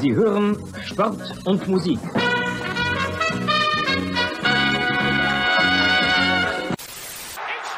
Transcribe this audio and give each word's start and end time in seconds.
Sie 0.00 0.14
hören 0.14 0.56
Sport 0.84 1.20
und 1.44 1.66
Musik. 1.66 1.98
It's 1.98 2.14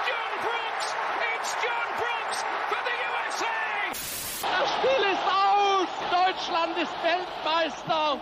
John 0.07 0.33
Brooks! 0.43 0.87
It's 1.35 1.53
John 1.65 1.89
Brooks 1.97 2.39
for 2.69 2.81
the 2.85 2.97
USA! 3.09 3.57
Das 4.43 4.69
Spiel 4.77 5.03
ist 5.13 5.27
aus! 5.27 5.89
Deutschland 6.11 6.77
ist 6.77 6.93
Weltmeister! 7.03 8.21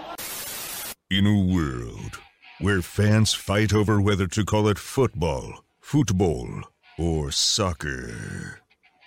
In 1.11 1.27
a 1.27 1.35
world 1.35 2.21
where 2.61 2.83
fans 2.83 3.35
fight 3.35 3.75
over 3.75 4.01
whether 4.01 4.29
to 4.29 4.45
call 4.45 4.69
it 4.69 4.79
football, 4.79 5.65
football, 5.81 6.63
or 6.99 7.33
soccer, 7.33 8.61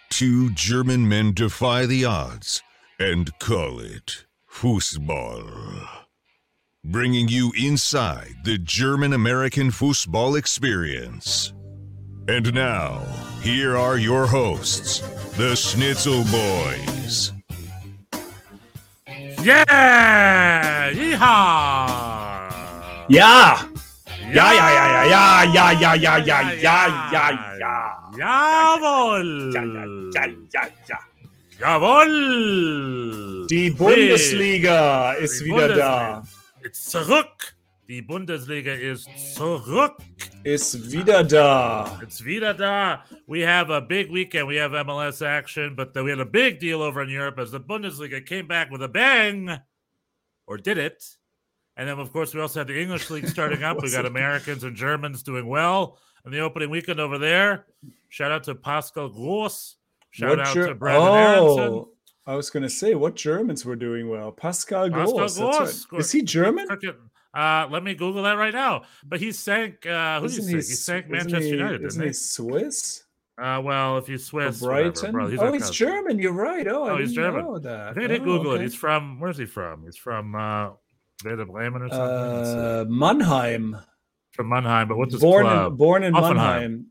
two 0.09 0.49
German 0.51 1.07
men 1.07 1.33
defy 1.33 1.85
the 1.85 2.03
odds 2.03 2.61
and 2.99 3.31
call 3.39 3.79
it 3.79 4.25
Fußball. 4.51 5.87
Bringing 6.83 7.29
you 7.29 7.51
inside 7.57 8.35
the 8.43 8.57
German 8.59 9.13
American 9.13 9.71
football 9.71 10.35
experience. 10.35 11.53
And 12.27 12.53
now, 12.53 13.01
here 13.41 13.75
are 13.75 13.97
your 13.97 14.27
hosts, 14.27 14.99
the 15.37 15.55
Schnitzel 15.55 16.23
Boys. 16.25 17.31
Yeah! 19.41 20.91
Yeehaw! 20.91 21.17
Ja! 23.09 23.65
Ja, 24.31 24.51
ja, 24.51 24.69
ja, 24.69 25.03
ja, 25.03 25.43
ja, 25.43 25.71
ja, 25.71 25.95
ja, 25.95 26.17
ja, 26.17 26.41
ja, 26.61 26.87
ja, 27.11 27.29
ja. 27.57 27.75
Jawohl! 28.17 29.51
Ja, 29.53 29.63
ja, 29.63 30.25
ja, 30.53 30.63
ja. 30.87 30.97
Jawohl! 31.61 33.45
Die 33.47 33.69
Bundesliga 33.69 35.13
ist 35.13 35.41
Die 35.41 35.45
wieder 35.45 35.67
Bundesliga 35.67 36.23
da. 36.23 36.23
Ist 36.63 36.89
zurück! 36.89 37.55
Die 37.87 38.01
Bundesliga 38.01 38.73
ist 38.73 39.07
zurück! 39.35 39.97
Ist 40.43 40.91
wieder 40.91 41.23
da. 41.23 41.99
It's 42.01 42.25
wieder 42.25 42.55
da. 42.55 43.03
We 43.27 43.45
have 43.45 43.69
a 43.69 43.79
big 43.79 44.11
weekend. 44.11 44.47
We 44.47 44.59
have 44.59 44.71
MLS 44.71 45.21
action, 45.21 45.75
but 45.75 45.93
we 45.93 46.09
had 46.09 46.19
a 46.19 46.25
big 46.25 46.59
deal 46.59 46.81
over 46.81 47.03
in 47.03 47.09
Europe 47.09 47.37
as 47.39 47.51
the 47.51 47.59
Bundesliga 47.59 48.25
came 48.25 48.47
back 48.47 48.71
with 48.71 48.81
a 48.81 48.87
bang, 48.87 49.55
or 50.47 50.57
did 50.57 50.79
it? 50.79 51.03
And 51.77 51.87
then, 51.87 51.99
of 51.99 52.11
course, 52.11 52.33
we 52.33 52.41
also 52.41 52.61
had 52.61 52.69
the 52.69 52.81
English 52.81 53.11
league 53.11 53.27
starting 53.27 53.61
up. 53.61 53.83
We 53.83 53.91
got 53.91 54.05
Americans 54.07 54.63
and 54.63 54.75
Germans 54.75 55.21
doing 55.21 55.45
well 55.45 55.99
in 56.25 56.31
the 56.31 56.39
opening 56.39 56.71
weekend 56.71 56.99
over 56.99 57.19
there. 57.19 57.67
Shout 58.09 58.31
out 58.31 58.45
to 58.45 58.55
Pascal 58.55 59.09
Gross. 59.09 59.77
Shout 60.11 60.39
out 60.39 60.53
Ger- 60.53 60.67
to 60.67 60.75
Brenden 60.75 61.15
Aaronson. 61.17 61.63
Oh, 61.73 61.89
I 62.27 62.35
was 62.35 62.49
going 62.49 62.63
to 62.63 62.69
say 62.69 62.93
what 62.95 63.15
Germans 63.15 63.65
were 63.65 63.75
doing 63.75 64.09
well. 64.09 64.31
Pascal 64.31 64.89
Gross. 64.89 65.39
right. 65.39 65.99
Is 65.99 66.11
he 66.11 66.21
German? 66.21 66.67
Uh, 67.33 67.67
let 67.71 67.83
me 67.83 67.95
Google 67.95 68.23
that 68.23 68.33
right 68.33 68.53
now. 68.53 68.83
But 69.05 69.19
he 69.21 69.31
sank. 69.31 69.85
Uh, 69.85 70.19
who 70.19 70.27
did 70.27 70.43
he 70.47 70.57
Isn't 70.57 70.61
sank? 70.61 70.65
He 70.67 70.75
sank 70.75 71.09
Manchester 71.09 71.39
he- 71.39 71.49
United, 71.49 71.83
Isn't 71.85 71.99
didn't 72.01 72.01
he 72.01 72.07
he? 72.09 72.13
Swiss? 72.13 73.03
Uh, 73.41 73.59
well, 73.63 73.97
if 73.97 74.07
you 74.09 74.15
Or 74.15 74.19
Swiss, 74.19 74.61
whatever, 74.61 74.83
Brighton? 74.91 75.11
bro, 75.13 75.25
oh, 75.25 75.29
he's 75.53 75.61
cousin. 75.61 75.73
German. 75.73 76.19
You're 76.19 76.33
right. 76.33 76.67
Oh, 76.67 76.83
I 76.83 76.89
Oh, 76.91 76.97
he's 76.97 77.13
didn't 77.13 77.23
German. 77.31 77.45
know 77.45 77.59
that. 77.59 77.79
I 77.87 77.93
think 77.93 78.03
I 78.03 78.07
did 78.07 78.21
Oh, 78.21 78.25
Google 78.25 78.51
it. 78.53 78.61
He's 78.61 78.75
from 78.75 79.19
where's 79.19 79.37
he 79.37 79.45
from? 79.45 79.83
He's 79.85 79.95
from 79.97 80.35
uh 80.35 80.71
Werder 81.23 81.45
Bremen 81.45 81.83
or 81.83 81.89
something. 81.89 82.59
Uh, 82.59 82.85
Mannheim. 82.89 83.77
from 84.33 84.49
Mannheim, 84.49 84.87
but 84.89 84.97
what's 84.97 85.13
his 85.13 85.21
Born 85.21 85.45
club? 85.45 85.71
in, 85.71 85.77
born 85.77 86.03
in 86.03 86.13
Hoffenheim. 86.13 86.35
Mannheim. 86.35 86.85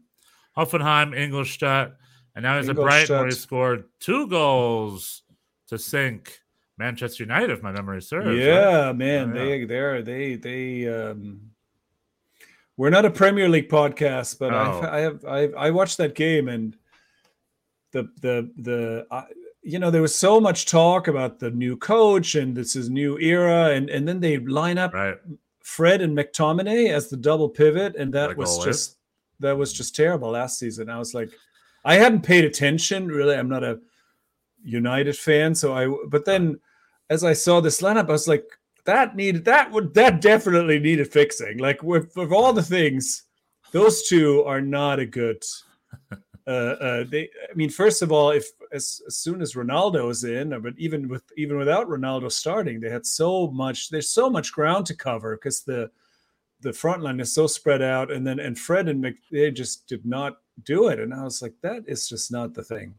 Hoffenheim, 0.57 1.17
Ingolstadt, 1.17 1.93
and 2.35 2.43
now 2.43 2.57
he's 2.59 2.69
at 2.69 2.77
Brighton 2.77 3.17
where 3.19 3.27
he 3.27 3.33
scored 3.33 3.85
two 4.01 4.27
goals 4.29 5.23
to 5.69 5.79
sink 5.79 6.41
Manchester 6.79 7.23
United, 7.25 7.51
if 7.51 7.63
my 7.63 7.73
memory 7.73 8.01
serves. 8.03 8.27
right? 8.27 8.37
Yeah, 8.37 8.93
man, 8.93 9.35
Yeah, 9.35 9.45
they 9.45 9.65
they're 9.65 10.03
they 10.03 10.37
they 10.37 10.89
um 10.89 11.41
we're 12.77 12.91
not 12.91 13.05
a 13.05 13.11
Premier 13.11 13.49
League 13.49 13.69
podcast, 13.69 14.39
but 14.39 14.53
Oh. 14.55 14.81
I 14.83 14.97
I 14.97 15.01
have 15.01 15.25
I 15.27 15.41
I 15.67 15.71
watched 15.71 15.99
that 15.99 16.15
game 16.15 16.49
and 16.49 16.77
the 17.93 18.09
the 18.23 18.51
the 18.57 19.27
you 19.63 19.79
know 19.79 19.91
there 19.91 20.01
was 20.01 20.15
so 20.15 20.41
much 20.41 20.65
talk 20.67 21.07
about 21.09 21.39
the 21.39 21.51
new 21.51 21.77
coach 21.77 22.35
and 22.35 22.57
this 22.57 22.75
is 22.77 22.89
new 22.89 23.19
era 23.19 23.71
and 23.75 23.91
and 23.91 24.09
then 24.09 24.21
they 24.21 24.39
line 24.39 24.79
up 24.79 24.95
Right. 24.95 25.19
Fred 25.63 26.01
and 26.01 26.17
McTominay 26.17 26.91
as 26.91 27.09
the 27.11 27.17
double 27.19 27.49
pivot 27.49 27.95
and 27.97 28.15
a 28.15 28.19
that 28.19 28.37
was 28.37 28.51
goal, 28.51 28.63
eh? 28.63 28.65
just 28.67 28.97
that 29.41 29.57
was 29.59 29.73
just 29.73 29.95
terrible 29.95 30.31
last 30.31 30.59
season. 30.59 30.89
I 30.89 30.99
was 30.99 31.13
like 31.15 31.31
I 31.85 31.97
hadn't 31.97 32.23
paid 32.23 32.45
attention 32.45 33.09
really. 33.09 33.37
I'm 33.37 33.49
not 33.49 33.65
a 33.65 33.81
United 34.63 35.17
fan, 35.17 35.55
so 35.55 35.75
I 35.75 36.07
but 36.09 36.25
then 36.25 36.61
as 37.09 37.25
I 37.25 37.33
saw 37.33 37.61
this 37.61 37.81
lineup, 37.81 38.09
I 38.09 38.13
was 38.13 38.29
like, 38.29 38.45
that 38.85 39.17
needed 39.17 39.45
that 39.45 39.71
would 39.71 39.95
that 39.95 40.21
definitely 40.21 40.79
needed 40.79 41.13
fixing. 41.13 41.59
Like 41.59 41.83
with, 41.83 42.17
with 42.17 42.33
all 42.33 42.53
the 42.53 42.63
things, 42.63 43.25
those 43.73 44.09
two 44.09 44.43
are 44.45 44.61
not 44.61 44.99
a 44.99 45.07
good. 45.07 45.43
Uh, 46.47 46.75
uh, 46.81 47.05
they, 47.09 47.29
I 47.49 47.55
mean, 47.55 47.71
first 47.71 48.03
of 48.03 48.11
all, 48.11 48.31
if 48.31 48.45
as, 48.73 49.01
as 49.07 49.17
soon 49.17 49.41
as 49.41 49.55
Ronaldo 49.55 50.11
is 50.11 50.25
in, 50.25 50.53
or 50.53 50.59
but 50.59 50.75
even 50.79 51.07
with 51.07 51.23
even 51.37 51.57
without 51.59 51.87
Ronaldo 51.87 52.33
starting, 52.33 52.81
they 52.81 52.91
had 52.91 53.07
so 53.07 53.49
much. 53.53 53.89
There's 53.89 54.09
so 54.09 54.29
much 54.29 54.51
ground 54.51 54.87
to 54.87 54.97
cover 54.97 55.37
because 55.37 55.63
the 55.63 55.91
the 56.63 56.73
front 56.73 57.03
line 57.03 57.21
is 57.21 57.33
so 57.33 57.47
spread 57.47 57.83
out, 57.83 58.11
and 58.11 58.27
then 58.27 58.39
and 58.41 58.59
Fred 58.59 58.89
and 58.89 59.01
Mc, 59.01 59.17
they 59.31 59.51
just 59.51 59.87
did 59.87 60.05
not 60.05 60.39
do 60.65 60.89
it, 60.89 60.99
and 61.01 61.13
I 61.15 61.23
was 61.25 61.41
like, 61.43 61.55
that 61.63 61.85
is 61.87 62.09
just 62.09 62.31
not 62.31 62.55
the 62.55 62.63
thing. 62.65 62.95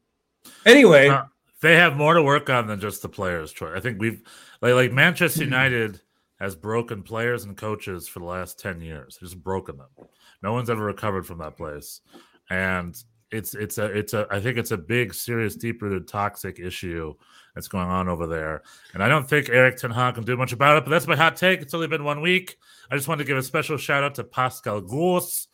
Anyway, 0.66 1.08
Uh, 1.10 1.26
they 1.62 1.76
have 1.76 1.96
more 1.96 2.16
to 2.16 2.24
work 2.24 2.50
on 2.50 2.66
than 2.68 2.80
just 2.80 3.02
the 3.02 3.10
players, 3.10 3.52
Troy. 3.52 3.76
I 3.76 3.80
think 3.80 4.00
we've 4.00 4.22
like 4.62 4.74
like 4.74 4.92
Manchester 4.92 5.40
Hmm. 5.44 5.52
United 5.52 6.02
has 6.40 6.56
broken 6.56 7.04
players 7.04 7.44
and 7.44 7.56
coaches 7.56 8.08
for 8.08 8.18
the 8.18 8.26
last 8.26 8.58
10 8.58 8.82
years. 8.82 9.18
Just 9.20 9.44
broken 9.44 9.78
them. 9.78 10.08
No 10.42 10.54
one's 10.54 10.72
ever 10.72 10.84
recovered 10.84 11.28
from 11.28 11.38
that 11.38 11.56
place. 11.56 12.02
And 12.50 12.98
it's 13.32 13.56
it's 13.56 13.78
a 13.78 13.86
it's 13.86 14.14
a 14.14 14.28
I 14.30 14.40
think 14.40 14.58
it's 14.58 14.72
a 14.72 14.78
big, 14.78 15.14
serious, 15.14 15.56
deep 15.56 15.82
rooted 15.82 16.08
toxic 16.08 16.60
issue 16.60 17.14
that's 17.56 17.68
going 17.68 17.88
on 17.88 18.08
over 18.08 18.28
there. 18.28 18.64
And 18.94 19.04
I 19.04 19.08
don't 19.08 19.28
think 19.28 19.50
Eric 19.50 19.78
Ten 19.78 19.92
Hag 19.92 20.16
can 20.16 20.24
do 20.24 20.38
much 20.38 20.54
about 20.54 20.78
it, 20.78 20.84
but 20.86 20.92
that's 20.92 21.08
my 21.08 21.16
hot 21.16 21.36
take. 21.36 21.62
It's 21.62 21.74
only 21.74 21.88
been 21.88 22.04
one 22.04 22.22
week. 22.22 22.58
I 22.90 22.96
just 22.96 23.08
wanted 23.08 23.24
to 23.24 23.28
give 23.28 23.38
a 23.38 23.44
special 23.44 23.78
shout 23.78 24.04
out 24.04 24.16
to 24.16 24.24
Pascal 24.24 24.82
Gross. 24.82 25.48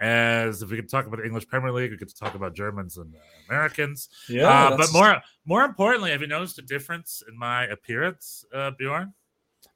As 0.00 0.62
if 0.62 0.70
we 0.70 0.76
could 0.76 0.88
talk 0.88 1.06
about 1.06 1.18
the 1.18 1.26
English 1.26 1.48
Premier 1.48 1.72
League, 1.72 1.90
we 1.90 1.96
could 1.96 2.14
talk 2.14 2.36
about 2.36 2.54
Germans 2.54 2.98
and 2.98 3.12
uh, 3.12 3.18
Americans. 3.48 4.08
yeah, 4.28 4.46
uh, 4.46 4.76
but 4.76 4.92
more 4.92 5.20
more 5.44 5.64
importantly, 5.64 6.12
have 6.12 6.20
you 6.20 6.28
noticed 6.28 6.56
a 6.60 6.62
difference 6.62 7.20
in 7.28 7.36
my 7.36 7.64
appearance, 7.64 8.44
uh, 8.54 8.70
Bjorn? 8.78 9.12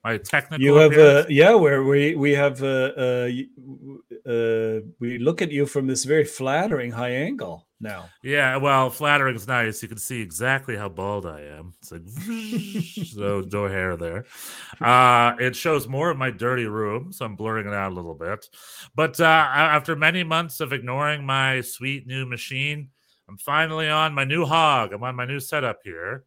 My 0.05 0.19
technical. 0.19 0.65
you 0.65 0.75
have 0.77 0.93
appearance? 0.93 1.27
uh, 1.27 1.29
yeah 1.31 1.55
where 1.55 1.85
we 1.85 2.15
we 2.17 2.33
have 2.33 2.63
uh, 2.63 2.93
uh, 2.97 3.29
y- 3.31 3.47
uh 4.27 4.81
we 4.99 5.19
look 5.19 5.43
at 5.43 5.51
you 5.53 5.65
from 5.67 5.87
this 5.87 6.05
very 6.05 6.25
flattering 6.25 6.91
high 6.91 7.11
angle 7.13 7.67
now 7.81 8.09
yeah. 8.23 8.59
Well, 8.59 8.91
flattering 8.91 9.35
is 9.35 9.49
nice. 9.49 9.83
You 9.83 9.89
can 9.89 9.99
see 9.99 10.21
exactly 10.21 10.77
how 10.77 10.89
bald 10.89 11.27
I 11.27 11.41
am. 11.41 11.75
It's 11.81 11.91
like 11.91 12.03
so 13.09 13.43
no 13.53 13.67
hair 13.67 13.97
there. 13.97 14.25
Uh, 14.81 15.35
it 15.41 15.57
shows 15.57 15.89
more 15.89 16.09
of 16.11 16.17
my 16.17 16.31
dirty 16.31 16.67
room, 16.67 17.13
so 17.13 17.25
I'm 17.25 17.35
blurring 17.35 17.67
it 17.67 17.75
out 17.75 17.91
a 17.91 17.95
little 17.97 18.15
bit. 18.15 18.47
But 18.95 19.19
uh, 19.19 19.25
after 19.25 19.97
many 19.97 20.23
months 20.23 20.61
of 20.61 20.73
ignoring 20.73 21.27
my 21.27 21.61
sweet 21.61 22.07
new 22.07 22.25
machine, 22.25 22.91
I'm 23.29 23.37
finally 23.37 23.89
on 23.89 24.15
my 24.15 24.23
new 24.25 24.45
hog. 24.45 24.93
I'm 24.93 25.03
on 25.03 25.17
my 25.17 25.27
new 25.27 25.41
setup 25.41 25.81
here. 25.83 26.23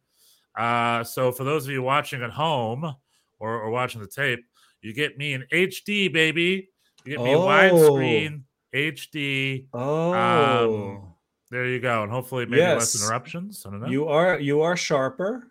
Uh, 0.54 1.04
so 1.04 1.32
for 1.32 1.44
those 1.44 1.64
of 1.64 1.70
you 1.72 1.82
watching 1.82 2.22
at 2.22 2.32
home 2.32 2.94
or, 3.38 3.60
or 3.60 3.70
watching 3.70 4.00
the 4.00 4.06
tape, 4.06 4.40
you 4.82 4.92
get 4.92 5.16
me 5.18 5.32
in 5.34 5.44
HD, 5.52 6.12
baby. 6.12 6.68
You 7.04 7.16
get 7.16 7.22
me 7.24 7.34
Oh. 7.34 7.40
widescreen 7.40 8.42
HD. 8.74 9.66
oh 9.72 10.12
Um, 10.12 11.12
There 11.50 11.66
you 11.66 11.80
go, 11.80 12.02
and 12.02 12.10
hopefully 12.10 12.46
maybe 12.46 12.62
less 12.62 13.00
interruptions. 13.00 13.64
I 13.66 13.70
don't 13.70 13.80
know. 13.80 13.86
you 13.88 14.08
are 14.08 14.38
you 14.40 14.62
are 14.62 14.76
sharper 14.76 15.46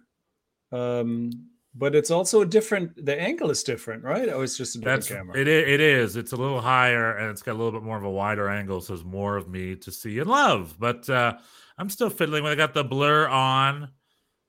um 0.72 1.30
but 1.76 1.94
it's 1.94 2.10
also 2.10 2.42
a 2.42 2.46
different 2.46 3.06
the 3.06 3.20
angle 3.20 3.52
is 3.52 3.62
different 3.64 4.04
right 4.04 4.28
oh 4.30 4.42
it's 4.42 4.58
just 4.58 4.76
a 4.76 4.80
different 4.80 5.02
That's 5.04 5.08
camera 5.10 5.38
it. 5.38 5.48
It 5.48 5.80
is. 5.80 6.16
It's 6.16 6.32
a 6.32 6.36
little 6.36 6.60
higher, 6.62 7.18
and 7.18 7.30
it's 7.30 7.42
got 7.42 7.52
a 7.54 7.60
little 7.62 7.72
bit 7.72 7.84
more 7.84 7.98
of 7.98 8.04
a 8.04 8.10
wider 8.10 8.50
angle, 8.50 8.82
so 8.82 8.94
there's 8.94 9.06
more 9.06 9.38
of 9.38 9.48
me 9.50 9.76
to 9.76 9.92
see 9.92 10.18
and 10.20 10.30
love. 10.30 10.76
But 10.80 11.10
uh, 11.10 11.38
I'm 11.78 11.90
still 11.90 12.10
fiddling 12.10 12.44
with. 12.44 12.54
I 12.54 12.56
got 12.56 12.74
the 12.74 12.84
blur 12.84 13.28
on. 13.28 13.90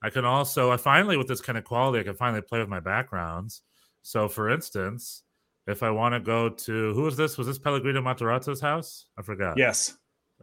I 0.03 0.11
can 0.11 0.25
also. 0.25 0.71
I 0.71 0.77
finally, 0.77 1.17
with 1.17 1.29
this 1.29 1.41
kind 1.41 1.57
of 1.59 1.65
quality, 1.65 1.99
I 2.01 2.03
can 2.05 2.15
finally 2.15 2.43
play 2.43 2.59
with 2.61 2.69
my 2.69 2.81
backgrounds. 2.81 3.63
So, 4.03 4.29
for 4.29 4.51
instance, 4.51 5.23
if 5.67 5.83
I 5.83 5.91
want 5.91 6.15
to 6.15 6.21
go 6.21 6.49
to 6.49 6.95
who 6.95 7.03
was 7.03 7.17
this? 7.17 7.37
Was 7.39 7.47
this 7.47 7.59
Pellegrino 7.59 8.01
Matarazzo's 8.01 8.61
house? 8.61 9.07
I 9.19 9.23
forgot. 9.23 9.57
yes 9.59 9.97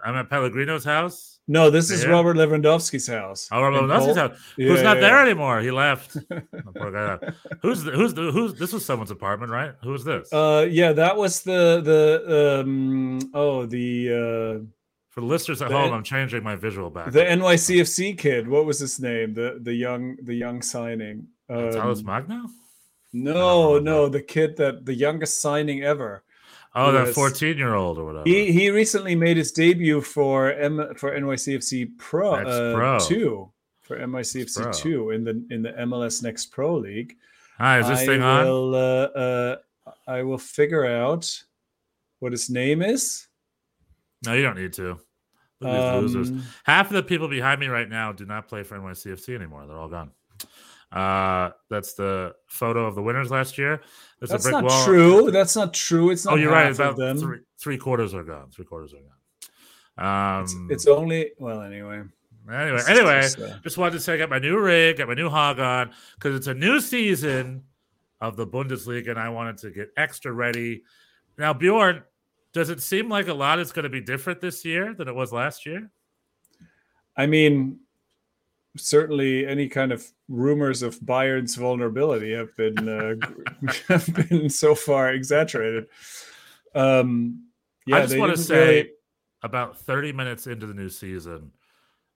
I'm 0.03 0.15
at 0.15 0.27
Pellegrino's 0.27 0.83
house. 0.83 1.39
no 1.47 1.69
this 1.69 1.91
is 1.91 2.03
Yeah. 2.03 2.09
robert 2.09 2.35
lewandowski's 2.35 3.07
house 3.07 3.47
Oh, 3.51 3.61
Robert 3.61 3.83
Lewandowski's 3.83 4.17
house. 4.17 4.37
Yeah, 4.57 4.67
who's 4.69 4.81
not 4.81 4.97
yeah, 4.97 5.01
there 5.01 5.19
anymore? 5.21 5.59
He 5.61 5.69
left. 5.71 6.17
Guy. 6.29 7.19
Who's 7.61 7.83
the, 7.83 7.91
who's 7.91 8.13
the, 8.15 8.31
who's 8.31 8.55
this 8.55 8.73
was 8.73 8.83
someone's 8.83 9.11
apartment, 9.11 9.51
right? 9.51 9.73
Who 9.83 9.91
was 9.91 10.03
this? 10.03 10.33
uh 10.33 10.67
yeah 10.69 10.91
that 10.93 11.15
was 11.15 11.43
the 11.43 11.79
the 11.89 12.61
um 12.61 13.19
oh 13.35 13.65
the 13.67 13.87
uh 14.21 14.65
For 15.13 15.21
the 15.21 15.27
listeners 15.27 15.61
at 15.61 15.69
The- 15.69 15.77
home, 15.77 15.93
I'm 15.93 16.03
changing 16.03 16.41
my 16.43 16.55
visual 16.55 16.89
back. 16.89 17.11
The 17.11 17.23
NYCFC 17.23 18.17
kid, 18.17 18.47
what 18.47 18.65
was 18.65 18.79
his 18.79 18.99
name? 18.99 19.33
The 19.35 19.59
the 19.61 19.73
young 19.73 20.17
the 20.23 20.33
young 20.33 20.61
signing. 20.63 21.27
Talles 21.47 21.99
Um, 21.99 22.05
Magno? 22.07 22.49
no, 23.11 23.77
no, 23.79 24.09
the 24.09 24.21
kid 24.21 24.57
that 24.57 24.85
the 24.85 24.93
youngest 24.95 25.39
signing 25.39 25.83
ever. 25.83 26.23
Oh, 26.75 26.91
that 26.91 27.05
Yes. 27.07 27.15
14 27.15 27.57
year 27.59 27.75
old 27.75 27.99
or 27.99 28.05
whatever. 28.05 28.23
He 28.27 28.51
he 28.51 28.71
recently 28.71 29.13
made 29.15 29.37
his 29.37 29.51
debut 29.51 30.01
for 30.01 30.51
M 30.53 30.95
for 30.97 31.11
NYCFC 31.11 31.85
Pro, 31.99 32.33
uh, 32.33 32.73
Pro. 32.73 32.99
two 32.99 33.51
for 33.81 33.95
NYCFC 33.99 34.63
Pro. 34.63 34.71
two 34.71 35.11
in 35.11 35.23
the 35.23 35.45
in 35.51 35.61
the 35.61 35.73
MLS 35.85 36.23
Next 36.23 36.47
Pro 36.47 36.73
League. 36.77 37.17
Hi, 37.59 37.77
is 37.79 37.87
this 37.87 37.99
I 37.99 38.05
thing 38.07 38.23
on? 38.23 38.45
will, 38.47 38.73
uh, 38.73 38.79
uh, 38.79 39.55
I 40.07 40.23
will 40.23 40.39
figure 40.39 40.85
out 40.87 41.43
what 42.17 42.31
his 42.31 42.49
name 42.49 42.81
is. 42.81 43.27
No, 44.25 44.33
you 44.33 44.43
don't 44.43 44.57
need 44.57 44.73
to. 44.73 44.99
Look 45.59 45.71
at 45.71 46.01
these 46.01 46.13
losers. 46.15 46.29
Um, 46.31 46.43
Half 46.63 46.87
of 46.87 46.93
the 46.93 47.03
people 47.03 47.27
behind 47.27 47.59
me 47.59 47.67
right 47.67 47.87
now 47.87 48.11
do 48.11 48.25
not 48.25 48.47
play 48.47 48.63
for 48.63 48.77
NYCFC 48.77 49.35
anymore. 49.35 49.65
They're 49.67 49.77
all 49.77 49.89
gone. 49.89 50.11
Uh, 50.91 51.51
that's 51.69 51.93
the 51.93 52.35
photo 52.47 52.85
of 52.85 52.95
the 52.95 53.01
winners 53.01 53.31
last 53.31 53.57
year. 53.57 53.81
There's 54.19 54.29
that's 54.29 54.45
a 54.45 54.49
brick 54.51 54.63
not 54.63 54.65
wall. 54.65 54.85
true. 54.85 55.31
That's 55.31 55.55
not 55.55 55.73
true. 55.73 56.11
It's 56.11 56.25
not. 56.25 56.35
Oh, 56.35 56.37
you're 56.37 56.51
right. 56.51 56.71
About 56.71 56.97
them. 56.97 57.17
three, 57.17 57.39
three 57.59 57.77
quarters 57.77 58.13
are 58.13 58.23
gone. 58.23 58.51
Three 58.51 58.65
quarters 58.65 58.93
are 58.93 58.97
gone. 58.97 60.37
Um, 60.37 60.43
It's, 60.43 60.55
it's 60.69 60.87
only 60.87 61.31
well. 61.39 61.61
Anyway. 61.61 62.03
anyway. 62.51 62.75
it's 62.75 62.89
Anyway, 62.89 63.21
just, 63.21 63.39
uh, 63.39 63.57
just 63.63 63.77
wanted 63.77 63.93
to 63.93 63.99
say 64.01 64.13
I 64.13 64.17
got 64.17 64.29
my 64.29 64.39
new 64.39 64.59
rig, 64.59 64.97
got 64.97 65.07
my 65.07 65.13
new 65.13 65.29
hog 65.29 65.59
on 65.59 65.91
because 66.15 66.35
it's 66.35 66.47
a 66.47 66.53
new 66.53 66.79
season 66.79 67.63
of 68.21 68.35
the 68.37 68.45
Bundesliga, 68.45 69.09
and 69.09 69.19
I 69.19 69.29
wanted 69.29 69.57
to 69.59 69.71
get 69.71 69.89
extra 69.97 70.31
ready. 70.31 70.83
Now, 71.37 71.53
Bjorn, 71.53 72.03
does 72.53 72.69
it 72.69 72.81
seem 72.81 73.09
like 73.09 73.27
a 73.27 73.33
lot 73.33 73.59
is 73.59 73.71
going 73.71 73.83
to 73.83 73.89
be 73.89 74.01
different 74.01 74.39
this 74.39 74.63
year 74.63 74.93
than 74.93 75.07
it 75.07 75.15
was 75.15 75.33
last 75.33 75.65
year? 75.65 75.89
I 77.17 77.25
mean, 77.25 77.79
certainly 78.77 79.45
any 79.45 79.67
kind 79.67 79.91
of 79.91 80.05
rumors 80.27 80.81
of 80.81 81.03
Bayern's 81.05 81.55
vulnerability 81.55 82.33
have 82.33 82.55
been 82.55 82.87
uh, 82.87 83.15
have 83.87 84.29
been 84.29 84.49
so 84.49 84.75
far 84.75 85.11
exaggerated. 85.13 85.87
Um, 86.75 87.47
yeah, 87.85 87.97
I 87.97 88.01
just 88.01 88.17
want 88.17 88.35
to 88.35 88.41
say 88.41 88.67
really- 88.67 88.89
about 89.43 89.77
30 89.79 90.13
minutes 90.13 90.47
into 90.47 90.65
the 90.65 90.73
new 90.73 90.89
season, 90.89 91.51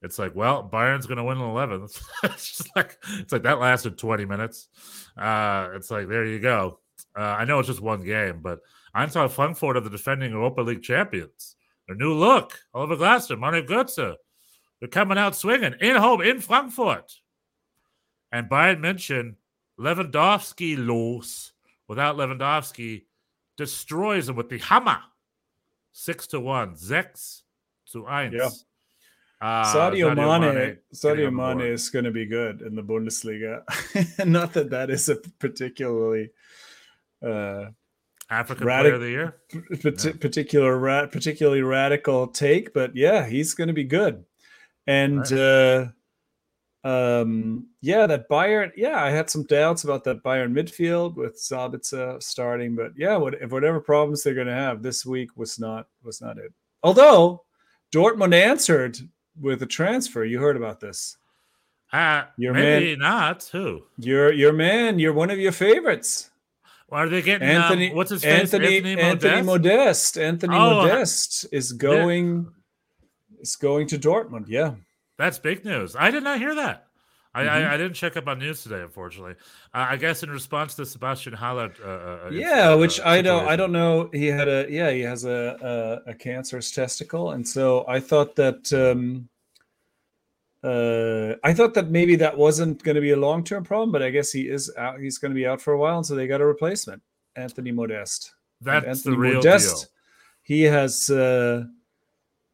it's 0.01 0.17
like, 0.17 0.35
well, 0.35 0.63
Bayern's 0.63 1.05
going 1.05 1.17
to 1.17 1.23
win 1.23 1.37
in 1.37 1.43
11. 1.43 1.83
It's, 1.83 2.01
it's 2.23 2.57
just 2.57 2.75
like 2.75 2.97
it's 3.19 3.31
like 3.31 3.43
that 3.43 3.59
lasted 3.59 3.97
20 3.97 4.25
minutes. 4.25 4.69
Uh, 5.17 5.69
it's 5.73 5.91
like 5.91 6.07
there 6.07 6.25
you 6.25 6.39
go. 6.39 6.79
Uh, 7.17 7.21
I 7.21 7.45
know 7.45 7.59
it's 7.59 7.67
just 7.67 7.81
one 7.81 8.01
game, 8.01 8.39
but 8.41 8.59
Eintracht 8.97 9.31
Frankfurt 9.31 9.77
are 9.77 9.81
the 9.81 9.91
defending 9.91 10.31
Europa 10.31 10.61
League 10.61 10.81
champions. 10.81 11.55
Their 11.87 11.95
new 11.95 12.13
look, 12.13 12.59
Oliver 12.73 12.97
Glasner, 12.97 13.37
Mario 13.37 13.61
Götze, 13.61 14.15
they're 14.79 14.89
coming 14.89 15.19
out 15.19 15.35
swinging 15.35 15.75
in 15.79 15.95
home 15.95 16.21
in 16.21 16.39
Frankfurt. 16.39 17.13
And 18.31 18.49
Bayern 18.49 18.79
München, 18.79 19.35
Lewandowski 19.79 20.75
los 20.77 21.53
without 21.87 22.17
Lewandowski 22.17 23.03
destroys 23.55 24.25
them 24.25 24.35
with 24.35 24.49
the 24.49 24.57
hammer. 24.57 24.99
Six 25.91 26.25
to 26.27 26.39
one. 26.39 26.75
Sechs 26.75 27.43
to 27.91 28.03
eins. 28.03 28.33
Yeah. 28.33 28.49
Uh, 29.39 29.63
Sadio 29.65 30.15
Mane, 30.15 30.77
Sadio 30.93 31.31
Mane 31.31 31.67
is 31.71 31.89
going 31.89 32.05
to 32.05 32.11
be 32.11 32.25
good 32.25 32.61
in 32.61 32.75
the 32.75 32.81
Bundesliga. 32.81 33.61
Not 34.25 34.53
that 34.53 34.71
that 34.71 34.89
is 34.89 35.09
a 35.09 35.17
particularly 35.37 36.31
uh, 37.23 37.65
African 38.29 38.67
Radic- 38.67 38.81
player 38.81 38.93
of 38.93 39.01
the 39.01 39.09
year. 39.09 39.35
p- 39.49 40.13
particular 40.13 40.77
ra- 40.77 41.07
particularly 41.07 41.61
radical 41.61 42.27
take, 42.27 42.73
but 42.73 42.95
yeah, 42.95 43.25
he's 43.25 43.53
going 43.53 43.67
to 43.69 43.73
be 43.73 43.83
good. 43.83 44.23
And 44.85 45.31
uh, 45.31 45.87
um, 46.83 47.67
yeah, 47.81 48.07
that 48.07 48.29
Bayern. 48.29 48.71
Yeah, 48.75 49.03
I 49.03 49.09
had 49.11 49.29
some 49.29 49.43
doubts 49.43 49.83
about 49.83 50.03
that 50.05 50.23
Bayern 50.23 50.53
midfield 50.53 51.15
with 51.15 51.37
Sabitzer 51.39 52.21
starting, 52.21 52.75
but 52.75 52.91
yeah, 52.97 53.17
what, 53.17 53.35
if 53.41 53.51
whatever 53.51 53.79
problems 53.79 54.23
they're 54.23 54.33
going 54.33 54.47
to 54.47 54.53
have 54.53 54.81
this 54.81 55.05
week 55.05 55.29
was 55.35 55.59
not 55.59 55.87
was 56.03 56.21
not 56.21 56.37
it. 56.37 56.53
Although 56.83 57.43
Dortmund 57.93 58.33
answered 58.33 58.97
with 59.39 59.61
a 59.61 59.65
transfer. 59.65 60.23
You 60.23 60.39
heard 60.39 60.57
about 60.57 60.79
this. 60.79 61.17
Uh, 61.93 62.23
Your 62.37 62.53
maybe 62.53 62.95
not. 62.97 63.49
Who? 63.51 63.83
Your 63.97 64.31
your 64.33 64.51
man, 64.53 64.99
you're 64.99 65.13
one 65.13 65.29
of 65.29 65.39
your 65.39 65.51
favorites. 65.53 66.31
Why 66.87 67.03
are 67.03 67.09
they 67.09 67.21
getting 67.21 67.47
Anthony, 67.47 67.89
um, 67.89 67.95
what's 67.97 68.11
his 68.11 68.23
face? 68.23 68.53
Anthony, 68.53 68.77
Anthony, 68.77 69.01
Anthony 69.01 69.41
Modeste. 69.41 70.17
Anthony 70.17 70.55
Oh, 70.55 70.83
Modeste 70.87 71.45
is 71.51 71.73
going 71.73 72.47
is 73.39 73.55
going 73.55 73.87
to 73.87 73.99
Dortmund. 73.99 74.45
Yeah. 74.47 74.75
That's 75.17 75.37
big 75.39 75.65
news. 75.65 75.95
I 75.97 76.11
did 76.11 76.23
not 76.23 76.39
hear 76.39 76.55
that. 76.55 76.85
I, 77.35 77.43
Mhm. 77.43 77.49
I, 77.49 77.73
I 77.73 77.77
didn't 77.77 77.93
check 77.93 78.15
up 78.17 78.27
on 78.27 78.39
news 78.39 78.63
today, 78.63 78.81
unfortunately. 78.81 79.33
Uh, 79.73 79.85
I 79.89 79.97
guess 79.97 80.23
in 80.23 80.29
response 80.31 80.73
to 80.75 80.85
Sebastian 80.85 81.33
Haller. 81.33 81.71
Uh, 81.83 81.87
uh, 82.27 82.29
Yeah, 82.31 82.69
uh, 82.71 82.77
which 82.77 82.99
I 83.01 83.21
don't 83.21 83.47
I 83.47 83.55
don't 83.55 83.71
know. 83.73 84.09
He 84.13 84.27
had 84.27 84.47
a 84.47 84.65
yeah, 84.69 84.89
he 84.91 85.01
has 85.01 85.25
a 85.25 86.01
a, 86.07 86.11
a 86.11 86.13
cancerous 86.15 86.71
testicle, 86.71 87.31
and 87.31 87.45
so 87.47 87.83
I 87.87 87.99
thought 87.99 88.35
that 88.37 88.71
um 88.73 89.27
uh 90.67 91.35
I 91.43 91.53
thought 91.53 91.73
that 91.75 91.89
maybe 91.89 92.15
that 92.17 92.37
wasn't 92.37 92.83
going 92.83 92.95
to 92.95 93.01
be 93.01 93.11
a 93.11 93.23
long 93.27 93.43
term 93.43 93.63
problem, 93.63 93.91
but 93.91 94.03
I 94.03 94.09
guess 94.09 94.31
he 94.31 94.43
is 94.49 94.63
out. 94.77 94.99
He's 94.99 95.17
going 95.17 95.31
to 95.31 95.41
be 95.41 95.47
out 95.47 95.61
for 95.61 95.73
a 95.73 95.77
while, 95.77 95.97
and 95.97 96.05
so 96.05 96.15
they 96.15 96.27
got 96.27 96.41
a 96.41 96.45
replacement, 96.45 97.01
Anthony 97.35 97.71
Modeste. 97.71 98.33
And 98.59 98.67
That's 98.67 98.85
Anthony 98.85 99.15
the 99.15 99.19
real 99.19 99.33
Modeste, 99.35 99.81
deal. 99.81 99.89
He 100.43 100.61
has 100.63 101.09
uh 101.09 101.65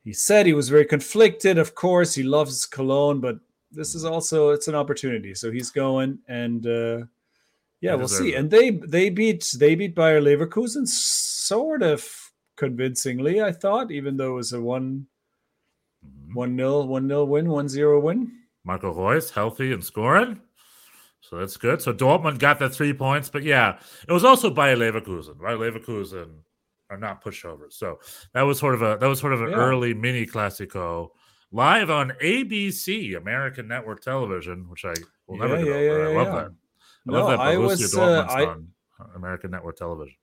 he 0.03 0.13
said 0.13 0.45
he 0.45 0.53
was 0.53 0.69
very 0.69 0.85
conflicted. 0.85 1.57
Of 1.57 1.75
course, 1.75 2.13
he 2.13 2.23
loves 2.23 2.65
Cologne, 2.65 3.19
but 3.21 3.37
this 3.71 3.95
is 3.95 4.05
also 4.05 4.49
it's 4.49 4.67
an 4.67 4.75
opportunity. 4.75 5.33
So 5.33 5.51
he's 5.51 5.71
going 5.71 6.19
and 6.27 6.67
uh 6.67 7.05
yeah, 7.81 7.95
we'll 7.95 8.07
see. 8.07 8.33
it. 8.33 8.39
And 8.39 8.49
they 8.49 8.71
they 8.71 9.09
beat 9.09 9.55
they 9.59 9.75
beat 9.75 9.95
Bayer 9.95 10.21
Leverkusen 10.21 10.87
sort 10.87 11.83
of 11.83 12.05
convincingly, 12.55 13.41
I 13.41 13.51
thought, 13.51 13.91
even 13.91 14.17
though 14.17 14.33
it 14.33 14.35
was 14.35 14.53
a 14.53 14.61
one. 14.61 15.07
One 16.33 16.55
nil 16.55 16.87
one 16.87 17.07
nil 17.07 17.27
win, 17.27 17.49
one 17.49 17.67
zero 17.67 17.99
win. 17.99 18.31
Marco 18.63 18.93
Reus 18.93 19.29
healthy 19.29 19.73
and 19.73 19.83
scoring. 19.83 20.39
So 21.21 21.37
that's 21.37 21.57
good. 21.57 21.81
So 21.81 21.93
Dortmund 21.93 22.39
got 22.39 22.59
the 22.59 22.69
three 22.69 22.93
points, 22.93 23.29
but 23.29 23.43
yeah, 23.43 23.79
it 24.07 24.11
was 24.11 24.25
also 24.25 24.49
by 24.49 24.75
Leverkusen, 24.75 25.39
right? 25.39 25.57
Leverkusen 25.57 26.29
are 26.89 26.97
not 26.97 27.23
pushovers. 27.23 27.73
So 27.73 27.99
that 28.33 28.41
was 28.41 28.59
sort 28.59 28.75
of 28.75 28.81
a 28.81 28.97
that 28.99 29.07
was 29.07 29.19
sort 29.19 29.33
of 29.33 29.41
an 29.41 29.49
Yeah. 29.49 29.55
early 29.55 29.93
mini 29.93 30.25
classico 30.25 31.09
live 31.51 31.89
on 31.89 32.11
ABC, 32.21 33.15
American 33.15 33.67
Network 33.67 34.01
Television, 34.01 34.69
which 34.69 34.85
I 34.85 34.93
will 35.27 35.37
never 35.37 35.57
Yeah, 35.57 35.63
get 35.65 35.81
yeah, 35.81 35.91
over. 35.91 36.09
I 36.09 36.23
love 36.23 36.35
that. 36.35 36.51
I 37.07 37.11
No, 37.11 37.17
love 37.19 37.27
that 37.29 37.39
I 37.39 37.57
was 37.57 37.95
uh, 37.97 38.25
I, 38.29 38.45
on 38.45 38.67
American 39.15 39.51
Network 39.51 39.77
Television. 39.77 40.15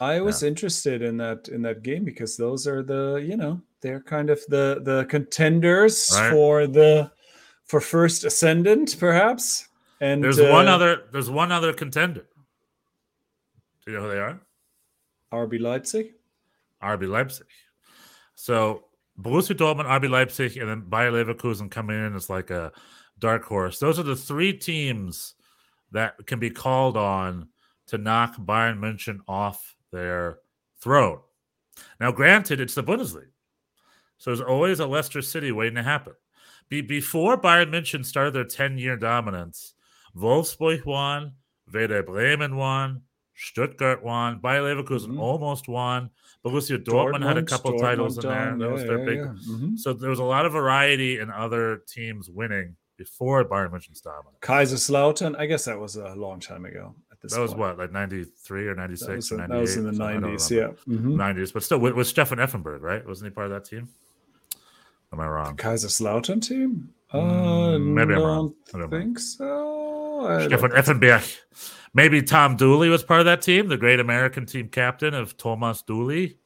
I 0.00 0.20
was 0.20 0.42
interested 0.42 1.02
in 1.02 1.16
that 1.18 1.48
in 1.48 1.62
that 1.62 1.82
game 1.82 2.04
because 2.04 2.36
those 2.36 2.66
are 2.66 2.82
the 2.82 3.24
you 3.26 3.36
know 3.36 3.60
they're 3.84 4.00
kind 4.00 4.30
of 4.30 4.40
the 4.48 4.80
the 4.82 5.04
contenders 5.10 6.10
Right. 6.14 6.30
for 6.32 6.66
the 6.66 7.12
for 7.64 7.80
first 7.80 8.24
ascendant 8.24 8.96
perhaps. 8.98 9.68
And 10.00 10.24
There's 10.24 10.40
one 10.40 10.66
uh, 10.66 10.74
other 10.74 11.02
there's 11.12 11.30
one 11.30 11.52
other 11.52 11.72
contender. 11.74 12.26
Do 13.84 13.92
you 13.92 13.98
know 13.98 14.04
who 14.04 14.10
they 14.10 14.18
are? 14.18 14.40
RB 15.32 15.60
Leipzig. 15.60 16.14
RB 16.82 17.08
Leipzig. 17.08 17.46
So 18.34 18.84
Borussia 19.20 19.54
Dortmund, 19.54 19.84
RB 19.86 20.08
Leipzig, 20.10 20.56
and 20.56 20.68
then 20.68 20.80
Bayer 20.88 21.12
Leverkusen 21.12 21.70
coming 21.70 21.96
in 22.04 22.16
as 22.16 22.30
like 22.30 22.50
a 22.50 22.72
dark 23.18 23.44
horse. 23.44 23.78
Those 23.78 23.98
are 23.98 24.02
the 24.02 24.16
three 24.16 24.54
teams 24.54 25.34
that 25.92 26.14
can 26.26 26.38
be 26.38 26.50
called 26.50 26.96
on 26.96 27.48
to 27.88 27.98
knock 27.98 28.36
Bayern 28.38 28.78
München 28.78 29.18
off 29.28 29.76
their 29.92 30.38
throne. 30.80 31.20
Now, 32.00 32.10
granted, 32.12 32.60
it's 32.60 32.74
the 32.74 32.82
Bundesliga, 32.82 33.28
so 34.18 34.30
there's 34.30 34.40
always 34.40 34.80
a 34.80 34.86
Leicester 34.86 35.22
City 35.22 35.52
waiting 35.52 35.74
to 35.76 35.82
happen. 35.82 36.14
Be- 36.68 36.80
before 36.80 37.40
Bayern 37.40 37.70
München 37.70 38.04
started 38.04 38.32
their 38.34 38.44
10-year 38.44 38.96
dominance, 38.96 39.74
Wolfsburg 40.16 40.84
won, 40.86 41.32
Werder 41.72 42.02
Bremen 42.02 42.56
won, 42.56 43.02
Stuttgart 43.34 44.02
won, 44.04 44.38
Bayer 44.38 44.62
Leverkusen 44.62 45.08
Mhm. 45.08 45.18
almost 45.20 45.66
won. 45.68 46.10
Borussia 46.44 46.78
Dortmund, 46.82 47.24
had 47.26 47.36
a 47.36 47.42
couple 47.42 47.72
Dortmund 47.72 47.80
titles 47.80 48.18
in 48.18 48.28
there. 48.28 48.44
down, 48.50 48.58
That 48.58 48.70
was 48.70 48.82
their 48.84 48.98
yeah, 49.00 49.04
big. 49.04 49.18
yeah. 49.18 49.34
Mhm. 49.48 49.78
So 49.78 49.92
there 49.92 50.10
was 50.10 50.20
a 50.20 50.24
lot 50.24 50.46
of 50.46 50.52
variety 50.52 51.18
in 51.18 51.30
other 51.30 51.82
teams 51.88 52.30
winning 52.30 52.76
before 52.96 53.44
Bayern 53.44 53.70
München's 53.72 54.00
dominance. 54.00 54.36
Kaiserslautern. 54.40 55.36
I 55.36 55.46
guess 55.46 55.64
that 55.64 55.78
was 55.80 55.96
a 55.96 56.14
long 56.14 56.38
time 56.38 56.64
ago. 56.64 56.94
That 57.32 57.40
was 57.40 57.50
point. 57.52 57.60
what, 57.60 57.78
like 57.78 57.92
ninety 57.92 58.24
three 58.24 58.66
or 58.68 58.74
ninety 58.74 58.94
That 58.96 59.16
was, 59.16 59.32
or 59.32 59.42
in- 59.42 59.50
that 59.50 59.60
was 59.60 59.76
in 59.76 59.84
the 59.84 59.92
nineties. 59.92 60.50
Yeah. 60.50 60.68
Mhm. 60.88 61.16
nineties, 61.16 61.52
but 61.52 61.62
still 61.62 61.78
with, 61.78 61.94
with 61.94 62.06
Stefan 62.06 62.38
Effenberg, 62.38 62.80
right? 62.80 63.06
Wasn't 63.06 63.30
he 63.30 63.34
part 63.34 63.46
of 63.46 63.52
that 63.52 63.64
team? 63.64 63.88
Am 65.12 65.20
I 65.20 65.26
wrong? 65.28 65.56
Kaiserslautern 65.56 66.42
team. 66.42 66.90
Uh, 67.12 67.18
Mm, 67.18 67.92
maybe 67.94 68.14
I'm 68.14 68.22
wrong. 68.22 68.54
i 68.74 68.78
don't 68.78 68.90
think 68.90 69.18
so. 69.20 70.26
I 70.26 70.46
Stefan 70.46 70.70
Effenberg. 70.70 71.38
Maybe 71.94 72.22
Tom 72.22 72.56
Dooley 72.56 72.88
was 72.88 73.04
part 73.04 73.20
of 73.20 73.26
that 73.26 73.40
team, 73.40 73.68
the 73.68 73.76
great 73.76 74.00
American 74.00 74.46
team 74.46 74.68
captain 74.68 75.14
of 75.14 75.36
Thomas 75.36 75.80
Dooley, 75.82 76.38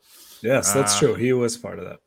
Yes, 0.43 0.73
that's 0.75 0.95
uh, 0.97 0.99
true. 1.01 1.15
He 1.15 1.33
was 1.33 1.57
part 1.57 1.79
of 1.79 1.87
that. 1.87 2.01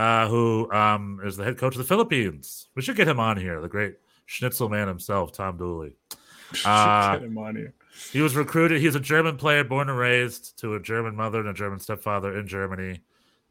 uh, 0.00 0.28
who 0.28 0.70
um, 0.70 1.20
is 1.24 1.36
the 1.36 1.42
head 1.44 1.58
coach 1.58 1.74
of 1.74 1.78
the 1.78 1.84
Philippines. 1.84 2.68
We 2.76 2.82
should 2.82 2.94
get 2.96 3.08
him 3.08 3.18
on 3.18 3.36
here, 3.38 3.60
the 3.60 3.68
great 3.68 3.96
schnitzel 4.24 4.68
man 4.68 4.86
himself, 4.86 5.32
Tom 5.32 5.56
Dooley. 5.56 5.96
Uh, 6.64 7.12
Get 7.18 7.26
him 7.26 7.38
on 7.38 7.54
here. 7.54 7.74
He 8.12 8.20
was 8.20 8.36
recruited. 8.36 8.80
He's 8.80 8.94
a 8.94 9.00
German 9.00 9.36
player, 9.36 9.64
born 9.64 9.88
and 9.88 9.98
raised 9.98 10.58
to 10.60 10.74
a 10.74 10.80
German 10.80 11.14
mother 11.14 11.40
and 11.40 11.48
a 11.48 11.54
German 11.54 11.78
stepfather 11.78 12.38
in 12.38 12.46
Germany. 12.46 13.00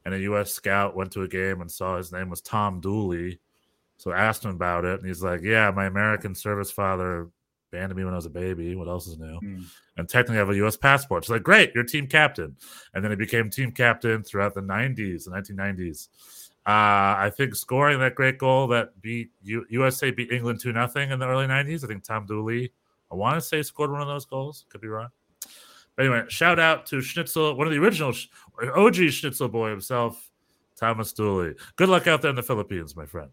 And 0.05 0.13
a 0.13 0.19
U.S. 0.21 0.53
scout 0.53 0.95
went 0.95 1.11
to 1.11 1.23
a 1.23 1.27
game 1.27 1.61
and 1.61 1.69
saw 1.69 1.97
his 1.97 2.11
name 2.11 2.29
was 2.29 2.41
Tom 2.41 2.79
Dooley. 2.79 3.39
So 3.97 4.13
asked 4.13 4.45
him 4.45 4.51
about 4.51 4.85
it, 4.85 4.99
and 4.99 5.07
he's 5.07 5.21
like, 5.21 5.41
"Yeah, 5.41 5.71
my 5.71 5.85
American 5.85 6.33
service 6.33 6.71
father 6.71 7.27
abandoned 7.71 7.97
me 7.97 8.05
when 8.05 8.13
I 8.13 8.17
was 8.17 8.25
a 8.25 8.29
baby. 8.29 8.73
What 8.73 8.87
else 8.87 9.07
is 9.07 9.19
new? 9.19 9.37
Hmm. 9.39 9.61
And 9.97 10.07
technically, 10.07 10.37
I 10.37 10.39
have 10.39 10.49
a 10.49 10.55
U.S. 10.55 10.77
passport." 10.77 11.25
She's 11.25 11.31
like, 11.31 11.43
"Great, 11.43 11.73
you're 11.75 11.83
team 11.83 12.07
captain." 12.07 12.55
And 12.93 13.03
then 13.03 13.11
he 13.11 13.17
became 13.17 13.49
team 13.49 13.73
captain 13.73 14.23
throughout 14.23 14.55
the 14.55 14.61
'90s, 14.61 15.25
the 15.25 15.31
1990s. 15.31 16.07
Uh, 16.65 17.19
I 17.19 17.31
think 17.35 17.55
scoring 17.55 17.99
that 17.99 18.15
great 18.15 18.37
goal 18.37 18.67
that 18.67 19.01
beat 19.01 19.31
U- 19.41 19.65
USA 19.69 20.11
beat 20.11 20.31
England 20.31 20.61
two 20.61 20.71
nothing 20.71 21.11
in 21.11 21.19
the 21.19 21.27
early 21.27 21.47
'90s. 21.47 21.83
I 21.83 21.87
think 21.87 22.05
Tom 22.05 22.25
Dooley, 22.25 22.71
I 23.11 23.15
want 23.15 23.35
to 23.35 23.41
say, 23.41 23.61
scored 23.61 23.91
one 23.91 24.01
of 24.01 24.07
those 24.07 24.25
goals. 24.25 24.65
Could 24.69 24.81
be 24.81 24.87
wrong. 24.87 25.09
But 25.95 26.05
anyway, 26.05 26.23
shout 26.29 26.59
out 26.59 26.85
to 26.87 27.01
Schnitzel, 27.01 27.55
one 27.55 27.67
of 27.67 27.73
the 27.73 27.79
original 27.79 28.13
OG 28.75 28.95
Schnitzel 29.09 29.49
boy 29.49 29.69
himself, 29.69 30.29
Thomas 30.77 31.11
Dooley. 31.11 31.55
Good 31.75 31.89
luck 31.89 32.07
out 32.07 32.21
there 32.21 32.29
in 32.29 32.35
the 32.35 32.43
Philippines, 32.43 32.95
my 32.95 33.05
friend. 33.05 33.29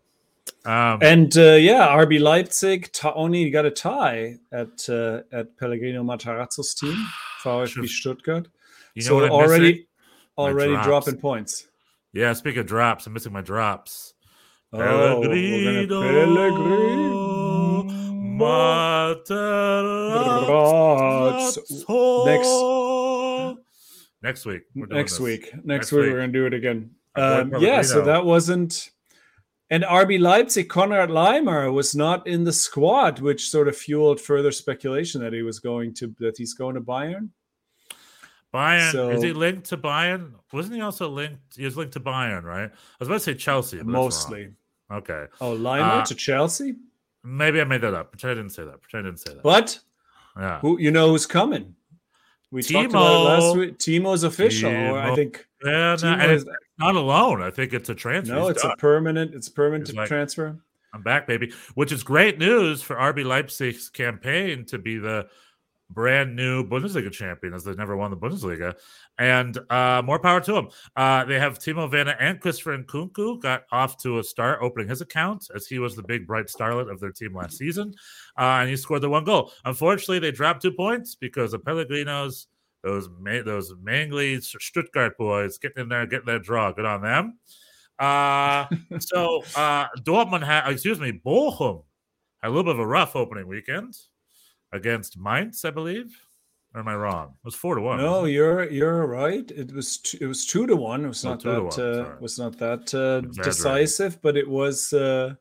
Um, 0.64 0.98
And 1.02 1.36
uh, 1.36 1.52
yeah, 1.54 1.88
RB 1.88 2.20
Leipzig 2.20 2.90
ta- 2.92 3.12
only 3.14 3.50
got 3.50 3.66
a 3.66 3.70
tie 3.70 4.36
at 4.52 4.88
uh, 4.88 5.20
at 5.32 5.56
Pellegrino 5.58 6.02
Matarazzo's 6.02 6.74
team, 6.74 6.96
VfB 7.44 7.86
Stuttgart. 7.88 8.48
you 8.94 9.02
know 9.02 9.20
so 9.20 9.28
already 9.28 9.70
missing? 9.72 9.86
Already 10.38 10.76
dropping 10.82 11.18
points. 11.18 11.68
Yeah, 12.12 12.32
speaking 12.32 12.60
of 12.60 12.66
drops, 12.66 13.06
I'm 13.06 13.12
missing 13.12 13.32
my 13.32 13.42
drops. 13.42 14.14
Oh, 14.72 15.20
we're 15.20 15.86
gonna 18.38 19.16
Next 22.26 22.46
next 24.22 24.46
week. 24.46 24.62
next 24.74 25.12
this. 25.12 25.20
week. 25.20 25.42
Next, 25.54 25.64
Next 25.64 25.92
week, 25.92 26.02
week. 26.04 26.12
we're 26.12 26.20
gonna 26.20 26.32
do 26.32 26.46
it 26.46 26.54
again. 26.54 26.90
Um, 27.14 27.54
yeah, 27.60 27.82
so 27.82 28.02
that 28.02 28.24
wasn't. 28.24 28.90
And 29.68 29.82
RB 29.82 30.20
Leipzig, 30.20 30.68
Konrad 30.68 31.08
Laimer 31.08 31.72
was 31.72 31.94
not 31.96 32.26
in 32.26 32.44
the 32.44 32.52
squad, 32.52 33.18
which 33.20 33.48
sort 33.50 33.66
of 33.68 33.76
fueled 33.76 34.20
further 34.20 34.52
speculation 34.52 35.20
that 35.22 35.32
he 35.32 35.42
was 35.42 35.58
going 35.58 35.92
to 35.94 36.14
that 36.20 36.36
he's 36.38 36.54
going 36.54 36.74
to 36.76 36.80
Bayern. 36.80 37.30
Bayern 38.54 39.14
is 39.14 39.22
he 39.22 39.32
linked 39.32 39.64
to 39.70 39.76
Bayern? 39.76 40.32
Wasn't 40.52 40.74
he 40.74 40.80
also 40.80 41.08
linked? 41.08 41.56
He 41.56 41.64
was 41.64 41.76
linked 41.76 41.94
to 41.94 42.00
Bayern, 42.00 42.44
right? 42.44 42.70
I 42.70 42.76
was 43.00 43.08
about 43.08 43.14
to 43.18 43.20
say 43.24 43.34
Chelsea. 43.34 43.78
but. 43.78 43.86
Mostly. 43.86 44.50
Okay, 44.90 45.24
Oh, 45.40 45.56
Leimer 45.56 46.02
Uh, 46.02 46.04
to 46.04 46.14
Chelsea. 46.14 46.76
Maybe 47.26 47.60
I 47.60 47.64
made 47.64 47.80
that 47.82 47.92
up. 47.94 48.12
Pretend 48.12 48.30
I 48.30 48.34
didn't 48.34 48.52
say 48.52 48.64
that. 48.64 48.80
Pretend 48.80 49.06
I 49.06 49.10
didn't 49.10 49.20
say 49.20 49.34
that. 49.34 49.42
But 49.42 49.78
yeah, 50.38 50.60
who 50.60 50.78
you 50.78 50.90
know 50.90 51.10
who's 51.10 51.26
coming? 51.26 51.74
We 52.52 52.62
talked 52.62 52.90
about 52.90 53.12
it 53.14 53.18
last 53.24 53.42
Timo. 53.42 53.58
week. 53.58 53.78
Timo's 53.78 54.22
official, 54.22 54.70
or 54.70 54.98
I 54.98 55.14
think 55.14 55.46
yeah, 55.64 55.96
no, 56.02 56.12
and 56.12 56.30
it's 56.32 56.44
not 56.78 56.94
alone. 56.94 57.42
I 57.42 57.50
think 57.50 57.72
it's 57.74 57.88
a 57.88 57.94
transfer. 57.94 58.34
no, 58.34 58.48
it's 58.48 58.62
a 58.64 58.74
permanent. 58.78 59.34
It's 59.34 59.48
permanent 59.48 59.88
It's 59.88 59.96
like- 59.96 60.08
transfer. 60.08 60.56
I'm 60.94 61.02
back, 61.02 61.26
baby. 61.26 61.52
Which 61.74 61.92
is 61.92 62.02
great 62.02 62.38
news 62.38 62.80
for 62.80 62.96
RB 62.96 63.22
Leipzig's 63.24 63.90
campaign 63.90 64.64
to 64.66 64.78
be 64.78 64.96
the 64.96 65.28
brand 65.90 66.34
new 66.34 66.64
Bundesliga 66.64 67.12
champion, 67.12 67.52
as 67.52 67.64
they've 67.64 67.76
never 67.76 67.96
won 67.96 68.10
the 68.10 68.16
Bundesliga. 68.16 68.74
And 69.18 69.58
uh, 69.70 70.02
more 70.04 70.18
power 70.18 70.40
to 70.42 70.52
them. 70.52 70.68
Uh, 70.94 71.24
they 71.24 71.38
have 71.38 71.58
Timo 71.58 71.90
Werner 71.90 72.16
and 72.20 72.40
Christopher 72.40 72.76
Nkunku 72.76 73.40
got 73.40 73.62
off 73.72 73.96
to 74.02 74.18
a 74.18 74.24
start 74.24 74.58
opening 74.60 74.88
his 74.88 75.00
account 75.00 75.48
as 75.54 75.66
he 75.66 75.78
was 75.78 75.96
the 75.96 76.02
big 76.02 76.26
bright 76.26 76.46
starlet 76.46 76.90
of 76.90 77.00
their 77.00 77.12
team 77.12 77.34
last 77.34 77.56
season. 77.56 77.94
Uh, 78.38 78.58
and 78.60 78.68
he 78.68 78.76
scored 78.76 79.00
the 79.00 79.08
one 79.08 79.24
goal. 79.24 79.52
Unfortunately, 79.64 80.18
they 80.18 80.32
dropped 80.32 80.60
two 80.60 80.72
points 80.72 81.14
because 81.14 81.54
of 81.54 81.62
Pellegrinos, 81.62 82.46
those 82.82 83.08
ma- 83.18 83.42
those 83.42 83.72
mangly 83.74 84.42
Stuttgart 84.42 85.16
boys 85.16 85.56
getting 85.58 85.84
in 85.84 85.88
there, 85.88 86.06
getting 86.06 86.26
that 86.26 86.42
draw. 86.42 86.70
Good 86.72 86.84
on 86.84 87.00
them. 87.00 87.38
Uh, 87.98 88.66
so 88.98 89.42
uh, 89.56 89.86
Dortmund 90.00 90.44
had, 90.44 90.68
excuse 90.70 91.00
me, 91.00 91.20
Bochum 91.24 91.84
had 92.42 92.48
a 92.48 92.50
little 92.50 92.64
bit 92.64 92.74
of 92.74 92.80
a 92.80 92.86
rough 92.86 93.16
opening 93.16 93.48
weekend 93.48 93.96
against 94.72 95.18
Mainz, 95.18 95.64
I 95.64 95.70
believe. 95.70 96.16
Or 96.76 96.80
am 96.80 96.88
I 96.88 96.94
wrong? 96.94 97.28
It 97.42 97.44
was 97.46 97.54
four 97.54 97.74
to 97.74 97.80
one. 97.80 97.96
No, 97.96 98.26
you're 98.26 98.70
you're 98.70 99.06
right. 99.06 99.50
It 99.50 99.72
was 99.72 99.96
t- 99.96 100.18
it 100.20 100.26
was 100.26 100.44
two 100.44 100.66
to 100.66 100.76
one. 100.76 101.06
It 101.06 101.08
was 101.08 101.24
Oh, 101.24 101.30
not 101.30 101.42
that 101.42 101.78
uh, 101.82 102.16
was 102.20 102.38
not 102.38 102.58
that 102.58 102.92
uh, 102.94 103.22
decisive, 103.42 104.20
but 104.20 104.36
it 104.36 104.46
was. 104.46 104.92
Uh, 104.92 105.34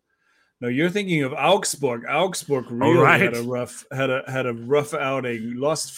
no, 0.61 0.69
you're 0.69 0.89
thinking 0.89 1.23
of 1.23 1.33
Augsburg. 1.33 2.03
Augsburg 2.09 2.71
really 2.71 2.97
Oh, 2.99 3.01
right. 3.03 3.19
had 3.19 3.35
a 3.35 3.43
rough 3.43 3.85
had 3.91 4.09
a 4.09 4.23
had 4.27 4.45
a 4.45 4.53
rough 4.53 4.93
outing. 4.93 5.55
Lost 5.57 5.91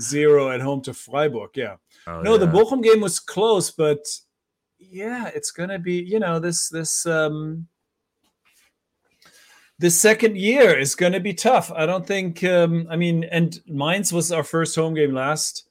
4-0 0.00 0.54
at 0.54 0.60
home 0.60 0.80
to 0.82 0.94
Freiburg. 0.94 1.50
Yeah. 1.56 1.74
Oh, 2.06 2.22
no, 2.22 2.38
the. 2.38 2.46
Bochum 2.46 2.84
game 2.84 3.00
was 3.00 3.18
close, 3.18 3.72
but 3.72 3.98
yeah, 4.78 5.26
it's 5.34 5.50
gonna 5.50 5.80
be 5.80 5.94
you 5.94 6.20
know 6.20 6.38
this 6.38 6.68
this 6.68 7.04
um 7.06 7.66
the 9.78 9.90
second 9.90 10.36
year 10.36 10.78
is 10.78 10.94
gonna 10.94 11.20
be 11.20 11.34
tough. 11.34 11.70
I 11.72 11.86
don't 11.86 12.06
think. 12.06 12.42
um 12.44 12.86
I 12.90 12.96
mean, 12.96 13.24
and 13.24 13.60
Mainz 13.66 14.12
was 14.12 14.32
our 14.32 14.44
first 14.44 14.74
home 14.74 14.94
game 14.94 15.12
last 15.12 15.68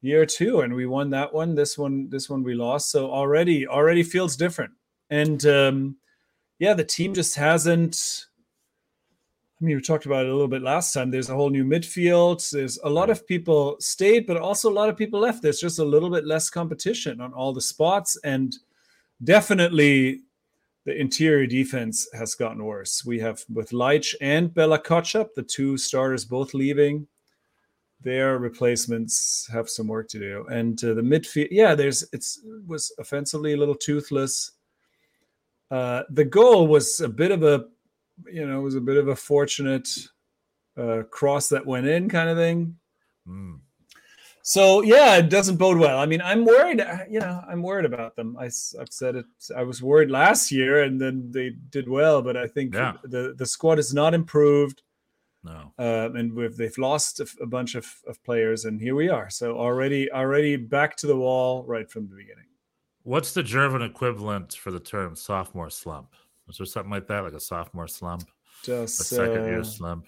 year 0.00 0.26
too, 0.26 0.60
and 0.60 0.74
we 0.74 0.86
won 0.86 1.10
that 1.10 1.32
one. 1.32 1.54
This 1.54 1.78
one, 1.78 2.08
this 2.10 2.28
one 2.28 2.42
we 2.42 2.54
lost. 2.54 2.90
So 2.90 3.10
already, 3.10 3.66
already 3.66 4.02
feels 4.02 4.36
different. 4.36 4.72
And 5.10 5.44
um 5.46 5.96
yeah, 6.58 6.74
the 6.74 6.84
team 6.84 7.14
just 7.14 7.34
hasn't. 7.36 8.26
I 9.60 9.64
mean, 9.64 9.76
we 9.76 9.82
talked 9.82 10.04
about 10.06 10.26
it 10.26 10.30
a 10.30 10.32
little 10.32 10.48
bit 10.48 10.62
last 10.62 10.92
time. 10.92 11.10
There's 11.10 11.30
a 11.30 11.34
whole 11.34 11.48
new 11.48 11.64
midfield. 11.64 12.50
There's 12.50 12.78
a 12.82 12.90
lot 12.90 13.08
of 13.08 13.26
people 13.26 13.76
stayed, 13.78 14.26
but 14.26 14.36
also 14.36 14.68
a 14.68 14.74
lot 14.74 14.88
of 14.88 14.96
people 14.96 15.20
left. 15.20 15.42
There's 15.42 15.60
just 15.60 15.78
a 15.78 15.84
little 15.84 16.10
bit 16.10 16.26
less 16.26 16.50
competition 16.50 17.20
on 17.20 17.32
all 17.32 17.52
the 17.52 17.60
spots, 17.60 18.18
and 18.24 18.54
definitely 19.22 20.22
the 20.84 20.98
interior 20.98 21.46
defense 21.46 22.08
has 22.12 22.34
gotten 22.34 22.64
worse. 22.64 23.04
We 23.04 23.18
have 23.20 23.42
with 23.52 23.70
Leitsch 23.70 24.14
and 24.20 24.52
Bella 24.52 24.78
Kotchap, 24.78 25.28
the 25.34 25.42
two 25.42 25.78
starters 25.78 26.24
both 26.24 26.54
leaving. 26.54 27.06
Their 28.02 28.38
replacements 28.38 29.48
have 29.50 29.70
some 29.70 29.86
work 29.86 30.08
to 30.08 30.18
do, 30.18 30.46
and 30.50 30.82
uh, 30.84 30.92
the 30.92 31.00
midfield, 31.00 31.48
yeah, 31.50 31.74
there's 31.74 32.06
it's 32.12 32.38
it 32.44 32.66
was 32.66 32.92
offensively 32.98 33.54
a 33.54 33.56
little 33.56 33.74
toothless. 33.74 34.52
Uh, 35.70 36.02
the 36.10 36.24
goal 36.24 36.66
was 36.66 37.00
a 37.00 37.08
bit 37.08 37.30
of 37.30 37.42
a, 37.42 37.64
you 38.30 38.46
know, 38.46 38.60
it 38.60 38.62
was 38.62 38.74
a 38.74 38.80
bit 38.80 38.98
of 38.98 39.08
a 39.08 39.16
fortunate 39.16 39.88
uh, 40.76 41.02
cross 41.10 41.48
that 41.48 41.64
went 41.64 41.86
in, 41.86 42.10
kind 42.10 42.28
of 42.28 42.36
thing. 42.36 42.76
Mm. 43.26 43.60
So 44.46 44.82
yeah, 44.82 45.16
it 45.16 45.30
doesn't 45.30 45.56
bode 45.56 45.78
well. 45.78 45.98
I 45.98 46.04
mean, 46.04 46.20
I'm 46.20 46.44
worried. 46.44 46.78
uh, 46.78 46.98
You 47.08 47.18
know, 47.20 47.42
I'm 47.48 47.62
worried 47.62 47.86
about 47.86 48.14
them. 48.14 48.36
I, 48.38 48.44
have 48.44 48.90
said 48.90 49.16
it. 49.16 49.24
I 49.56 49.62
was 49.62 49.82
worried 49.82 50.10
last 50.10 50.52
year, 50.52 50.82
and 50.82 51.00
then 51.00 51.30
they 51.30 51.50
did 51.70 51.88
well. 51.88 52.20
But 52.20 52.36
I 52.36 52.46
think 52.46 52.74
Yeah. 52.74 52.92
the 53.04 53.34
the 53.38 53.46
squad 53.46 53.78
is 53.78 53.94
not 53.94 54.12
improved, 54.12 54.82
No. 55.42 55.72
um, 55.78 56.16
and 56.16 56.34
we've, 56.34 56.54
they've 56.58 56.76
lost 56.76 57.20
a 57.20 57.46
bunch 57.46 57.74
of, 57.74 57.86
of 58.06 58.22
players, 58.22 58.66
and 58.66 58.78
here 58.78 58.94
we 58.94 59.08
are. 59.08 59.30
So 59.30 59.56
already 59.56 60.12
already 60.12 60.56
back 60.56 60.94
to 60.98 61.06
the 61.06 61.16
wall 61.16 61.64
right 61.66 61.90
from 61.90 62.10
the 62.10 62.14
beginning. 62.16 62.44
What's 63.02 63.32
the 63.32 63.42
German 63.42 63.80
equivalent 63.80 64.52
for 64.52 64.70
the 64.70 64.80
term 64.80 65.16
sophomore 65.16 65.70
slump? 65.70 66.08
Is 66.50 66.58
there 66.58 66.66
something 66.66 66.90
like 66.92 67.06
that, 67.06 67.20
like 67.24 67.32
a 67.32 67.40
sophomore 67.40 67.88
slump? 67.88 68.24
Just, 68.62 69.00
a 69.00 69.04
second 69.04 69.44
year 69.46 69.60
uh, 69.60 69.64
slump. 69.64 70.06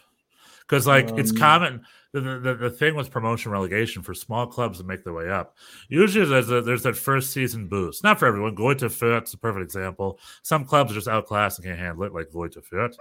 Because 0.68 0.87
like 0.87 1.11
it's 1.16 1.30
um, 1.30 1.37
common. 1.37 1.87
The, 2.12 2.20
the 2.20 2.54
the 2.54 2.70
thing 2.70 2.94
with 2.94 3.11
promotion 3.11 3.52
relegation 3.52 4.02
for 4.02 4.14
small 4.14 4.46
clubs 4.46 4.78
to 4.78 4.85
make 4.85 5.04
their 5.04 5.12
way 5.12 5.28
up. 5.28 5.54
Usually 5.88 6.25
there's 6.25 6.50
a, 6.50 6.62
there's 6.62 6.82
that 6.85 6.96
first 6.96 7.30
season 7.30 7.66
boost. 7.66 8.02
Not 8.02 8.18
for 8.18 8.26
everyone. 8.26 8.56
Greuther 8.56 8.88
Fürth's 8.88 9.35
a 9.35 9.38
perfect 9.38 9.64
example. 9.64 10.18
Some 10.42 10.64
clubs 10.64 10.92
are 10.92 10.94
just 10.94 11.08
outclassed 11.08 11.58
and 11.58 11.66
can't 11.66 11.78
handle 11.78 12.04
it, 12.04 12.14
like 12.14 12.30
Greuther 12.30 12.64
Fürth. 12.64 12.96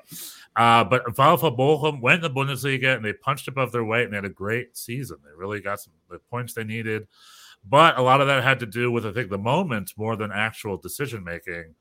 Uh, 0.56 0.84
but 0.84 1.06
VfL 1.06 1.58
Bochum 1.58 2.02
went 2.02 2.26
in 2.26 2.34
the 2.34 2.40
Bundesliga 2.40 2.96
and 2.96 3.06
they 3.06 3.14
punched 3.14 3.48
above 3.48 3.72
their 3.72 3.86
weight 3.86 4.04
and 4.04 4.12
they 4.12 4.18
had 4.18 4.26
a 4.26 4.30
great 4.30 4.76
season. 4.76 5.18
They 5.24 5.32
really 5.38 5.62
got 5.62 5.80
some 5.80 5.94
the 6.10 6.20
points 6.20 6.54
they 6.54 6.64
needed. 6.64 7.08
But 7.68 7.98
a 7.98 8.02
lot 8.02 8.22
of 8.22 8.28
that 8.28 8.44
had 8.44 8.60
to 8.60 8.66
do 8.66 8.92
with 8.92 9.06
I 9.06 9.12
think 9.12 9.30
the 9.30 9.38
moment 9.38 9.94
more 9.98 10.16
than 10.16 10.32
actual 10.32 10.78
decision 10.78 11.24
making, 11.24 11.74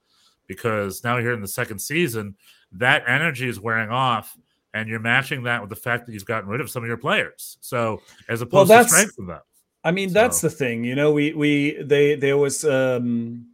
because 0.46 1.04
now 1.04 1.18
here 1.18 1.32
in 1.32 1.40
the 1.40 1.48
second 1.48 1.80
season, 1.80 2.36
that 2.72 3.04
energy 3.06 3.48
is 3.48 3.60
wearing 3.60 3.90
off 3.90 4.36
and 4.74 4.88
you're 4.88 5.00
matching 5.00 5.44
that 5.44 5.60
with 5.62 5.70
the 5.70 5.76
fact 5.76 6.04
that 6.04 6.12
you've 6.12 6.26
gotten 6.26 6.50
rid 6.50 6.60
of 6.60 6.68
some 6.68 6.82
of 6.82 6.88
your 6.88 6.98
players. 6.98 7.56
So 7.60 8.02
as 8.28 8.42
opposed 8.42 8.70
that's- 8.70 8.90
to 8.90 8.96
strengthen 8.98 9.26
them. 9.28 9.40
I 9.86 9.90
mean, 9.92 10.12
that's 10.12 10.40
the 10.40 10.48
thing. 10.50 10.82
You 10.84 10.94
know, 10.94 11.12
we 11.12 11.32
we 11.34 11.82
they 11.82 12.14
there 12.16 12.38
was 12.38 12.64
um 12.64 13.46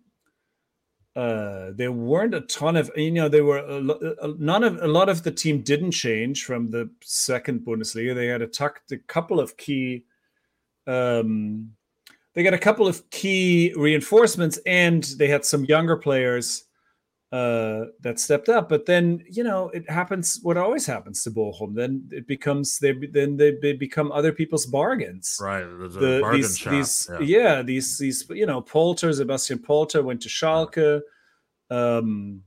uh 1.16 1.72
there 1.74 1.90
weren't 1.90 2.34
a 2.34 2.40
ton 2.42 2.76
of 2.76 2.88
you 2.96 3.10
know 3.10 3.28
there 3.28 3.44
were 3.44 3.58
a, 3.58 3.80
a- 4.28 4.34
none 4.38 4.62
of 4.62 4.80
a 4.80 4.86
lot 4.86 5.08
of 5.08 5.24
the 5.24 5.30
team 5.32 5.60
didn't 5.62 5.90
change 5.90 6.44
from 6.44 6.70
the 6.70 6.88
second 7.02 7.60
Bundesliga. 7.66 8.14
They 8.14 8.26
had 8.28 8.42
a 8.42 8.46
tucked 8.46 8.92
a 8.92 8.98
couple 8.98 9.40
of 9.40 9.56
key 9.56 10.04
um 10.86 11.72
they 12.34 12.44
got 12.44 12.54
a 12.54 12.58
couple 12.58 12.86
of 12.86 13.10
key 13.10 13.74
reinforcements 13.76 14.58
and 14.66 15.02
they 15.18 15.26
had 15.26 15.44
some 15.44 15.64
younger 15.64 15.96
players 15.96 16.64
uh, 17.32 17.84
that 18.00 18.18
stepped 18.18 18.48
up. 18.48 18.68
But 18.68 18.86
then 18.86 19.24
you 19.30 19.44
know 19.44 19.68
it 19.70 19.88
happens. 19.88 20.40
What 20.42 20.56
always 20.56 20.86
happens 20.86 21.22
to 21.24 21.30
Bochum? 21.30 21.74
Then 21.74 22.08
it 22.10 22.26
becomes 22.26 22.78
they 22.78 22.92
then 22.92 23.36
they, 23.36 23.52
they 23.62 23.72
become 23.72 24.10
other 24.12 24.32
people's 24.32 24.66
bargains. 24.66 25.38
Right. 25.40 25.62
The, 25.62 26.18
bargain 26.20 26.40
these 26.40 26.58
shop. 26.58 26.72
these 26.72 27.10
yeah. 27.12 27.20
yeah. 27.20 27.62
these 27.62 27.98
these 27.98 28.26
you 28.30 28.46
know 28.46 28.60
Polter 28.60 29.12
Sebastian 29.12 29.60
Polter 29.60 30.02
went 30.02 30.22
to 30.22 30.28
Schalke. 30.28 31.00
Um, 31.70 32.42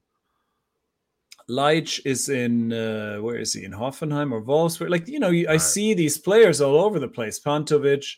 Leitsch 1.50 2.02
is 2.06 2.30
in 2.30 2.74
uh, 2.74 3.18
where 3.18 3.38
is 3.38 3.54
he 3.54 3.64
in 3.64 3.72
Hoffenheim 3.72 4.32
or 4.32 4.42
Wolfsburg? 4.42 4.90
Like 4.90 5.08
you 5.08 5.20
know, 5.20 5.30
you, 5.30 5.48
I 5.48 5.58
see 5.58 5.94
these 5.94 6.18
players 6.18 6.62
all 6.62 6.76
over 6.76 7.00
the 7.00 7.08
place. 7.08 7.40
Pantovic, 7.40 8.16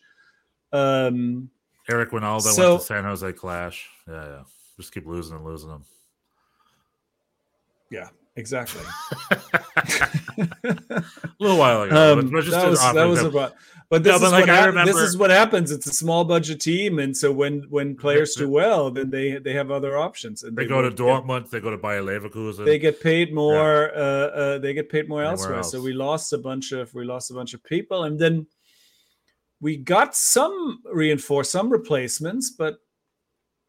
um, 0.72 1.50
Eric 1.90 2.12
Wynalda 2.12 2.42
So- 2.42 2.70
went 2.72 2.82
to 2.82 2.88
San 2.88 3.04
Jose 3.04 3.34
Clash. 3.34 3.88
Yeah, 4.08 4.26
yeah. 4.26 4.44
Just 4.78 4.94
keep 4.94 5.06
losing 5.06 5.36
and 5.36 5.46
losing 5.46 5.70
them. 5.70 5.86
Yeah, 7.90 8.10
exactly. 8.36 8.82
a 9.32 11.04
little 11.40 11.58
while 11.58 11.84
ago. 11.84 12.14
Um, 12.20 12.30
but, 12.30 12.46
that 12.46 12.70
was 12.70 12.80
that 12.94 13.06
was 13.06 13.24
about. 13.24 13.54
But 13.88 14.04
this 14.04 14.14
No, 14.14 14.20
but 14.20 14.26
is 14.26 14.32
like, 14.32 14.48
what 14.48 14.50
I 14.50 14.66
remember- 14.66 14.94
this 14.94 15.02
is 15.02 15.18
what 15.18 15.30
happens. 15.30 15.72
It's 15.72 15.86
a 15.86 15.94
small 15.94 16.26
budget 16.26 16.60
team, 16.60 16.98
and 16.98 17.16
so 17.16 17.32
when 17.32 17.64
when 17.70 17.96
players 18.06 18.34
do 18.34 18.50
well, 18.50 18.90
then 18.90 19.10
they 19.12 19.38
they 19.38 19.54
have 19.54 19.70
other 19.70 19.98
options, 19.98 20.44
and 20.44 20.58
they 20.58 20.66
go 20.66 20.82
to 20.82 20.90
will 20.90 20.96
get- 20.96 20.98
Dortmund, 20.98 21.50
they 21.50 21.60
go 21.60 21.70
to 21.70 21.78
Bayer 21.78 22.02
Leverkusen. 22.02 22.66
They 22.66 22.80
get 22.80 23.00
paid 23.00 23.34
more. 23.34 23.96
Uh, 23.96 24.00
uh, 24.00 24.58
they 24.58 24.74
get 24.74 24.90
paid 24.90 25.08
more 25.08 25.22
Anywhere 25.24 25.54
elsewhere. 25.56 25.64
So 25.64 25.82
we 25.82 25.94
lost 25.94 26.34
a 26.34 26.38
bunch 26.40 26.72
of 26.72 26.94
we 26.96 27.06
lost 27.06 27.30
a 27.30 27.36
bunch 27.36 27.54
of 27.54 27.64
people, 27.64 28.06
and 28.06 28.20
then 28.20 28.48
we 29.62 29.78
got 29.78 30.16
some 30.16 30.82
reinforced, 30.92 31.52
some 31.52 31.70
replacements, 31.70 32.52
but 32.52 32.78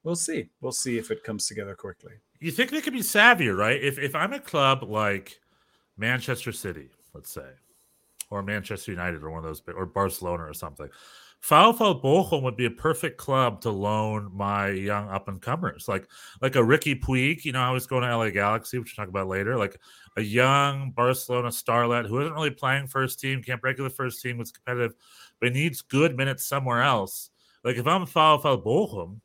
we'll 0.02 0.16
see. 0.16 0.49
We'll 0.61 0.73
see 0.73 0.96
if 0.99 1.11
it 1.11 1.25
comes 1.25 1.46
together 1.46 1.75
quickly. 1.75 2.14
You 2.40 2.50
think 2.50 2.71
they 2.71 2.81
could 2.81 2.93
be 2.93 3.00
savvier, 3.00 3.57
right? 3.57 3.83
If 3.83 3.99
if 3.99 4.14
I'm 4.14 4.33
a 4.33 4.40
club 4.40 4.83
like 4.83 5.40
Manchester 5.97 6.52
City, 6.52 6.90
let's 7.14 7.31
say, 7.31 7.49
or 8.31 8.43
Manchester 8.43 8.90
United, 8.90 9.23
or 9.23 9.31
one 9.31 9.38
of 9.38 9.45
those, 9.45 9.62
or 9.75 9.87
Barcelona, 9.87 10.45
or 10.45 10.55
something, 10.55 10.88
VfL 11.43 12.02
Bochum 12.02 12.43
would 12.43 12.57
be 12.57 12.64
a 12.64 12.71
perfect 12.71 13.19
club 13.19 13.61
to 13.61 13.71
loan 13.71 14.31
my 14.35 14.69
young 14.71 15.09
up 15.09 15.28
and 15.28 15.40
comers, 15.40 15.87
like 15.88 16.09
like 16.40 16.57
a 16.57 16.61
Riqui 16.61 17.00
Puig. 17.00 17.45
You 17.45 17.52
know, 17.52 17.61
I 17.61 17.71
was 17.71 17.87
going 17.87 18.02
to 18.02 18.16
LA 18.16 18.31
Galaxy, 18.31 18.78
which 18.78 18.95
we'll 18.97 19.05
talk 19.05 19.11
about 19.11 19.28
later. 19.28 19.57
Like 19.57 19.81
a 20.16 20.23
young 20.23 20.90
Barcelona 20.90 21.49
starlet 21.49 22.07
who 22.07 22.21
isn't 22.21 22.33
really 22.35 22.50
playing 22.50 22.88
first 22.88 23.21
team, 23.21 23.43
can't 23.43 23.61
break 23.61 23.76
the 23.76 23.88
first 23.88 24.23
team, 24.23 24.38
was 24.38 24.50
competitive, 24.50 24.95
but 25.40 25.52
needs 25.52 25.83
good 25.83 26.16
minutes 26.16 26.45
somewhere 26.45 26.83
else. 26.83 27.31
Like 27.62 27.76
if 27.76 27.87
I'm 27.87 28.07
VfL 28.07 28.64
Bochum, 28.64 29.21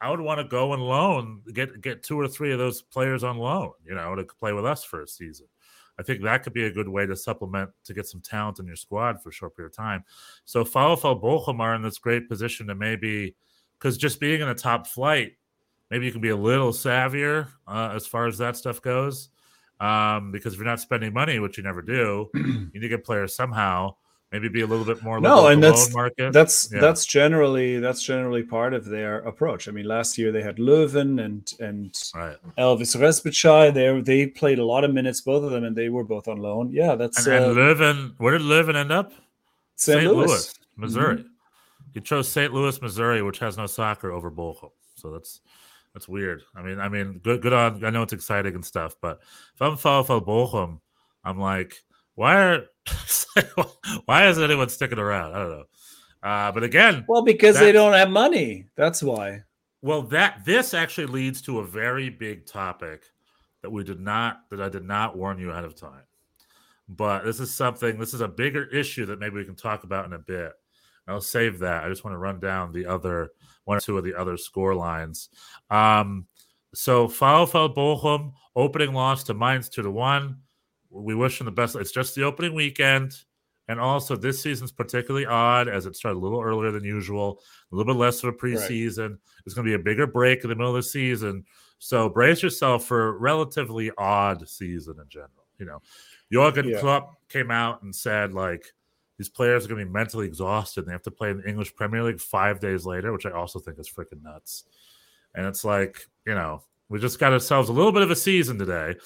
I 0.00 0.10
would 0.10 0.20
want 0.20 0.38
to 0.38 0.44
go 0.44 0.74
and 0.74 0.82
loan, 0.82 1.42
get 1.52 1.80
get 1.80 2.02
two 2.02 2.18
or 2.18 2.28
three 2.28 2.52
of 2.52 2.58
those 2.58 2.82
players 2.82 3.24
on 3.24 3.36
loan, 3.36 3.72
you 3.84 3.94
know, 3.94 4.14
to 4.14 4.24
play 4.24 4.52
with 4.52 4.64
us 4.64 4.84
for 4.84 5.02
a 5.02 5.08
season. 5.08 5.46
I 5.98 6.04
think 6.04 6.22
that 6.22 6.44
could 6.44 6.52
be 6.52 6.66
a 6.66 6.70
good 6.70 6.88
way 6.88 7.06
to 7.06 7.16
supplement 7.16 7.70
to 7.84 7.94
get 7.94 8.06
some 8.06 8.20
talent 8.20 8.60
in 8.60 8.66
your 8.66 8.76
squad 8.76 9.20
for 9.20 9.30
a 9.30 9.32
short 9.32 9.56
period 9.56 9.72
of 9.72 9.76
time. 9.76 10.04
So 10.44 10.62
VfL 10.64 11.20
Bochum 11.20 11.58
are 11.58 11.74
in 11.74 11.82
this 11.82 11.98
great 11.98 12.28
position 12.28 12.68
to 12.68 12.74
maybe, 12.74 13.34
because 13.78 13.98
just 13.98 14.20
being 14.20 14.40
in 14.40 14.48
the 14.48 14.54
top 14.54 14.86
flight, 14.86 15.32
maybe 15.90 16.06
you 16.06 16.12
can 16.12 16.20
be 16.20 16.28
a 16.28 16.36
little 16.36 16.70
savvier 16.70 17.48
uh, 17.66 17.90
as 17.94 18.06
far 18.06 18.26
as 18.28 18.38
that 18.38 18.56
stuff 18.56 18.80
goes. 18.80 19.30
Um, 19.80 20.32
because 20.32 20.54
if 20.54 20.58
you're 20.58 20.66
not 20.66 20.80
spending 20.80 21.12
money, 21.12 21.38
which 21.38 21.56
you 21.56 21.64
never 21.64 21.82
do, 21.82 22.28
you 22.34 22.70
need 22.74 22.80
to 22.80 22.88
get 22.88 23.04
players 23.04 23.34
somehow. 23.34 23.96
Maybe 24.30 24.48
be 24.48 24.60
a 24.60 24.66
little 24.66 24.84
bit 24.84 25.02
more 25.02 25.20
No, 25.20 25.46
and 25.46 25.62
that's- 25.62 25.94
market. 25.94 26.34
That's 26.34 26.70
Yeah. 26.70 26.80
that's 26.80 27.06
generally 27.06 27.78
that's 27.80 28.02
generally 28.02 28.42
part 28.42 28.74
of 28.74 28.84
their 28.84 29.20
approach. 29.20 29.68
I 29.68 29.70
mean, 29.70 29.86
last 29.86 30.18
year 30.18 30.30
they 30.32 30.42
had 30.42 30.58
Löwen 30.58 31.24
and 31.24 31.50
and 31.60 31.94
right. 32.14 32.36
Elvis 32.58 32.94
Rexhbeçaj. 32.94 33.72
They 33.72 34.00
they 34.02 34.26
played 34.26 34.58
a 34.58 34.64
lot 34.66 34.84
of 34.84 34.92
minutes, 34.92 35.22
both 35.22 35.44
of 35.44 35.50
them, 35.50 35.64
and 35.64 35.74
they 35.74 35.88
were 35.88 36.04
both 36.04 36.28
on 36.28 36.36
loan. 36.38 36.70
Yeah, 36.72 36.94
that's 36.94 37.26
And, 37.26 37.42
uh, 37.42 37.48
and 37.48 37.56
Löwen, 37.56 38.14
where 38.18 38.36
did 38.36 38.46
Löwen 38.46 38.76
end 38.76 38.92
up? 38.92 39.12
St. 39.76 40.04
Louis. 40.12 40.54
Missouri. 40.76 41.24
He 41.94 42.00
chose 42.00 42.28
St. 42.28 42.52
Louis, 42.52 42.80
Missouri, 42.82 43.22
which 43.22 43.38
has 43.38 43.56
no 43.56 43.66
soccer 43.66 44.12
over 44.12 44.30
Bochum. 44.30 44.70
So 44.94 45.10
that's 45.10 45.40
that's 45.94 46.06
weird. 46.06 46.42
I 46.54 46.60
mean, 46.62 46.78
I 46.78 46.90
mean, 46.90 47.18
good 47.24 47.40
good 47.40 47.54
on. 47.54 47.82
I 47.82 47.88
know 47.88 48.02
it's 48.02 48.12
exciting 48.12 48.54
and 48.54 48.64
stuff, 48.64 48.94
but 49.00 49.20
if 49.54 49.62
I'm 49.62 49.76
VfL 49.76 50.20
Bochum, 50.24 50.80
I'm 51.24 51.38
like, 51.40 51.82
why 52.18 52.34
are 52.34 52.64
why 54.06 54.26
is 54.26 54.40
anyone 54.40 54.68
sticking 54.68 54.98
around? 54.98 55.34
I 55.34 55.38
don't 55.38 55.50
know. 55.50 55.64
Uh, 56.20 56.50
but 56.50 56.64
again, 56.64 57.04
Well, 57.06 57.22
because 57.22 57.56
they 57.60 57.70
don't 57.70 57.92
have 57.92 58.10
money. 58.10 58.66
That's 58.76 59.04
why. 59.04 59.44
well, 59.82 60.02
that 60.02 60.44
this 60.44 60.74
actually 60.74 61.06
leads 61.06 61.40
to 61.42 61.60
a 61.60 61.64
very 61.64 62.10
big 62.10 62.44
topic 62.44 63.04
that 63.62 63.70
we 63.70 63.84
did 63.84 64.00
not 64.00 64.40
that 64.50 64.60
I 64.60 64.68
did 64.68 64.82
not 64.82 65.16
warn 65.16 65.38
you 65.38 65.52
ahead 65.52 65.62
of 65.62 65.76
time. 65.76 66.02
But 66.88 67.24
this 67.24 67.38
is 67.38 67.54
something. 67.54 68.00
This 68.00 68.14
is 68.14 68.20
a 68.20 68.26
bigger 68.26 68.64
issue 68.64 69.06
that 69.06 69.20
maybe 69.20 69.36
we 69.36 69.44
can 69.44 69.54
talk 69.54 69.84
about 69.84 70.06
in 70.06 70.12
a 70.12 70.18
bit. 70.18 70.52
I'll 71.06 71.20
save 71.20 71.60
that. 71.60 71.84
I 71.84 71.88
just 71.88 72.04
want 72.04 72.14
to 72.14 72.18
run 72.18 72.40
down 72.40 72.72
the 72.72 72.86
other 72.86 73.30
one 73.64 73.76
or 73.76 73.80
two 73.80 73.96
of 73.96 74.02
the 74.02 74.16
other 74.16 74.36
score 74.36 74.74
lines. 74.74 75.28
Um, 75.70 76.26
so 76.74 77.06
VfL 77.06 77.76
Bochum 77.76 78.32
opening 78.56 78.92
loss 78.92 79.22
to 79.24 79.34
Mainz 79.34 79.68
two 79.68 79.82
to 79.82 79.90
one. 79.90 80.38
We 80.90 81.14
wish 81.14 81.38
them 81.38 81.44
the 81.46 81.52
best. 81.52 81.76
It's 81.76 81.92
just 81.92 82.14
the 82.14 82.24
opening 82.24 82.54
weekend, 82.54 83.14
and 83.68 83.78
also 83.78 84.16
this 84.16 84.40
season's 84.42 84.72
particularly 84.72 85.26
odd 85.26 85.68
as 85.68 85.86
it 85.86 85.96
started 85.96 86.18
a 86.18 86.20
little 86.20 86.40
earlier 86.40 86.70
than 86.70 86.84
usual, 86.84 87.42
a 87.70 87.76
little 87.76 87.92
bit 87.92 87.98
less 87.98 88.22
of 88.22 88.30
a 88.30 88.32
preseason. 88.32 89.18
It's 89.44 89.54
going 89.54 89.66
to 89.66 89.70
be 89.70 89.80
a 89.80 89.84
bigger 89.84 90.06
break 90.06 90.42
in 90.44 90.50
the 90.50 90.56
middle 90.56 90.70
of 90.74 90.76
the 90.76 90.82
season. 90.82 91.44
So 91.78 92.08
brace 92.08 92.42
yourself 92.42 92.86
for 92.86 93.08
a 93.08 93.12
relatively 93.12 93.90
odd 93.98 94.48
season 94.48 94.96
in 95.00 95.08
general. 95.08 95.46
You 95.58 95.66
know, 95.66 95.82
Jurgen 96.32 96.68
Yeah. 96.68 96.80
Klopp 96.80 97.28
came 97.28 97.50
out 97.50 97.82
and 97.82 97.94
said 97.94 98.32
like 98.32 98.72
these 99.18 99.28
players 99.28 99.64
are 99.64 99.68
going 99.68 99.80
to 99.80 99.86
be 99.86 99.92
mentally 99.92 100.26
exhausted. 100.26 100.80
And 100.80 100.88
they 100.88 100.92
have 100.92 101.02
to 101.02 101.10
play 101.10 101.30
in 101.30 101.38
the 101.38 101.48
English 101.48 101.74
Premier 101.74 102.02
League 102.04 102.20
five 102.20 102.60
days 102.60 102.86
later, 102.86 103.12
which 103.12 103.26
I 103.26 103.30
also 103.30 103.58
think 103.58 103.78
is 103.78 103.88
freaking 103.90 104.22
nuts. 104.22 104.64
And 105.34 105.46
it's 105.46 105.64
like 105.64 106.06
you 106.26 106.34
know 106.34 106.62
we 106.88 106.98
just 106.98 107.18
got 107.18 107.32
ourselves 107.32 107.68
a 107.68 107.72
little 107.72 107.92
bit 107.92 108.02
of 108.02 108.10
a 108.10 108.16
season 108.16 108.58
today. 108.58 108.96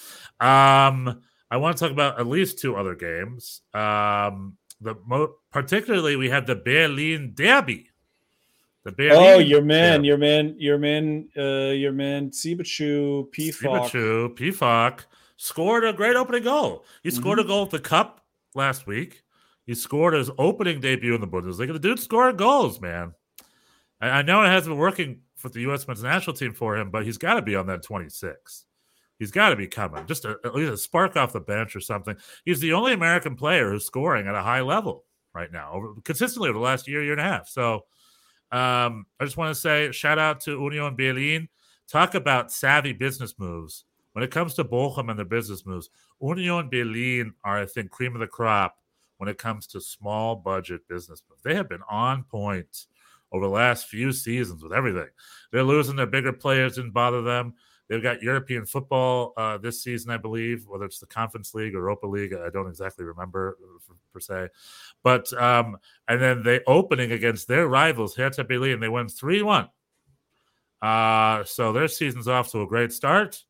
Um, 0.41 1.23
I 1.53 1.57
want 1.59 1.77
to 1.77 1.85
talk 1.85 1.93
about 1.93 2.19
at 2.19 2.27
least 2.27 2.59
two 2.59 2.77
other 2.77 2.95
games. 2.95 3.61
Um, 3.75 4.57
the 4.81 4.95
mo- 5.07 5.35
particularly 5.51 6.17
we 6.17 6.31
had 6.31 6.47
the 6.47 6.57
Berlin 6.57 7.33
Derby. 7.35 7.89
The 8.85 8.93
Berlin 8.93 9.17
Oh, 9.17 9.39
your 9.39 9.63
man, 9.63 9.99
Derby. 9.99 10.07
your 10.09 10.19
man, 10.19 10.55
your 10.59 10.79
man, 10.79 11.29
uh, 11.37 11.73
your 11.73 11.93
man, 11.93 12.31
Siebatcheu. 12.31 13.27
Pikachu, 13.33 14.35
Pefok 14.35 15.05
scored 15.37 15.85
a 15.85 15.93
great 15.93 16.17
opening 16.17 16.43
goal. 16.45 16.85
He 17.03 17.11
scored 17.11 17.39
Mm-hmm. 17.39 17.47
a 17.47 17.49
goal 17.49 17.63
at 17.65 17.71
the 17.71 17.79
Cup 17.81 18.25
last 18.55 18.87
week. 18.87 19.23
He 19.67 19.75
scored 19.75 20.15
his 20.15 20.31
opening 20.39 20.81
debut 20.81 21.15
in 21.15 21.21
the 21.21 21.29
Bundesliga. 21.29 21.73
The 21.75 21.79
dude 21.79 22.01
scoring 22.01 22.37
goals, 22.37 22.81
man. 22.81 23.13
I, 24.01 24.09
I 24.09 24.23
know 24.23 24.43
it 24.43 24.49
hasn't 24.49 24.73
been 24.73 24.79
working 24.81 25.21
for 25.37 25.49
the 25.51 25.61
U.S. 25.61 25.87
men's 25.87 26.03
national 26.03 26.35
team 26.35 26.53
for 26.55 26.77
him, 26.77 26.91
but 26.91 27.05
he's 27.05 27.19
got 27.19 27.35
to 27.35 27.43
be 27.43 27.55
on 27.55 27.67
that 27.67 27.83
26. 27.83 28.65
He's 29.23 29.31
got 29.31 29.51
to 29.51 29.57
be 29.57 29.69
coming. 29.69 30.05
Just 30.07 30.25
a, 30.25 30.37
at 30.45 30.53
least 30.53 30.73
a 30.73 30.77
spark 30.77 31.17
off 31.17 31.33
the 31.33 31.39
bench 31.39 31.77
or 31.77 31.81
something. 31.81 32.17
He's 32.45 32.59
the 32.59 32.73
only 32.73 32.93
American 32.93 33.37
player 33.37 33.71
who's 33.71 33.87
scoring 33.87 34.27
at 34.27 34.35
a 34.35 34.43
high 34.43 34.63
level 34.63 35.05
right 35.33 35.53
now, 35.53 35.71
over, 35.75 35.95
consistently 36.03 36.49
over 36.49 36.59
the 36.59 36.65
last 36.65 36.89
year, 36.89 37.05
year 37.05 37.13
and 37.13 37.21
a 37.21 37.25
half. 37.25 37.49
So 37.49 37.85
um, 38.51 39.07
I 39.21 39.25
just 39.25 39.37
want 39.37 39.55
to 39.55 39.61
say 39.61 39.93
shout 39.93 40.19
out 40.19 40.41
to 40.41 40.61
Union 40.61 40.97
Berlin. 40.97 41.49
Talk 41.87 42.17
about 42.17 42.51
savvy 42.51 42.93
business 42.93 43.39
moves. 43.39 43.85
When 44.11 44.25
it 44.25 44.33
comes 44.33 44.55
to 44.55 44.65
Bochum 44.65 45.09
and 45.09 45.17
their 45.17 45.25
business 45.25 45.65
moves, 45.65 45.89
Union 46.21 46.69
Berlin 46.69 47.33
are, 47.45 47.61
I 47.61 47.67
think, 47.67 47.93
cream 47.93 48.17
of 48.17 48.21
the 48.21 48.27
crop 48.27 48.75
when 49.19 49.29
it 49.29 49.39
comes 49.39 49.69
to 49.69 49.81
small 49.81 50.35
budget 50.35 50.81
business 50.89 51.23
moves. 51.31 51.45
They 51.45 51.55
have 51.55 51.69
been 51.69 51.85
on 51.89 52.25
point 52.25 52.87
over 53.31 53.47
the 53.47 53.53
last 53.53 53.87
few 53.87 54.11
seasons 54.11 54.65
with 54.65 54.73
everything. 54.73 55.11
They're 55.53 55.63
losing 55.63 55.95
their 55.95 56.07
bigger 56.07 56.33
players, 56.33 56.75
didn't 56.75 56.91
bother 56.91 57.23
them. 57.23 57.55
They've 57.89 58.03
got 58.03 58.23
European 58.23 58.65
football 58.65 59.33
uh, 59.37 59.59
this 59.59 59.83
season, 59.83 60.11
I 60.11 60.17
believe, 60.17 60.67
whether 60.67 60.85
it's 60.85 60.99
the 60.99 61.07
Conference 61.07 61.55
League 61.55 61.75
or 61.75 61.79
Europa 61.79 62.07
League. 62.07 62.33
I 62.33 62.49
don't 62.49 62.69
exactly 62.69 63.05
remember 63.05 63.59
per 64.13 64.21
se. 64.21 64.49
But, 65.03 65.33
um, 65.35 65.77
and 66.09 66.21
then 66.21 66.43
they 66.43 66.61
opening 66.67 67.13
against 67.13 67.49
their 67.49 67.69
rivals, 67.69 68.15
Hertha 68.17 68.45
Berlin, 68.45 68.81
they 68.81 68.89
won 68.89 69.09
3 69.09 69.43
1. 69.43 69.69
Uh, 70.81 71.45
so 71.45 71.73
their 71.73 71.89
season's 71.89 72.29
off 72.29 72.51
to 72.53 72.63
a 72.63 72.67
great 72.67 72.93
start. 72.93 73.45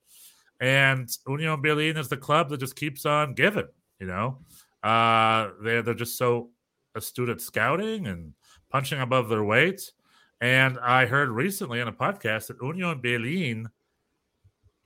And 0.61 1.11
Union 1.27 1.61
Berlin 1.61 1.97
is 1.97 2.09
the 2.09 2.17
club 2.17 2.51
that 2.51 2.61
just 2.61 2.77
keeps 2.77 3.07
on 3.07 3.35
giving, 3.35 3.69
you 3.99 4.07
know. 4.07 4.39
Uh, 4.83 5.51
they're, 5.63 5.83
they're 5.83 5.95
just 5.95 6.19
so 6.19 6.51
astute 6.95 7.29
at 7.29 7.41
scouting 7.41 8.07
and 8.07 8.33
punching 8.71 9.01
above 9.01 9.29
their 9.29 9.45
weight. 9.45 9.93
And 10.41 10.79
I 10.81 11.07
heard 11.07 11.31
recently 11.31 11.81
on 11.81 11.89
a 11.89 11.93
podcast 11.93 12.49
that 12.49 12.61
Union 12.61 13.01
Berlin 13.01 13.71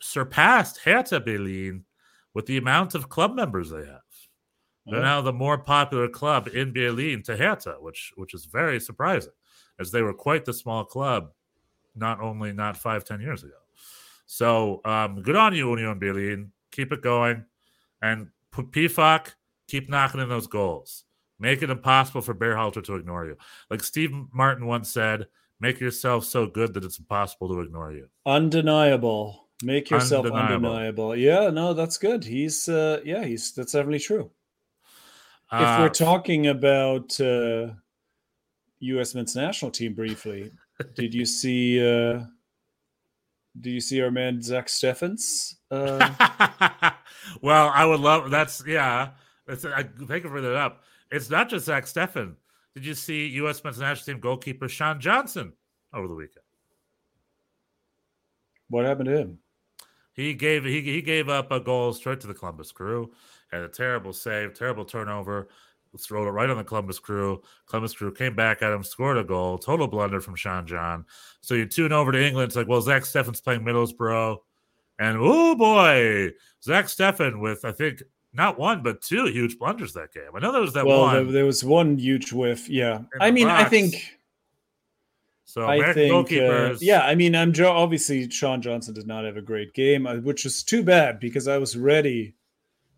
surpassed 0.01 0.79
Hertha 0.79 1.21
Berlin 1.21 1.85
with 2.35 2.47
the 2.47 2.59
amount 2.59 2.95
of 2.95 3.09
club 3.09 3.35
members 3.35 3.71
they 3.71 3.85
have. 3.85 4.01
They're 4.89 5.03
now 5.03 5.21
the 5.21 5.33
more 5.33 5.59
popular 5.59 6.09
club 6.09 6.49
in 6.49 6.73
Berlin 6.73 7.23
to 7.25 7.37
Hertha, 7.37 7.77
which 7.81 8.13
which 8.15 8.35
is 8.35 8.45
very 8.45 8.79
surprising, 8.79 9.33
as 9.81 9.91
they 9.91 10.03
were 10.03 10.15
quite 10.15 10.45
the 10.45 10.53
small 10.53 10.85
club, 10.85 11.33
not 11.97 12.21
only 12.21 12.53
not 12.53 12.77
five 12.77 13.05
ten 13.05 13.21
years 13.21 13.43
ago. 13.43 13.55
So 14.27 14.81
um, 14.85 15.23
good 15.23 15.35
on 15.35 15.55
you, 15.55 15.71
Union 15.71 15.99
Berlin. 15.99 16.53
Keep 16.71 16.93
it 16.93 17.03
going, 17.03 17.45
and 18.01 18.29
Pefok, 18.53 19.35
keep 19.67 19.89
knocking 19.89 20.21
in 20.21 20.29
those 20.29 20.47
goals. 20.47 21.05
Make 21.39 21.63
it 21.63 21.71
impossible 21.71 22.21
for 22.23 22.35
Berhalter 22.35 22.83
to 22.85 22.95
ignore 22.95 23.27
you. 23.27 23.37
Like 23.71 23.83
Steve 23.83 24.13
Martin 24.33 24.67
once 24.67 24.91
said, 24.91 25.27
"Make 25.59 25.81
yourself 25.81 26.25
so 26.25 26.47
good 26.47 26.75
that 26.75 26.85
it's 26.85 27.01
impossible 27.01 27.49
to 27.49 27.61
ignore 27.61 27.93
you." 27.93 28.09
Undeniable. 28.25 29.46
Make 29.63 29.91
yourself 29.91 30.27
Undeniable. 30.27 30.71
undeniable. 30.71 31.17
Yeah, 31.17 31.49
no, 31.51 31.73
that's 31.73 31.97
good. 31.99 32.23
He's 32.25 32.69
uh 32.69 33.01
yeah, 33.05 33.25
he's 33.25 33.53
that's 33.53 33.73
definitely 33.73 34.01
true. 34.01 34.31
if 35.53 35.61
Uh, 35.63 35.79
we're 35.81 35.89
talking 35.89 36.49
about 36.49 37.19
uh 37.21 37.69
US 38.81 39.15
men's 39.15 39.35
national 39.35 39.71
team 39.71 39.95
briefly, 39.95 40.51
did 40.95 41.15
you 41.15 41.25
see 41.41 41.81
uh 41.81 42.25
do 43.59 43.71
you 43.71 43.81
see 43.81 44.03
our 44.03 44.11
man 44.11 44.43
Zach 44.43 44.69
Steffens? 44.69 45.57
Uh 45.71 46.91
well, 47.41 47.71
I 47.75 47.87
would 47.87 48.01
love 48.01 48.31
that's 48.31 48.63
yeah. 48.67 49.11
That's, 49.47 49.65
I 49.65 49.85
thank 50.07 50.25
you 50.25 50.31
for 50.31 50.41
that 50.41 50.57
up. 50.57 50.83
It's 51.11 51.31
not 51.31 51.49
just 51.49 51.67
Zach 51.67 51.85
Steffen. 51.85 52.35
Did 52.75 52.85
you 52.85 52.95
see 52.95 53.29
U.S. 53.29 53.63
men's 53.65 53.79
national 53.79 54.05
team 54.05 54.21
goalkeeper 54.21 54.69
Sean 54.69 55.01
Johnson 55.01 55.53
over 55.95 56.09
the 56.09 56.15
weekend? 56.15 56.43
what 58.69 58.85
happened 58.85 59.07
to 59.09 59.17
him? 59.17 59.39
He 60.17 60.33
gave 60.33 60.65
he, 60.65 60.81
he 60.81 61.03
gave 61.03 61.29
up 61.29 61.53
a 61.53 61.61
goal 61.61 61.93
straight 61.93 62.21
to 62.21 62.27
the 62.27 62.35
Columbus 62.35 62.73
Crew, 62.73 63.13
had 63.53 63.61
a 63.61 63.69
terrible 63.69 64.13
save, 64.13 64.55
terrible 64.55 64.85
turnover. 64.85 65.49
Let's 65.93 66.11
it 66.11 66.15
right 66.15 66.51
on 66.51 66.57
the 66.57 66.65
Columbus 66.65 66.99
Crew. 66.99 67.43
Columbus 67.67 67.95
Crew 67.95 68.13
came 68.13 68.35
back 68.35 68.61
at 68.61 68.73
him, 68.73 68.83
scored 68.83 69.17
a 69.17 69.25
goal, 69.25 69.57
total 69.57 69.87
blunder 69.87 70.21
from 70.21 70.35
Sean 70.35 70.67
John. 70.67 71.07
So 71.41 71.55
you 71.55 71.65
tune 71.65 71.93
over 71.93 72.13
to 72.13 72.23
England. 72.23 72.49
It's 72.49 72.57
like, 72.57 72.69
well, 72.69 72.83
Zach 72.83 73.03
Steffen's 73.03 73.41
playing 73.41 73.63
Middlesbrough, 73.63 74.39
and 74.99 75.19
oh 75.21 75.55
boy, 75.55 76.33
Zach 76.63 76.87
Steffen 76.87 77.41
with 77.41 77.65
I 77.65 77.73
think 77.73 78.03
not 78.33 78.59
one 78.59 78.83
but 78.83 79.03
two 79.03 79.27
huge 79.27 79.59
blunders 79.59 79.93
that 79.95 80.13
game. 80.13 80.31
I 80.35 80.41
know 80.41 80.53
there 80.53 80.61
was 80.61 80.75
that 80.75 80.87
well, 80.87 81.03
one. 81.03 81.15
there, 81.15 81.25
there 81.25 81.47
was 81.47 81.63
one 81.65 81.99
huge 81.99 82.33
whiff. 82.33 82.69
Yeah. 82.69 83.01
I 83.21 83.31
mean, 83.31 83.49
I 83.49 83.65
think 83.65 84.16
so 85.47 85.69
I 85.69 85.93
think, 85.93 86.33
uh, 86.33 86.75
yeah, 86.81 87.03
I 87.03 87.15
mean, 87.15 87.37
I'm 87.37 87.53
Joe. 87.53 87.71
Obviously, 87.71 88.29
Sean 88.29 88.61
Johnson 88.61 88.93
did 88.93 89.07
not 89.07 89.25
have 89.25 89.37
a 89.37 89.41
great 89.41 89.73
game, 89.75 90.05
uh, 90.05 90.17
which 90.17 90.45
is 90.45 90.65
too 90.65 90.83
bad 90.83 91.21
because 91.21 91.47
I 91.47 91.57
was 91.57 91.77
ready 91.77 92.35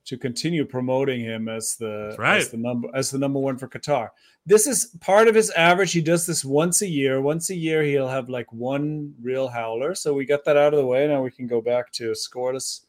to 0.06 0.16
continue 0.16 0.64
promoting 0.64 1.20
him 1.20 1.50
as 1.50 1.76
the 1.76 2.16
right. 2.18 2.38
as 2.38 2.48
the 2.48 2.56
number 2.56 2.88
as 2.94 3.10
the 3.10 3.18
number 3.18 3.38
one 3.38 3.58
for 3.58 3.68
Qatar. 3.68 4.08
This 4.46 4.66
is 4.66 4.96
part 5.00 5.28
of 5.28 5.34
his 5.34 5.50
average. 5.50 5.92
He 5.92 6.00
does 6.00 6.24
this 6.24 6.42
once 6.42 6.80
a 6.80 6.88
year. 6.88 7.20
Once 7.20 7.50
a 7.50 7.54
year, 7.54 7.82
he'll 7.82 8.08
have 8.08 8.30
like 8.30 8.50
one 8.50 9.12
real 9.20 9.48
howler. 9.48 9.94
So 9.94 10.14
we 10.14 10.24
got 10.24 10.46
that 10.46 10.56
out 10.56 10.72
of 10.72 10.78
the 10.78 10.86
way. 10.86 11.06
Now 11.06 11.22
we 11.22 11.30
can 11.30 11.46
go 11.46 11.60
back 11.60 11.92
to 11.92 12.12
scoreless. 12.12 12.86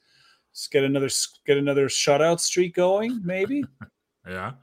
Let's 0.51 0.67
get 0.71 0.85
another 0.85 1.09
get 1.45 1.57
another 1.57 1.89
shutout 1.89 2.39
streak 2.39 2.75
going, 2.75 3.19
maybe. 3.25 3.65
yeah. 4.27 4.53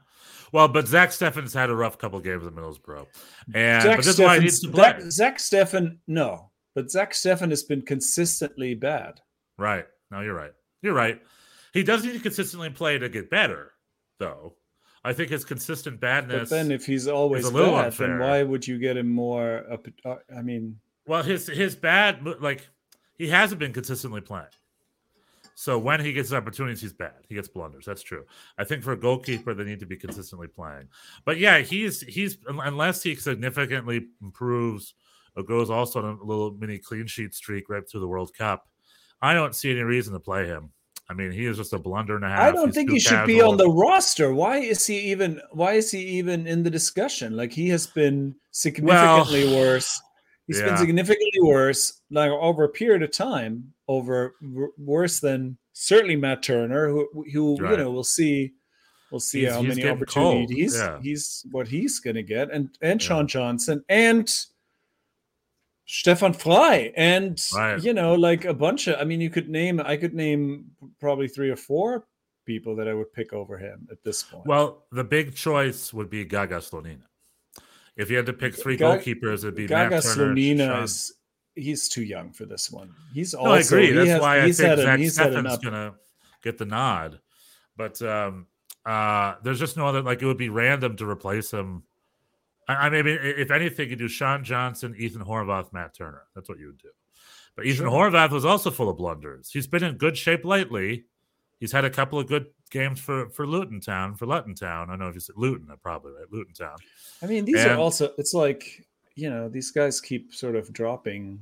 Well, 0.51 0.67
but 0.67 0.87
Zach 0.87 1.09
Steffen's 1.09 1.53
had 1.53 1.69
a 1.69 1.75
rough 1.75 1.97
couple 1.97 2.19
games 2.19 2.45
in 2.45 2.53
Middlesbrough, 2.53 3.05
and 3.53 3.83
Zach 3.83 3.97
but 3.97 4.05
this 4.05 4.17
why 4.19 4.35
he 4.35 4.43
needs 4.43 4.59
to 4.61 4.69
play. 4.69 4.99
Zach 5.09 5.37
Steffen, 5.39 5.97
no, 6.07 6.51
but 6.75 6.89
Zach 6.89 7.13
Steffen 7.13 7.49
has 7.49 7.63
been 7.63 7.81
consistently 7.81 8.73
bad. 8.73 9.19
Right. 9.57 9.85
No, 10.11 10.21
you're 10.21 10.35
right. 10.35 10.53
You're 10.81 10.93
right. 10.93 11.21
He 11.73 11.83
does 11.83 12.03
need 12.03 12.13
to 12.13 12.19
consistently 12.19 12.69
play 12.69 12.97
to 12.97 13.09
get 13.09 13.29
better, 13.29 13.73
though. 14.19 14.53
I 15.03 15.13
think 15.13 15.29
his 15.29 15.45
consistent 15.45 15.99
But 15.99 16.27
badness. 16.27 16.49
then, 16.49 16.71
if 16.71 16.85
he's 16.85 17.07
always 17.07 17.45
a 17.45 17.49
little 17.51 17.73
bad, 17.73 17.85
unfair. 17.87 18.07
then 18.07 18.19
why 18.19 18.43
would 18.43 18.67
you 18.67 18.77
get 18.77 18.97
him 18.97 19.09
more? 19.09 19.63
Up, 19.71 19.87
uh, 20.05 20.15
I 20.35 20.41
mean, 20.41 20.79
well, 21.05 21.23
his 21.23 21.47
his 21.47 21.75
bad 21.75 22.25
like 22.41 22.67
he 23.17 23.27
hasn't 23.29 23.59
been 23.59 23.73
consistently 23.73 24.21
playing. 24.21 24.47
So 25.59 25.79
when 25.79 25.99
he 25.99 26.13
gets 26.13 26.31
opportunities, 26.33 26.81
he's 26.81 26.93
bad. 26.93 27.15
He 27.27 27.33
gets 27.33 27.47
blunders. 27.47 27.83
That's 27.83 28.03
true. 28.03 28.25
I 28.59 28.63
think 28.63 28.83
for 28.83 28.91
a 28.91 28.95
goalkeeper, 28.95 29.55
they 29.55 29.63
need 29.63 29.79
to 29.79 29.87
be 29.87 29.97
consistently 29.97 30.47
playing. 30.47 30.87
But 31.25 31.39
yeah, 31.39 31.57
he's 31.61 32.01
he's 32.01 32.37
unless 32.47 33.01
he 33.01 33.15
significantly 33.15 34.05
improves 34.21 34.93
or 35.35 35.41
goes 35.41 35.71
also 35.71 36.03
on 36.03 36.19
a 36.19 36.23
little 36.23 36.51
mini 36.51 36.77
clean 36.77 37.07
sheet 37.07 37.33
streak 37.33 37.69
right 37.69 37.81
through 37.89 38.01
the 38.01 38.07
World 38.07 38.35
Cup. 38.37 38.67
I 39.19 39.33
don't 39.33 39.55
see 39.55 39.71
any 39.71 39.81
reason 39.81 40.13
to 40.13 40.19
play 40.19 40.45
him. 40.45 40.69
I 41.09 41.15
mean, 41.15 41.31
he 41.31 41.47
is 41.47 41.57
just 41.57 41.73
a 41.73 41.79
blunder 41.79 42.15
and 42.15 42.23
a 42.23 42.29
half. 42.29 42.39
I 42.39 42.51
don't 42.51 42.67
He's 42.67 42.75
think 42.75 42.91
he 42.91 42.99
should 42.99 43.25
be 43.25 43.41
on 43.41 43.57
the 43.57 43.67
roster. 43.67 44.35
Why 44.35 44.57
is 44.57 44.85
he 44.85 44.99
even? 45.09 45.41
Why 45.53 45.73
is 45.73 45.89
he 45.89 46.01
even 46.19 46.45
in 46.45 46.61
the 46.61 46.69
discussion? 46.69 47.35
Like 47.35 47.51
he 47.51 47.67
has 47.69 47.87
been 47.87 48.35
significantly 48.51 49.55
worse. 49.55 49.99
He's 50.47 50.61
been 50.61 50.77
significantly 50.77 51.41
worse, 51.41 52.01
like 52.09 52.31
over 52.31 52.63
a 52.63 52.69
period 52.69 53.03
of 53.03 53.11
time, 53.11 53.73
over 53.87 54.33
worse 54.77 55.19
than 55.19 55.57
certainly 55.73 56.15
Matt 56.15 56.41
Turner, 56.41 56.87
who 56.89 57.07
who 57.33 57.57
you 57.61 57.77
know 57.77 57.91
we'll 57.91 58.03
see. 58.03 58.53
We'll 59.11 59.19
see 59.21 59.41
He's- 59.41 59.53
how 59.53 59.61
he's 59.61 59.77
many 59.77 59.89
opportunities 59.89 60.75
yeah. 60.75 60.99
he's 61.01 61.45
what 61.51 61.67
he's 61.67 61.99
going 61.99 62.15
to 62.17 62.23
get, 62.23 62.49
and 62.51 62.69
and 62.81 63.01
Yeah. 63.01 63.07
Sean 63.07 63.27
Johnson 63.27 63.83
and 63.89 64.29
Stefan 65.85 66.33
Frei, 66.33 66.91
and 66.97 67.39
Right. 67.55 67.81
you 67.81 67.93
know 67.93 68.13
like 68.15 68.43
a 68.45 68.53
bunch 68.53 68.87
of. 68.87 68.99
I 68.99 69.05
mean, 69.05 69.21
you 69.21 69.29
could 69.29 69.49
name. 69.49 69.79
I 69.79 69.95
could 69.97 70.13
name 70.13 70.71
probably 70.99 71.27
three 71.29 71.49
or 71.49 71.55
four 71.55 72.05
people 72.45 72.75
that 72.77 72.87
I 72.87 72.93
would 72.93 73.11
pick 73.13 73.31
over 73.33 73.57
him 73.57 73.87
at 73.91 74.03
this 74.03 74.23
point. 74.23 74.45
Well, 74.45 74.85
the 74.91 75.03
big 75.03 75.35
choice 75.35 75.93
would 75.93 76.09
be 76.09 76.25
Gaga 76.25 76.57
Slonina. 76.57 77.03
If 77.97 78.09
you 78.11 78.17
had 78.17 78.25
to 78.27 78.33
pick 78.33 78.55
three 78.55 78.77
Ga- 78.77 78.97
goalkeepers, 78.99 79.39
it'd 79.39 79.55
be 79.55 79.67
Gaga 79.67 79.89
Matt 79.95 80.03
Turner. 80.03 80.33
Slonina 80.35 80.83
is 80.83 81.13
he's 81.55 81.89
too 81.89 82.03
young 82.03 82.31
for 82.31 82.45
this 82.45 82.71
one. 82.71 82.93
He's 83.13 83.33
No, 83.33 83.39
also 83.39 83.51
I 83.77 83.79
agree. 83.81 83.91
That's 83.91 84.09
has- 84.11 84.21
why 84.21 84.37
I 84.37 84.51
think 84.51 84.69
an- 84.69 84.77
Zach 84.85 84.99
he's 84.99 85.17
had 85.17 85.31
Steffen's 85.33 85.57
gonna 85.57 85.95
get 86.43 86.57
the 86.57 86.65
nod. 86.65 87.19
But 87.75 88.01
um, 88.01 88.47
uh, 88.85 89.35
there's 89.43 89.59
just 89.59 89.77
no 89.77 89.87
other. 89.87 90.01
Like 90.01 90.21
it 90.21 90.25
would 90.25 90.37
be 90.37 90.49
random 90.49 90.95
to 90.97 91.09
replace 91.09 91.51
him. 91.51 91.83
I, 92.67 92.87
I 92.87 92.89
mean, 92.89 93.07
if 93.07 93.49
anything, 93.51 93.89
you 93.89 93.95
do 93.95 94.07
Sean 94.07 94.43
Johnson, 94.43 94.95
Ethan 94.97 95.23
Horvath, 95.23 95.73
Matt 95.73 95.95
Turner. 95.95 96.23
That's 96.35 96.49
what 96.49 96.59
you 96.59 96.67
would 96.67 96.77
do. 96.79 96.89
But 97.55 97.65
Ethan 97.65 97.85
Sure. 97.89 98.11
Horvath 98.11 98.29
was 98.31 98.45
also 98.45 98.69
full 98.69 98.89
of 98.89 98.97
blunders. 98.97 99.49
He's 99.51 99.65
been 99.67 99.83
in 99.83 99.95
good 99.97 100.15
shape 100.17 100.45
lately. 100.45 101.05
He's 101.59 101.71
had 101.71 101.85
a 101.85 101.89
couple 101.89 102.19
of 102.19 102.27
good 102.27 102.47
games 102.69 102.99
for 102.99 103.29
for 103.29 103.47
Luton 103.47 103.79
Town, 103.81 104.13
for 104.15 104.27
Luton 104.27 104.53
Town. 104.53 104.89
I 104.89 104.91
don't 104.93 104.99
know 104.99 105.07
if 105.07 105.15
you 105.15 105.19
said 105.21 105.37
Luton, 105.37 105.67
probably 105.81 106.11
right, 106.11 106.31
Luton 106.31 106.53
Town. 106.53 106.77
I 107.21 107.25
mean, 107.25 107.45
these 107.45 107.63
are 107.65 107.77
also. 107.77 108.11
It's 108.17 108.33
like 108.33 108.85
you 109.15 109.29
know 109.29 109.49
these 109.49 109.71
guys 109.71 109.99
keep 109.99 110.33
sort 110.33 110.55
of 110.55 110.71
dropping, 110.73 111.39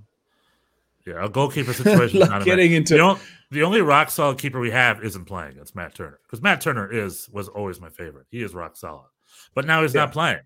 Yeah, 1.06 1.26
a 1.26 1.30
goalkeeper 1.30 1.74
situation. 1.82 2.20
like 2.22 2.46
getting 2.46 2.72
the, 2.72 2.78
into. 2.78 3.00
only, 3.00 3.22
the 3.52 3.64
only 3.64 3.82
rock 3.82 4.10
solid 4.10 4.38
keeper 4.38 4.60
we 4.60 4.72
have 4.72 5.04
isn't 5.04 5.26
playing. 5.26 5.58
It's 5.60 5.76
Matt 5.76 5.96
Turner 5.96 6.20
because 6.26 6.42
Matt 6.42 6.62
Turner 6.62 6.92
is 6.92 7.30
was 7.30 7.48
always 7.50 7.82
my 7.82 7.90
favorite. 7.90 8.28
He 8.32 8.42
is 8.42 8.54
rock 8.54 8.78
solid, 8.78 9.08
but 9.54 9.66
now 9.66 9.82
he's 9.82 9.94
Yeah. 9.94 10.02
not 10.06 10.14
playing. 10.14 10.40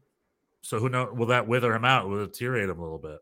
So 0.61 0.79
who 0.79 0.89
know? 0.89 1.11
Will 1.13 1.27
that 1.27 1.47
wither 1.47 1.73
him 1.73 1.85
out? 1.85 2.09
Will 2.09 2.23
it 2.23 2.33
deteriorate 2.33 2.69
him 2.69 2.79
a 2.79 2.83
little 2.83 2.97
bit? 2.97 3.19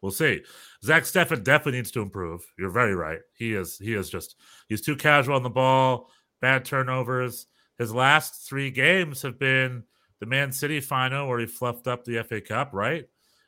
We'll 0.00 0.12
see. 0.12 0.42
Zach 0.84 1.02
Steffen 1.02 1.42
definitely 1.42 1.72
needs 1.78 1.90
to 1.92 2.00
improve. 2.02 2.40
You're 2.58 2.70
very 2.70 2.94
right. 2.94 3.18
He 3.36 3.54
is. 3.54 3.78
He 3.78 3.94
is 3.94 4.08
just. 4.08 4.36
He's 4.68 4.80
too 4.80 4.96
casual 4.96 5.34
on 5.36 5.42
the 5.42 5.50
ball. 5.50 6.10
Bad 6.40 6.64
turnovers. 6.64 7.46
His 7.78 7.92
last 7.92 8.48
three 8.48 8.70
games 8.70 9.22
have 9.22 9.38
been 9.38 9.82
the 10.20 10.26
Man 10.26 10.52
City 10.52 10.80
final 10.80 11.28
where 11.28 11.38
he 11.38 11.46
fluffed 11.46 11.86
up 11.86 12.04
the 12.04 12.22
FA 12.24 12.40
Cup, 12.40 12.70
right? 12.72 13.06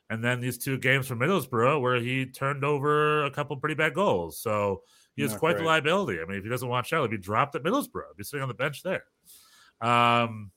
And 0.09 0.23
then 0.23 0.41
these 0.41 0.57
two 0.57 0.77
games 0.77 1.07
for 1.07 1.15
Middlesbrough 1.15 1.81
where 1.81 1.99
he 1.99 2.25
turned 2.25 2.65
over 2.65 3.23
a 3.23 3.31
couple 3.31 3.55
pretty 3.57 3.75
bad 3.75 3.93
goals. 3.93 4.39
So 4.39 4.81
he 5.15 5.23
is 5.23 5.33
quite 5.33 5.57
the 5.57 5.63
liability. 5.63 6.19
I 6.19 6.25
mean, 6.25 6.37
if 6.37 6.43
he 6.43 6.49
doesn't 6.49 6.67
watch 6.67 6.91
out, 6.91 7.01
he'll 7.01 7.11
be 7.11 7.17
dropped 7.17 7.55
at 7.55 7.63
Middlesbrough. 7.63 8.07
He'll 8.07 8.17
be 8.17 8.23
sitting 8.23 8.41
on 8.41 8.47
the 8.47 8.53
bench 8.53 8.83
there. 8.83 9.03
Um, 9.79 10.51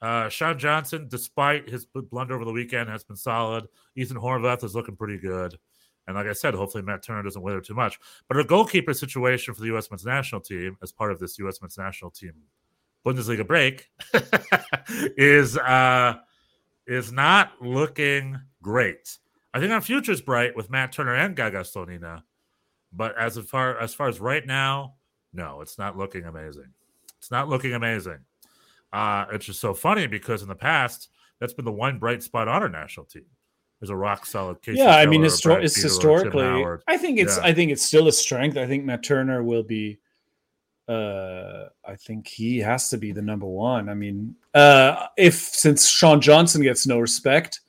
uh, 0.00 0.28
Sean 0.28 0.58
Johnson, 0.58 1.08
despite 1.08 1.68
his 1.68 1.84
bl- 1.86 2.00
blunder 2.00 2.34
over 2.34 2.44
the 2.44 2.52
weekend, 2.52 2.88
has 2.88 3.02
been 3.02 3.16
solid. 3.16 3.66
Ethan 3.96 4.16
Horvath 4.16 4.62
is 4.62 4.74
looking 4.74 4.96
pretty 4.96 5.18
good. 5.18 5.56
And 6.06 6.16
like 6.16 6.26
I 6.26 6.32
said, 6.32 6.54
hopefully 6.54 6.84
Matt 6.84 7.02
Turner 7.02 7.22
doesn't 7.22 7.42
wither 7.42 7.60
too 7.60 7.74
much. 7.74 7.98
But 8.28 8.38
a 8.38 8.44
goalkeeper 8.44 8.94
situation 8.94 9.54
for 9.54 9.60
the 9.60 9.66
U.S. 9.68 9.90
men's 9.90 10.04
national 10.04 10.42
team, 10.42 10.76
as 10.82 10.92
part 10.92 11.10
of 11.10 11.18
this 11.18 11.38
U.S. 11.38 11.60
men's 11.60 11.78
national 11.78 12.12
team 12.12 12.34
Bundesliga 13.06 13.46
break, 13.46 13.88
is 15.16 15.56
uh, 15.56 16.16
is 16.86 17.12
not 17.12 17.52
looking 17.60 18.40
great. 18.62 19.16
I 19.54 19.60
think 19.60 19.72
our 19.72 19.80
future 19.80 20.12
is 20.12 20.20
bright 20.20 20.56
with 20.56 20.70
Matt 20.70 20.92
Turner 20.92 21.14
and 21.14 21.36
Gaga 21.36 21.60
Slonina, 21.60 22.22
but 22.92 23.16
as 23.16 23.38
far 23.38 23.78
as 23.78 23.94
far 23.94 24.08
as 24.08 24.20
right 24.20 24.44
now, 24.44 24.94
no, 25.32 25.60
it's 25.60 25.78
not 25.78 25.96
looking 25.96 26.24
amazing. 26.24 26.72
It's 27.18 27.30
not 27.30 27.48
looking 27.48 27.74
amazing. 27.74 28.18
Uh, 28.92 29.26
it's 29.32 29.46
just 29.46 29.60
so 29.60 29.72
funny 29.72 30.06
because 30.06 30.42
in 30.42 30.48
the 30.48 30.54
past, 30.54 31.08
that's 31.40 31.52
been 31.52 31.64
the 31.64 31.72
one 31.72 31.98
bright 31.98 32.22
spot 32.22 32.48
on 32.48 32.62
our 32.62 32.68
national 32.68 33.06
team. 33.06 33.26
There's 33.80 33.90
a 33.90 33.96
rock 33.96 34.24
solid 34.24 34.62
case. 34.62 34.78
yeah, 34.78 34.96
I 34.96 35.06
mean, 35.06 35.22
histor- 35.22 35.62
it's 35.62 35.80
historically. 35.80 36.64
I 36.88 36.96
think 36.96 37.18
it's. 37.18 37.36
Yeah. 37.36 37.44
I 37.44 37.52
think 37.52 37.70
it's 37.70 37.84
still 37.84 38.08
a 38.08 38.12
strength. 38.12 38.56
I 38.56 38.66
think 38.66 38.84
Matt 38.84 39.02
Turner 39.04 39.42
will 39.42 39.62
be. 39.62 39.98
Uh, 40.88 41.68
I 41.84 41.96
think 41.96 42.28
he 42.28 42.58
has 42.58 42.88
to 42.90 42.96
be 42.96 43.10
the 43.12 43.22
number 43.22 43.46
one. 43.46 43.88
I 43.88 43.94
mean, 43.94 44.36
uh, 44.54 45.06
if 45.16 45.34
since 45.34 45.88
Sean 45.88 46.20
Johnson 46.20 46.62
gets 46.62 46.86
no 46.86 46.98
respect, 47.00 47.60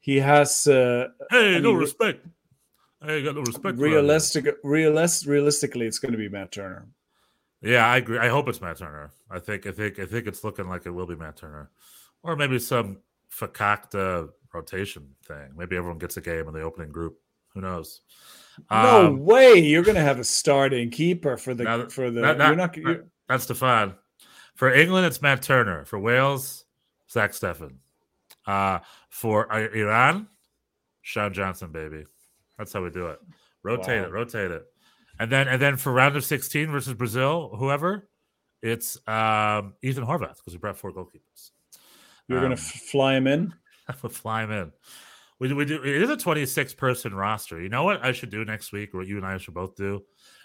he 0.00 0.16
has. 0.16 0.66
Uh, 0.66 1.08
Hey, 1.30 1.56
I 1.56 1.60
no 1.60 1.70
mean, 1.70 1.80
respect. 1.80 2.26
I 3.00 3.12
ain't 3.12 3.24
got 3.24 3.36
no 3.36 3.42
respect. 3.42 3.78
realistic, 3.78 4.56
realist, 4.64 5.26
realistically, 5.26 5.86
it's 5.86 6.00
going 6.00 6.10
to 6.12 6.18
be 6.18 6.28
Matt 6.28 6.50
Turner. 6.50 6.88
Yeah, 7.62 7.86
I 7.86 7.98
agree. 7.98 8.18
I 8.18 8.28
hope 8.28 8.48
it's 8.48 8.60
Matt 8.60 8.78
Turner. 8.78 9.12
I 9.30 9.38
think. 9.38 9.66
I 9.66 9.70
think. 9.72 9.98
I 10.00 10.06
think 10.06 10.26
it's 10.26 10.42
looking 10.42 10.68
like 10.68 10.84
it 10.86 10.90
will 10.90 11.06
be 11.06 11.14
Matt 11.16 11.36
Turner, 11.36 11.70
or 12.24 12.34
maybe 12.34 12.58
some 12.58 12.98
fakakta 13.32 14.30
rotation 14.52 15.14
thing. 15.24 15.52
Maybe 15.56 15.76
everyone 15.76 15.98
gets 15.98 16.16
a 16.16 16.20
game 16.20 16.48
in 16.48 16.54
the 16.54 16.62
opening 16.62 16.90
group. 16.90 17.18
Who 17.54 17.60
knows? 17.60 18.00
No 18.70 19.06
Um, 19.06 19.24
way, 19.24 19.54
you're 19.58 19.82
going 19.82 19.94
to 19.96 20.02
have 20.02 20.18
a 20.18 20.24
starting 20.24 20.90
keeper 20.90 21.36
for 21.36 21.54
the 21.54 21.64
that- 21.64 21.92
for 21.92 22.10
the. 22.10 22.20
that- 22.20 22.38
that- 22.38 22.46
you're 22.48 22.56
not. 22.56 22.76
You're, 22.76 23.04
That's 23.28 23.44
Stefan. 23.44 23.94
For 24.54 24.72
England, 24.72 25.06
it's 25.06 25.22
Matt 25.22 25.42
Turner. 25.42 25.84
For 25.84 25.98
Wales, 25.98 26.64
Zach 27.10 27.32
Steffen. 27.32 27.76
Uh, 28.46 28.78
for 29.10 29.52
Iran, 29.52 30.26
Sean 31.02 31.32
Johnson, 31.32 31.70
baby. 31.70 32.04
That's 32.56 32.72
how 32.72 32.82
we 32.82 32.90
do 32.90 33.06
it. 33.08 33.20
Rotate 33.62 34.00
Wow. 34.02 34.08
it, 34.08 34.12
rotate 34.12 34.50
it. 34.50 34.66
And 35.20 35.30
then 35.30 35.48
and 35.48 35.60
then 35.60 35.76
for 35.76 35.92
round 35.92 36.16
of 36.16 36.24
16 36.24 36.70
versus 36.70 36.94
Brazil, 36.94 37.54
whoever, 37.58 38.08
it's 38.62 38.96
um, 39.08 39.74
Ethan 39.82 40.04
Horvath 40.06 40.36
because 40.38 40.52
we 40.54 40.58
brought 40.58 40.76
four 40.78 40.92
goalkeepers. 40.92 41.50
you're 42.26 42.40
going 42.40 42.52
Um, 42.52 42.56
to 42.58 42.62
fly 42.62 43.14
him 43.14 43.26
in. 43.26 43.52
We'll 44.02 44.10
fly 44.12 44.44
him 44.44 44.50
in. 44.50 44.72
We, 45.40 45.52
we 45.52 45.64
do 45.64 45.82
it 45.82 46.02
is 46.02 46.10
a 46.10 46.16
26 46.16 46.74
person 46.74 47.14
roster. 47.14 47.60
You 47.60 47.68
know 47.68 47.84
what 47.84 48.04
I 48.04 48.12
should 48.12 48.30
do 48.30 48.44
next 48.44 48.72
week, 48.72 48.94
or 48.94 48.98
what 48.98 49.06
you 49.06 49.16
and 49.16 49.26
I 49.26 49.38
should 49.38 49.54
both 49.54 49.76
do, 49.76 50.02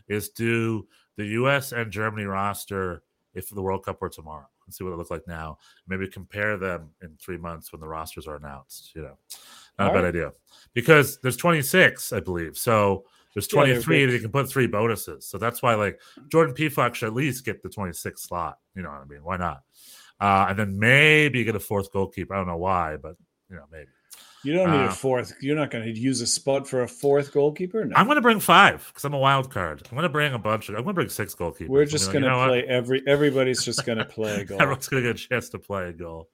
is 0.07 0.29
do 0.29 0.87
the 1.17 1.25
US 1.25 1.71
and 1.71 1.91
Germany 1.91 2.25
roster 2.25 3.03
if 3.33 3.49
the 3.49 3.61
World 3.61 3.85
Cup 3.85 4.01
were 4.01 4.09
tomorrow 4.09 4.47
and 4.65 4.73
see 4.73 4.83
what 4.83 4.93
it 4.93 4.97
look 4.97 5.11
like 5.11 5.27
now. 5.27 5.57
Maybe 5.87 6.07
compare 6.07 6.57
them 6.57 6.91
in 7.01 7.17
three 7.19 7.37
months 7.37 7.71
when 7.71 7.81
the 7.81 7.87
rosters 7.87 8.27
are 8.27 8.35
announced. 8.35 8.91
You 8.95 9.03
know, 9.03 9.17
not 9.79 9.89
a 9.89 9.93
bad 9.93 10.03
right. 10.03 10.05
idea. 10.09 10.31
Because 10.73 11.19
there's 11.21 11.37
26, 11.37 12.13
I 12.13 12.19
believe. 12.19 12.57
So 12.57 13.05
there's 13.33 13.47
23 13.47 13.97
big. 13.97 14.03
and 14.03 14.13
you 14.13 14.19
can 14.19 14.31
put 14.31 14.49
three 14.49 14.67
bonuses. 14.67 15.25
So 15.25 15.37
that's 15.37 15.61
why 15.61 15.75
like 15.75 15.99
Jordan 16.31 16.53
Peacock 16.53 16.95
should 16.95 17.07
at 17.07 17.15
least 17.15 17.45
get 17.45 17.61
the 17.63 17.69
26th 17.69 18.19
slot. 18.19 18.59
You 18.75 18.83
know 18.83 18.89
what 18.89 19.01
I 19.01 19.05
mean? 19.05 19.23
Why 19.23 19.37
not? 19.37 19.61
Uh, 20.19 20.47
and 20.49 20.59
then 20.59 20.77
maybe 20.79 21.43
get 21.43 21.55
a 21.55 21.59
fourth 21.59 21.91
goalkeeper. 21.91 22.33
I 22.33 22.37
don't 22.37 22.47
know 22.47 22.57
why, 22.57 22.97
but 22.97 23.15
you 23.49 23.55
know, 23.55 23.65
maybe. 23.71 23.89
You 24.43 24.53
don't 24.53 24.71
need 24.71 24.85
uh, 24.85 24.89
a 24.89 24.91
fourth. 24.91 25.33
You're 25.39 25.55
not 25.55 25.71
going 25.71 25.85
to 25.85 25.99
use 25.99 26.19
a 26.19 26.27
spot 26.27 26.67
for 26.67 26.83
a 26.83 26.87
fourth 26.87 27.31
goalkeeper. 27.31 27.85
No. 27.85 27.95
I'm 27.95 28.05
going 28.05 28.17
to 28.17 28.21
bring 28.21 28.41
five 28.41 28.85
because 28.87 29.05
I'm 29.05 29.13
a 29.13 29.19
wild 29.19 29.49
card. 29.49 29.81
I'm 29.89 29.95
going 29.95 30.03
to 30.03 30.09
bring 30.09 30.33
a 30.33 30.39
bunch. 30.39 30.67
Of, 30.67 30.75
I'm 30.75 30.83
going 30.83 30.93
to 30.93 30.95
bring 30.95 31.09
six 31.09 31.33
goalkeepers. 31.33 31.69
We're 31.69 31.85
just 31.85 32.11
going 32.11 32.23
like, 32.23 32.31
to 32.31 32.35
know 32.35 32.37
what? 32.39 32.47
play 32.49 32.63
every. 32.63 33.01
Everybody's 33.07 33.63
just 33.63 33.85
going 33.85 33.97
to 33.99 34.05
play 34.05 34.41
a 34.41 34.45
goal. 34.45 34.61
Everyone's 34.61 34.87
going 34.87 35.03
to 35.03 35.09
get 35.09 35.15
a 35.15 35.27
chance 35.27 35.49
to 35.49 35.59
play 35.59 35.87
a 35.87 35.93
goal. 35.93 36.29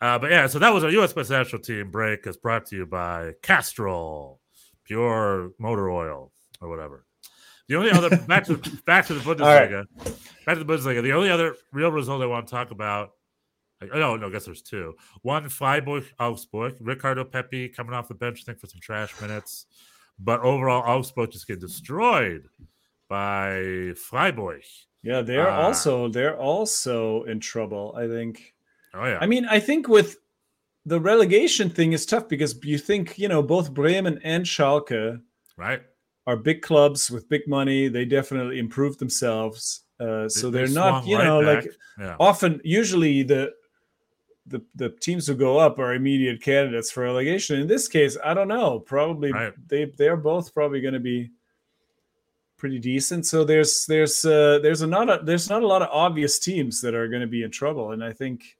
Uh, 0.00 0.18
but 0.18 0.30
yeah, 0.30 0.46
so 0.46 0.58
that 0.58 0.72
was 0.72 0.84
our 0.84 0.90
U.S. 0.90 1.16
men's 1.16 1.30
national 1.30 1.62
team 1.62 1.90
break. 1.90 2.26
Is 2.26 2.36
brought 2.36 2.66
to 2.66 2.76
you 2.76 2.86
by 2.86 3.32
Castrol, 3.42 4.40
pure 4.84 5.50
motor 5.58 5.90
oil 5.90 6.30
or 6.60 6.68
whatever. 6.68 7.04
The 7.68 7.76
only 7.76 7.90
other 7.90 8.16
back 8.16 8.44
to 8.44 8.58
back 8.86 9.06
to 9.06 9.14
the 9.14 9.20
Bundesliga. 9.34 9.86
Back 10.46 10.58
to 10.58 10.64
the 10.64 10.72
Bundesliga. 10.72 11.02
The 11.02 11.12
only 11.12 11.30
other 11.30 11.56
real 11.72 11.90
result 11.90 12.22
I 12.22 12.26
want 12.26 12.46
to 12.46 12.50
talk 12.50 12.70
about. 12.70 13.10
Oh 13.92 14.16
no, 14.16 14.26
I 14.26 14.30
guess 14.30 14.44
there's 14.46 14.62
two. 14.62 14.94
One 15.22 15.48
Freiburg 15.48 16.04
Augsburg. 16.18 16.76
Ricardo 16.80 17.24
Pepi 17.24 17.68
coming 17.68 17.94
off 17.94 18.08
the 18.08 18.14
bench, 18.14 18.42
I 18.42 18.44
think, 18.46 18.60
for 18.60 18.66
some 18.66 18.80
trash 18.80 19.12
minutes. 19.20 19.66
But 20.18 20.40
overall, 20.40 20.82
Augsburg 20.86 21.32
just 21.32 21.46
get 21.48 21.60
destroyed 21.60 22.44
by 23.08 23.92
Freiburg. 23.96 24.62
Yeah, 25.02 25.20
they're 25.20 25.50
Uh, 25.50 25.62
also 25.66 26.08
they're 26.08 26.36
also 26.38 27.24
in 27.24 27.40
trouble. 27.40 27.94
I 27.96 28.06
think. 28.08 28.54
Oh 28.94 29.04
yeah, 29.04 29.18
I 29.20 29.26
mean, 29.26 29.44
I 29.46 29.60
think 29.60 29.88
with 29.88 30.16
the 30.86 31.00
relegation 31.00 31.68
thing 31.70 31.92
is 31.92 32.06
tough 32.06 32.28
because 32.28 32.54
you 32.64 32.78
think 32.78 33.18
you 33.18 33.28
know 33.28 33.42
both 33.42 33.74
Bremen 33.74 34.20
and 34.22 34.44
Schalke 34.46 35.20
right. 35.56 35.82
are 36.26 36.36
big 36.36 36.62
clubs 36.62 37.10
with 37.10 37.28
big 37.28 37.42
money. 37.48 37.88
They 37.88 38.04
definitely 38.04 38.58
improved 38.58 38.98
themselves, 39.00 39.82
uh, 40.00 40.28
so 40.28 40.50
They- 40.50 40.58
they're 40.58 40.68
they 40.68 40.74
not 40.74 41.06
you 41.06 41.16
right 41.16 41.24
know 41.24 41.40
back. 41.42 41.64
like 41.64 41.74
Yeah, 41.98 42.16
often 42.20 42.60
usually 42.64 43.22
the 43.24 43.52
the 44.46 44.62
the 44.74 44.90
teams 44.90 45.26
who 45.26 45.34
go 45.34 45.58
up 45.58 45.78
are 45.78 45.94
immediate 45.94 46.42
candidates 46.42 46.90
for 46.90 47.02
relegation. 47.04 47.60
In 47.60 47.66
this 47.66 47.88
case, 47.88 48.16
I 48.22 48.34
don't 48.34 48.48
know. 48.48 48.78
Probably 48.80 49.32
Right. 49.32 49.52
they 49.68 49.86
they're 49.86 50.16
both 50.16 50.52
probably 50.52 50.80
going 50.80 50.94
to 50.94 51.00
be 51.00 51.30
pretty 52.56 52.78
decent. 52.78 53.26
So 53.26 53.44
there's 53.44 53.86
there's 53.86 54.24
uh, 54.24 54.58
there's 54.62 54.82
a 54.82 54.86
not 54.86 55.08
a, 55.08 55.24
there's 55.24 55.48
not 55.48 55.62
a 55.62 55.66
lot 55.66 55.82
of 55.82 55.88
obvious 55.90 56.38
teams 56.38 56.80
that 56.82 56.94
are 56.94 57.08
going 57.08 57.22
to 57.22 57.26
be 57.26 57.42
in 57.42 57.50
trouble, 57.50 57.92
and 57.92 58.04
I 58.04 58.12
think 58.12 58.56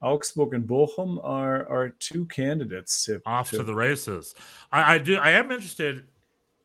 Augsburg 0.00 0.54
and 0.54 0.68
Bochum 0.68 1.18
are 1.24 1.68
are 1.68 1.88
two 1.98 2.24
candidates 2.26 3.04
to 3.04 3.20
off 3.26 3.50
to 3.50 3.62
the 3.64 3.74
races. 3.74 4.34
I, 4.70 4.94
I 4.94 4.98
do. 4.98 5.16
I 5.16 5.30
am 5.30 5.50
interested. 5.50 6.04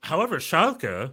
However, 0.02 0.38
Schalke. 0.38 1.12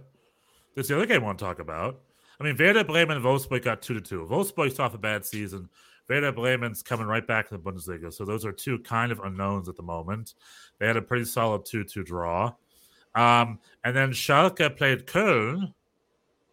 This 0.75 0.85
is 0.85 0.87
the 0.89 0.95
other 0.95 1.05
game 1.05 1.21
I 1.21 1.25
want 1.25 1.39
to 1.39 1.43
talk 1.43 1.59
about. 1.59 1.99
I 2.39 2.45
mean, 2.45 2.55
Werder 2.57 2.85
Bremen 2.85 3.17
and 3.17 3.25
Wolfsburg 3.25 3.63
got 3.63 3.81
two 3.81 3.93
to 3.93 3.99
two. 4.01 4.25
Wolfsburg's 4.31 4.79
off 4.79 4.93
a 4.93 4.97
bad 4.97 5.25
season. 5.25 5.69
Werder 6.11 6.33
Bremen's 6.33 6.83
coming 6.83 7.07
right 7.07 7.25
back 7.25 7.47
to 7.47 7.57
the 7.57 7.63
Bundesliga. 7.63 8.11
So 8.13 8.25
those 8.25 8.45
are 8.45 8.51
two 8.51 8.79
kind 8.79 9.13
of 9.13 9.19
unknowns 9.21 9.69
at 9.69 9.77
the 9.77 9.83
moment. 9.83 10.33
They 10.77 10.85
had 10.87 10.97
a 10.97 11.01
pretty 11.01 11.23
solid 11.23 11.63
2 11.65 11.85
2 11.85 12.03
draw. 12.03 12.53
Um, 13.15 13.59
and 13.85 13.95
then 13.95 14.11
Schalke 14.11 14.75
played 14.77 15.05
Köln, 15.07 15.73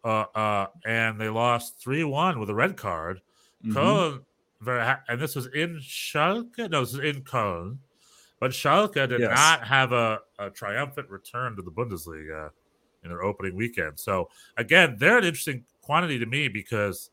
uh, 0.04 0.24
uh, 0.34 0.66
and 0.86 1.20
they 1.20 1.28
lost 1.28 1.80
3 1.80 2.04
1 2.04 2.38
with 2.38 2.50
a 2.50 2.54
red 2.54 2.76
card. 2.76 3.20
Mhm. 3.64 3.72
Köln, 3.72 4.24
very 4.60 4.84
ha- 4.84 5.00
and 5.08 5.20
this 5.20 5.34
was 5.34 5.46
in 5.46 5.78
Schalke? 5.80 6.70
No, 6.70 6.80
this 6.84 6.94
is 6.94 7.00
in 7.00 7.22
Köln. 7.24 7.78
But 8.38 8.52
Schalke 8.52 9.08
did 9.08 9.20
Yes. 9.20 9.34
not 9.36 9.66
have 9.66 9.90
a, 9.90 10.20
a 10.38 10.50
triumphant 10.50 11.10
return 11.10 11.56
to 11.56 11.62
the 11.62 11.72
Bundesliga 11.72 12.50
in 13.02 13.08
their 13.10 13.24
opening 13.24 13.56
weekend. 13.56 13.98
So, 13.98 14.30
again, 14.56 14.94
they're 14.98 15.18
an 15.18 15.24
interesting 15.24 15.64
quantity 15.82 16.20
to 16.20 16.26
me 16.26 16.46
because 16.46 17.10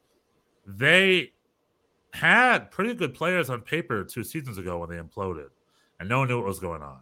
they 0.67 1.31
had 2.15 2.71
pretty 2.71 2.93
good 2.93 3.13
players 3.13 3.49
on 3.49 3.62
paper 3.62 4.04
two 4.04 4.23
seasons 4.23 4.58
ago 4.58 4.80
when 4.80 4.89
they 4.89 4.97
imploded, 4.97 5.49
and 5.99 6.10
no 6.10 6.19
one 6.19 6.28
knew 6.28 6.38
what 6.38 6.47
was 6.47 6.60
going 6.60 6.82
on. 6.82 6.99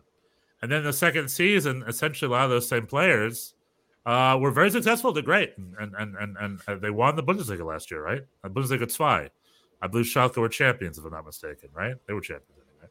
And 0.61 0.71
then 0.71 0.83
the 0.83 0.93
second 0.93 1.29
season, 1.29 1.83
essentially, 1.87 2.27
a 2.27 2.31
lot 2.31 2.45
of 2.45 2.49
those 2.49 2.67
same 2.67 2.87
players 2.87 3.53
uh, 4.05 4.37
were 4.39 4.51
very 4.51 4.71
successful. 4.71 5.11
They're 5.11 5.23
great, 5.23 5.53
and 5.57 5.75
and 5.77 6.15
and 6.15 6.37
and, 6.39 6.61
and 6.67 6.81
they 6.81 6.89
won 6.89 7.15
the 7.15 7.23
Bundesliga 7.23 7.65
last 7.65 7.91
year, 7.91 8.01
right? 8.01 8.23
The 8.43 8.49
Bundesliga 8.49 8.89
zwei. 8.89 9.29
I 9.81 9.87
believe 9.87 10.05
Schalke 10.05 10.37
were 10.37 10.49
champions, 10.49 10.97
if 10.97 11.03
I'm 11.05 11.11
not 11.11 11.25
mistaken, 11.25 11.69
right? 11.73 11.95
They 12.07 12.13
were 12.13 12.21
champions 12.21 12.61
anyway. 12.71 12.89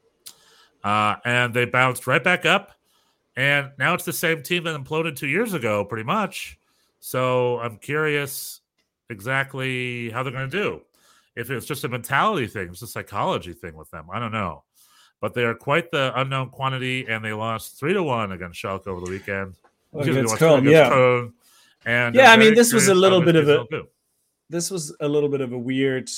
Uh, 0.84 1.16
and 1.24 1.54
they 1.54 1.64
bounced 1.64 2.06
right 2.06 2.22
back 2.22 2.44
up, 2.44 2.72
and 3.36 3.70
now 3.78 3.94
it's 3.94 4.04
the 4.04 4.12
same 4.12 4.42
team 4.42 4.64
that 4.64 4.78
imploded 4.78 5.16
two 5.16 5.28
years 5.28 5.54
ago, 5.54 5.84
pretty 5.84 6.04
much. 6.04 6.58
So 7.00 7.58
I'm 7.60 7.78
curious 7.78 8.60
exactly 9.08 10.10
how 10.10 10.22
they're 10.22 10.32
going 10.32 10.50
to 10.50 10.62
do. 10.62 10.82
If 11.34 11.50
it's 11.50 11.66
just 11.66 11.84
a 11.84 11.88
mentality 11.88 12.46
thing, 12.46 12.68
it's 12.68 12.82
a 12.82 12.86
psychology 12.86 13.52
thing 13.52 13.74
with 13.74 13.90
them. 13.90 14.06
I 14.12 14.18
don't 14.18 14.32
know, 14.32 14.64
but 15.20 15.34
they 15.34 15.44
are 15.44 15.54
quite 15.54 15.90
the 15.90 16.12
unknown 16.20 16.50
quantity, 16.50 17.06
and 17.08 17.24
they 17.24 17.32
lost 17.32 17.78
three 17.78 17.94
to 17.94 18.02
one 18.02 18.32
against 18.32 18.62
Schalke 18.62 18.86
over 18.86 19.04
the 19.04 19.10
weekend. 19.10 19.54
Against 19.94 20.14
they 20.14 20.22
lost 20.22 20.40
Köln, 20.40 20.58
against 20.58 20.72
yeah. 20.72 21.28
And 21.84 22.14
Yeah, 22.14 22.32
I'm 22.32 22.38
mean, 22.38 22.54
this 22.54 22.72
was 22.72 22.88
a 22.88 22.94
little 22.94 23.20
bit 23.20 23.36
of 23.36 23.48
a- 23.48 23.66
this 24.52 24.70
was 24.70 24.94
a 25.00 25.08
little 25.08 25.30
bit 25.30 25.40
of 25.40 25.52
a 25.52 25.58
weird 25.58 26.10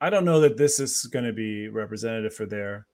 i 0.00 0.08
don't 0.08 0.24
know 0.24 0.40
that 0.40 0.56
this 0.56 0.78
is 0.78 1.06
going 1.06 1.24
to 1.24 1.32
be 1.32 1.68
representative 1.68 2.32
for 2.32 2.46
their 2.46 2.86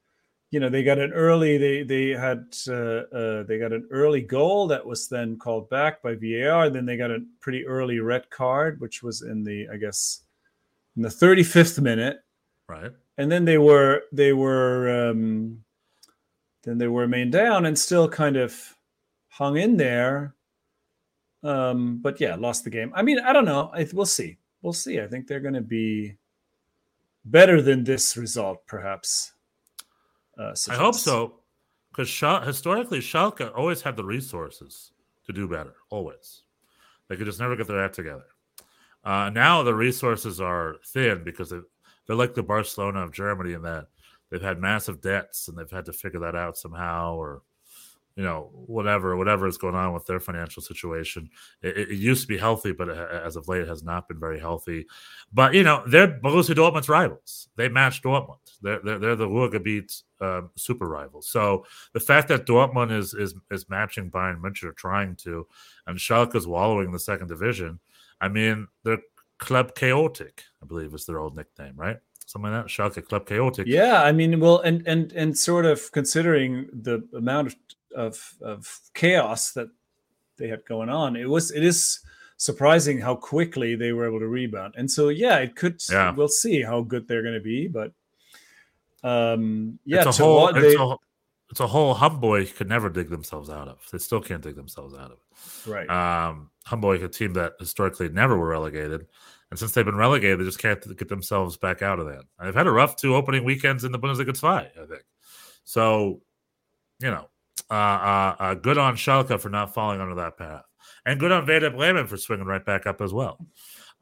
you 0.50 0.58
know 0.58 0.70
they 0.70 0.82
got 0.82 0.98
an 0.98 1.12
early 1.12 1.58
they 1.58 1.82
they 1.82 2.08
had 2.08 2.44
uh, 2.68 3.04
uh, 3.14 3.42
they 3.44 3.58
got 3.58 3.72
an 3.72 3.86
early 3.90 4.22
goal 4.22 4.66
that 4.66 4.84
was 4.84 5.08
then 5.08 5.38
called 5.38 5.68
back 5.68 6.02
by 6.02 6.14
var 6.14 6.70
then 6.70 6.86
they 6.86 6.96
got 6.96 7.10
a 7.10 7.24
pretty 7.40 7.66
early 7.66 8.00
red 8.00 8.28
card 8.30 8.80
which 8.80 9.02
was 9.02 9.22
in 9.22 9.44
the 9.44 9.68
i 9.72 9.76
guess 9.76 10.22
in 10.96 11.02
the 11.02 11.08
35th 11.08 11.80
minute. 11.80 12.18
Right. 12.68 12.90
and 13.18 13.30
then 13.30 13.44
they 13.44 13.58
were 13.58 14.02
they 14.10 14.32
were 14.32 15.10
um 15.10 15.62
then 16.64 16.78
they 16.78 16.88
were 16.88 17.06
main 17.06 17.30
down 17.30 17.66
and 17.66 17.78
still 17.78 18.08
kind 18.08 18.36
of 18.36 18.52
hung 19.28 19.56
in 19.56 19.76
there. 19.76 20.34
Um 21.44 21.98
but 22.02 22.20
yeah 22.20 22.34
lost 22.34 22.64
the 22.64 22.70
game. 22.70 22.92
I 22.94 23.02
mean 23.02 23.20
i 23.20 23.32
don't 23.32 23.44
know. 23.44 23.70
I, 23.72 23.86
we'll 23.92 24.06
see. 24.06 24.38
We'll 24.62 24.72
see. 24.72 25.00
I 25.00 25.06
think 25.06 25.26
they're 25.28 25.38
going 25.40 25.54
to 25.54 25.60
be 25.60 26.16
better 27.24 27.62
than 27.62 27.84
this 27.84 28.16
result 28.16 28.66
perhaps 28.66 29.32
uh, 30.38 30.54
I 30.68 30.74
hope 30.74 30.94
so, 30.94 31.40
because 31.90 32.08
Schal- 32.08 32.42
historically 32.42 32.98
Schalke 32.98 33.50
always 33.56 33.80
had 33.80 33.96
the 33.96 34.04
resources 34.04 34.92
to 35.24 35.32
do 35.32 35.48
better. 35.48 35.74
Always, 35.88 36.42
they 37.08 37.16
could 37.16 37.24
just 37.26 37.40
never 37.40 37.56
get 37.56 37.66
their 37.68 37.82
act 37.82 37.94
together. 37.94 38.26
Uh, 39.06 39.30
now 39.30 39.62
the 39.62 39.72
resources 39.72 40.40
are 40.40 40.76
thin 40.84 41.22
because 41.22 41.50
they, 41.50 41.60
they're 42.06 42.16
like 42.16 42.34
the 42.34 42.42
Barcelona 42.42 43.04
of 43.04 43.12
Germany 43.12 43.52
in 43.52 43.62
that 43.62 43.86
they've 44.30 44.42
had 44.42 44.58
massive 44.58 45.00
debts 45.00 45.46
and 45.46 45.56
they've 45.56 45.70
had 45.70 45.84
to 45.84 45.92
figure 45.92 46.18
that 46.18 46.34
out 46.34 46.58
somehow, 46.58 47.14
or 47.14 47.42
you 48.16 48.24
know, 48.24 48.50
whatever, 48.52 49.14
whatever 49.16 49.46
is 49.46 49.58
going 49.58 49.74
on 49.76 49.92
with 49.92 50.06
their 50.06 50.18
financial 50.18 50.62
situation. 50.62 51.30
It, 51.62 51.76
it 51.76 51.90
used 51.90 52.22
to 52.22 52.26
be 52.26 52.38
healthy, 52.38 52.72
but 52.72 52.88
it, 52.88 52.96
as 52.96 53.36
of 53.36 53.46
late, 53.46 53.60
it 53.60 53.68
has 53.68 53.84
not 53.84 54.08
been 54.08 54.18
very 54.18 54.40
healthy. 54.40 54.86
But 55.32 55.54
you 55.54 55.62
know, 55.62 55.84
they're 55.86 56.18
Borussia 56.18 56.54
Dortmund's 56.54 56.88
rivals. 56.88 57.48
They 57.54 57.68
match 57.68 58.02
Dortmund. 58.02 58.38
They're 58.60 58.80
they're, 58.82 58.98
they're 58.98 59.16
the 59.16 59.28
Ruhrgebiet 59.28 60.02
um, 60.20 60.50
super 60.56 60.88
rivals. 60.88 61.28
So 61.28 61.64
the 61.92 62.00
fact 62.00 62.26
that 62.28 62.46
Dortmund 62.46 62.90
is 62.90 63.14
is 63.14 63.34
is 63.52 63.68
matching 63.68 64.10
Bayern 64.10 64.40
München 64.40 64.64
or 64.64 64.72
trying 64.72 65.14
to, 65.16 65.46
and 65.86 65.96
Schalke 65.96 66.34
is 66.34 66.46
wallowing 66.48 66.86
in 66.86 66.92
the 66.92 66.98
second 66.98 67.28
division. 67.28 67.78
I 68.20 68.28
mean, 68.28 68.68
they're 68.84 68.98
Club 69.38 69.74
Chaotic, 69.74 70.42
I 70.62 70.66
believe 70.66 70.94
is 70.94 71.04
their 71.06 71.18
old 71.18 71.36
nickname, 71.36 71.74
right? 71.76 71.98
Something 72.24 72.50
like 72.52 72.64
that. 72.64 72.70
Schalke 72.70 73.06
Club 73.06 73.26
Chaotic. 73.26 73.66
Yeah, 73.66 74.02
I 74.02 74.12
mean, 74.12 74.40
well, 74.40 74.60
and 74.60 74.86
and 74.86 75.12
and 75.12 75.36
sort 75.36 75.64
of 75.66 75.92
considering 75.92 76.68
the 76.72 77.06
amount 77.14 77.48
of 77.48 77.56
of, 77.94 78.34
of 78.42 78.80
chaos 78.94 79.52
that 79.52 79.68
they 80.38 80.48
had 80.48 80.64
going 80.66 80.88
on, 80.88 81.16
it 81.16 81.28
was 81.28 81.50
it 81.50 81.62
is 81.62 82.00
surprising 82.38 83.00
how 83.00 83.14
quickly 83.14 83.74
they 83.76 83.92
were 83.92 84.06
able 84.06 84.18
to 84.20 84.28
rebound. 84.28 84.74
And 84.76 84.90
so, 84.90 85.08
yeah, 85.08 85.38
it 85.38 85.56
could. 85.56 85.80
Yeah. 85.90 86.12
We'll 86.12 86.28
see 86.28 86.60
how 86.62 86.82
good 86.82 87.08
they're 87.08 87.22
going 87.22 87.34
to 87.34 87.40
be, 87.40 87.68
but 87.68 87.92
um, 89.02 89.78
yeah, 89.84 90.06
it's 90.06 90.18
a 90.18 90.22
whole. 90.22 90.42
what 90.42 90.54
they- 90.54 90.74
a, 90.74 90.96
it's 91.50 91.60
a 91.60 91.66
whole 91.66 91.94
Hamburg 91.94 92.54
could 92.56 92.68
never 92.68 92.88
dig 92.88 93.08
themselves 93.08 93.50
out 93.50 93.68
of. 93.68 93.78
They 93.92 93.98
still 93.98 94.20
can't 94.20 94.42
dig 94.42 94.56
themselves 94.56 94.94
out 94.94 95.12
of 95.12 95.18
it. 95.18 95.70
right. 95.70 95.88
Um, 95.88 96.50
Hamburg, 96.64 97.02
a 97.02 97.08
team 97.08 97.34
that 97.34 97.52
historically 97.58 98.08
never 98.08 98.36
were 98.36 98.48
relegated, 98.48 99.06
and 99.50 99.58
since 99.58 99.72
they've 99.72 99.84
been 99.84 99.96
relegated, 99.96 100.40
they 100.40 100.44
just 100.44 100.58
can't 100.58 100.96
get 100.96 101.08
themselves 101.08 101.56
back 101.56 101.82
out 101.82 102.00
of 102.00 102.06
that. 102.06 102.24
And 102.38 102.48
they've 102.48 102.54
had 102.54 102.66
a 102.66 102.72
rough 102.72 102.96
two 102.96 103.14
opening 103.14 103.44
weekends 103.44 103.84
in 103.84 103.92
the 103.92 103.98
Bundesliga 103.98 104.38
2, 104.38 104.46
I 104.46 104.86
think. 104.86 105.04
So, 105.64 106.20
you 107.00 107.10
know, 107.10 107.28
uh, 107.70 107.74
uh, 107.74 108.36
uh, 108.38 108.54
good 108.54 108.78
on 108.78 108.96
Schalke 108.96 109.40
for 109.40 109.48
not 109.48 109.74
falling 109.74 110.00
under 110.00 110.16
that 110.16 110.36
path, 110.36 110.64
and 111.04 111.20
good 111.20 111.32
on 111.32 111.46
Werder 111.46 111.70
Bremen 111.70 112.06
for 112.06 112.16
swinging 112.16 112.46
right 112.46 112.64
back 112.64 112.86
up 112.86 113.00
as 113.00 113.12
well. 113.12 113.38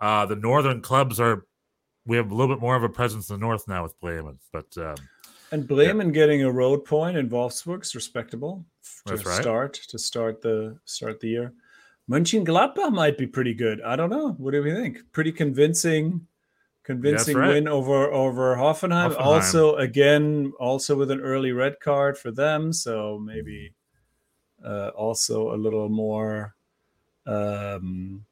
Uh, 0.01 0.27
the 0.27 0.37
northern 0.37 0.81
clubs 0.81 1.21
are. 1.21 1.47
We 2.07 2.19
have 2.19 2.31
a 2.31 2.35
little 2.35 2.55
bit 2.55 2.61
more 2.61 2.77
of 2.77 2.83
a 2.83 2.91
presence 2.91 3.31
in 3.31 3.41
the 3.41 3.47
north 3.47 3.67
now 3.67 3.83
with 3.83 3.99
Bremen, 3.99 4.39
but 4.53 4.67
um, 4.77 4.97
And 5.55 5.69
Bremen 5.69 6.11
getting 6.11 6.43
a 6.43 6.51
road 6.51 6.85
point 6.85 7.17
in 7.17 7.29
Wolfsburg's 7.29 7.95
respectable 7.95 8.67
to 9.07 9.14
right. 9.14 9.40
start 9.40 9.75
to 9.75 9.97
start 10.01 10.43
the 10.43 10.77
start 10.85 11.21
the 11.21 11.29
year. 11.29 11.53
Mönchengladbach 12.11 12.93
might 12.93 13.17
be 13.17 13.29
pretty 13.29 13.55
good. 13.55 13.81
I 13.83 13.95
don't 13.95 14.11
know. 14.11 14.33
What 14.33 14.51
do 14.51 14.64
we 14.64 14.73
think? 14.73 14.99
Pretty 15.12 15.31
convincing, 15.31 16.27
convincing 16.83 17.37
right. 17.37 17.51
win 17.51 17.69
over 17.69 18.12
over 18.12 18.57
Hoffenheim. 18.57 19.14
Hoffenheim. 19.14 19.21
Also, 19.21 19.77
again, 19.77 20.53
also 20.59 20.97
with 20.97 21.12
an 21.12 21.21
early 21.21 21.53
red 21.53 21.79
card 21.79 22.19
for 22.19 22.33
them, 22.33 22.73
so 22.73 23.21
maybe 23.25 23.73
uh, 24.64 24.88
also 24.88 25.55
a 25.55 25.57
little 25.57 25.88
more 25.88 26.57
um, 27.27 28.25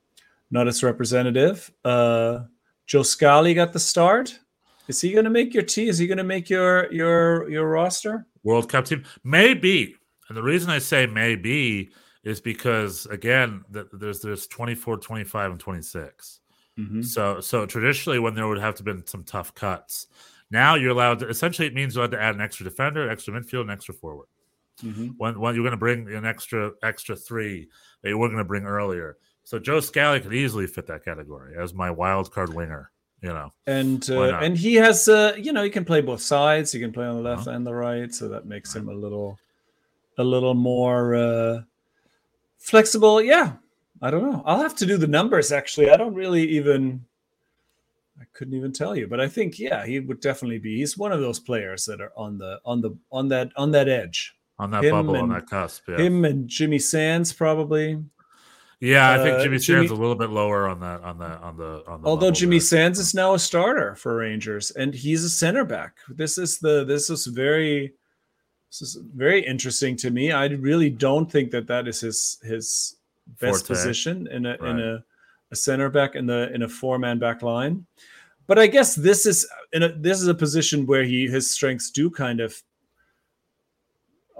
not 0.51 0.67
as 0.67 0.83
representative. 0.83 1.71
Uh, 1.85 2.41
Joe 2.87 3.05
Scally 3.05 3.55
got 3.55 3.73
the 3.73 3.79
start. 3.79 4.41
Is 4.89 5.01
he 5.01 5.13
going 5.13 5.25
to 5.25 5.31
make 5.31 5.55
your 5.55 5.63
team? 5.63 5.89
Is 5.89 5.99
he 5.99 6.07
going 6.07 6.19
to 6.19 6.25
make 6.25 6.51
your 6.51 6.93
your 6.93 7.49
your 7.49 7.69
roster? 7.69 8.27
World 8.43 8.69
Cup 8.69 8.85
team 8.85 9.05
maybe, 9.25 9.95
and 10.29 10.37
the 10.37 10.43
reason 10.43 10.71
I 10.71 10.79
say 10.79 11.07
maybe 11.07 11.91
is 12.25 12.41
because 12.41 13.07
again, 13.07 13.65
th- 13.73 13.87
there's 13.93 14.21
there's 14.21 14.47
24, 14.47 14.99
25, 14.99 15.51
and 15.53 15.61
26. 15.61 16.41
Mm-hmm. 16.79 17.03
So 17.03 17.41
so 17.41 17.67
traditionally, 17.67 18.19
when 18.19 18.35
there 18.35 18.49
would 18.49 18.59
have 18.59 18.75
to 18.77 18.83
been 18.83 19.07
some 19.07 19.25
tough 19.25 19.55
cuts, 19.55 20.07
now 20.51 20.75
you're 20.75 20.91
allowed 20.91 21.21
to. 21.21 21.29
Essentially, 21.29 21.69
it 21.69 21.75
means 21.75 21.95
you're 21.95 22.05
allowed 22.05 22.17
to 22.17 22.23
add 22.23 22.35
an 22.35 22.41
extra 22.41 22.65
defender, 22.65 23.09
extra 23.11 23.35
midfield, 23.35 23.63
and 23.63 23.71
extra 23.71 23.95
forward. 23.95 24.29
Mm-hmm. 24.83 25.09
When 25.19 25.39
when 25.39 25.55
you're 25.55 25.65
going 25.65 25.73
to 25.73 25.77
bring 25.77 26.13
an 26.13 26.25
extra 26.25 26.73
extra 26.83 27.15
three 27.15 27.69
that 28.03 28.09
you 28.09 28.19
were 28.19 28.29
going 28.29 28.39
to 28.39 28.45
bring 28.45 28.65
earlier. 28.65 29.19
So 29.45 29.59
Joe 29.59 29.81
Scally 29.81 30.21
could 30.21 30.33
easily 30.33 30.67
fit 30.67 30.87
that 30.87 31.05
category 31.05 31.57
as 31.59 31.75
my 31.75 31.91
wild 31.91 32.31
card 32.31 32.55
winger. 32.55 32.91
You 33.23 33.29
know, 33.29 33.53
And 33.69 34.09
uh, 34.11 34.39
and 34.43 34.59
he 34.59 34.75
has 34.75 35.09
uh, 35.09 35.35
you 35.39 35.53
know 35.53 35.63
he 35.63 35.71
can 35.71 35.85
play 35.85 36.01
both 36.01 36.21
sides. 36.21 36.73
He 36.73 36.81
can 36.81 36.93
play 36.93 37.07
on 37.07 37.15
the 37.17 37.23
left 37.23 37.47
Uh-huh. 37.47 37.57
and 37.57 37.65
the 37.67 37.73
right, 37.75 38.13
so 38.13 38.29
that 38.29 38.47
makes 38.47 38.75
him 38.75 38.89
a 38.89 38.93
little 38.95 39.39
a 40.19 40.25
little 40.25 40.55
more 40.55 41.15
uh, 41.15 41.61
flexible. 42.59 43.23
Yeah, 43.23 43.53
I 44.01 44.11
don't 44.11 44.29
know. 44.31 44.43
I'll 44.45 44.61
have 44.61 44.75
to 44.77 44.87
do 44.87 44.97
the 44.97 45.07
numbers. 45.07 45.53
Actually, 45.53 45.91
I 45.91 45.97
don't 45.97 46.15
really 46.15 46.43
even. 46.51 47.05
I 48.21 48.25
couldn't 48.35 48.55
even 48.55 48.73
tell 48.73 48.97
you, 48.97 49.07
but 49.07 49.21
I 49.21 49.29
think 49.29 49.59
yeah, 49.59 49.87
he 49.87 50.01
would 50.01 50.21
definitely 50.21 50.59
be. 50.59 50.79
He's 50.79 50.99
one 50.99 51.13
of 51.13 51.21
those 51.21 51.39
players 51.41 51.85
that 51.87 52.01
are 52.01 52.13
on 52.17 52.39
the 52.39 52.61
on 52.65 52.81
the 52.81 52.91
on 53.11 53.29
that 53.29 53.53
on 53.57 53.71
that 53.73 53.89
edge. 53.89 54.35
on 54.59 54.71
that 54.73 54.83
Him 54.85 54.91
bubble, 54.93 55.17
on 55.17 55.29
that 55.31 55.47
cusp. 55.49 55.85
Yeah, 55.89 55.99
Him 55.99 56.25
and 56.25 56.49
Jimmy 56.49 56.79
Sands 56.81 57.33
probably. 57.33 58.03
Yeah. 58.83 59.13
I 59.13 59.19
think 59.19 59.37
uh, 59.37 59.43
Jimmy 59.45 59.59
Jimmy- 59.59 59.87
Sands 59.87 59.91
a 59.91 59.95
little 59.95 60.15
bit 60.15 60.31
lower 60.31 60.69
on 60.69 60.81
that 60.81 61.01
on 61.03 61.19
the 61.19 61.39
on 61.39 61.57
the 61.57 61.85
on 61.87 62.03
the. 62.03 62.09
Although 62.09 62.31
Jimmy 62.31 62.59
there. 62.59 62.67
Sands 62.67 62.99
is 62.99 63.15
now 63.15 63.35
a 63.35 63.39
starter 63.39 63.95
for 63.95 64.17
Rangers, 64.17 64.71
and 64.73 64.93
he's 64.95 65.25
a 65.25 65.31
center 65.31 65.65
back. 65.65 65.97
This 66.09 66.37
is 66.37 66.59
the 66.59 66.85
this 66.85 67.09
is 67.09 67.27
very 67.27 67.95
this 68.71 68.83
is 68.83 68.99
very 69.15 69.45
interesting 69.47 69.97
to 69.97 70.11
me. 70.11 70.33
I 70.33 70.47
really 70.47 70.91
don't 70.91 71.31
think 71.31 71.51
that 71.53 71.67
that 71.69 71.87
is 71.87 72.01
his 72.01 72.39
his 72.43 72.97
best 73.41 73.67
Forte. 73.67 73.69
position 73.69 74.27
in 74.29 74.47
a 74.47 74.55
in 74.65 74.81
a, 74.81 75.05
a 75.51 75.57
center 75.57 75.89
back 75.89 76.17
in 76.17 76.27
the 76.27 76.53
in 76.53 76.63
a 76.63 76.69
four 76.69 76.99
man 76.99 77.19
back 77.19 77.43
line. 77.43 77.87
But 78.47 78.59
I 78.59 78.67
guess 78.67 78.95
this 78.95 79.27
is 79.27 79.47
in 79.73 79.85
a 79.85 79.93
this 79.93 80.21
is 80.21 80.27
a 80.27 80.35
position 80.35 80.87
where 80.87 81.05
he 81.05 81.29
his 81.29 81.51
strengths 81.51 81.91
do 81.91 82.11
kind 82.11 82.41
of 82.41 82.61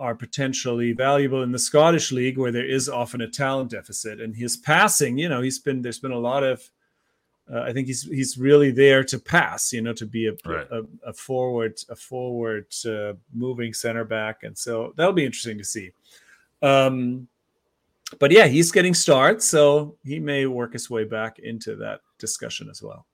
are 0.05 0.15
potentially 0.17 0.93
valuable 0.93 1.43
in 1.43 1.53
the 1.53 1.59
Scottish 1.71 2.11
league 2.13 2.37
where 2.39 2.53
there 2.53 2.69
is 2.79 2.89
often 2.89 3.21
a 3.23 3.29
talent 3.43 3.71
deficit 3.71 4.21
and 4.21 4.35
his 4.35 4.57
passing 4.57 5.17
you 5.23 5.29
know 5.29 5.41
he's 5.47 5.61
been 5.67 5.81
there's 5.83 6.01
been 6.07 6.19
a 6.21 6.27
lot 6.33 6.43
of 6.43 6.57
uh, 7.53 7.61
I 7.69 7.73
think 7.73 7.87
he's 7.87 8.03
he's 8.19 8.37
really 8.49 8.71
there 8.73 9.03
to 9.05 9.19
pass 9.19 9.73
you 9.73 9.83
know 9.83 9.93
to 9.95 10.07
be 10.07 10.27
a 10.29 10.33
Right. 10.45 10.67
a, 10.71 10.81
a 11.07 11.13
forward 11.13 11.75
a 11.89 11.97
forward 11.97 12.67
uh, 12.95 13.13
moving 13.33 13.73
center 13.75 14.05
back 14.05 14.43
and 14.43 14.57
so 14.57 14.93
that'll 14.97 15.13
be 15.23 15.25
interesting 15.25 15.59
to 15.59 15.65
see 15.65 15.91
um 16.63 17.29
but 18.19 18.31
yeah 18.31 18.47
he's 18.47 18.71
getting 18.73 18.95
starts 18.95 19.49
so 19.49 19.97
he 20.05 20.19
may 20.21 20.47
work 20.47 20.73
his 20.73 20.91
way 20.91 21.05
back 21.05 21.39
into 21.39 21.77
that 21.77 22.01
discussion 22.19 22.69
as 22.71 22.83
well 22.83 23.07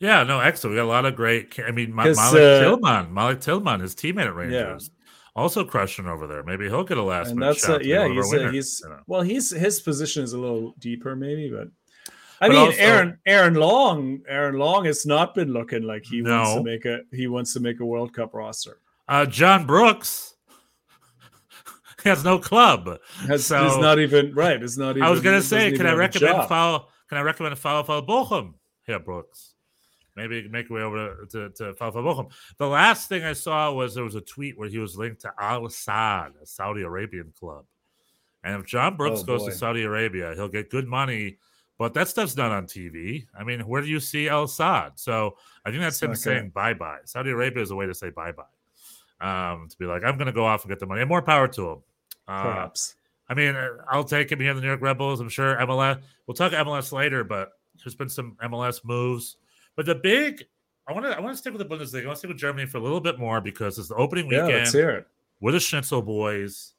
Yeah, 0.00 0.24
no, 0.24 0.40
excellent. 0.40 0.72
We 0.74 0.78
got 0.80 0.86
a 0.92 0.96
lot 0.98 1.06
of 1.06 1.14
great. 1.16 1.58
I 1.66 1.70
mean, 1.70 1.94
Malik 1.94 2.16
uh, 2.18 2.60
Tillman, 2.60 3.14
Malik 3.14 3.40
Tillman, 3.40 3.80
his 3.80 3.94
teammate 3.94 4.26
at 4.26 4.34
Rangers, 4.34 4.90
also 5.36 5.64
crushing 5.64 6.06
over 6.06 6.26
there. 6.26 6.42
Maybe 6.42 6.66
he'll 6.68 6.84
get 6.84 6.98
a 6.98 7.02
last 7.02 7.30
and 7.30 7.38
minute 7.38 7.54
that's 7.54 7.66
shot. 7.66 7.80
uh, 7.80 7.84
yeah 7.84 8.04
of 8.04 8.10
our 8.10 8.14
he's 8.14 8.26
uh, 8.32 8.36
winners, 8.36 8.52
he's 8.54 8.80
you 8.84 8.90
know. 8.90 9.00
well 9.06 9.22
he's 9.22 9.50
his 9.50 9.80
position 9.80 10.22
is 10.22 10.32
a 10.32 10.38
little 10.38 10.74
deeper 10.78 11.16
maybe 11.16 11.50
but 11.50 11.68
I 12.40 12.48
But 12.48 12.52
mean 12.54 12.58
also- 12.66 12.78
Aaron 12.78 13.18
Aaron 13.26 13.54
Long 13.54 14.20
Aaron 14.28 14.56
Long 14.58 14.84
has 14.84 15.04
not 15.06 15.34
been 15.34 15.52
looking 15.52 15.82
like 15.82 16.04
he 16.04 16.22
wants 16.22 16.54
to 16.54 16.62
make 16.62 16.84
a 16.84 17.00
he 17.12 17.26
wants 17.26 17.52
to 17.54 17.60
make 17.60 17.80
a 17.80 17.84
World 17.86 18.12
Cup 18.12 18.34
roster 18.34 18.78
uh, 19.08 19.26
John 19.26 19.66
Brooks 19.66 20.34
has 22.04 22.24
no 22.24 22.38
club. 22.38 22.98
has 23.26 23.46
So- 23.46 23.64
he's 23.64 23.78
not 23.78 23.98
even 23.98 24.34
right 24.34 24.62
it's 24.62 24.76
not 24.76 24.90
even 24.92 25.02
I 25.02 25.10
was 25.10 25.20
gonna 25.20 25.42
say, 25.42 25.72
can 25.76 25.86
I 25.86 25.92
a 25.92 25.96
recommend 25.96 26.48
follow? 26.48 26.88
Can 27.08 27.18
I 27.18 27.22
recommend 27.22 27.52
a 27.52 27.56
follow 27.56 27.82
follow 27.82 28.02
Bochum 28.02 28.54
here, 28.86 28.98
Brooks? 28.98 29.53
Maybe 30.16 30.48
make 30.48 30.68
your 30.68 30.78
way 30.78 30.84
over 30.84 31.26
to, 31.32 31.50
to 31.50 31.74
follow 31.74 31.90
follow 31.92 32.14
Bochum. 32.14 32.32
The 32.58 32.68
last 32.68 33.08
thing 33.08 33.24
I 33.24 33.32
saw 33.32 33.72
was 33.72 33.94
there 33.94 34.04
was 34.04 34.14
a 34.14 34.20
tweet 34.20 34.56
where 34.58 34.68
he 34.68 34.78
was 34.78 34.96
linked 34.96 35.22
to 35.22 35.32
Al 35.40 35.68
Saad, 35.68 36.34
a 36.42 36.46
Saudi 36.46 36.82
Arabian 36.82 37.32
club. 37.38 37.64
And 38.44 38.60
if 38.60 38.66
John 38.66 38.96
Brooks 38.96 39.20
Oh, 39.22 39.24
goes 39.24 39.42
boy. 39.42 39.48
to 39.50 39.54
Saudi 39.56 39.82
Arabia, 39.82 40.32
he'll 40.34 40.48
get 40.48 40.70
good 40.70 40.86
money. 40.86 41.38
But 41.76 41.94
that 41.94 42.06
stuff's 42.08 42.36
not 42.36 42.52
on 42.52 42.66
TV. 42.66 43.26
I 43.36 43.42
mean, 43.42 43.60
where 43.62 43.82
do 43.82 43.88
you 43.88 43.98
see 43.98 44.28
Al 44.28 44.46
Saad? 44.46 44.92
So 45.00 45.36
I 45.64 45.70
think 45.70 45.82
that's 45.82 45.96
It's 45.96 46.02
him 46.02 46.14
saying 46.14 46.50
bye 46.50 46.74
bye. 46.74 46.98
Saudi 47.04 47.30
Arabia 47.30 47.62
is 47.62 47.72
a 47.72 47.74
way 47.76 47.86
to 47.86 47.94
say 47.94 48.10
bye 48.10 48.30
bye. 48.32 48.44
Um, 49.20 49.68
to 49.68 49.76
be 49.78 49.86
like, 49.86 50.04
I'm 50.04 50.16
going 50.16 50.26
to 50.26 50.32
go 50.32 50.44
off 50.44 50.62
and 50.62 50.70
get 50.70 50.78
the 50.78 50.86
money. 50.86 51.00
And 51.00 51.08
more 51.08 51.22
power 51.22 51.48
to 51.48 51.70
him. 51.70 51.78
Uh, 52.28 52.42
perhaps 52.42 52.94
I 53.28 53.34
mean, 53.34 53.56
uh, 53.56 53.68
I'll 53.90 54.04
take 54.04 54.30
him 54.30 54.38
here 54.38 54.50
in 54.50 54.56
the 54.56 54.62
New 54.62 54.68
York 54.68 54.82
Rebels. 54.82 55.20
I'm 55.20 55.28
sure 55.28 55.56
MLS. 55.56 56.00
We'll 56.26 56.34
talk 56.34 56.52
MLS 56.52 56.92
later, 56.92 57.24
but 57.24 57.52
there's 57.82 57.94
been 57.94 58.08
some 58.08 58.36
MLS 58.44 58.84
moves. 58.84 59.36
But 59.76 59.86
the 59.86 59.94
big, 59.94 60.44
I 60.88 60.92
want 60.92 61.06
to, 61.06 61.16
I 61.16 61.20
want 61.20 61.34
to 61.34 61.38
stick 61.38 61.52
with 61.52 61.66
the 61.66 61.74
Bundesliga. 61.74 62.04
I 62.04 62.06
want 62.06 62.16
to 62.16 62.18
stick 62.18 62.28
with 62.28 62.38
Germany 62.38 62.66
for 62.66 62.78
a 62.78 62.82
little 62.82 63.00
bit 63.00 63.18
more 63.18 63.40
because 63.40 63.78
it's 63.78 63.88
the 63.88 63.96
opening 63.96 64.30
yeah 64.30 64.44
weekend. 64.44 64.58
let's 64.58 64.72
hear 64.72 64.90
it 64.90 65.06
We're 65.40 65.52
the 65.52 65.60
Schnitzel 65.60 66.02
boys. 66.02 66.72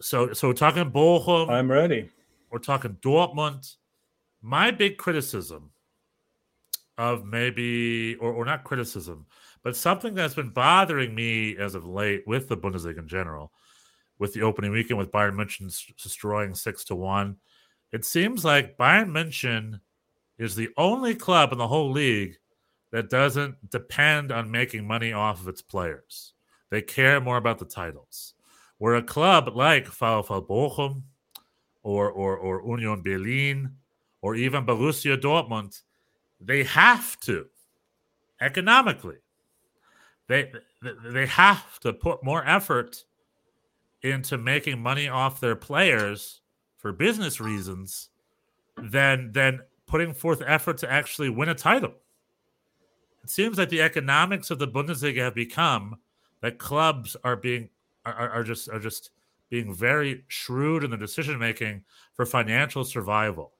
So, 0.00 0.32
so 0.32 0.48
we're 0.48 0.54
talking 0.54 0.90
Bochum. 0.90 1.50
I'm 1.50 1.70
ready 1.70 2.08
we're 2.50 2.58
talking 2.58 2.96
Dortmund. 3.00 3.76
My 4.42 4.70
big 4.70 4.96
criticism 4.96 5.70
of 6.98 7.24
maybe, 7.24 8.16
or, 8.16 8.32
or 8.32 8.44
not 8.44 8.64
criticism, 8.64 9.26
but 9.62 9.76
something 9.76 10.14
that's 10.14 10.34
been 10.34 10.50
bothering 10.50 11.14
me 11.14 11.56
as 11.56 11.74
of 11.74 11.86
late 11.86 12.24
with 12.26 12.48
the 12.48 12.56
Bundesliga 12.56 12.98
in 12.98 13.08
general, 13.08 13.52
with 14.18 14.34
the 14.34 14.42
opening 14.42 14.72
weekend 14.72 14.98
with 14.98 15.12
Bayern 15.12 15.34
München 15.34 15.72
destroying 16.02 16.54
six 16.54 16.84
to 16.84 16.94
one. 16.94 17.36
It 17.92 18.04
seems 18.04 18.44
like 18.44 18.76
Bayern 18.76 19.10
München 19.10 19.80
is 20.40 20.54
the 20.54 20.70
only 20.78 21.14
club 21.14 21.52
in 21.52 21.58
the 21.58 21.68
whole 21.68 21.92
league 21.92 22.38
that 22.92 23.10
doesn't 23.10 23.70
depend 23.70 24.32
on 24.32 24.50
making 24.50 24.86
money 24.86 25.12
off 25.12 25.40
of 25.40 25.48
its 25.48 25.60
players. 25.60 26.32
They 26.70 26.80
care 26.80 27.20
more 27.20 27.36
about 27.36 27.58
the 27.58 27.66
titles. 27.66 28.34
Where 28.78 28.94
a 28.94 29.02
club 29.02 29.54
like 29.54 29.86
VfL 29.86 30.46
Bochum 30.48 31.02
or, 31.82 32.10
or, 32.10 32.38
or 32.38 32.80
Union 32.80 33.02
Berlin 33.02 33.70
or 34.22 34.34
even 34.34 34.64
Borussia 34.64 35.20
Dortmund, 35.20 35.82
they 36.40 36.64
have 36.64 37.20
to 37.20 37.46
economically. 38.40 39.18
They 40.26 40.50
they 41.04 41.26
have 41.26 41.78
to 41.80 41.92
put 41.92 42.24
more 42.24 42.46
effort 42.46 43.04
into 44.02 44.38
making 44.38 44.80
money 44.80 45.08
off 45.08 45.40
their 45.40 45.56
players 45.56 46.40
for 46.78 46.92
business 46.92 47.40
reasons 47.40 48.08
than 48.78 49.32
than 49.32 49.60
putting 49.90 50.14
forth 50.14 50.40
effort 50.46 50.78
to 50.78 50.90
actually 50.90 51.28
win 51.28 51.48
a 51.48 51.54
title. 51.54 51.92
It 53.24 53.28
seems 53.28 53.58
like 53.58 53.68
the 53.68 53.82
economics 53.82 54.50
of 54.50 54.60
the 54.60 54.68
Bundesliga 54.68 55.18
have 55.18 55.34
become 55.34 55.96
that 56.40 56.58
clubs 56.58 57.16
are 57.24 57.36
being 57.36 57.68
are, 58.06 58.30
are 58.30 58.44
just 58.44 58.68
are 58.68 58.78
just 58.78 59.10
being 59.50 59.74
very 59.74 60.24
shrewd 60.28 60.84
in 60.84 60.92
the 60.92 60.96
decision 60.96 61.38
making 61.38 61.82
for 62.14 62.24
financial 62.24 62.84
survival, 62.84 63.52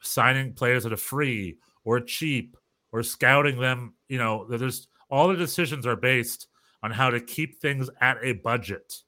signing 0.00 0.52
players 0.52 0.84
that 0.84 0.92
are 0.92 0.96
free 0.96 1.58
or 1.84 1.98
cheap 1.98 2.56
or 2.92 3.02
scouting 3.02 3.58
them. 3.58 3.94
You 4.08 4.18
know, 4.18 4.46
there's 4.48 4.86
all 5.10 5.28
the 5.28 5.36
decisions 5.36 5.84
are 5.84 5.96
based 5.96 6.46
on 6.84 6.92
how 6.92 7.10
to 7.10 7.20
keep 7.20 7.60
things 7.60 7.90
at 8.00 8.18
a 8.22 8.34
budget, 8.34 9.02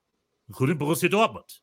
including 0.48 0.76
Borussia 0.76 1.08
Dortmund. 1.08 1.60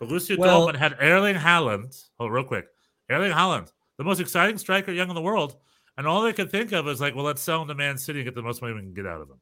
Borussia 0.00 0.38
Well- 0.38 0.66
Dortmund 0.66 0.76
had 0.76 0.96
Erling 0.98 1.36
Haaland. 1.36 2.08
Oh, 2.18 2.26
real 2.26 2.44
quick, 2.44 2.66
Erling 3.10 3.32
Haaland, 3.32 3.70
the 4.00 4.04
most 4.04 4.18
exciting 4.18 4.56
striker 4.56 4.92
young 4.92 5.10
in 5.10 5.14
the 5.14 5.20
world, 5.20 5.56
and 5.98 6.06
all 6.06 6.22
they 6.22 6.32
could 6.32 6.50
think 6.50 6.72
of 6.72 6.88
is 6.88 7.02
like, 7.02 7.14
well, 7.14 7.26
let's 7.26 7.42
sell 7.42 7.60
him 7.60 7.68
to 7.68 7.74
Man 7.74 7.98
City 7.98 8.20
and 8.20 8.26
get 8.26 8.34
the 8.34 8.40
most 8.40 8.62
money 8.62 8.72
we 8.72 8.80
can 8.80 8.94
get 8.94 9.04
out 9.04 9.20
of 9.20 9.28
him. 9.28 9.38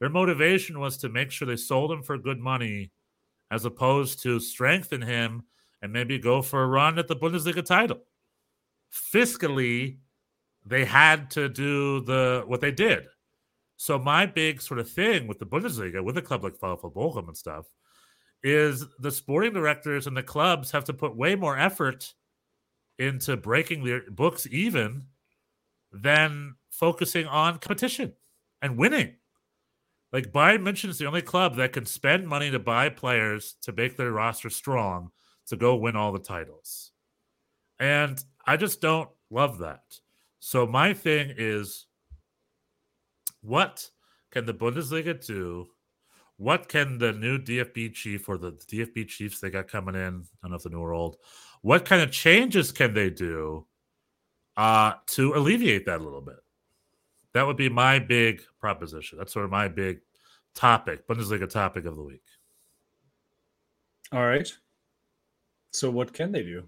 Their 0.00 0.10
motivation 0.10 0.78
was 0.80 0.98
to 0.98 1.08
make 1.08 1.30
sure 1.30 1.48
they 1.48 1.56
sold 1.56 1.90
him 1.90 2.02
for 2.02 2.18
good 2.18 2.38
money, 2.38 2.90
as 3.50 3.64
opposed 3.64 4.22
to 4.24 4.38
strengthen 4.38 5.00
him 5.00 5.44
and 5.80 5.94
maybe 5.94 6.18
go 6.18 6.42
for 6.42 6.62
a 6.62 6.66
run 6.66 6.98
at 6.98 7.08
the 7.08 7.16
Bundesliga 7.16 7.64
title. 7.64 8.00
Fiscally, 8.92 9.96
they 10.66 10.84
had 10.84 11.30
to 11.30 11.48
do 11.48 12.02
the 12.02 12.44
what 12.46 12.60
they 12.60 12.70
did. 12.70 13.06
So 13.78 13.98
my 13.98 14.26
big 14.26 14.60
sort 14.60 14.78
of 14.78 14.90
thing 14.90 15.26
with 15.26 15.38
the 15.38 15.46
Bundesliga, 15.46 16.04
with 16.04 16.18
a 16.18 16.22
club 16.22 16.44
like 16.44 16.58
VfL 16.58 16.92
Bochum 16.92 17.28
and 17.28 17.36
stuff, 17.36 17.64
is 18.42 18.84
the 18.98 19.10
sporting 19.10 19.54
directors 19.54 20.06
and 20.06 20.14
the 20.14 20.22
clubs 20.22 20.70
have 20.70 20.84
to 20.84 20.92
put 20.92 21.16
way 21.16 21.34
more 21.34 21.56
effort 21.56 22.12
into 23.02 23.36
breaking 23.36 23.84
their 23.84 24.02
books 24.10 24.46
even 24.50 25.06
than 25.92 26.54
focusing 26.70 27.26
on 27.26 27.58
competition 27.58 28.12
and 28.60 28.78
winning. 28.78 29.14
Like 30.12 30.32
Bayern 30.32 30.62
München 30.62 30.90
is 30.90 30.98
the 30.98 31.06
only 31.06 31.22
club 31.22 31.56
that 31.56 31.72
can 31.72 31.86
spend 31.86 32.28
money 32.28 32.50
to 32.50 32.58
buy 32.58 32.88
players 32.88 33.56
to 33.62 33.72
make 33.72 33.96
their 33.96 34.12
roster 34.12 34.50
strong 34.50 35.10
to 35.46 35.56
go 35.56 35.76
win 35.76 35.96
all 35.96 36.12
the 36.12 36.18
titles. 36.18 36.92
And 37.78 38.22
I 38.46 38.56
just 38.56 38.80
don't 38.80 39.08
love 39.30 39.58
that. 39.58 39.82
So 40.38 40.66
my 40.66 40.92
thing 40.92 41.34
is 41.36 41.86
what 43.40 43.88
can 44.30 44.46
the 44.46 44.54
Bundesliga 44.54 45.24
do? 45.24 45.68
What 46.36 46.68
can 46.68 46.98
the 46.98 47.12
new 47.12 47.38
DFB 47.38 47.94
chief 47.94 48.28
or 48.28 48.36
the 48.36 48.52
DFB 48.52 49.08
chiefs 49.08 49.40
they 49.40 49.50
got 49.50 49.68
coming 49.68 49.94
in? 49.94 50.00
I 50.02 50.08
don't 50.42 50.50
know 50.50 50.56
if 50.56 50.62
they're 50.62 50.72
new 50.72 50.80
or 50.80 50.92
old. 50.92 51.16
What 51.62 51.84
kind 51.84 52.02
of 52.02 52.10
changes 52.10 52.72
can 52.72 52.92
they 52.92 53.10
do 53.10 53.66
uh, 54.56 54.94
to 55.08 55.34
alleviate 55.34 55.86
that 55.86 56.00
a 56.00 56.04
little 56.04 56.20
bit? 56.20 56.36
That 57.34 57.46
would 57.46 57.56
be 57.56 57.68
my 57.68 57.98
big 57.98 58.42
proposition. 58.60 59.18
That's 59.18 59.32
sort 59.32 59.44
of 59.44 59.50
my 59.50 59.68
big 59.68 60.00
topic, 60.54 61.06
Bundesliga 61.06 61.48
topic 61.48 61.86
of 61.86 61.96
the 61.96 62.02
week. 62.02 62.22
All 64.12 64.26
right. 64.26 64.52
So 65.70 65.90
what 65.90 66.12
can 66.12 66.32
they 66.32 66.42
do? 66.42 66.64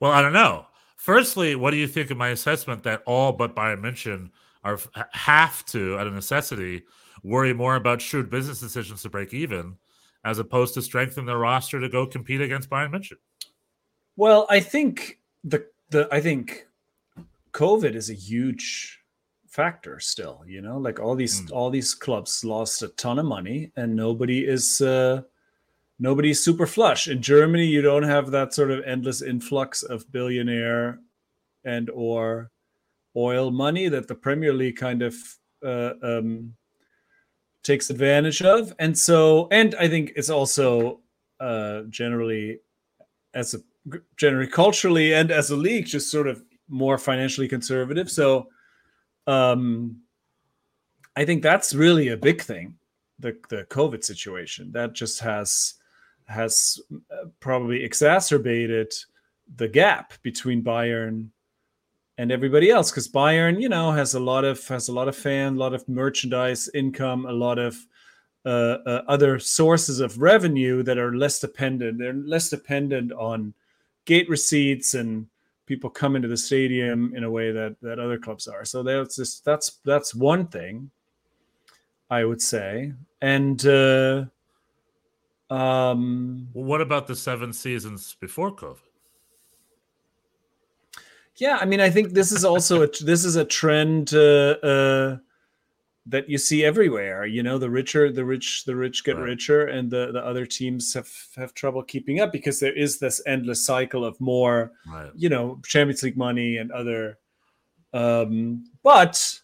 Well, 0.00 0.12
I 0.12 0.22
don't 0.22 0.32
know. 0.32 0.66
Firstly, 0.96 1.56
what 1.56 1.72
do 1.72 1.76
you 1.76 1.88
think 1.88 2.10
of 2.10 2.16
my 2.16 2.28
assessment 2.28 2.82
that 2.84 3.02
all 3.06 3.32
but 3.32 3.56
Bayern 3.56 3.80
München 3.80 4.30
are 4.62 4.78
have 5.12 5.64
to, 5.66 5.98
at 5.98 6.06
a 6.06 6.10
necessity, 6.10 6.82
worry 7.24 7.52
more 7.52 7.76
about 7.76 8.00
shrewd 8.00 8.30
business 8.30 8.60
decisions 8.60 9.02
to 9.02 9.08
break 9.08 9.34
even, 9.34 9.76
as 10.24 10.38
opposed 10.38 10.74
to 10.74 10.82
strengthen 10.82 11.26
their 11.26 11.38
roster 11.38 11.80
to 11.80 11.88
go 11.88 12.06
compete 12.06 12.40
against 12.40 12.70
Bayern 12.70 12.90
München? 12.90 13.16
Well, 14.18 14.46
I 14.50 14.58
think 14.58 15.20
the 15.44 15.64
the 15.90 16.08
I 16.10 16.20
think 16.20 16.66
COVID 17.52 17.94
is 17.94 18.10
a 18.10 18.14
huge 18.14 18.98
factor 19.46 20.00
still, 20.00 20.42
you 20.44 20.60
know, 20.60 20.76
like 20.76 20.98
all 20.98 21.14
these 21.14 21.42
Mm. 21.42 21.52
all 21.52 21.70
these 21.70 21.94
clubs 21.94 22.44
lost 22.44 22.82
a 22.82 22.88
ton 22.88 23.20
of 23.20 23.26
money 23.26 23.70
and 23.76 23.94
nobody 23.94 24.44
is 24.44 24.80
uh 24.80 25.22
nobody's 26.00 26.42
super 26.42 26.66
flush. 26.66 27.06
In 27.06 27.22
Germany, 27.22 27.66
you 27.66 27.80
don't 27.80 28.02
have 28.02 28.32
that 28.32 28.52
sort 28.54 28.72
of 28.72 28.82
endless 28.84 29.22
influx 29.22 29.84
of 29.84 30.10
billionaire 30.10 30.98
and 31.64 31.88
or 31.90 32.50
oil 33.14 33.52
money 33.52 33.88
that 33.88 34.08
the 34.08 34.14
Premier 34.16 34.52
League 34.52 34.76
kind 34.76 35.02
of 35.02 35.14
uh, 35.64 35.92
um, 36.02 36.54
takes 37.62 37.88
advantage 37.90 38.42
of. 38.42 38.72
And 38.80 38.96
so, 38.98 39.46
and 39.52 39.74
I 39.76 39.88
think 39.88 40.12
it's 40.16 40.30
also 40.30 41.00
uh, 41.40 41.82
generally 41.90 42.60
as 43.34 43.54
a 43.54 43.58
generally 44.16 44.46
culturally 44.46 45.14
and 45.14 45.30
as 45.30 45.50
a 45.50 45.56
league 45.56 45.86
just 45.86 46.10
sort 46.10 46.26
of 46.26 46.42
more 46.68 46.98
financially 46.98 47.48
conservative. 47.48 48.10
So 48.10 48.48
um 49.26 50.00
I 51.16 51.24
think 51.24 51.42
that's 51.42 51.74
really 51.74 52.08
a 52.08 52.16
big 52.16 52.42
thing. 52.42 52.74
The 53.18 53.36
the 53.48 53.64
COVID 53.64 54.04
situation 54.04 54.70
that 54.72 54.92
just 54.92 55.20
has 55.20 55.74
has 56.26 56.80
uh, 57.10 57.26
probably 57.40 57.82
exacerbated 57.82 58.92
the 59.56 59.68
gap 59.68 60.12
between 60.22 60.62
Bayern 60.62 61.28
and 62.18 62.32
everybody 62.32 62.70
else 62.70 62.90
because 62.90 63.08
Bayern, 63.08 63.60
you 63.60 63.68
know, 63.68 63.92
has 63.92 64.14
a 64.14 64.20
lot 64.20 64.44
of 64.44 64.66
has 64.68 64.88
a 64.88 64.92
lot 64.92 65.08
of 65.08 65.16
fan, 65.16 65.54
a 65.54 65.58
lot 65.58 65.74
of 65.74 65.88
merchandise 65.88 66.68
income, 66.74 67.26
a 67.26 67.32
lot 67.32 67.58
of 67.58 67.76
uh, 68.44 68.78
uh, 68.86 69.02
other 69.08 69.38
sources 69.38 70.00
of 70.00 70.20
revenue 70.20 70.82
that 70.82 70.98
are 70.98 71.16
less 71.16 71.38
dependent. 71.38 71.98
They're 71.98 72.12
less 72.12 72.50
dependent 72.50 73.12
on 73.12 73.54
gate 74.08 74.28
receipts 74.30 74.94
and 74.94 75.26
people 75.66 75.90
come 75.90 76.16
into 76.16 76.28
the 76.28 76.36
stadium 76.36 77.12
in 77.14 77.24
a 77.24 77.30
way 77.30 77.52
that 77.52 77.76
that 77.82 77.98
other 77.98 78.18
clubs 78.18 78.48
are. 78.48 78.64
So 78.64 78.82
that's 78.82 79.16
just 79.16 79.44
that's 79.44 79.78
that's 79.84 80.14
one 80.14 80.48
thing 80.48 80.90
I 82.10 82.24
would 82.24 82.40
say. 82.40 82.94
And 83.20 83.64
uh, 83.66 84.24
um, 85.50 86.48
Well, 86.54 86.64
what 86.64 86.80
about 86.80 87.06
the 87.06 87.14
seven 87.14 87.52
seasons 87.52 88.16
before 88.18 88.50
COVID? 88.56 88.78
Yeah, 91.36 91.58
I 91.60 91.66
mean, 91.66 91.80
I 91.80 91.90
think 91.90 92.14
this 92.14 92.32
is 92.32 92.44
also 92.44 92.82
a 92.82 92.88
this 93.04 93.24
is 93.24 93.36
a 93.36 93.44
trend 93.44 94.14
uh, 94.14 94.56
uh, 94.72 95.16
that 96.08 96.28
you 96.28 96.38
see 96.38 96.64
everywhere. 96.64 97.26
You 97.26 97.42
know, 97.42 97.58
the 97.58 97.70
richer, 97.70 98.10
the 98.10 98.24
rich, 98.24 98.64
the 98.64 98.74
rich 98.74 99.04
get 99.04 99.16
Right. 99.16 99.24
richer, 99.24 99.66
and 99.66 99.90
the 99.90 100.12
the 100.12 100.24
other 100.24 100.46
teams 100.46 100.94
have 100.94 101.10
have 101.36 101.54
trouble 101.54 101.82
keeping 101.82 102.20
up 102.20 102.32
because 102.32 102.60
there 102.60 102.76
is 102.76 102.98
this 102.98 103.20
endless 103.26 103.64
cycle 103.64 104.04
of 104.04 104.20
more, 104.20 104.72
Right. 104.86 105.10
you 105.14 105.28
know, 105.28 105.60
Champions 105.66 106.02
League 106.02 106.16
money 106.16 106.56
and 106.58 106.72
other. 106.72 107.18
Um, 107.92 108.64
but 108.82 109.40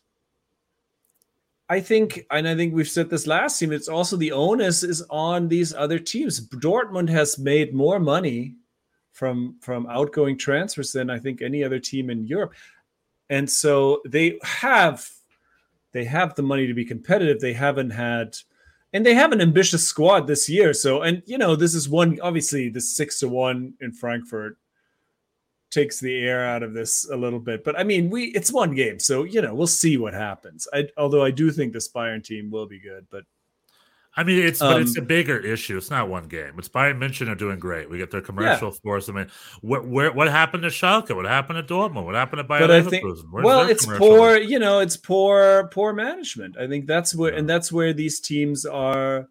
I 1.68 1.80
think, 1.80 2.26
and 2.30 2.46
I 2.46 2.54
think 2.54 2.74
we've 2.74 2.88
said 2.88 3.08
this 3.08 3.26
last 3.26 3.58
team. 3.58 3.72
It's 3.72 3.88
also 3.88 4.16
the 4.16 4.32
onus 4.32 4.82
is 4.82 5.02
on 5.10 5.48
these 5.48 5.72
other 5.74 5.98
teams. 5.98 6.46
Dortmund 6.48 7.08
has 7.08 7.38
made 7.38 7.72
more 7.74 7.98
money 7.98 8.56
from 9.12 9.56
from 9.60 9.86
outgoing 9.86 10.36
transfers 10.36 10.92
than 10.92 11.08
I 11.08 11.18
think 11.18 11.40
any 11.40 11.64
other 11.64 11.78
team 11.78 12.10
in 12.10 12.26
Europe, 12.26 12.54
and 13.30 13.48
so 13.48 14.02
they 14.06 14.38
have 14.42 15.08
they 15.94 16.04
have 16.04 16.34
the 16.34 16.42
money 16.42 16.66
to 16.66 16.74
be 16.74 16.84
competitive. 16.84 17.40
They 17.40 17.54
haven't 17.54 17.90
had, 17.90 18.36
and 18.92 19.06
they 19.06 19.14
have 19.14 19.32
an 19.32 19.40
ambitious 19.40 19.86
squad 19.86 20.26
this 20.26 20.48
year. 20.48 20.74
So, 20.74 21.00
and 21.02 21.22
you 21.24 21.38
know, 21.38 21.56
this 21.56 21.74
is 21.74 21.88
one 21.88 22.18
obviously 22.20 22.68
the 22.68 22.80
six 22.80 23.20
to 23.20 23.28
one 23.28 23.74
in 23.80 23.92
Frankfurt 23.92 24.58
takes 25.70 25.98
the 25.98 26.16
air 26.16 26.46
out 26.46 26.62
of 26.62 26.74
this 26.74 27.08
a 27.08 27.16
little 27.16 27.38
bit. 27.38 27.64
But 27.64 27.78
I 27.78 27.84
mean, 27.84 28.10
we 28.10 28.24
it's 28.26 28.52
one 28.52 28.74
game, 28.74 28.98
so 28.98 29.22
you 29.22 29.40
know 29.40 29.54
we'll 29.54 29.68
see 29.68 29.96
what 29.96 30.14
happens. 30.14 30.66
I 30.74 30.88
although 30.98 31.24
I 31.24 31.30
do 31.30 31.50
think 31.50 31.72
this 31.72 31.90
Bayern 31.90 32.22
team 32.22 32.50
will 32.50 32.66
be 32.66 32.80
good, 32.80 33.06
but 33.10 33.24
I 34.16 34.22
mean, 34.22 34.44
it's 34.44 34.60
but 34.60 34.80
it's 34.80 34.96
a 34.96 35.00
Um, 35.00 35.06
bigger 35.06 35.38
issue. 35.38 35.76
It's 35.76 35.90
not 35.90 36.08
one 36.08 36.28
game. 36.28 36.52
It's 36.56 36.68
Bayern 36.68 36.98
München 36.98 37.28
are 37.28 37.34
doing 37.34 37.58
great. 37.58 37.90
We 37.90 37.98
get 37.98 38.10
their 38.12 38.20
commercial 38.20 38.70
force. 38.70 39.08
I 39.08 39.12
mean, 39.12 39.26
what 39.60 39.86
where 39.86 40.12
what 40.12 40.28
happened 40.28 40.62
to 40.62 40.68
Schalke? 40.68 41.14
What 41.14 41.24
happened 41.26 41.66
to 41.66 41.74
Dortmund? 41.74 42.04
What 42.04 42.14
happened 42.14 42.38
to 42.38 42.44
Bayern 42.44 42.60
but 42.60 42.70
I 42.70 42.82
think 42.82 43.04
well, 43.32 43.68
it's 43.68 43.86
poor. 43.86 44.36
You 44.36 44.58
know, 44.60 44.78
it's 44.78 44.96
poor 44.96 45.68
poor 45.72 45.92
management. 45.92 46.56
I 46.56 46.68
think 46.68 46.86
that's 46.86 47.14
where 47.14 47.34
and 47.34 47.48
that's 47.48 47.72
where 47.72 47.92
these 47.92 48.20
teams 48.20 48.64
are 48.64 49.28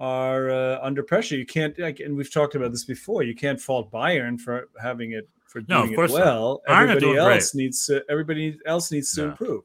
are 0.00 0.50
uh, 0.50 0.78
under 0.82 1.02
pressure. 1.02 1.36
You 1.36 1.46
can't 1.46 1.78
like, 1.78 2.00
and 2.00 2.16
we've 2.16 2.32
talked 2.32 2.54
about 2.54 2.72
this 2.72 2.84
before. 2.84 3.22
You 3.22 3.34
can't 3.34 3.60
fault 3.60 3.90
Bayern 3.90 4.38
for 4.40 4.68
having 4.80 5.12
it 5.12 5.28
for 5.46 5.62
No, 5.68 5.86
doing 5.86 5.98
it 5.98 6.10
well. 6.10 6.62
Everybody 6.68 7.16
else 7.16 7.52
great. 7.52 7.62
needs 7.62 7.86
to. 7.86 8.02
Everybody 8.08 8.58
else 8.66 8.90
needs 8.92 9.12
to 9.14 9.22
Yeah. 9.22 9.28
improve. 9.28 9.62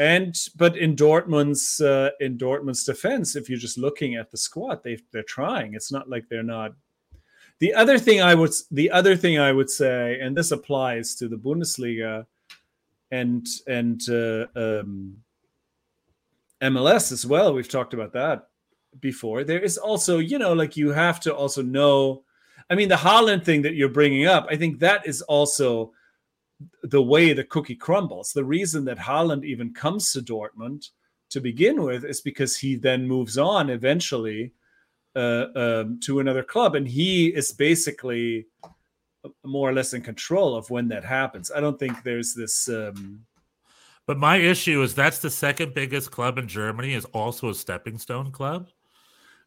And 0.00 0.34
but 0.56 0.78
in 0.78 0.96
Dortmund's 0.96 1.78
uh, 1.78 2.12
in 2.20 2.38
Dortmund's 2.38 2.84
defense, 2.84 3.36
if 3.36 3.50
you're 3.50 3.58
just 3.58 3.76
looking 3.76 4.14
at 4.14 4.30
the 4.30 4.38
squad, 4.38 4.82
they 4.82 4.98
they're 5.12 5.22
trying. 5.22 5.74
It's 5.74 5.92
not 5.92 6.08
like 6.08 6.26
they're 6.26 6.42
not. 6.42 6.72
The 7.58 7.74
other 7.74 7.98
thing 7.98 8.22
I 8.22 8.34
would 8.34 8.52
the 8.70 8.90
other 8.90 9.14
thing 9.14 9.38
I 9.38 9.52
would 9.52 9.68
say, 9.68 10.18
and 10.18 10.34
this 10.34 10.52
applies 10.52 11.14
to 11.16 11.28
the 11.28 11.36
Bundesliga, 11.36 12.24
and 13.10 13.46
and 13.66 14.00
uh, 14.08 14.46
um, 14.56 15.18
MLS 16.62 17.12
as 17.12 17.26
well. 17.26 17.52
We've 17.52 17.68
talked 17.68 17.92
about 17.92 18.14
that 18.14 18.48
before. 19.00 19.44
There 19.44 19.60
is 19.60 19.76
also, 19.76 20.16
you 20.16 20.38
know, 20.38 20.54
like 20.54 20.78
you 20.78 20.92
have 20.92 21.20
to 21.20 21.34
also 21.34 21.60
know. 21.60 22.24
I 22.70 22.74
mean, 22.74 22.88
the 22.88 22.94
Haaland 22.94 23.44
thing 23.44 23.60
that 23.62 23.74
you're 23.74 23.90
bringing 23.90 24.24
up, 24.24 24.46
I 24.48 24.56
think 24.56 24.78
that 24.78 25.06
is 25.06 25.20
also 25.20 25.92
the 26.82 27.02
way 27.02 27.32
the 27.32 27.44
cookie 27.44 27.74
crumbles. 27.74 28.32
The 28.32 28.44
reason 28.44 28.84
that 28.86 28.98
Haaland 28.98 29.44
even 29.44 29.72
comes 29.72 30.12
to 30.12 30.20
Dortmund 30.20 30.90
to 31.30 31.40
begin 31.40 31.82
with 31.82 32.04
is 32.04 32.20
because 32.20 32.56
he 32.56 32.74
then 32.76 33.06
moves 33.06 33.38
on 33.38 33.70
eventually 33.70 34.52
uh, 35.16 35.46
um, 35.56 36.00
to 36.00 36.20
another 36.20 36.42
club, 36.42 36.74
and 36.74 36.86
he 36.86 37.28
is 37.28 37.52
basically 37.52 38.46
more 39.44 39.68
or 39.68 39.72
less 39.72 39.92
in 39.92 40.02
control 40.02 40.54
of 40.56 40.70
when 40.70 40.88
that 40.88 41.04
happens. 41.04 41.50
I 41.50 41.60
don't 41.60 41.78
think 41.78 42.02
there's 42.02 42.34
this. 42.34 42.68
Um, 42.68 43.24
But 44.06 44.18
my 44.18 44.36
issue 44.38 44.82
is 44.82 44.94
that's 44.94 45.18
the 45.18 45.30
second 45.30 45.74
biggest 45.74 46.10
club 46.10 46.38
in 46.38 46.48
Germany 46.48 46.94
is 46.94 47.04
also 47.06 47.50
a 47.50 47.54
stepping 47.54 47.98
stone 47.98 48.30
club. 48.32 48.68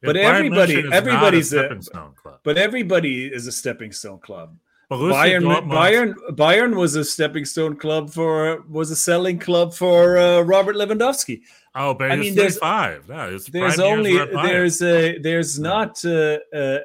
But 0.02 0.16
everybody- 0.18 0.76
München 0.76 0.84
is 0.86 0.90
not 0.90 0.94
everybody's 0.94 1.54
a- 1.54 1.60
stepping 1.60 1.82
stone 1.82 2.14
club. 2.16 2.40
but 2.44 2.58
everybody 2.58 3.26
is 3.26 3.48
a 3.48 3.52
stepping 3.52 3.92
stone 3.94 4.20
club. 4.20 4.58
Borussia 4.92 5.14
Bayern, 5.14 5.44
Dortmund- 5.44 5.72
Bayern, 5.72 6.14
Bayern 6.36 6.76
was 6.76 6.96
a 6.96 7.04
stepping 7.04 7.46
stone 7.46 7.76
club 7.76 8.10
for 8.12 8.62
was 8.70 8.92
a 8.92 8.96
selling 8.96 9.40
club 9.40 9.74
for 9.74 10.18
uh, 10.18 10.42
Robert 10.42 10.76
Lewandowski. 10.76 11.42
Oh, 11.76 11.94
but 11.94 12.12
I 12.12 12.16
mean, 12.18 12.36
there's- 12.36 12.58
five. 12.58 13.06
His 13.08 13.46
There's 13.48 13.80
only 13.80 14.14
were 14.16 14.24
at 14.24 14.32
Bayern. 14.32 14.44
there's 14.48 14.82
a 14.82 15.18
there's 15.20 15.60
not 15.60 16.04
uh, 16.06 16.38
uh, 16.54 16.80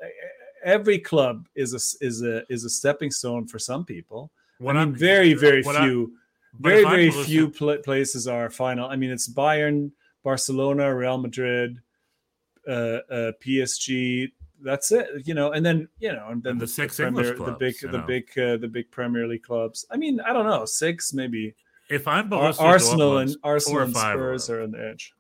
every 0.65 0.99
club 0.99 1.47
is 1.55 1.75
a 1.75 1.81
is 2.05 2.23
a 2.23 2.45
is 2.49 2.65
a 2.65 2.71
stepping 2.71 3.11
stone 3.11 3.47
for 3.47 3.59
some 3.59 3.85
people. 3.85 4.31
What 4.59 4.77
I 4.77 4.81
I'm- 4.81 4.91
mean, 4.91 4.99
very 4.99 5.35
very 5.35 5.63
what 5.63 5.77
I- 5.77 5.85
few, 5.87 6.13
very 6.61 6.85
I'm 6.85 6.91
very 6.91 7.11
Borussia- 7.11 7.25
few 7.27 7.51
pla 7.51 7.77
places 7.85 8.27
are 8.27 8.49
final. 8.49 8.89
I 8.89 8.97
mean, 8.97 9.11
it's 9.11 9.29
Bayern, 9.29 9.91
Barcelona, 10.25 10.95
Real 10.95 11.19
Madrid, 11.19 11.81
uh, 12.67 12.71
uh, 13.11 13.33
PSG. 13.45 14.33
That's 14.61 14.91
it, 14.93 15.09
you 15.25 15.35
know, 15.35 15.53
and 15.53 15.65
then 15.65 15.89
you 15.99 16.13
know, 16.13 16.29
and 16.31 16.43
then 16.43 16.53
And 16.53 16.61
the 16.61 16.67
six 16.67 16.97
Premier- 16.97 17.33
English 17.33 17.47
the 17.47 17.53
big, 17.53 17.81
the 17.81 17.99
know. 17.99 18.07
big, 18.07 18.39
uh, 18.39 18.57
the 18.57 18.69
big 18.69 18.91
Premier 18.91 19.27
League 19.27 19.43
clubs. 19.45 19.87
I 19.91 19.97
mean, 19.97 20.21
I 20.21 20.33
don't 20.33 20.47
know, 20.47 20.65
six 20.65 21.13
maybe. 21.13 21.55
If 21.89 22.07
I'm 22.09 22.29
Borussia 22.29 22.61
Arsenal 22.61 23.13
Dortmund, 23.13 23.23
and 23.23 23.37
Arsenal 23.45 23.79
or 23.79 23.83
and 23.85 23.97
Spurs 23.97 24.51
are 24.51 24.63
on 24.63 24.73
the 24.73 24.85
edge. 24.85 25.15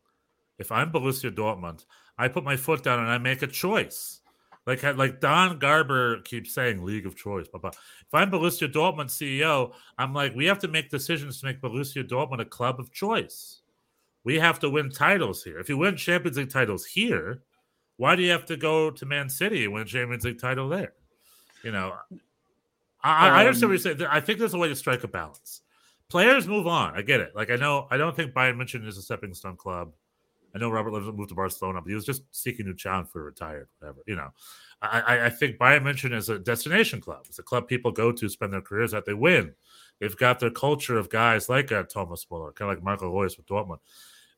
if 0.58 0.70
I'm 0.72 0.90
Borussia 0.90 1.30
Dortmund, 1.34 1.84
I 2.18 2.28
put 2.28 2.44
my 2.44 2.56
foot 2.56 2.82
down 2.82 2.98
and 2.98 3.08
I 3.08 3.18
make 3.18 3.42
a 3.42 3.46
choice. 3.46 4.20
Like 4.66 4.82
like 4.82 5.20
Don 5.20 5.58
Garber 5.58 6.20
keeps 6.22 6.52
saying, 6.52 6.84
league 6.84 7.06
of 7.06 7.16
choice. 7.16 7.48
Blah, 7.48 7.60
blah. 7.60 7.70
If 7.70 8.12
I'm 8.12 8.30
Borussia 8.30 8.70
Dortmund 8.70 9.06
CEO, 9.06 9.72
I'm 9.96 10.12
like, 10.12 10.34
we 10.34 10.44
have 10.46 10.58
to 10.58 10.68
make 10.68 10.90
decisions 10.90 11.40
to 11.40 11.46
make 11.46 11.62
Borussia 11.62 12.06
Dortmund 12.06 12.40
a 12.40 12.44
club 12.44 12.78
of 12.80 12.92
choice. 12.92 13.62
We 14.24 14.38
have 14.38 14.58
to 14.60 14.68
win 14.68 14.90
titles 14.90 15.42
here. 15.42 15.58
If 15.58 15.70
you 15.70 15.78
win 15.78 15.96
Champions 15.96 16.36
League 16.36 16.50
titles 16.50 16.84
here, 16.84 17.44
why 17.98 18.16
do 18.16 18.22
you 18.22 18.30
have 18.30 18.46
to 18.46 18.56
go 18.56 18.90
to 18.90 19.06
Man 19.06 19.28
City 19.28 19.64
and 19.64 19.74
win 19.74 19.82
a 19.82 19.84
Champions 19.84 20.24
League 20.24 20.40
title 20.40 20.68
there? 20.68 20.94
You 21.62 21.72
know, 21.72 21.94
I, 23.02 23.28
I 23.28 23.40
understand 23.40 23.64
Um, 23.64 23.70
what 23.70 23.84
you're 23.84 23.96
saying. 23.96 24.08
I 24.10 24.20
think 24.20 24.38
there's 24.38 24.54
a 24.54 24.58
way 24.58 24.68
to 24.68 24.76
strike 24.76 25.04
a 25.04 25.08
balance. 25.08 25.62
Players 26.08 26.48
move 26.48 26.66
on. 26.66 26.96
I 26.96 27.02
get 27.02 27.20
it. 27.20 27.32
Like 27.34 27.50
I 27.50 27.56
know, 27.56 27.86
I 27.90 27.96
don't 27.96 28.16
think 28.16 28.32
Bayern 28.32 28.56
München 28.56 28.86
is 28.86 28.96
a 28.96 29.02
stepping 29.02 29.34
stone 29.34 29.56
club. 29.56 29.92
I 30.54 30.58
know 30.58 30.70
Robert 30.70 30.92
Lewandowski 30.92 31.16
moved 31.16 31.28
to 31.28 31.34
Barcelona, 31.34 31.82
but 31.82 31.88
he 31.88 31.94
was 31.94 32.06
just 32.06 32.22
seeking 32.30 32.64
a 32.64 32.68
new 32.70 32.74
challenge 32.74 33.08
for 33.08 33.22
retired, 33.22 33.68
whatever. 33.78 33.98
You 34.06 34.16
know, 34.16 34.30
I, 34.80 35.26
I, 35.26 35.30
think 35.30 35.58
Bayern 35.58 35.82
München 35.82 36.14
is 36.14 36.30
a 36.30 36.38
destination 36.38 37.00
club. 37.00 37.26
It's 37.28 37.38
a 37.38 37.42
club 37.42 37.68
people 37.68 37.90
go 37.90 38.12
to, 38.12 38.28
spend 38.28 38.52
their 38.52 38.62
careers 38.62 38.94
at. 38.94 39.04
They 39.04 39.12
win. 39.12 39.52
They've 39.98 40.16
got 40.16 40.38
their 40.38 40.50
culture 40.50 40.96
of 40.96 41.10
guys 41.10 41.48
like 41.48 41.70
uh, 41.70 41.82
Thomas 41.82 42.26
Muller, 42.30 42.52
kind 42.52 42.70
of 42.70 42.76
like 42.76 42.84
Marco 42.84 43.10
Reus 43.10 43.36
with 43.36 43.46
Dortmund. 43.46 43.80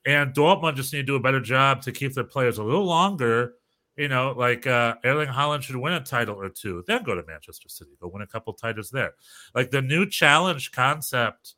And 0.06 0.32
Dortmund 0.32 0.76
just 0.76 0.92
need 0.92 1.00
to 1.00 1.06
do 1.06 1.16
a 1.16 1.20
better 1.20 1.40
job 1.40 1.82
to 1.82 1.92
keep 1.92 2.14
their 2.14 2.24
players 2.24 2.58
a 2.58 2.64
little 2.64 2.84
longer. 2.84 3.54
You 3.96 4.08
know, 4.08 4.32
like 4.36 4.66
uh, 4.66 4.94
Erling 5.04 5.28
Haaland 5.28 5.62
should 5.62 5.76
win 5.76 5.92
a 5.92 6.00
title 6.00 6.40
or 6.40 6.48
two, 6.48 6.82
then 6.86 7.02
go 7.02 7.14
to 7.14 7.26
Manchester 7.26 7.68
City, 7.68 7.90
go 8.00 8.08
win 8.08 8.22
a 8.22 8.26
couple 8.26 8.54
titles 8.54 8.90
there. 8.90 9.12
Like 9.54 9.70
the 9.70 9.82
new 9.82 10.08
challenge 10.08 10.72
concept 10.72 11.54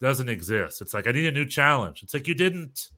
doesn't 0.00 0.28
exist. 0.28 0.80
It's 0.80 0.94
like 0.94 1.06
I 1.06 1.12
need 1.12 1.26
a 1.26 1.32
new 1.32 1.46
challenge. 1.46 2.02
It's 2.02 2.14
like 2.14 2.26
you 2.26 2.34
didn't 2.34 2.88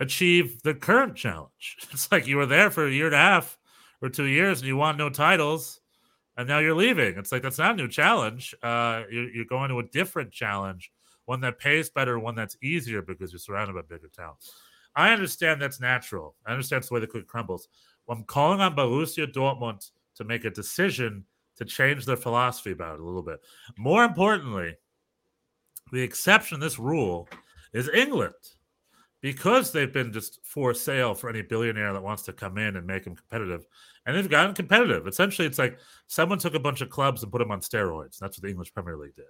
achieve 0.00 0.62
the 0.62 0.74
current 0.74 1.16
challenge. 1.16 1.76
It's 1.92 2.10
like 2.12 2.26
you 2.26 2.36
were 2.36 2.46
there 2.46 2.70
for 2.70 2.86
a 2.86 2.92
year 2.92 3.06
and 3.06 3.14
a 3.14 3.18
half 3.18 3.58
or 4.02 4.08
two 4.08 4.24
years 4.26 4.60
and 4.60 4.68
you 4.68 4.76
won 4.76 4.96
no 4.96 5.08
titles, 5.08 5.80
and 6.36 6.46
now 6.48 6.58
you're 6.58 6.74
leaving. 6.74 7.16
It's 7.16 7.32
like 7.32 7.42
that's 7.42 7.58
not 7.58 7.72
a 7.72 7.76
new 7.76 7.88
challenge. 7.88 8.54
Uh, 8.62 9.02
you're, 9.10 9.30
you're 9.30 9.44
going 9.46 9.70
to 9.70 9.78
a 9.78 9.84
different 9.84 10.32
challenge, 10.32 10.90
one 11.26 11.40
that 11.42 11.58
pays 11.58 11.90
better, 11.90 12.18
one 12.18 12.34
that's 12.34 12.56
easier 12.62 13.02
because 13.02 13.32
you're 13.32 13.38
surrounded 13.38 13.74
by 13.74 13.82
bigger 13.82 14.08
talent. 14.08 14.38
I 14.96 15.12
understand 15.12 15.60
that's 15.60 15.80
natural. 15.80 16.34
I 16.46 16.52
understand 16.52 16.80
it's 16.80 16.88
the 16.88 16.94
way 16.94 17.00
the 17.00 17.06
cookie 17.06 17.26
crumbles. 17.26 17.68
I'm 18.08 18.24
calling 18.24 18.60
on 18.60 18.74
Borussia 18.74 19.30
Dortmund 19.30 19.90
to 20.14 20.24
make 20.24 20.44
a 20.44 20.50
decision 20.50 21.24
to 21.56 21.64
change 21.64 22.06
their 22.06 22.16
philosophy 22.16 22.72
about 22.72 22.94
it 22.94 23.00
a 23.00 23.04
little 23.04 23.22
bit. 23.22 23.40
More 23.76 24.04
importantly, 24.04 24.74
the 25.92 26.02
exception 26.02 26.60
this 26.60 26.78
rule 26.78 27.28
is 27.72 27.88
England 27.90 28.34
because 29.20 29.72
they've 29.72 29.92
been 29.92 30.12
just 30.12 30.40
for 30.44 30.72
sale 30.72 31.14
for 31.14 31.28
any 31.28 31.42
billionaire 31.42 31.92
that 31.92 32.02
wants 32.02 32.22
to 32.22 32.32
come 32.32 32.58
in 32.58 32.76
and 32.76 32.86
make 32.86 33.04
them 33.04 33.16
competitive. 33.16 33.66
And 34.04 34.16
they've 34.16 34.28
gotten 34.28 34.54
competitive. 34.54 35.06
Essentially, 35.06 35.46
it's 35.48 35.58
like 35.58 35.78
someone 36.06 36.38
took 36.38 36.54
a 36.54 36.60
bunch 36.60 36.80
of 36.80 36.90
clubs 36.90 37.22
and 37.22 37.32
put 37.32 37.38
them 37.38 37.50
on 37.50 37.60
steroids. 37.60 38.18
That's 38.18 38.38
what 38.38 38.42
the 38.42 38.50
English 38.50 38.72
Premier 38.72 38.96
League 38.96 39.16
did. 39.16 39.26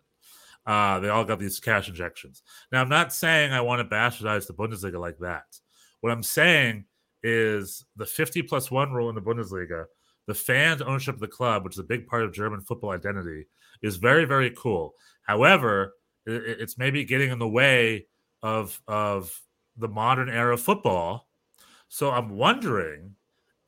Uh, 0.67 0.99
they 1.01 1.09
all 1.09 1.25
got 1.25 1.39
these 1.39 1.61
cash 1.61 1.89
injections. 1.89 2.43
Now, 2.73 2.81
I'm 2.81 2.89
not 2.89 3.13
saying 3.13 3.53
I 3.53 3.61
want 3.61 3.89
to 3.89 3.95
bastardize 3.95 4.47
the 4.47 4.55
Bundesliga 4.55 4.99
like 5.01 5.19
that. 5.19 5.45
What 6.01 6.13
I'm 6.13 6.23
saying 6.25 6.87
is 7.23 7.85
the 7.97 8.07
50 8.07 8.43
plus 8.43 8.71
one 8.71 8.93
rule 8.93 9.09
in 9.09 9.15
the 9.15 9.23
Bundesliga, 9.23 9.85
the 10.27 10.35
fans' 10.35 10.83
ownership 10.83 11.15
of 11.15 11.21
the 11.21 11.29
club, 11.29 11.65
which 11.65 11.75
is 11.75 11.79
a 11.79 11.85
big 11.85 12.07
part 12.07 12.25
of 12.25 12.33
German 12.33 12.61
football 12.61 12.91
identity, 12.91 13.47
is 13.83 13.97
very, 13.97 14.25
very 14.25 14.51
cool. 14.57 14.95
However, 15.23 15.95
i- 16.27 16.33
i- 16.33 16.35
it's 16.35 16.79
maybe 16.79 17.05
getting 17.05 17.31
in 17.31 17.39
the 17.39 17.49
way 17.49 18.07
of 18.43 18.81
of 18.89 19.41
the 19.77 19.89
modern 19.89 20.29
era 20.29 20.55
of 20.55 20.61
football. 20.61 21.29
So 21.89 22.11
I'm 22.11 22.31
wondering, 22.31 23.17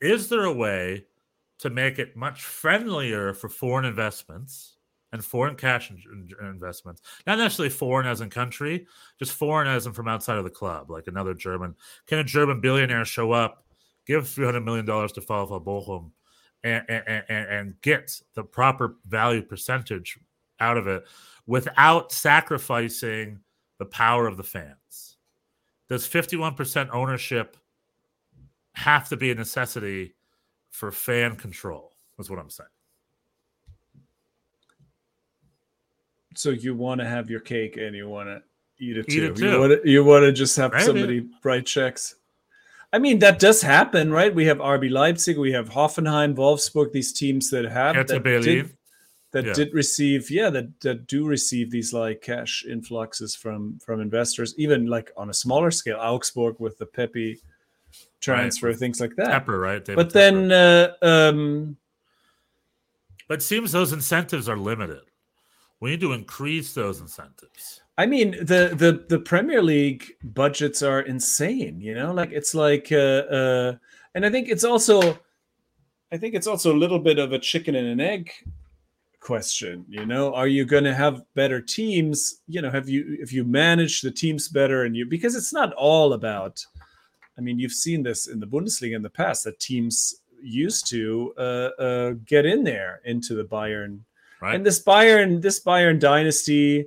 is 0.00 0.28
there 0.28 0.44
a 0.44 0.52
way 0.52 1.06
to 1.58 1.70
make 1.70 1.98
it 1.98 2.16
much 2.16 2.42
friendlier 2.42 3.34
for 3.34 3.48
foreign 3.48 3.84
investments 3.84 4.77
and 5.12 5.24
foreign 5.24 5.56
cash 5.56 5.90
in- 5.90 6.28
in- 6.40 6.46
investments? 6.46 7.02
Not 7.26 7.38
necessarily 7.38 7.70
foreign 7.70 8.06
as 8.06 8.20
in 8.20 8.30
country, 8.30 8.86
just 9.18 9.32
foreign 9.32 9.68
as 9.68 9.86
in 9.86 9.92
from 9.92 10.08
outside 10.08 10.38
of 10.38 10.44
the 10.44 10.50
club, 10.50 10.90
like 10.90 11.06
another 11.06 11.34
German. 11.34 11.74
Can 12.06 12.18
a 12.18 12.24
German 12.24 12.60
billionaire 12.60 13.04
show 13.04 13.32
up, 13.32 13.64
give 14.06 14.28
three 14.28 14.44
hundred 14.44 14.64
million 14.64 14.86
dollars 14.86 15.12
to 15.12 15.20
VfL 15.20 15.64
Bochum, 15.64 16.10
and, 16.64 16.84
and, 16.88 17.24
and, 17.28 17.48
and 17.48 17.80
get 17.82 18.20
the 18.34 18.42
proper 18.42 18.96
value 19.06 19.42
percentage 19.42 20.18
out 20.60 20.76
of 20.76 20.86
it 20.86 21.04
without 21.46 22.12
sacrificing 22.12 23.40
the 23.78 23.86
power 23.86 24.26
of 24.26 24.36
the 24.36 24.42
fans? 24.42 25.16
Does 25.88 26.06
51% 26.06 26.90
ownership 26.92 27.56
have 28.74 29.08
to 29.08 29.16
be 29.16 29.30
a 29.30 29.34
necessity 29.34 30.14
for 30.70 30.92
fan 30.92 31.36
control? 31.36 31.92
That's 32.16 32.28
what 32.28 32.38
I'm 32.38 32.50
saying. 32.50 32.68
So 36.34 36.50
you 36.50 36.74
want 36.74 37.00
to 37.00 37.06
have 37.06 37.30
your 37.30 37.40
cake 37.40 37.76
and 37.76 37.96
you 37.96 38.08
want 38.08 38.28
to 38.28 38.42
eat 38.78 38.96
it 38.96 39.06
Eat 39.08 39.14
too. 39.16 39.24
it 39.26 39.36
too. 39.36 39.50
You 39.50 39.58
want 39.60 39.82
to 39.82 39.90
you 39.90 40.04
want 40.04 40.22
to 40.24 40.32
just 40.32 40.56
have 40.56 40.72
Maybe. 40.72 40.84
somebody 40.84 41.26
write 41.42 41.66
checks. 41.66 42.14
I 42.92 42.98
mean 42.98 43.18
that 43.18 43.38
does 43.38 43.60
happen, 43.60 44.10
right? 44.12 44.34
We 44.34 44.44
have 44.46 44.58
RB 44.58 44.90
Leipzig, 44.90 45.36
we 45.38 45.52
have 45.52 45.68
Hoffenheim, 45.68 46.34
Wolfsburg, 46.36 46.92
these 46.92 47.12
teams 47.12 47.50
that 47.50 47.64
have 47.66 47.96
Hertha 47.96 48.14
that 48.14 48.22
Berlin. 48.24 48.42
did, 48.42 48.76
that 49.32 49.44
Yeah. 49.44 49.52
did 49.52 49.74
receive, 49.74 50.30
yeah, 50.30 50.48
that 50.50 50.80
that 50.80 51.06
do 51.06 51.26
receive 51.26 51.70
these 51.70 51.92
like 51.92 52.22
cash 52.22 52.64
influxes 52.64 53.34
from 53.34 53.78
from 53.78 54.00
investors, 54.00 54.54
even 54.58 54.86
like 54.86 55.10
on 55.16 55.28
a 55.30 55.34
smaller 55.34 55.70
scale. 55.70 55.98
Augsburg 56.00 56.56
with 56.60 56.78
the 56.78 56.86
Pepe 56.86 57.38
transfer, 58.20 58.72
things 58.72 59.00
like 59.00 59.14
that. 59.16 59.44
Tepper, 59.46 59.60
right? 59.60 59.84
David 59.84 59.96
But 59.96 60.08
Tepper. 60.08 60.12
then, 60.12 60.52
uh, 60.52 60.92
um, 61.02 61.76
but 63.28 63.38
it 63.38 63.42
seems 63.42 63.72
those 63.72 63.92
incentives 63.92 64.48
are 64.48 64.56
limited. 64.56 65.02
We 65.80 65.90
need 65.90 66.00
to 66.00 66.12
increase 66.12 66.74
those 66.74 67.00
incentives. 67.00 67.82
I 67.96 68.06
mean, 68.06 68.32
the 68.32 68.74
the 68.74 69.04
the 69.08 69.18
Premier 69.20 69.62
League 69.62 70.12
budgets 70.22 70.82
are 70.82 71.00
insane. 71.00 71.80
You 71.80 71.94
know, 71.94 72.12
like 72.12 72.30
it's 72.32 72.54
like, 72.54 72.90
uh, 72.92 73.24
uh, 73.30 73.76
and 74.14 74.26
I 74.26 74.30
think 74.30 74.48
it's 74.48 74.64
also, 74.64 75.18
I 76.12 76.16
think 76.16 76.34
it's 76.34 76.46
also 76.46 76.72
a 76.72 76.78
little 76.78 76.98
bit 76.98 77.18
of 77.18 77.32
a 77.32 77.38
chicken 77.38 77.74
and 77.74 77.88
an 77.88 78.00
egg 78.00 78.32
question. 79.20 79.84
You 79.88 80.06
know, 80.06 80.34
are 80.34 80.48
you 80.48 80.64
going 80.64 80.84
to 80.84 80.94
have 80.94 81.22
better 81.34 81.60
teams? 81.60 82.42
You 82.48 82.62
know, 82.62 82.70
have 82.70 82.88
you 82.88 83.16
if 83.20 83.32
you 83.32 83.44
manage 83.44 84.00
the 84.00 84.10
teams 84.10 84.48
better 84.48 84.84
and 84.84 84.96
you 84.96 85.06
because 85.06 85.36
it's 85.36 85.52
not 85.52 85.72
all 85.74 86.12
about. 86.12 86.64
I 87.36 87.40
mean, 87.40 87.60
you've 87.60 87.72
seen 87.72 88.02
this 88.02 88.26
in 88.26 88.40
the 88.40 88.48
Bundesliga 88.48 88.96
in 88.96 89.02
the 89.02 89.10
past 89.10 89.44
that 89.44 89.60
teams 89.60 90.22
used 90.42 90.88
to 90.90 91.32
uh, 91.38 91.70
uh, 91.80 92.10
get 92.26 92.44
in 92.44 92.64
there 92.64 93.00
into 93.04 93.36
the 93.36 93.44
Bayern 93.44 94.00
Right. 94.40 94.54
and 94.54 94.64
this 94.64 94.82
Bayern, 94.82 95.42
this 95.42 95.62
Bayern 95.62 95.98
dynasty, 95.98 96.86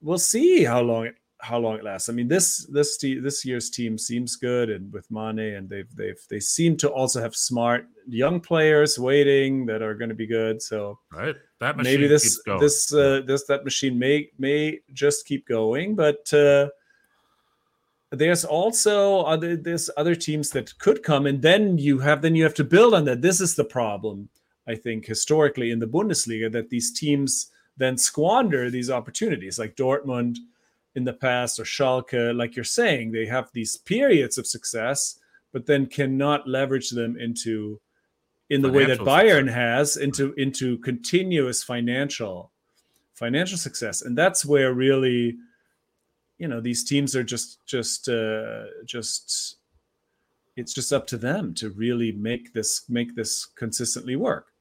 we'll 0.00 0.18
see 0.18 0.64
how 0.64 0.80
long 0.80 1.06
it 1.06 1.14
how 1.42 1.58
long 1.58 1.74
it 1.74 1.82
lasts. 1.82 2.08
I 2.08 2.12
mean, 2.12 2.28
this 2.28 2.64
this 2.66 2.96
te- 2.96 3.18
this 3.18 3.44
year's 3.44 3.68
team 3.68 3.98
seems 3.98 4.36
good, 4.36 4.70
and 4.70 4.92
with 4.92 5.10
Mane, 5.10 5.56
and 5.56 5.68
they've 5.68 5.90
they've 5.96 6.20
they 6.30 6.40
seem 6.40 6.76
to 6.78 6.88
also 6.88 7.20
have 7.20 7.34
smart 7.34 7.86
young 8.06 8.40
players 8.40 8.98
waiting 8.98 9.66
that 9.66 9.82
are 9.82 9.94
going 9.94 10.08
to 10.08 10.14
be 10.14 10.26
good. 10.26 10.62
So 10.62 10.98
right. 11.12 11.34
That 11.60 11.76
machine 11.76 11.92
maybe 11.92 12.06
this 12.06 12.40
this 12.60 12.94
uh, 12.94 13.22
this 13.26 13.44
that 13.46 13.64
machine 13.64 13.98
may 13.98 14.30
may 14.38 14.80
just 14.92 15.26
keep 15.26 15.46
going, 15.46 15.94
but. 15.94 16.32
Uh, 16.32 16.68
there's 18.14 18.44
also 18.44 19.22
other 19.22 19.56
there's 19.56 19.88
other 19.96 20.14
teams 20.14 20.50
that 20.50 20.78
could 20.78 21.02
come 21.02 21.24
and 21.24 21.40
then 21.40 21.78
you 21.78 21.98
have 21.98 22.20
then 22.20 22.36
you 22.36 22.44
have 22.44 22.52
to 22.52 22.62
build 22.62 22.92
on 22.92 23.06
that 23.06 23.22
this 23.22 23.40
is 23.40 23.54
the 23.54 23.64
problem 23.64 24.28
i 24.66 24.74
think 24.74 25.06
historically 25.06 25.70
in 25.70 25.78
the 25.78 25.86
bundesliga 25.86 26.50
that 26.50 26.70
these 26.70 26.92
teams 26.92 27.50
then 27.76 27.96
squander 27.96 28.70
these 28.70 28.90
opportunities. 28.90 29.58
Like 29.58 29.76
dortmund 29.76 30.38
in 30.94 31.04
the 31.04 31.12
past 31.12 31.58
or 31.58 31.64
schalke 31.64 32.36
like 32.36 32.54
you're 32.54 32.64
saying 32.64 33.12
they 33.12 33.26
have 33.26 33.50
these 33.52 33.78
periods 33.78 34.36
of 34.36 34.46
success 34.46 35.18
but 35.50 35.64
then 35.64 35.86
cannot 35.86 36.46
leverage 36.46 36.90
them 36.90 37.18
into 37.18 37.80
in 38.50 38.60
the 38.60 38.70
way 38.70 38.84
that 38.84 38.98
bayern 38.98 39.46
success. 39.46 39.54
has 39.54 39.96
into 39.96 40.34
into 40.34 40.78
continuous 40.78 41.62
financial 41.62 42.52
financial 43.14 43.56
success. 43.56 44.02
And 44.02 44.16
that's 44.16 44.44
where 44.44 44.74
really 44.74 45.36
you 46.38 46.48
know 46.48 46.60
these 46.60 46.84
teams 46.84 47.16
are 47.16 47.24
just 47.24 47.64
just 47.66 48.08
uh 48.08 48.64
just 48.84 49.56
it's 50.56 50.74
just 50.74 50.92
up 50.92 51.06
to 51.06 51.16
them 51.16 51.54
to 51.54 51.70
really 51.70 52.12
make 52.12 52.52
this 52.52 52.84
make 52.90 53.14
this 53.16 53.46
consistently 53.46 54.16
work 54.16 54.51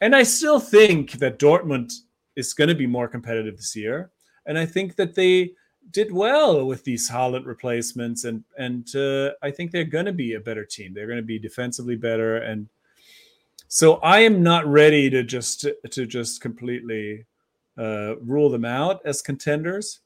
and 0.00 0.14
i 0.14 0.22
still 0.22 0.60
think 0.60 1.12
that 1.12 1.38
dortmund 1.38 1.92
is 2.36 2.52
going 2.52 2.68
to 2.68 2.74
be 2.74 2.86
more 2.86 3.08
competitive 3.08 3.56
this 3.56 3.76
year. 3.76 4.10
And 4.46 4.58
i 4.58 4.66
think 4.66 4.96
that 4.96 5.14
they 5.14 5.52
did 5.90 6.12
well 6.12 6.66
with 6.66 6.84
these 6.84 7.10
Haaland 7.10 7.46
replacements 7.46 8.24
and 8.24 8.44
and 8.58 8.94
uh, 8.94 9.32
i 9.42 9.50
think 9.50 9.70
they're 9.70 9.84
going 9.84 10.06
to 10.06 10.12
be 10.12 10.34
a 10.34 10.40
better 10.40 10.64
team. 10.64 10.94
They're 10.94 11.06
going 11.06 11.24
to 11.24 11.32
be 11.34 11.38
defensively 11.38 11.96
better. 11.96 12.36
And 12.38 12.68
so 13.68 13.94
i 13.96 14.20
am 14.20 14.42
not 14.42 14.66
ready 14.66 15.10
to 15.10 15.22
just 15.22 15.66
to 15.90 16.06
just 16.06 16.40
completely 16.40 17.26
uh, 17.78 18.16
rule 18.16 18.50
them 18.50 18.64
out 18.64 19.00
as 19.04 19.22
contenders. 19.22 20.00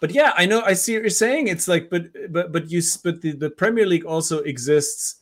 But 0.00 0.12
yeah, 0.12 0.32
I 0.36 0.46
know 0.46 0.62
I 0.62 0.74
see 0.74 0.94
what 0.94 1.02
you're 1.02 1.10
saying. 1.10 1.48
It's 1.48 1.66
like, 1.66 1.90
but 1.90 2.04
but 2.30 2.52
but 2.52 2.70
you 2.70 2.80
but 3.02 3.20
the, 3.20 3.32
the 3.32 3.50
Premier 3.50 3.84
League 3.84 4.04
also 4.04 4.38
exists, 4.40 5.16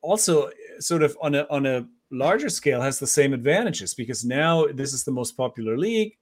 also 0.00 0.50
sort 0.78 1.02
of 1.02 1.16
on 1.20 1.34
a 1.34 1.46
on 1.50 1.66
a 1.66 1.86
larger 2.10 2.48
scale 2.48 2.80
has 2.80 2.98
the 2.98 3.06
same 3.06 3.32
advantages 3.32 3.94
because 3.94 4.24
now 4.24 4.66
this 4.66 4.92
is 4.92 5.04
the 5.04 5.12
most 5.12 5.36
popular 5.36 5.76
league. 5.78 6.16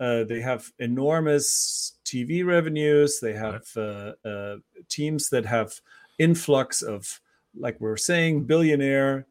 Uh, 0.00 0.24
they 0.24 0.40
have 0.40 0.70
enormous 0.78 1.98
TV 2.04 2.44
revenues. 2.46 3.18
They 3.20 3.32
have 3.32 3.64
uh, 3.76 4.12
uh, 4.24 4.56
teams 4.88 5.28
that 5.30 5.44
have 5.44 5.72
influx 6.18 6.82
of, 6.82 7.20
like 7.58 7.80
we 7.80 7.88
are 7.88 7.96
saying, 7.96 8.44
billionaire 8.44 9.26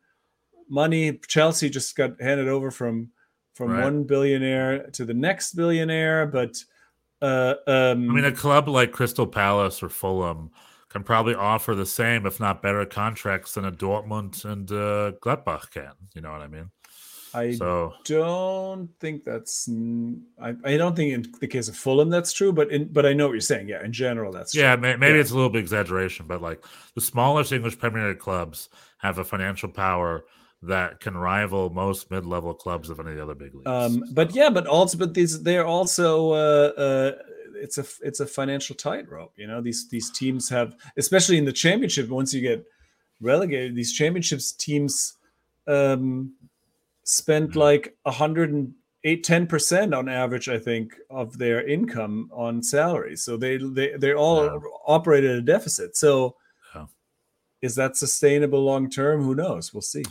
money. 0.70 1.20
Chelsea 1.28 1.70
just 1.70 1.96
got 1.96 2.20
handed 2.22 2.48
over 2.48 2.72
from 2.72 3.12
from 3.54 3.72
Right. 3.72 3.84
one 3.86 4.04
billionaire 4.04 4.88
to 4.92 5.04
the 5.04 5.16
next 5.16 5.54
billionaire, 5.54 6.28
but 6.28 6.64
uh, 7.24 7.56
um, 7.66 8.12
I 8.12 8.14
mean, 8.14 8.26
a 8.26 8.32
club 8.32 8.68
like 8.68 8.92
Crystal 8.92 9.26
Palace 9.26 9.82
or 9.82 9.90
Fulham 9.90 10.52
can 10.90 11.04
probably 11.04 11.36
offer 11.36 11.76
the 11.76 11.86
same, 11.86 12.26
if 12.26 12.40
not 12.40 12.62
better, 12.62 12.86
contracts 12.86 13.54
than 13.54 13.66
a 13.66 13.72
Dortmund 13.72 14.46
and 14.46 14.72
uh, 14.72 15.12
Gladbach 15.22 15.72
can. 15.72 15.92
You 16.16 16.22
know 16.22 16.32
what 16.32 16.42
I 16.42 16.48
mean? 16.48 16.72
I 17.34 17.52
So 17.52 17.94
don't 18.06 18.90
think 19.00 19.26
that's. 19.26 19.70
I 20.42 20.78
don't 20.78 20.96
think 20.96 21.14
in 21.14 21.34
the 21.42 21.48
case 21.48 21.68
of 21.68 21.76
Fulham 21.76 22.10
that's 22.10 22.32
true, 22.32 22.54
but 22.54 22.72
in 22.72 22.86
but 22.92 23.06
I 23.06 23.12
know 23.14 23.28
what 23.28 23.34
you're 23.34 23.42
saying. 23.42 23.68
Yeah, 23.68 23.84
in 23.84 23.92
general 23.92 24.32
that's 24.32 24.54
true. 24.54 24.62
yeah, 24.62 24.76
may, 24.78 24.96
maybe 24.96 25.16
Yeah. 25.16 25.22
it's 25.22 25.32
a 25.32 25.36
little 25.36 25.50
bit 25.50 25.60
exaggeration, 25.60 26.26
but 26.26 26.42
like 26.42 26.64
the 26.96 27.02
smallest 27.02 27.52
English 27.52 27.78
Premier 27.78 28.08
League 28.08 28.20
clubs 28.20 28.70
have 29.00 29.18
a 29.18 29.26
financial 29.26 29.70
power 29.70 30.24
that 30.64 31.00
can 31.02 31.16
rival 31.16 31.70
most 31.70 32.10
mid-level 32.10 32.54
clubs 32.54 32.90
of 32.90 33.00
any 33.00 33.12
of 33.12 33.18
the 33.18 33.24
other 33.24 33.36
big 33.36 33.54
leagues. 33.54 33.68
Um, 33.68 34.04
but 34.14 34.34
yeah, 34.34 34.50
but 34.50 34.66
also, 34.66 34.98
but 34.98 35.14
these 35.14 35.44
they're 35.44 35.68
also. 35.68 36.32
Uh, 36.32 36.72
uh, 36.78 37.12
it's 37.62 37.78
a 37.78 37.86
it's 38.02 38.20
a 38.20 38.26
financial 38.26 38.76
tightrope. 38.76 39.34
You 39.38 39.48
know, 39.48 39.62
these 39.62 39.88
these 39.90 40.10
teams 40.12 40.50
have, 40.50 40.76
especially 40.98 41.38
in 41.38 41.46
the 41.46 41.54
championship. 41.54 42.10
Once 42.10 42.34
you 42.34 42.42
get 42.42 42.66
relegated, 43.22 43.76
these 43.76 43.94
championships 43.94 44.52
teams 44.54 45.16
um, 45.68 46.34
spent 47.04 47.52
Mhm. 47.52 47.56
like 47.56 47.98
a 48.06 48.12
hundred 48.12 48.52
and 48.54 48.74
eight 49.04 49.24
ten 49.24 49.48
percent 49.48 49.94
on 49.94 50.08
average, 50.10 50.50
I 50.50 50.60
think, 50.60 50.96
of 51.10 51.38
their 51.38 51.66
income 51.68 52.30
on 52.34 52.62
salaries. 52.64 53.24
So 53.24 53.38
they 53.38 53.58
they 53.58 53.96
they 53.98 54.14
all 54.14 54.46
Yeah. 54.46 54.60
operate 54.86 55.24
at 55.24 55.36
a 55.36 55.42
deficit. 55.42 55.96
So 55.98 56.36
is 57.62 57.74
that 57.74 57.98
sustainable 57.98 58.64
long 58.64 58.88
term? 58.88 59.24
Who 59.24 59.34
knows? 59.34 59.74
We'll 59.74 59.82
see. 59.82 60.04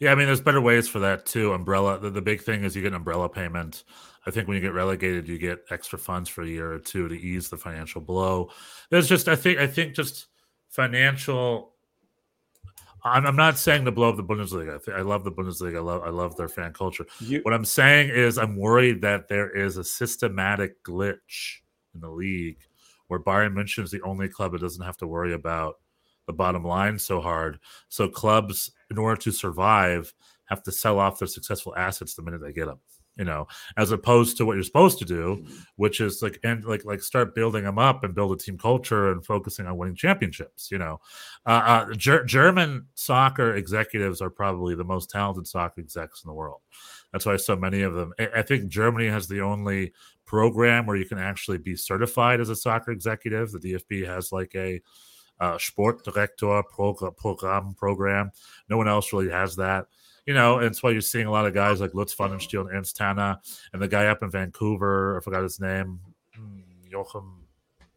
Yeah, 0.00 0.10
I 0.10 0.16
mean, 0.16 0.26
there's 0.26 0.40
better 0.40 0.60
ways 0.60 0.88
for 0.88 0.98
that 0.98 1.24
too. 1.24 1.52
Umbrella. 1.52 2.00
The, 2.00 2.10
the 2.10 2.20
big 2.22 2.40
thing 2.40 2.64
is 2.64 2.74
you 2.74 2.82
get 2.82 2.88
an 2.88 2.94
umbrella 2.94 3.28
payment. 3.28 3.84
I 4.30 4.32
think 4.32 4.46
when 4.46 4.54
you 4.54 4.60
get 4.60 4.74
relegated, 4.74 5.26
you 5.26 5.38
get 5.38 5.64
extra 5.70 5.98
funds 5.98 6.28
for 6.28 6.42
a 6.42 6.46
year 6.46 6.72
or 6.72 6.78
two 6.78 7.08
to 7.08 7.20
ease 7.20 7.48
the 7.48 7.56
financial 7.56 8.00
blow. 8.00 8.50
There's 8.88 9.08
just, 9.08 9.26
I 9.26 9.34
think, 9.34 9.58
I 9.58 9.66
think 9.66 9.96
just 9.96 10.28
financial. 10.68 11.72
I'm, 13.02 13.26
I'm 13.26 13.34
not 13.34 13.58
saying 13.58 13.86
to 13.86 13.90
blow 13.90 14.10
up 14.10 14.16
the 14.16 14.22
Bundesliga. 14.22 14.80
I, 14.88 14.98
I 14.98 15.02
love 15.02 15.24
the 15.24 15.32
Bundesliga. 15.32 15.78
I 15.78 15.80
love, 15.80 16.02
I 16.04 16.10
love 16.10 16.36
their 16.36 16.46
fan 16.46 16.72
culture. 16.72 17.06
You, 17.18 17.40
What 17.42 17.52
I'm 17.52 17.64
saying 17.64 18.10
is, 18.10 18.38
I'm 18.38 18.56
worried 18.56 19.00
that 19.02 19.26
there 19.26 19.50
is 19.50 19.78
a 19.78 19.82
systematic 19.82 20.80
glitch 20.84 21.58
in 21.92 22.00
the 22.00 22.10
league 22.10 22.58
where 23.08 23.18
Bayern 23.18 23.54
München 23.54 23.82
is 23.82 23.90
the 23.90 24.02
only 24.02 24.28
club 24.28 24.52
that 24.52 24.60
doesn't 24.60 24.84
have 24.84 24.98
to 24.98 25.08
worry 25.08 25.32
about 25.32 25.80
the 26.28 26.32
bottom 26.32 26.62
line 26.62 27.00
so 27.00 27.20
hard. 27.20 27.58
So 27.88 28.08
clubs, 28.08 28.70
in 28.92 28.96
order 28.98 29.20
to 29.22 29.32
survive, 29.32 30.14
have 30.44 30.62
to 30.62 30.70
sell 30.70 31.00
off 31.00 31.18
their 31.18 31.26
successful 31.26 31.74
assets 31.76 32.14
the 32.14 32.22
minute 32.22 32.40
they 32.40 32.52
get 32.52 32.66
them. 32.66 32.78
You 33.16 33.24
know, 33.24 33.48
as 33.76 33.90
opposed 33.90 34.38
to 34.38 34.46
what 34.46 34.54
you're 34.54 34.62
supposed 34.62 34.98
to 35.00 35.04
do, 35.04 35.44
which 35.76 36.00
is 36.00 36.22
like 36.22 36.38
and 36.42 36.64
like 36.64 36.84
like 36.84 37.02
start 37.02 37.34
building 37.34 37.64
them 37.64 37.78
up 37.78 38.02
and 38.02 38.14
build 38.14 38.32
a 38.32 38.36
team 38.36 38.56
culture 38.56 39.10
and 39.10 39.24
focusing 39.26 39.66
on 39.66 39.76
winning 39.76 39.96
championships. 39.96 40.70
You 40.70 40.78
know, 40.78 41.00
uh, 41.44 41.50
uh, 41.90 41.94
Ger- 41.94 42.24
German 42.24 42.86
soccer 42.94 43.54
executives 43.56 44.22
are 44.22 44.30
probably 44.30 44.74
the 44.74 44.84
most 44.84 45.10
talented 45.10 45.46
soccer 45.46 45.80
execs 45.80 46.24
in 46.24 46.28
the 46.28 46.34
world. 46.34 46.60
That's 47.12 47.26
why 47.26 47.36
so 47.36 47.56
many 47.56 47.82
of 47.82 47.94
them. 47.94 48.12
I, 48.18 48.28
I 48.36 48.42
think 48.42 48.68
Germany 48.68 49.08
has 49.08 49.28
the 49.28 49.40
only 49.40 49.92
program 50.24 50.86
where 50.86 50.96
you 50.96 51.06
can 51.06 51.18
actually 51.18 51.58
be 51.58 51.74
certified 51.74 52.40
as 52.40 52.48
a 52.48 52.56
soccer 52.56 52.92
executive. 52.92 53.50
The 53.50 53.58
DFB 53.58 54.06
has 54.06 54.30
like 54.30 54.54
a 54.54 54.80
uh, 55.40 55.56
Sportdirektor 55.56 56.62
prog- 56.70 57.16
program 57.16 57.74
program. 57.74 58.30
No 58.68 58.76
one 58.76 58.88
else 58.88 59.12
really 59.12 59.30
has 59.30 59.56
that. 59.56 59.86
You 60.30 60.34
know, 60.34 60.58
and 60.58 60.66
it's 60.68 60.80
why 60.80 60.92
you're 60.92 61.00
seeing 61.00 61.26
a 61.26 61.30
lot 61.32 61.44
of 61.44 61.54
guys 61.54 61.80
like 61.80 61.92
Lutz 61.92 62.14
Pfannenstiel 62.14 62.60
and 62.60 62.70
Ernst 62.70 62.94
Tanner 62.94 63.40
and 63.72 63.82
the 63.82 63.88
guy 63.88 64.06
up 64.06 64.22
in 64.22 64.30
Vancouver. 64.30 65.18
I 65.18 65.24
forgot 65.24 65.42
his 65.42 65.58
name. 65.58 65.98
Hmm, 66.36 66.60
Joachim. 66.88 67.46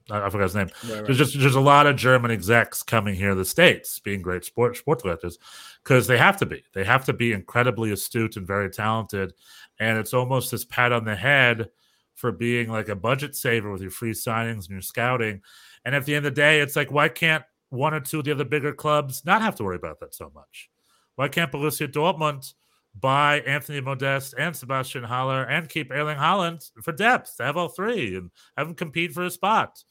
I 0.09 0.19
I 0.19 0.29
forgot 0.31 0.45
his 0.45 0.55
name. 0.55 0.71
Right, 0.83 0.93
right. 0.95 1.05
There's 1.05 1.19
just 1.19 1.39
there's 1.39 1.53
a 1.53 1.61
lot 1.61 1.85
of 1.85 1.95
German 1.95 2.31
execs 2.31 2.81
coming 2.81 3.13
here 3.13 3.29
to 3.29 3.35
the 3.35 3.45
states, 3.45 3.99
being 3.99 4.23
great 4.23 4.43
sport 4.45 4.75
sport 4.75 5.03
directors, 5.03 5.37
because 5.83 6.07
they 6.07 6.17
have 6.17 6.37
to 6.37 6.47
be. 6.47 6.63
They 6.73 6.83
have 6.83 7.05
to 7.05 7.13
be 7.13 7.33
incredibly 7.33 7.91
astute 7.91 8.35
and 8.35 8.47
very 8.47 8.71
talented, 8.71 9.33
and 9.79 9.99
it's 9.99 10.15
almost 10.15 10.49
this 10.49 10.65
pat 10.65 10.91
on 10.91 11.05
the 11.05 11.15
head 11.15 11.69
for 12.15 12.31
being 12.31 12.67
like 12.67 12.89
a 12.89 12.95
budget 12.95 13.35
saver 13.35 13.71
with 13.71 13.83
your 13.83 13.91
free 13.91 14.13
signings 14.13 14.61
and 14.61 14.69
your 14.69 14.81
scouting. 14.81 15.39
And 15.85 15.93
at 15.93 16.05
the 16.05 16.15
end 16.15 16.25
of 16.25 16.33
the 16.33 16.41
day, 16.41 16.61
it's 16.61 16.75
like 16.75 16.91
why 16.91 17.09
can't 17.09 17.43
one 17.69 17.93
or 17.93 17.99
two 17.99 18.17
of 18.17 18.25
the 18.25 18.31
other 18.31 18.43
bigger 18.43 18.73
clubs 18.73 19.23
not 19.23 19.43
have 19.43 19.53
to 19.57 19.63
worry 19.63 19.75
about 19.75 19.99
that 19.99 20.15
so 20.15 20.31
much? 20.33 20.71
Why 21.15 21.27
can't 21.27 21.51
Borussia 21.51 21.87
Dortmund 21.87 22.53
buy 22.99 23.39
Anthony 23.41 23.81
Modeste 23.81 24.35
and 24.37 24.55
Sebastian 24.55 25.03
Haller 25.03 25.43
and 25.43 25.69
keep 25.69 25.91
Erling 25.91 26.17
Haaland 26.17 26.69
for 26.83 26.91
depth 26.91 27.37
to 27.37 27.43
have 27.43 27.57
all 27.57 27.69
three 27.69 28.15
and 28.15 28.31
have 28.57 28.67
them 28.67 28.75
compete 28.75 29.13
for 29.13 29.23
a 29.23 29.31
spot? 29.31 29.83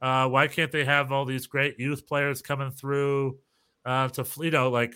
Uh, 0.00 0.28
why 0.28 0.48
can't 0.48 0.72
they 0.72 0.84
have 0.84 1.12
all 1.12 1.24
these 1.24 1.46
great 1.46 1.78
youth 1.78 2.06
players 2.06 2.40
coming 2.40 2.70
through 2.70 3.38
uh, 3.84 4.08
to 4.08 4.26
you 4.42 4.50
know 4.50 4.70
like 4.70 4.94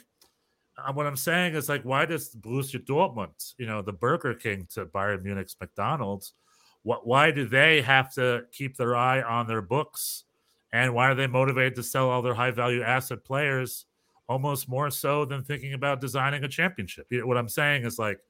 uh, 0.78 0.92
what 0.92 1.06
I'm 1.06 1.16
saying 1.16 1.54
is 1.54 1.68
like 1.68 1.82
why 1.82 2.06
does 2.06 2.34
Borussia 2.34 2.84
Dortmund 2.84 3.54
you 3.58 3.66
know 3.66 3.82
the 3.82 3.92
Burger 3.92 4.34
King 4.34 4.66
to 4.74 4.86
Bayern 4.86 5.22
Munich's 5.22 5.56
McDonald's 5.60 6.32
what 6.82 7.06
why 7.06 7.30
do 7.30 7.46
they 7.46 7.82
have 7.82 8.12
to 8.14 8.44
keep 8.52 8.76
their 8.76 8.96
eye 8.96 9.22
on 9.22 9.46
their 9.46 9.62
books 9.62 10.24
and 10.72 10.94
why 10.94 11.10
are 11.10 11.14
they 11.14 11.26
motivated 11.26 11.74
to 11.76 11.82
sell 11.82 12.10
all 12.10 12.22
their 12.22 12.34
high 12.34 12.50
value 12.50 12.82
asset 12.82 13.24
players 13.24 13.86
almost 14.28 14.68
more 14.68 14.90
so 14.90 15.24
than 15.24 15.42
thinking 15.42 15.74
about 15.74 16.00
designing 16.00 16.44
a 16.44 16.48
championship 16.48 17.06
You 17.10 17.20
know, 17.20 17.26
what 17.26 17.36
I'm 17.36 17.48
saying 17.48 17.84
is 17.84 17.98
like 17.98 18.20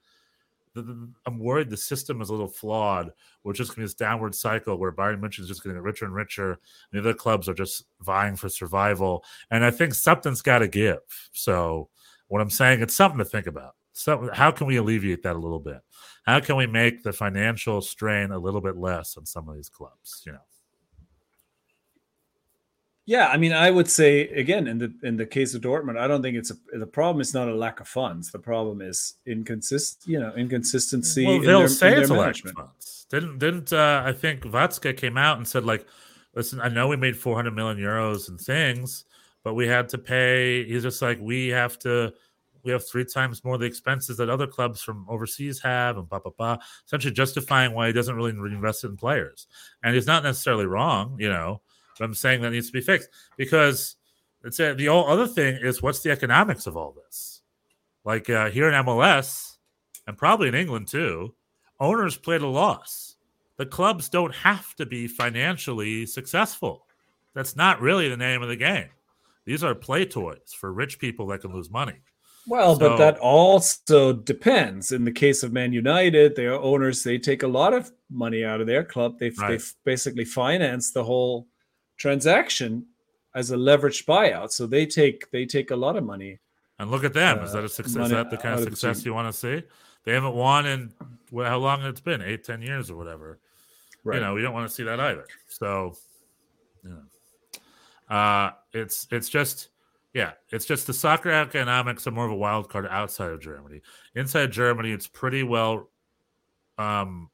the, 0.75 0.83
the, 0.83 1.09
I'm 1.27 1.39
worried 1.39 1.71
the 1.71 1.77
system 1.77 2.21
is 2.21 2.29
a 2.29 2.33
little 2.33 2.49
flawed. 2.49 3.13
We're 3.45 3.53
just 3.53 3.71
going 3.71 3.83
to 3.83 3.87
this 3.87 3.95
downward 3.95 4.35
cycle 4.35 4.77
where 4.77 4.93
Bayern 4.93 5.21
München 5.21 5.41
is 5.41 5.49
just 5.49 5.63
getting 5.63 5.79
richer 5.79 6.05
and 6.05 6.15
richer, 6.15 6.53
and 6.53 6.59
the 6.93 6.99
other 6.99 7.15
clubs 7.15 7.49
are 7.49 7.55
just 7.55 7.85
vying 8.01 8.37
for 8.37 8.49
survival. 8.49 9.25
And 9.51 9.65
I 9.65 9.71
think 9.71 9.95
something's 9.95 10.43
got 10.43 10.59
to 10.59 10.69
give. 10.69 10.99
So 11.33 11.89
what 12.29 12.41
I'm 12.41 12.51
saying, 12.51 12.83
it's 12.83 12.95
something 12.95 13.19
to 13.19 13.25
think 13.25 13.47
about. 13.47 13.77
So 13.93 14.29
how 14.33 14.51
can 14.51 14.67
we 14.67 14.77
alleviate 14.77 15.23
that 15.23 15.37
a 15.37 15.39
little 15.39 15.61
bit? 15.61 15.79
How 16.27 16.41
can 16.41 16.57
we 16.57 16.67
make 16.67 17.05
the 17.05 17.13
financial 17.13 17.81
strain 17.81 18.33
a 18.33 18.39
little 18.39 18.61
bit 18.61 18.77
less 18.77 19.17
on 19.17 19.25
some 19.25 19.49
of 19.49 19.55
these 19.55 19.69
clubs? 19.69 20.23
You 20.27 20.33
know. 20.33 20.39
Yeah, 23.07 23.29
I 23.29 23.37
mean, 23.37 23.53
I 23.53 23.71
would 23.71 23.91
say 23.91 24.29
again 24.29 24.67
in 24.67 24.79
the 24.79 24.93
in 25.03 25.17
the 25.17 25.27
case 25.27 25.55
of 25.55 25.61
Dortmund, 25.61 25.99
I 25.99 26.09
don't 26.09 26.23
think 26.23 26.37
it's 26.37 26.51
a 26.51 26.79
the 26.79 26.87
problem 26.87 27.21
is 27.21 27.35
not 27.35 27.49
a 27.49 27.55
lack 27.55 27.81
of 27.81 27.89
funds. 27.89 28.31
The 28.31 28.39
problem 28.39 28.81
is 28.81 29.15
inconsist, 29.27 30.07
you 30.07 30.19
know, 30.19 30.33
inconsistency. 30.35 31.27
Well, 31.27 31.37
in 31.37 31.43
they'll 31.43 31.59
their, 31.61 31.69
say 31.69 31.93
in 31.93 32.01
it's 32.01 32.11
a 32.11 32.15
lack 32.15 32.43
of 32.45 32.53
funds. 32.53 33.07
Didn't 33.11 33.39
didn't 33.39 33.73
uh, 33.75 34.03
I 34.07 34.13
think 34.13 34.43
Watzke 34.45 34.97
came 34.97 35.19
out 35.19 35.37
and 35.37 35.47
said 35.47 35.67
like, 35.67 35.87
listen, 36.35 36.61
I 36.61 36.69
know 36.69 36.89
we 36.89 36.97
made 36.97 37.17
400 37.17 37.51
million 37.51 37.77
euros 37.77 38.31
and 38.31 38.41
things, 38.41 39.05
but 39.43 39.53
we 39.53 39.67
had 39.67 39.91
to 39.91 39.99
pay. 39.99 40.65
He's 40.65 40.83
just 40.83 41.03
like 41.03 41.19
we 41.21 41.49
have 41.49 41.79
to. 41.81 42.13
We 42.63 42.73
have 42.73 42.89
three 42.89 43.05
times 43.05 43.45
more 43.45 43.59
the 43.59 43.67
expenses 43.67 44.17
that 44.17 44.31
other 44.31 44.47
clubs 44.47 44.81
from 44.81 45.05
overseas 45.11 45.61
have, 45.61 45.99
and 45.99 46.09
blah 46.09 46.21
blah 46.21 46.33
blah. 46.39 46.57
Essentially, 46.87 47.13
justifying 47.13 47.75
why 47.75 47.89
he 47.89 47.93
doesn't 47.93 48.17
really 48.17 48.33
reinvest 48.33 48.85
in 48.85 48.97
players, 48.97 49.47
and 49.83 49.95
he's 49.95 50.07
not 50.07 50.23
necessarily 50.23 50.65
wrong, 50.65 51.19
you 51.21 51.29
know. 51.29 51.61
I'm 52.01 52.15
saying 52.15 52.43
that 52.43 52.51
needs 52.51 52.67
to 52.69 52.73
be 52.73 52.81
fixed 52.81 53.09
because 53.37 53.97
it's 54.43 54.61
a, 54.61 54.75
the 54.75 54.87
whole 54.87 55.09
other 55.09 55.27
thing 55.27 55.59
is 55.63 55.83
what's 55.83 56.01
the 56.01 56.11
economics 56.11 56.67
of 56.67 56.77
all 56.77 56.93
this? 57.07 57.43
Like 58.05 58.29
uh, 58.29 58.51
here 58.51 58.69
in 58.69 58.75
MLS 58.85 59.57
and 60.07 60.17
probably 60.17 60.49
in 60.49 60.55
England 60.55 60.89
too, 60.89 61.35
owners 61.81 62.17
play 62.17 62.37
at 62.37 62.43
a 62.43 62.47
loss. 62.47 63.17
The 63.57 63.67
clubs 63.67 64.09
don't 64.09 64.35
have 64.35 64.75
to 64.77 64.87
be 64.87 65.07
financially 65.07 66.07
successful. 66.07 66.87
That's 67.35 67.57
not 67.57 67.81
really 67.81 68.09
the 68.09 68.17
name 68.17 68.43
of 68.43 68.49
the 68.49 68.57
game. 68.57 68.89
These 69.45 69.63
are 69.63 69.75
play 69.75 70.05
toys 70.05 70.53
for 70.59 70.73
rich 70.73 70.99
people 70.99 71.27
that 71.29 71.41
can 71.43 71.53
lose 71.53 71.71
money. 71.71 72.01
Well, 72.47 72.75
So- 72.77 72.91
but 72.91 72.97
that 72.99 73.19
also 73.19 74.13
depends. 74.13 74.93
In 74.93 75.05
the 75.05 75.13
case 75.13 75.43
of 75.43 75.53
Man 75.53 75.73
United, 75.73 76.37
their 76.37 76.55
owners 76.55 77.03
they 77.03 77.19
take 77.19 77.43
a 77.43 77.49
lot 77.49 77.73
of 77.73 77.91
money 78.11 78.45
out 78.45 78.61
of 78.61 78.67
their 78.67 78.85
club. 78.85 79.19
They 79.19 79.31
Right. 79.31 79.59
they 79.59 79.65
basically 79.85 80.25
finance 80.25 80.91
the 80.93 81.05
whole 81.05 81.47
transaction 81.97 82.87
as 83.35 83.51
a 83.51 83.57
leveraged 83.57 84.05
buyout. 84.05 84.51
So 84.53 84.67
they 84.67 84.87
take 84.87 85.31
they 85.31 85.47
take 85.47 85.71
a 85.71 85.77
lot 85.77 85.97
of 85.97 86.05
money. 86.05 86.39
And 86.79 86.91
look 86.91 87.05
at 87.05 87.15
them. 87.15 87.39
Is 87.41 87.51
Uh, 87.51 87.55
that 87.55 87.65
a 87.65 87.69
success? 87.69 88.05
Is 88.07 88.11
that 88.11 88.31
the 88.31 88.37
kind 88.37 88.55
of 88.55 88.61
of 88.61 88.65
success 88.65 88.99
team. 88.99 89.11
you 89.11 89.15
want 89.15 89.33
to 89.33 89.39
see? 89.39 89.63
They 90.05 90.13
haven't 90.13 90.35
won 90.35 90.67
in 90.67 90.93
well, 91.31 91.49
how 91.49 91.59
long 91.59 91.83
it's 91.83 92.01
been? 92.01 92.21
Eight, 92.23 92.45
ten 92.45 92.63
years 92.63 92.91
or 92.91 92.97
whatever. 92.97 93.39
Right. 94.03 94.17
You 94.17 94.21
know, 94.23 94.35
we 94.35 94.43
don't 94.43 94.53
want 94.53 94.69
to 94.69 94.75
see 94.75 94.83
that 94.83 95.01
either. 95.01 95.27
So, 95.49 95.97
you 96.83 96.91
know, 96.91 98.15
uh, 98.15 98.53
it's 98.73 99.07
it's 99.11 99.29
just 99.29 99.71
yeah, 100.13 100.33
it's 100.51 100.65
just 100.65 100.87
the 100.87 100.93
soccer 100.93 101.31
economics 101.31 102.07
are 102.07 102.13
more 102.13 102.27
of 102.27 102.31
a 102.31 102.37
wild 102.37 102.69
card 102.69 102.87
outside 102.89 103.31
of 103.31 103.41
Germany. 103.41 103.81
Inside 104.15 104.53
Germany, 104.53 104.93
it's 104.93 105.09
pretty 105.09 105.43
well 105.43 105.91
um, 106.79 107.31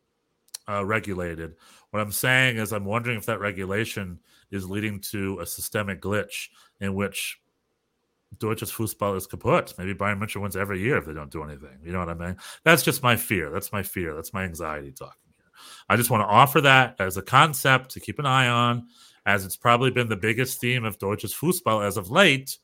uh, 0.68 0.84
regulated. 0.84 1.56
What 1.90 2.00
I'm 2.00 2.12
saying 2.12 2.56
is, 2.56 2.72
I'm 2.72 2.86
wondering 2.86 3.18
if 3.18 3.26
that 3.26 3.40
regulation 3.40 4.18
is 4.50 4.68
leading 4.68 5.00
to 5.00 5.38
a 5.40 5.46
systemic 5.46 6.00
glitch 6.00 6.48
in 6.80 6.94
which 6.94 7.40
Deutsches 8.38 8.70
Fußball 8.72 9.16
is 9.16 9.26
kaput. 9.26 9.74
Maybe 9.76 9.94
Bayern 9.94 10.20
München 10.20 10.40
wins 10.40 10.56
every 10.56 10.80
year 10.80 10.98
if 10.98 11.06
they 11.06 11.12
don't 11.12 11.30
do 11.30 11.42
anything. 11.42 11.78
You 11.84 11.92
know 11.92 11.98
what 11.98 12.08
I 12.08 12.14
mean? 12.14 12.36
That's 12.64 12.82
just 12.82 13.02
my 13.02 13.16
fear. 13.16 13.50
That's 13.50 13.72
my 13.72 13.82
fear. 13.82 14.14
That's 14.14 14.32
my 14.32 14.44
anxiety 14.44 14.92
talking 14.92 15.32
here. 15.36 15.50
I 15.88 15.96
just 15.96 16.10
want 16.10 16.22
to 16.22 16.32
offer 16.32 16.60
that 16.62 16.96
as 17.00 17.16
a 17.16 17.22
concept 17.22 17.90
to 17.92 18.00
keep 18.00 18.18
an 18.18 18.26
eye 18.26 18.48
on, 18.48 18.86
as 19.26 19.44
it's 19.44 19.56
probably 19.56 19.90
been 19.90 20.08
the 20.08 20.16
biggest 20.16 20.60
theme 20.60 20.84
of 20.84 20.98
Deutsches 20.98 21.34
Fußball 21.34 21.86
as 21.86 21.96
of 21.96 22.10
late. 22.10 22.58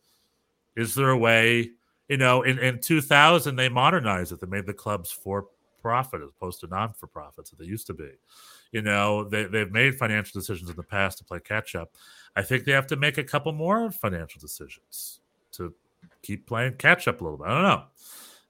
Is 0.77 0.95
there 0.95 1.11
a 1.11 1.19
way, 1.19 1.71
you 2.09 2.17
know, 2.17 2.43
in, 2.43 2.59
in 2.59 2.81
2000, 2.81 3.57
they 3.57 3.69
modernized 3.69 4.33
it. 4.33 4.41
They 4.41 4.47
made 4.47 4.67
the 4.67 4.75
clubs 4.75 5.11
for 5.11 5.47
profit 5.81 6.23
as 6.23 6.29
opposed 6.29 6.61
to 6.61 6.67
non 6.69 6.93
for 6.93 7.07
profits 7.07 7.51
that 7.51 7.59
they 7.59 7.65
used 7.65 7.87
to 7.89 7.95
be. 7.95 8.11
You 8.77 8.83
know, 8.83 9.25
they, 9.25 9.45
they've 9.45 9.73
made 9.73 9.95
financial 9.95 10.39
decisions 10.39 10.69
in 10.69 10.77
the 10.77 10.83
past 10.83 11.17
to 11.17 11.25
play 11.25 11.41
catch 11.41 11.75
up. 11.75 11.89
I 12.37 12.43
think 12.43 12.65
they 12.65 12.73
have 12.73 12.87
to 12.89 12.97
make 12.97 13.17
a 13.17 13.25
couple 13.25 13.53
more 13.53 13.91
financial 13.91 14.39
decisions 14.39 15.21
to 15.53 15.73
keep 16.21 16.47
playing 16.47 16.75
catch 16.75 17.09
up 17.09 17.23
a 17.23 17.25
little 17.25 17.39
bit. 17.39 17.47
I 17.49 17.55
don't 17.55 17.63
know. 17.63 17.85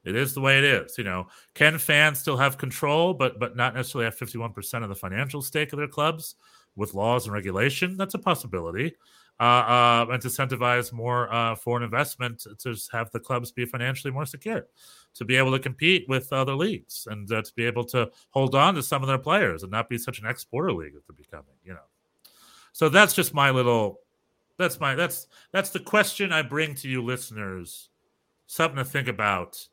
It 0.04 0.16
is 0.16 0.34
the 0.34 0.40
way 0.40 0.58
it 0.58 0.64
is. 0.64 0.98
You 0.98 1.04
know, 1.04 1.28
can 1.54 1.78
fans 1.78 2.18
still 2.18 2.36
have 2.36 2.58
control, 2.58 3.14
but 3.14 3.38
but 3.38 3.54
not 3.54 3.76
necessarily 3.76 4.06
have 4.06 4.16
fifty 4.16 4.36
one 4.36 4.52
percent 4.52 4.82
of 4.82 4.90
the 4.90 4.96
financial 4.96 5.42
stake 5.42 5.72
of 5.72 5.78
their 5.78 5.86
clubs 5.86 6.34
with 6.74 6.92
laws 6.92 7.26
and 7.26 7.32
regulation? 7.32 7.96
That's 7.96 8.14
a 8.14 8.18
possibility. 8.18 8.96
Uh, 9.38 9.42
uh, 9.44 10.06
and 10.10 10.22
to 10.22 10.28
incentivize 10.28 10.92
more 10.92 11.32
uh, 11.32 11.54
foreign 11.54 11.84
investment 11.84 12.46
to 12.58 12.74
have 12.90 13.10
the 13.12 13.20
clubs 13.20 13.52
be 13.52 13.64
financially 13.64 14.12
more 14.12 14.26
secure, 14.26 14.66
to 15.16 15.24
be 15.24 15.36
able 15.36 15.52
to 15.52 15.58
compete 15.58 16.06
with 16.08 16.32
other 16.32 16.54
leagues, 16.54 17.06
and 17.10 17.30
uh, 17.32 17.42
to 17.42 17.52
be 17.54 17.64
able 17.64 17.84
to 17.84 18.10
hold 18.30 18.54
on 18.54 18.74
to 18.74 18.82
some 18.82 19.02
of 19.02 19.08
their 19.08 19.18
players 19.18 19.62
and 19.62 19.72
not 19.72 19.88
be 19.88 19.98
such 19.98 20.18
an 20.18 20.26
exporter 20.26 20.72
league 20.72 20.94
that 20.94 21.06
they're 21.06 21.16
becoming. 21.16 21.54
You 21.64 21.74
know, 21.74 21.86
so 22.72 22.88
that's 22.88 23.14
just 23.14 23.34
my 23.34 23.50
little. 23.50 24.00
That's 24.58 24.80
my 24.80 24.94
that's 24.94 25.26
that's 25.52 25.70
the 25.70 25.80
question 25.80 26.32
I 26.32 26.42
bring 26.42 26.74
to 26.76 26.88
you 26.88 27.02
listeners. 27.02 27.90
Something 28.46 28.78
to 28.78 28.84
think 28.84 29.08
about. 29.08 29.66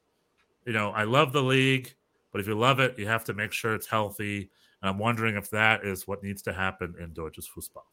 You 0.65 0.73
know, 0.73 0.91
I 0.91 1.03
love 1.03 1.33
the 1.33 1.43
league, 1.43 1.93
but 2.31 2.41
if 2.41 2.47
you 2.47 2.57
love 2.57 2.79
it, 2.79 2.97
you 2.97 3.07
have 3.07 3.25
to 3.25 3.33
make 3.33 3.51
sure 3.51 3.75
it's 3.75 3.87
healthy. 3.87 4.49
And 4.81 4.89
I'm 4.89 4.97
wondering 4.97 5.35
if 5.35 5.49
that 5.51 5.85
is 5.85 6.07
what 6.07 6.23
needs 6.23 6.41
to 6.43 6.53
happen 6.53 6.95
in 6.99 7.13
Deutsches 7.13 7.49
Fußball. 7.53 7.83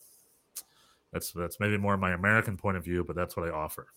That's 1.13 1.33
that's 1.33 1.61
maybe 1.61 1.77
more 1.77 1.97
my 1.97 2.13
American 2.13 2.57
point 2.57 2.77
of 2.77 2.85
view, 2.85 3.05
but 3.05 3.17
that's 3.17 3.37
what 3.37 3.49
I 3.49 3.53
offer. 3.53 3.89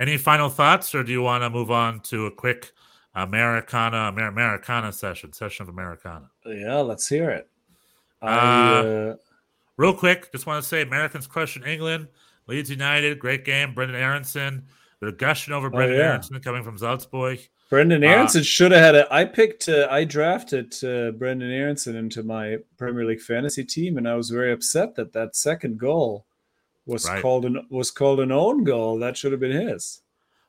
Any 0.00 0.16
final 0.16 0.48
thoughts, 0.48 0.94
or 0.94 1.02
do 1.02 1.10
you 1.12 1.22
want 1.22 1.42
to 1.42 1.50
move 1.50 1.70
on 1.70 2.00
to 2.02 2.26
a 2.26 2.30
quick 2.30 2.72
Americana 3.14 4.08
Amer- 4.12 4.28
Americana 4.28 4.92
session, 4.92 5.32
session 5.32 5.64
of 5.64 5.68
Americana? 5.68 6.30
Yeah, 6.46 6.76
let's 6.76 7.08
hear 7.08 7.30
it. 7.30 7.48
I, 8.22 8.28
Uh, 8.28 8.82
uh, 8.82 9.16
Real 9.76 9.94
quick, 9.94 10.32
just 10.32 10.46
want 10.46 10.60
to 10.62 10.68
say 10.68 10.82
Americans 10.82 11.26
crushing 11.28 11.62
England, 11.64 12.08
Leeds 12.48 12.68
United, 12.70 13.18
great 13.20 13.44
game. 13.44 13.74
Brenden 13.74 13.94
Aaronson, 13.94 14.66
they're 15.00 15.12
gushing 15.12 15.54
over 15.54 15.70
Brenden 15.70 15.90
Oh, 15.94 15.98
yeah. 15.98 16.02
Aaronson 16.08 16.40
coming 16.40 16.64
from 16.64 16.76
Salzburg. 16.78 17.38
Brenden 17.70 18.02
uh, 18.04 18.42
should 18.42 18.72
have 18.72 18.80
had 18.80 18.94
it. 18.96 19.06
I 19.10 19.24
picked, 19.24 19.68
uh, 19.68 19.86
I 19.90 20.02
drafted 20.04 20.72
uh, 20.82 21.12
Brenden 21.12 21.52
Aaronson 21.52 21.94
into 21.94 22.22
my 22.24 22.56
Premier 22.76 23.04
League 23.04 23.20
fantasy 23.20 23.62
team, 23.64 23.98
and 23.98 24.08
I 24.08 24.14
was 24.16 24.30
very 24.30 24.52
upset 24.52 24.96
that 24.96 25.12
that 25.12 25.36
second 25.36 25.78
goal 25.78 26.26
was 26.88 27.06
Right. 27.08 27.22
called 27.22 27.44
an 27.44 27.66
was 27.70 27.90
called 27.90 28.20
an 28.20 28.32
own 28.32 28.64
goal. 28.64 28.98
That 28.98 29.16
should 29.16 29.32
have 29.32 29.40
been 29.40 29.52
his. 29.68 30.02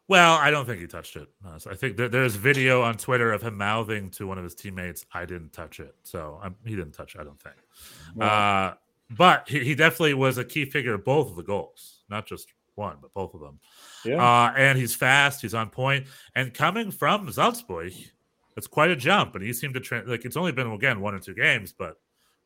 Well, 0.07 0.33
I 0.35 0.49
don't 0.49 0.65
think 0.65 0.81
he 0.81 0.87
touched 0.87 1.15
it. 1.17 1.27
honestly. 1.45 1.71
I 1.71 1.75
think 1.75 1.95
there, 1.95 2.09
there's 2.09 2.35
video 2.35 2.81
on 2.81 2.97
Twitter 2.97 3.31
of 3.31 3.43
him 3.43 3.55
mouthing 3.57 4.09
to 4.11 4.25
one 4.25 4.39
of 4.39 4.43
his 4.43 4.55
teammates, 4.55 5.05
"I 5.13 5.25
didn't 5.25 5.53
touch 5.53 5.79
it." 5.79 5.93
So 6.03 6.39
um, 6.41 6.55
he 6.65 6.75
didn't 6.75 6.93
touch. 6.93 7.13
it, 7.15 7.21
I 7.21 7.23
don't 7.23 7.39
think. 7.39 7.55
Uh, 8.19 8.73
but 9.11 9.47
he, 9.47 9.59
he 9.63 9.75
definitely 9.75 10.15
was 10.15 10.37
a 10.39 10.45
key 10.45 10.65
figure 10.65 10.95
of 10.95 11.03
both 11.05 11.29
of 11.29 11.35
the 11.35 11.43
goals, 11.43 12.03
not 12.09 12.25
just 12.25 12.47
one, 12.75 12.97
but 13.01 13.13
both 13.13 13.33
of 13.33 13.41
them. 13.41 13.59
Yeah, 14.05 14.23
Uh, 14.23 14.53
and 14.55 14.77
he's 14.79 14.95
fast. 14.95 15.41
He's 15.41 15.53
on 15.53 15.69
point. 15.69 16.07
And 16.35 16.53
coming 16.53 16.89
from 16.91 17.31
Salzburg, 17.31 17.91
it's 18.57 18.67
quite 18.67 18.89
a 18.89 18.95
jump. 18.95 19.35
And 19.35 19.43
he 19.43 19.51
seemed 19.53 19.73
to 19.75 19.79
tra- 19.79 20.03
like 20.07 20.25
it's 20.25 20.37
only 20.37 20.51
been 20.53 20.71
again 20.71 21.01
one 21.01 21.13
or 21.13 21.19
two 21.19 21.33
games, 21.33 21.71
but 21.73 21.99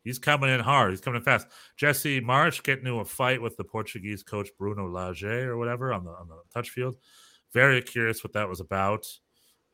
he's 0.03 0.19
coming 0.19 0.49
in 0.49 0.59
hard. 0.59 0.91
He's 0.91 1.01
coming 1.01 1.19
in 1.19 1.23
fast. 1.23 1.47
Jesse 1.77 2.21
Marsch 2.21 2.63
getting 2.63 2.85
into 2.85 2.99
a 2.99 3.05
fight 3.05 3.41
with 3.41 3.57
the 3.57 3.63
Portuguese 3.63 4.23
coach 4.23 4.49
Bruno 4.57 4.87
Lage 4.87 5.23
or 5.23 5.57
whatever 5.57 5.93
on 5.93 6.03
the 6.03 6.11
on 6.11 6.27
the 6.27 6.37
touch 6.53 6.69
field. 6.69 6.95
Very 7.53 7.81
curious 7.81 8.23
what 8.23 8.33
that 8.33 8.49
was 8.49 8.59
about. 8.59 9.07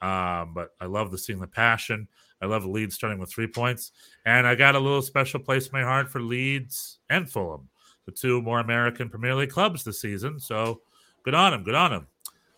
Um, 0.01 0.53
but 0.53 0.69
I 0.79 0.85
love 0.85 1.11
the 1.11 1.17
seeing 1.17 1.39
the 1.39 1.47
passion. 1.47 2.07
I 2.41 2.45
love 2.45 2.65
Leeds 2.65 2.95
starting 2.95 3.19
with 3.19 3.29
three 3.29 3.47
points, 3.47 3.91
and 4.25 4.47
I 4.47 4.55
got 4.55 4.75
a 4.75 4.79
little 4.79 5.01
special 5.01 5.41
place 5.41 5.67
in 5.67 5.71
my 5.73 5.83
heart 5.83 6.09
for 6.09 6.21
Leeds 6.21 6.99
and 7.09 7.29
Fulham, 7.29 7.67
the 8.05 8.13
two 8.13 8.41
more 8.41 8.59
American 8.59 9.09
Premier 9.09 9.35
League 9.35 9.49
clubs 9.49 9.83
this 9.83 9.99
season. 9.99 10.39
So 10.39 10.81
good 11.23 11.33
on 11.33 11.53
him. 11.53 11.63
Good 11.63 11.75
on 11.75 11.91
him. 11.91 12.07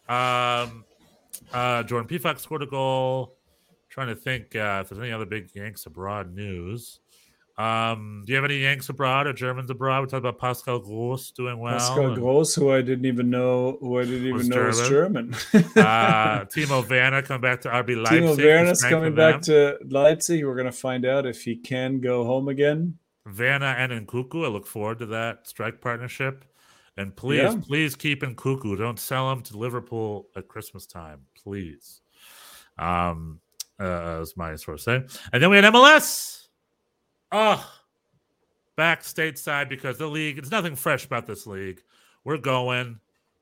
Um, 0.08 0.86
uh, 1.52 1.82
Jordan 1.84 2.08
Pefok 2.08 2.40
scored 2.40 2.64
a 2.64 2.68
goal. 2.68 3.38
Trying 3.90 4.08
to 4.08 4.16
think 4.16 4.56
uh, 4.56 4.80
if 4.82 4.90
there's 4.90 5.02
any 5.02 5.12
other 5.12 5.26
big 5.26 5.50
Yanks 5.54 5.86
abroad 5.86 6.34
news. 6.34 7.01
Um, 7.58 8.24
do 8.26 8.32
you 8.32 8.36
have 8.38 8.46
any 8.46 8.60
Yanks 8.60 8.90
abroad 8.90 9.28
or 9.28 9.34
Germans 9.34 9.70
abroad? 9.70 10.02
We 10.02 10.08
talked 10.08 10.20
about 10.26 10.40
Pascal 10.40 10.80
Gross 10.80 11.32
doing 11.32 11.60
well. 11.60 11.74
Pascal 11.78 12.16
Gross, 12.16 12.56
who 12.56 12.72
I 12.72 12.82
didn't 12.82 13.06
even 13.06 13.30
know, 13.30 13.78
who 13.82 14.00
I 14.00 14.04
didn't 14.04 14.22
even 14.26 14.34
Was 14.38 14.50
know 14.50 14.66
was 14.66 14.90
German. 14.90 15.34
uh, 15.54 16.46
Timo 16.46 16.90
Werner 16.90 17.22
coming 17.22 17.42
back 17.42 17.62
to 17.62 17.70
RB 17.70 18.02
Leipzig. 18.02 18.24
Timo 18.24 18.38
Werner's 18.38 18.82
coming 18.82 19.14
back 19.14 19.42
to 19.44 19.78
Leipzig. 19.88 20.44
We're 20.46 20.56
going 20.56 20.66
to 20.66 20.72
find 20.72 21.06
out 21.06 21.26
if 21.26 21.44
he 21.44 21.56
can 21.56 22.00
go 22.00 22.24
home 22.26 22.48
again. 22.48 22.98
Werner 23.38 23.66
and 23.68 24.08
Nkunku. 24.08 24.44
I 24.46 24.48
look 24.48 24.66
forward 24.66 25.00
to 25.00 25.06
that 25.08 25.48
strike 25.48 25.82
partnership. 25.82 26.46
And 26.98 27.16
please, 27.16 27.38
Yeah. 27.42 27.56
please 27.62 27.96
keep 27.96 28.22
Nkunku. 28.22 28.78
Don't 28.78 29.00
sell 29.00 29.32
him 29.32 29.42
to 29.44 29.58
Liverpool 29.58 30.28
at 30.36 30.48
Christmas 30.48 30.86
time, 30.86 31.22
please. 31.42 32.02
Um, 32.78 33.40
uh, 33.80 34.20
as 34.22 34.36
my 34.36 34.56
source 34.56 34.84
say. 34.84 35.04
And 35.34 35.42
then 35.44 35.50
we 35.50 35.56
had 35.58 35.66
MLS. 35.66 36.41
Oh, 37.32 37.66
back 38.76 39.04
stateside 39.04 39.70
because 39.70 39.98
the 39.98 40.08
league, 40.08 40.38
it's 40.38 40.52
nothing 40.52 40.76
fresh 40.76 41.06
about 41.06 41.28
this 41.28 41.48
league. 41.48 41.82
We're 42.24 42.38
going. 42.38 43.00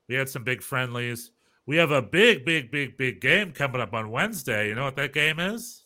We 0.08 0.14
had 0.14 0.28
some 0.28 0.44
big 0.44 0.62
friendlies. 0.62 1.30
We 1.66 1.76
have 1.76 1.90
a 1.90 2.02
big, 2.02 2.44
big, 2.44 2.70
big, 2.70 2.96
big 2.96 3.20
game 3.20 3.52
coming 3.52 3.80
up 3.80 3.94
on 3.94 4.10
Wednesday. 4.10 4.68
You 4.68 4.74
know 4.74 4.84
what 4.84 4.96
that 4.96 5.12
game 5.12 5.38
is? 5.38 5.84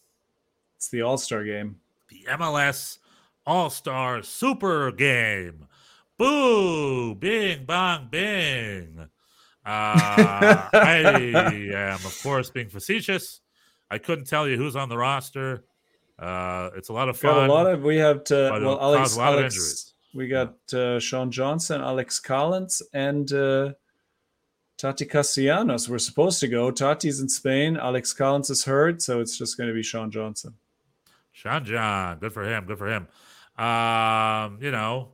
It's 0.77 0.89
the 0.89 1.03
All 1.03 1.19
Star 1.19 1.45
game. 1.45 1.77
The 2.09 2.25
MLS 2.33 2.99
All 3.47 3.71
Star 3.71 4.23
Super 4.23 4.91
Game. 4.93 5.67
Boo! 6.17 7.15
Bing, 7.15 7.65
bong, 7.65 8.09
bing. 8.11 8.99
Uh, 9.01 9.09
I 10.73 11.71
am, 11.75 11.95
of 11.95 12.21
course, 12.23 12.51
being 12.51 12.69
facetious. 12.69 13.41
I 13.91 13.99
couldn't 13.99 14.27
tell 14.27 14.49
you 14.49 14.57
who's 14.57 14.77
on 14.77 14.89
the 14.89 14.97
roster. 14.99 15.65
Uh, 16.19 16.71
it's 16.77 16.89
a 16.89 16.93
lot 16.93 17.09
of 17.09 17.17
fun. 17.17 17.35
Got 17.35 17.51
a 17.51 17.53
lot 17.53 17.67
of. 17.67 17.83
We 17.83 17.97
have 17.97 18.25
to. 18.25 18.35
Well, 18.63 18.81
Alex. 18.81 19.17
a 19.17 19.19
lot 19.19 19.35
of 19.35 19.41
Alex 19.41 19.55
injuries. 19.57 19.93
we 20.15 20.29
got 20.29 20.55
uh, 20.73 21.01
Sean 21.01 21.31
Johnson, 21.31 21.81
Alex 21.81 22.21
Callens, 22.21 22.83
and 22.93 23.33
uh, 23.33 23.73
Tati 24.77 25.07
Castellanos. 25.07 25.89
We're 25.89 25.99
supposed 25.99 26.41
to 26.41 26.49
go. 26.49 26.71
Tati's 26.71 27.21
in 27.21 27.29
Spain. 27.29 27.77
Alex 27.77 28.15
Callens 28.15 28.51
is 28.51 28.65
hurt, 28.65 29.03
so 29.03 29.21
it's 29.21 29.37
just 29.37 29.57
going 29.57 29.69
to 29.69 29.75
be 29.75 29.83
Sean 29.83 30.11
Johnson. 30.11 30.55
Sean 31.33 31.65
John, 31.65 32.19
good 32.19 32.33
for 32.33 32.45
him. 32.45 32.65
Good 32.65 32.79
for 32.79 32.87
him. 32.89 33.09
Um, 33.59 34.59
you 34.61 34.71
know, 34.71 35.09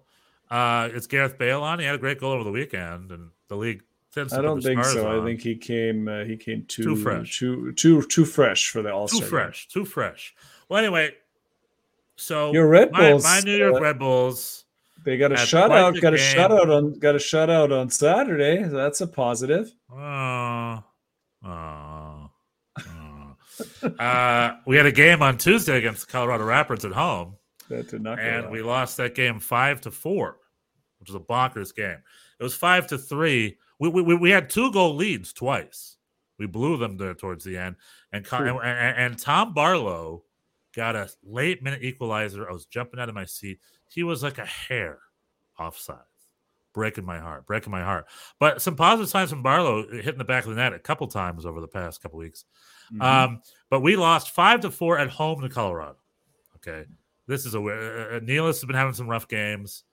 uh, 0.51 0.89
it's 0.93 1.07
Gareth 1.07 1.39
Bale 1.39 1.63
on. 1.63 1.79
He 1.79 1.87
had 1.87 1.95
a 1.95 1.99
great 1.99 2.21
goal 2.21 2.33
over 2.33 2.45
the 2.45 2.51
weekend, 2.53 3.11
and 3.11 3.31
the 3.49 3.57
league. 3.57 3.83
tends 4.15 4.33
to 4.35 4.39
I 4.39 4.43
don't 4.43 4.61
think 4.63 4.85
so. 4.85 5.21
I 5.21 5.25
think 5.25 5.41
he 5.41 5.57
came. 5.57 6.09
Uh, 6.09 6.25
he 6.25 6.37
came 6.37 6.65
too 6.67 6.83
Too 6.83 6.97
fresh. 6.97 7.39
too 7.39 7.73
too 7.73 8.03
too 8.03 8.25
fresh 8.27 8.69
for 8.69 8.83
the 8.83 8.93
All 8.93 9.09
Star. 9.09 9.21
too 9.21 9.27
fresh, 9.27 9.69
too 9.69 9.85
fresh. 9.87 10.35
Well, 10.71 10.79
anyway, 10.79 11.11
so 12.15 12.53
Your 12.53 12.69
Red 12.69 12.93
my, 12.93 13.11
Bulls, 13.11 13.25
my 13.25 13.41
New 13.41 13.57
York 13.57 13.75
uh, 13.75 13.81
Red 13.81 13.99
Bulls. 13.99 14.65
They 15.05 15.17
got 15.17 15.33
a 15.33 15.35
shutout. 15.35 16.01
Got 16.01 16.15
a 16.15 16.17
game. 16.17 16.27
shutout 16.27 16.75
on. 16.75 16.99
Got 17.01 17.17
a 17.17 17.19
shutout 17.19 17.77
on 17.77 17.91
Saturday. 17.91 18.63
That's 18.63 19.01
a 19.01 19.09
positive. 19.09 19.73
Oh, 19.93 20.85
oh, 21.45 22.31
oh. 22.79 23.89
uh, 23.99 24.57
we 24.65 24.77
had 24.77 24.87
a 24.87 24.93
game 24.93 25.23
on 25.23 25.39
Tuesday 25.39 25.77
against 25.77 26.07
the 26.07 26.13
Colorado 26.13 26.45
Rapids 26.45 26.85
at 26.85 26.93
home, 26.93 27.35
That 27.69 27.89
did 27.89 28.03
not 28.03 28.21
and 28.21 28.49
we 28.49 28.63
lost 28.63 28.97
that 28.99 29.17
game 29.17 29.41
five 29.41 29.81
to 29.81 29.91
four, 29.91 30.37
which 31.01 31.09
was 31.09 31.17
a 31.17 31.25
bonkers 31.25 31.75
game. 31.75 31.99
It 32.39 32.43
was 32.45 32.55
five 32.55 32.87
to 32.89 32.99
three. 32.99 33.59
We 33.81 33.89
we, 33.89 34.15
we 34.15 34.31
had 34.31 34.49
two 34.49 34.71
goal 34.71 34.95
leads 34.95 35.33
twice. 35.33 35.97
We 36.39 36.47
blew 36.47 36.77
them 36.77 36.97
there 36.97 37.15
towards 37.15 37.45
the 37.45 37.59
end, 37.59 37.75
and 38.13 38.25
and, 38.31 38.49
and, 38.49 38.99
and 38.99 39.19
Tom 39.19 39.53
Barlow 39.53 40.23
got 40.75 40.97
a 40.97 41.11
late 41.25 41.63
minute 41.63 41.83
equalizer. 41.83 42.49
I 42.49 42.53
was 42.53 42.67
jumping 42.67 43.01
out 43.01 43.09
of 43.09 43.15
my 43.15 43.25
seat. 43.25 43.61
He 43.89 44.03
was 44.03 44.23
like 44.23 44.39
a 44.39 44.47
hair 44.47 44.99
offside, 45.59 45.99
breaking 46.73 47.05
my 47.05 47.19
heart, 47.19 47.47
breaking 47.47 47.71
my 47.71 47.83
heart. 47.83 48.07
But 48.39 48.63
some 48.63 48.77
positive 48.77 49.09
signs 49.09 49.31
from 49.31 49.43
Barlow 49.43 49.87
hitting 49.91 50.19
the 50.19 50.25
back 50.25 50.45
of 50.45 50.51
the 50.51 50.57
net 50.57 50.73
a 50.73 50.79
couple 50.79 51.07
times 51.07 51.45
over 51.45 51.61
the 51.61 51.69
past 51.69 52.03
couple 52.03 52.19
weeks. 52.19 52.45
Mhm. 52.93 53.03
Um, 53.03 53.43
but 53.69 53.81
we 53.81 53.97
lost 53.97 54.31
five 54.31 54.61
to 54.61 54.71
four 54.71 54.99
at 54.99 55.11
home 55.11 55.41
to 55.43 55.49
Colorado. 55.49 55.97
Okay, 56.57 56.87
this 57.27 57.47
is 57.47 57.55
a 57.55 57.59
uh, 57.59 58.17
uh, 58.17 58.21
Nealis 58.21 58.61
has 58.61 58.65
been 58.65 58.77
having 58.77 58.95
some 58.95 59.09
rough 59.09 59.29
games. 59.29 59.85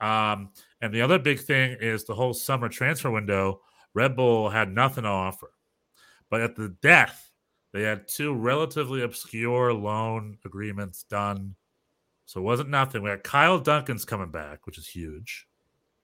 Um, 0.00 0.50
and 0.80 0.92
the 0.92 1.02
other 1.02 1.18
big 1.18 1.40
thing 1.40 1.76
is 1.80 2.04
the 2.04 2.14
whole 2.14 2.34
summer 2.34 2.68
transfer 2.68 3.10
window. 3.10 3.62
Red 3.94 4.16
Bull 4.16 4.50
had 4.50 4.72
nothing 4.72 5.04
to 5.04 5.10
offer, 5.10 5.52
but 6.30 6.40
at 6.40 6.56
the 6.56 6.70
death, 6.80 7.31
they 7.72 7.82
had 7.82 8.08
two 8.08 8.34
relatively 8.34 9.02
obscure 9.02 9.72
loan 9.72 10.38
agreements 10.44 11.04
done. 11.04 11.54
So 12.26 12.40
it 12.40 12.44
wasn't 12.44 12.70
nothing. 12.70 13.02
We 13.02 13.10
had 13.10 13.24
Kyle 13.24 13.58
Duncan's 13.58 14.04
coming 14.04 14.30
back, 14.30 14.66
which 14.66 14.78
is 14.78 14.86
huge, 14.86 15.46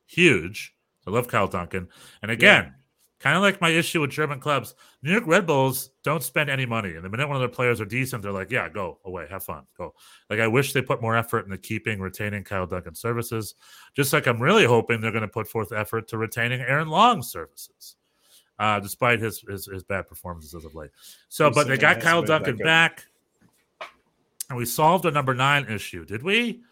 huge. 0.06 0.74
I 1.06 1.10
love 1.10 1.28
Kyle 1.28 1.48
Duncan, 1.48 1.88
and 2.20 2.30
again, 2.30 2.74
kind 3.20 3.36
of 3.36 3.42
like 3.42 3.60
my 3.60 3.70
issue 3.70 4.00
with 4.00 4.10
German 4.10 4.40
clubs. 4.40 4.74
New 5.02 5.10
York 5.10 5.26
Red 5.26 5.46
Bulls 5.46 5.90
don't 6.04 6.22
spend 6.22 6.50
any 6.50 6.66
money. 6.66 6.94
And 6.94 7.04
the 7.04 7.08
minute 7.08 7.26
one 7.26 7.36
of 7.36 7.40
their 7.40 7.48
players 7.48 7.80
are 7.80 7.84
decent, 7.86 8.22
they're 8.22 8.32
like, 8.32 8.50
yeah, 8.50 8.68
go 8.68 8.98
away, 9.04 9.26
have 9.30 9.44
fun, 9.44 9.64
go. 9.76 9.94
Like, 10.30 10.40
I 10.40 10.46
wish 10.46 10.72
they 10.72 10.82
put 10.82 11.02
more 11.02 11.16
effort 11.16 11.44
into 11.44 11.58
keeping, 11.58 12.00
retaining 12.00 12.44
Kyle 12.44 12.66
Duncan 12.66 12.94
services. 12.94 13.54
Just 13.94 14.12
like 14.12 14.26
I'm 14.26 14.40
really 14.40 14.64
hoping 14.64 15.00
they're 15.00 15.12
going 15.12 15.22
to 15.22 15.28
put 15.28 15.48
forth 15.48 15.72
effort 15.72 16.08
to 16.08 16.18
retaining 16.18 16.60
Aaron 16.60 16.88
Long's 16.88 17.30
services, 17.30 17.96
uh, 18.58 18.80
despite 18.80 19.20
his, 19.20 19.40
his 19.48 19.66
his 19.66 19.84
bad 19.84 20.08
performances 20.08 20.54
as 20.54 20.64
of 20.64 20.74
late. 20.74 20.90
So, 21.28 21.50
but 21.50 21.68
they 21.68 21.76
got 21.76 22.00
Kyle 22.00 22.22
Duncan 22.22 22.56
back, 22.56 23.06
and 24.48 24.58
we 24.58 24.64
solved 24.64 25.04
a 25.06 25.10
number 25.10 25.34
nine 25.34 25.66
issue, 25.68 26.04
did 26.04 26.22
we? 26.22 26.62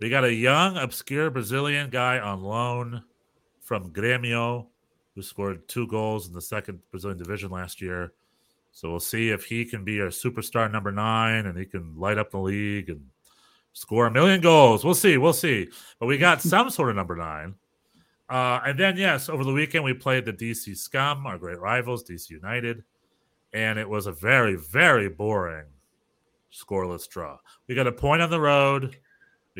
We 0.00 0.08
got 0.08 0.24
a 0.24 0.32
young, 0.32 0.78
obscure 0.78 1.30
Brazilian 1.30 1.90
guy 1.90 2.18
on 2.18 2.42
loan 2.42 3.04
from 3.60 3.92
Grêmio 3.92 4.66
who 5.14 5.22
scored 5.22 5.68
two 5.68 5.86
goals 5.86 6.28
in 6.28 6.32
the 6.32 6.40
second 6.40 6.80
Brazilian 6.90 7.18
division 7.18 7.50
last 7.50 7.82
year. 7.82 8.12
So 8.72 8.90
we'll 8.90 9.00
see 9.00 9.30
if 9.30 9.44
he 9.44 9.64
can 9.64 9.84
be 9.84 10.00
our 10.00 10.08
superstar 10.08 10.70
number 10.70 10.92
nine 10.92 11.46
and 11.46 11.58
he 11.58 11.66
can 11.66 11.94
light 11.98 12.18
up 12.18 12.30
the 12.30 12.38
league 12.38 12.88
and 12.88 13.04
score 13.72 14.06
a 14.06 14.10
million 14.10 14.40
goals. 14.40 14.84
We'll 14.84 14.94
see. 14.94 15.18
We'll 15.18 15.32
see. 15.32 15.68
But 15.98 16.06
we 16.06 16.18
got 16.18 16.40
some 16.42 16.70
sort 16.70 16.90
of 16.90 16.96
number 16.96 17.16
nine. 17.16 17.54
Uh, 18.30 18.60
and 18.64 18.78
then, 18.78 18.96
yes, 18.96 19.28
over 19.28 19.42
the 19.44 19.52
weekend, 19.52 19.82
we 19.84 19.92
played 19.92 20.24
the 20.24 20.32
DC 20.32 20.76
Scum, 20.76 21.26
our 21.26 21.36
great 21.36 21.58
rivals, 21.58 22.04
DC 22.04 22.30
United. 22.30 22.84
And 23.52 23.78
it 23.78 23.88
was 23.88 24.06
a 24.06 24.12
very, 24.12 24.54
very 24.54 25.08
boring 25.08 25.66
scoreless 26.52 27.08
draw. 27.08 27.38
We 27.68 27.74
got 27.74 27.86
a 27.88 27.92
point 27.92 28.22
on 28.22 28.30
the 28.30 28.40
road. 28.40 28.96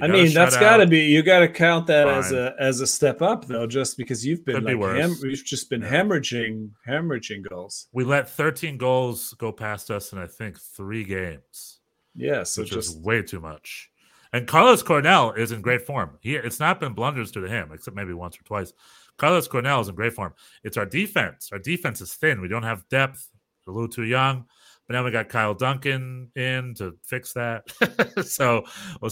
I 0.00 0.06
mean, 0.06 0.32
that's 0.32 0.56
got 0.56 0.76
to 0.78 0.86
be. 0.86 1.00
You 1.00 1.22
got 1.22 1.40
to 1.40 1.48
count 1.48 1.88
that 1.88 2.08
as 2.08 2.30
a 2.32 2.54
as 2.60 2.80
a 2.80 2.86
step 2.86 3.20
up, 3.20 3.46
though, 3.46 3.66
just 3.66 3.96
because 3.98 4.24
you've 4.24 4.44
been 4.44 4.54
Could 4.54 4.66
be 4.66 4.72
like 4.74 4.80
worse. 4.80 5.00
hem- 5.00 5.16
you've 5.28 5.44
just 5.44 5.68
been 5.68 5.82
Yeah. 5.82 5.90
hemorrhaging 5.90 6.70
hemorrhaging 6.86 7.48
goals. 7.50 7.88
We 7.92 8.04
let 8.04 8.30
13 8.30 8.78
goals 8.78 9.34
go 9.36 9.50
past 9.50 9.90
us 9.90 10.12
in, 10.12 10.18
I 10.18 10.26
think, 10.28 10.58
three 10.60 11.02
games. 11.02 11.80
Yeah, 12.14 12.44
so 12.44 12.62
which 12.62 12.70
just 12.70 12.90
is 12.90 12.96
way 12.98 13.22
too 13.22 13.40
much. 13.40 13.90
And 14.32 14.46
Carlos 14.46 14.82
Coronel 14.82 15.32
is 15.32 15.52
in 15.52 15.60
great 15.60 15.82
form. 15.82 16.18
He 16.20 16.36
it's 16.36 16.60
not 16.60 16.80
been 16.80 16.92
blunders 16.92 17.32
to 17.32 17.42
him, 17.42 17.70
except 17.72 17.96
maybe 17.96 18.12
once 18.12 18.38
or 18.38 18.44
twice. 18.44 18.72
Carlos 19.16 19.48
Coronel 19.48 19.80
is 19.80 19.88
in 19.88 19.94
great 19.94 20.14
form. 20.14 20.34
It's 20.64 20.76
our 20.76 20.86
defense. 20.86 21.50
Our 21.52 21.58
defense 21.58 22.00
is 22.00 22.14
thin. 22.14 22.40
We 22.40 22.48
don't 22.48 22.62
have 22.62 22.88
depth. 22.88 23.28
We're 23.66 23.72
a 23.72 23.76
little 23.76 23.88
too 23.88 24.04
young. 24.04 24.46
But 24.86 24.94
now 24.94 25.04
we 25.04 25.10
got 25.10 25.28
Kyle 25.28 25.54
Duncan 25.54 26.30
in 26.34 26.74
to 26.74 26.96
fix 27.04 27.32
that. 27.34 27.64
so 28.24 28.64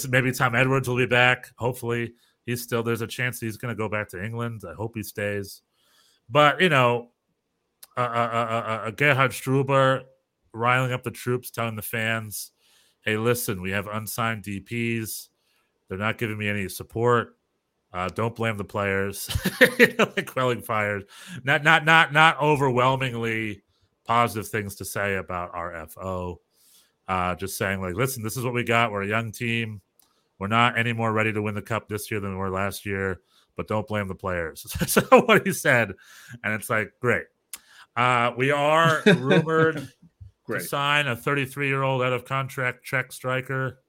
maybe 0.08 0.32
Tom 0.32 0.54
Edwards 0.54 0.88
will 0.88 0.96
be 0.96 1.06
back. 1.06 1.50
Hopefully, 1.56 2.14
he's 2.46 2.62
still. 2.62 2.82
There's 2.82 3.02
a 3.02 3.06
chance 3.06 3.38
he's 3.38 3.58
going 3.58 3.74
to 3.74 3.78
go 3.78 3.88
back 3.88 4.08
to 4.10 4.24
England. 4.24 4.62
I 4.68 4.74
hope 4.74 4.92
he 4.94 5.02
stays. 5.02 5.62
But 6.28 6.60
you 6.60 6.68
know, 6.68 7.10
uh, 7.96 8.00
uh, 8.00 8.30
uh, 8.32 8.36
uh, 8.36 8.86
uh, 8.86 8.90
Gerhard 8.92 9.32
Struber 9.32 10.02
riling 10.52 10.92
up 10.92 11.02
the 11.02 11.10
troops, 11.10 11.50
telling 11.50 11.76
the 11.76 11.82
fans, 11.82 12.52
"Hey, 13.08 13.16
listen, 13.16 13.62
we 13.62 13.70
have 13.70 13.86
unsigned 13.86 14.44
DPS. 14.44 15.28
They're 15.88 15.96
not 15.96 16.18
giving 16.18 16.36
me 16.36 16.46
any 16.46 16.68
support. 16.68 17.38
Uh, 17.90 18.10
don't 18.10 18.34
blame 18.34 18.58
the 18.58 18.64
players. 18.64 19.30
You 19.78 19.94
know, 19.98 20.12
like 20.14 20.26
quelling 20.26 20.60
fires. 20.60 21.04
Not, 21.42 21.64
not, 21.64 21.86
not, 21.86 22.12
not 22.12 22.38
overwhelmingly 22.38 23.62
positive 24.04 24.48
things 24.48 24.74
to 24.74 24.84
say 24.84 25.16
about 25.16 25.54
our 25.54 25.86
FO. 25.86 26.42
Uh, 27.08 27.34
just 27.34 27.56
saying, 27.56 27.80
like, 27.80 27.94
listen, 27.94 28.22
this 28.22 28.36
is 28.36 28.44
what 28.44 28.52
we 28.52 28.62
got. 28.62 28.92
We're 28.92 29.04
a 29.04 29.08
young 29.08 29.32
team. 29.32 29.80
We're 30.38 30.48
not 30.48 30.76
any 30.76 30.92
more 30.92 31.10
ready 31.10 31.32
to 31.32 31.40
win 31.40 31.54
the 31.54 31.62
cup 31.62 31.88
this 31.88 32.10
year 32.10 32.20
than 32.20 32.32
we 32.32 32.36
were 32.36 32.50
last 32.50 32.84
year. 32.84 33.20
But 33.56 33.68
don't 33.68 33.86
blame 33.86 34.08
the 34.08 34.14
players. 34.16 34.66
so 34.86 35.00
what 35.24 35.46
he 35.46 35.54
said, 35.54 35.94
and 36.44 36.52
it's 36.52 36.68
like, 36.68 36.92
great. 37.00 37.24
Uh, 37.96 38.32
we 38.36 38.50
are 38.50 39.02
rumored 39.06 39.88
to 40.48 40.60
sign 40.60 41.06
a 41.06 41.16
33 41.16 41.68
year 41.68 41.82
old 41.82 42.02
out 42.02 42.12
of 42.12 42.24
contract 42.24 42.84
Czech 42.84 43.12
striker. 43.12 43.80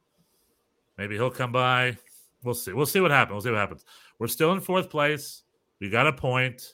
Maybe 0.98 1.16
he'll 1.16 1.30
come 1.30 1.52
by. 1.52 1.98
We'll 2.44 2.54
see. 2.54 2.74
We'll 2.74 2.86
see 2.86 3.00
what 3.00 3.12
happens. 3.12 3.34
We'll 3.34 3.42
see 3.42 3.52
what 3.52 3.60
happens. 3.60 3.86
We're 4.20 4.28
still 4.28 4.52
in 4.54 4.62
fourth 4.62 4.90
place. 4.90 5.44
We 5.80 5.90
got 5.90 6.08
a 6.08 6.14
point. 6.14 6.74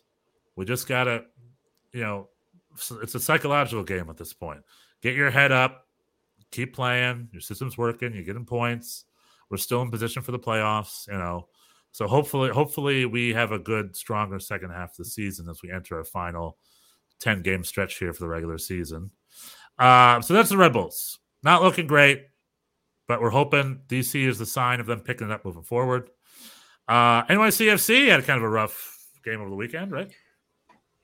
We 0.55 0.65
just 0.65 0.87
got 0.87 1.05
to, 1.05 1.23
you 1.93 2.01
know, 2.01 2.29
it's 3.01 3.15
a 3.15 3.19
psychological 3.19 3.83
game 3.83 4.09
at 4.09 4.17
this 4.17 4.33
point. 4.33 4.61
Get 5.01 5.15
your 5.15 5.29
head 5.29 5.51
up, 5.51 5.87
keep 6.51 6.73
playing. 6.73 7.29
Your 7.31 7.41
system's 7.41 7.77
working. 7.77 8.13
You're 8.13 8.23
getting 8.23 8.45
points. 8.45 9.05
We're 9.49 9.57
still 9.57 9.81
in 9.81 9.91
position 9.91 10.23
for 10.23 10.31
the 10.31 10.39
playoffs. 10.39 11.07
You 11.07 11.17
know, 11.17 11.47
so 11.91 12.07
hopefully, 12.07 12.49
hopefully 12.49 13.05
we 13.05 13.33
have 13.33 13.51
a 13.51 13.59
good, 13.59 13.95
stronger 13.95 14.39
second 14.39 14.71
half 14.71 14.91
of 14.91 14.97
the 14.97 15.05
season 15.05 15.47
as 15.49 15.61
we 15.61 15.71
enter 15.71 15.97
our 15.97 16.03
final 16.03 16.57
ten 17.19 17.41
game 17.41 17.63
stretch 17.63 17.97
here 17.99 18.13
for 18.13 18.21
the 18.21 18.27
regular 18.27 18.57
season. 18.57 19.11
Uh, 19.77 20.21
so 20.21 20.33
that's 20.33 20.49
the 20.49 20.57
Red 20.57 20.73
Bulls. 20.73 21.19
Not 21.43 21.61
looking 21.61 21.87
great, 21.87 22.27
but 23.07 23.21
we're 23.21 23.29
hoping 23.29 23.81
DC 23.87 24.27
is 24.27 24.39
the 24.39 24.45
sign 24.45 24.79
of 24.79 24.85
them 24.85 25.01
picking 25.01 25.29
it 25.29 25.33
up 25.33 25.45
moving 25.45 25.63
forward. 25.63 26.09
Uh, 26.87 27.23
NYCFC 27.25 28.07
had 28.07 28.23
kind 28.25 28.37
of 28.37 28.43
a 28.43 28.49
rough 28.49 28.97
game 29.23 29.41
over 29.41 29.49
the 29.49 29.55
weekend, 29.55 29.91
right? 29.91 30.11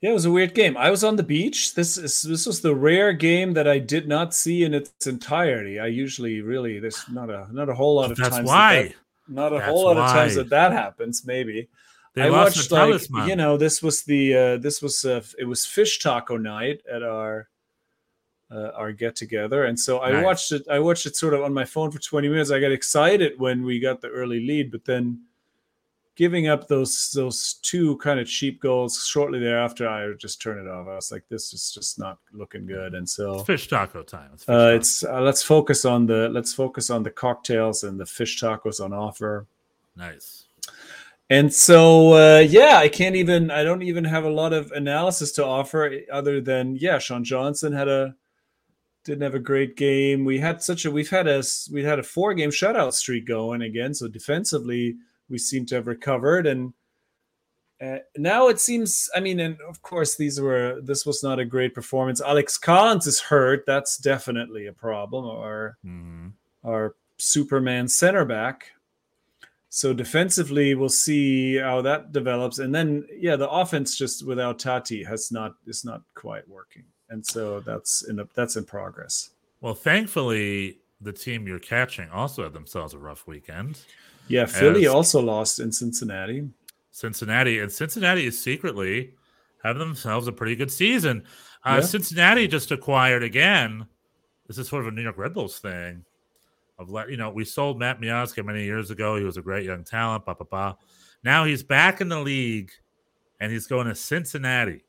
Yeah, 0.02 0.10
it 0.10 0.14
was 0.14 0.26
a 0.26 0.32
weird 0.32 0.56
game. 0.56 0.78
I 0.78 0.90
was 0.90 1.04
on 1.04 1.16
the 1.16 1.24
beach. 1.24 1.76
This 1.76 1.96
is 1.98 2.24
this 2.24 2.48
was 2.48 2.60
the 2.62 2.74
rare 2.74 3.14
game 3.14 3.54
that 3.54 3.68
I 3.68 3.78
did 3.78 4.08
not 4.08 4.34
see 4.34 4.64
in 4.64 4.74
its 4.74 5.06
entirety. 5.06 5.80
I 5.80 5.88
usually 5.88 6.42
really 6.42 6.80
there's 6.80 7.04
not 7.12 7.30
a 7.30 7.48
not 7.52 7.70
a 7.70 7.76
whole 7.76 7.96
lot 7.96 8.10
of 8.10 8.18
That's 8.18 8.36
times. 8.36 8.48
why. 8.48 8.76
That 8.84 8.88
that, 8.90 8.96
not 9.28 9.54
a 9.54 9.58
That's 9.58 9.68
whole 9.70 9.86
lot 9.86 9.98
of 9.98 10.10
times 10.12 10.36
that 10.36 10.50
that 10.50 10.72
happens. 10.72 11.24
Maybe 11.24 11.70
They 12.16 12.24
I 12.24 12.30
lost 12.30 12.72
watched 12.72 13.12
like 13.12 13.28
you 13.30 13.36
know 13.36 13.58
this 13.58 13.84
was 13.84 14.02
the 14.02 14.36
uh, 14.36 14.58
this 14.58 14.82
was 14.82 15.06
uh, 15.06 15.22
it 15.38 15.46
was 15.46 15.68
fish 15.68 16.00
taco 16.00 16.36
night 16.36 16.82
at 16.92 17.04
our 17.04 17.48
uh, 18.52 18.72
our 18.76 18.92
get 18.92 19.16
together, 19.16 19.64
and 19.64 19.80
so 19.80 20.00
I 20.02 20.12
Nice. 20.12 20.24
watched 20.26 20.52
it. 20.52 20.64
I 20.70 20.80
watched 20.80 21.06
it 21.06 21.16
sort 21.16 21.34
of 21.34 21.42
on 21.42 21.54
my 21.54 21.66
phone 21.66 21.90
for 21.92 22.00
twenty 22.00 22.28
minutes. 22.30 22.52
I 22.52 22.60
got 22.60 22.72
excited 22.72 23.40
when 23.40 23.64
we 23.64 23.80
got 23.80 24.02
the 24.02 24.10
early 24.10 24.40
lead, 24.46 24.72
but 24.72 24.84
then 24.86 25.22
giving 26.16 26.48
up 26.50 26.68
those 26.68 27.12
those 27.14 27.54
two 27.64 27.96
kind 27.98 28.20
of 28.20 28.28
cheap 28.28 28.62
goals 28.62 29.06
shortly 29.08 29.40
thereafter, 29.40 29.88
I 29.88 30.12
just 30.20 30.42
turned 30.42 30.60
it 30.60 30.68
off. 30.70 30.88
I 30.88 30.96
was 30.96 31.12
like, 31.12 31.24
this 31.30 31.54
is 31.54 31.72
just 31.74 31.98
not 31.98 32.18
looking 32.34 32.66
good, 32.68 32.94
and 32.94 33.08
so. 33.08 33.36
It's 33.36 33.44
fish 33.48 33.68
taco 33.70 34.04
time. 34.04 34.30
It's, 34.34 34.44
fish 34.44 34.54
Uh, 34.54 34.58
taco. 34.66 34.76
it's 34.76 35.04
uh, 35.06 35.22
let's 35.22 35.42
focus 35.44 35.86
on 35.86 36.06
the 36.06 36.28
let's 36.30 36.54
focus 36.54 36.90
on 36.90 37.04
the 37.04 37.12
cocktails 37.12 37.84
and 37.86 37.98
the 38.00 38.06
fish 38.06 38.42
tacos 38.42 38.84
on 38.84 38.92
offer. 38.94 39.48
nice. 39.96 40.46
And 41.30 41.54
so, 41.54 42.12
uh, 42.12 42.40
yeah, 42.40 42.76
I 42.76 42.90
can't 42.90 43.16
even, 43.16 43.52
I 43.52 43.64
don't 43.64 43.84
even 43.84 44.04
have 44.04 44.26
a 44.26 44.30
lot 44.30 44.52
of 44.52 44.70
analysis 44.74 45.32
to 45.34 45.46
offer 45.46 46.02
other 46.12 46.42
than, 46.42 46.76
yeah, 46.76 46.98
Sean 47.00 47.24
Johnson 47.24 47.72
had 47.72 47.88
a, 47.88 48.14
didn't 49.04 49.24
have 49.24 49.36
a 49.36 49.40
great 49.40 49.76
game. 49.78 50.26
We 50.26 50.40
had 50.40 50.62
such 50.62 50.86
a, 50.86 50.92
we've 50.92 51.10
had 51.10 51.28
a, 51.28 51.44
we 51.72 51.84
had 51.84 52.00
a 52.00 52.04
four 52.04 52.34
game 52.34 52.52
shutout 52.52 52.94
streak 52.94 53.26
going 53.26 53.62
again. 53.64 53.94
So 53.94 54.08
defensively, 54.08 54.96
we 55.30 55.38
seem 55.38 55.66
to 55.68 55.76
have 55.76 55.88
recovered. 55.88 56.46
And 56.46 56.74
uh, 57.82 57.98
now 58.18 58.48
it 58.48 58.60
seems, 58.60 59.10
I 59.16 59.20
mean, 59.22 59.40
and 59.40 59.58
of 59.68 59.82
course, 59.82 60.16
these 60.16 60.40
were, 60.40 60.80
this 60.84 61.06
was 61.06 61.24
not 61.24 61.40
a 61.40 61.46
great 61.46 61.74
performance. 61.74 62.22
Alex 62.22 62.60
Callens 62.60 63.08
is 63.08 63.20
hurt. 63.20 63.64
That's 63.66 63.98
definitely 63.98 64.68
a 64.68 64.74
problem. 64.74 65.26
Or, 65.26 65.78
Mhm. 65.86 66.34
our 66.64 66.96
Superman 67.18 67.88
center 67.88 68.24
back. 68.26 68.72
So 69.70 69.94
defensively, 69.94 70.76
we'll 70.76 70.90
see 70.90 71.56
how 71.56 71.82
that 71.84 72.12
develops, 72.12 72.60
and 72.60 72.76
then 72.76 73.08
yeah, 73.18 73.38
the 73.38 73.50
offense 73.50 73.96
just 73.98 74.26
without 74.26 74.60
Tati 74.60 75.02
has 75.06 75.32
not 75.32 75.54
is 75.66 75.86
not 75.86 76.02
quite 76.14 76.46
working, 76.50 76.84
and 77.12 77.24
so 77.26 77.60
that's 77.60 78.04
in 78.10 78.20
a, 78.20 78.28
that's 78.34 78.56
in 78.56 78.66
progress. 78.66 79.30
Well, 79.60 79.76
thankfully, 79.76 80.80
the 81.02 81.14
team 81.14 81.48
you're 81.48 81.60
catching 81.60 82.10
also 82.10 82.44
had 82.44 82.54
themselves 82.54 82.94
a 82.94 82.98
rough 82.98 83.28
weekend. 83.28 83.80
Yeah, 84.28 84.46
Philly 84.46 84.88
also 84.88 85.22
lost 85.22 85.60
in 85.60 85.72
Cincinnati. 85.72 86.48
Cincinnati, 86.92 87.60
and 87.60 87.72
Cincinnati 87.72 88.26
is 88.26 88.42
secretly 88.42 89.14
having 89.64 89.80
themselves 89.80 90.28
a 90.28 90.32
pretty 90.32 90.56
good 90.56 90.72
season. 90.72 91.24
Uh, 91.64 91.76
Yeah. 91.80 91.82
Cincinnati 91.82 92.48
just 92.48 92.72
acquired 92.72 93.24
again. 93.24 93.86
This 94.48 94.58
is 94.58 94.68
sort 94.68 94.82
of 94.82 94.88
a 94.88 94.92
New 94.92 95.04
York 95.04 95.18
Red 95.18 95.34
Bulls 95.34 95.60
thing. 95.60 96.04
Of 96.80 96.90
let 96.90 97.10
you 97.10 97.18
know, 97.18 97.30
we 97.30 97.46
sold 97.46 97.78
Matt 97.78 98.02
Miazga 98.02 98.44
many 98.44 98.64
years 98.64 98.90
ago. 98.90 99.16
He 99.16 99.24
was 99.24 99.38
a 99.38 99.42
great 99.42 99.66
young 99.66 99.84
talent. 99.84 100.26
Blah 100.26 100.34
blah 100.34 100.48
blah. 100.50 100.76
Now 101.24 101.46
he's 101.46 101.62
back 101.62 102.02
in 102.02 102.10
the 102.10 102.20
league, 102.20 102.72
and 103.40 103.52
he's 103.52 103.68
going 103.68 103.88
to 103.88 103.96
Cincinnati. 103.96 104.84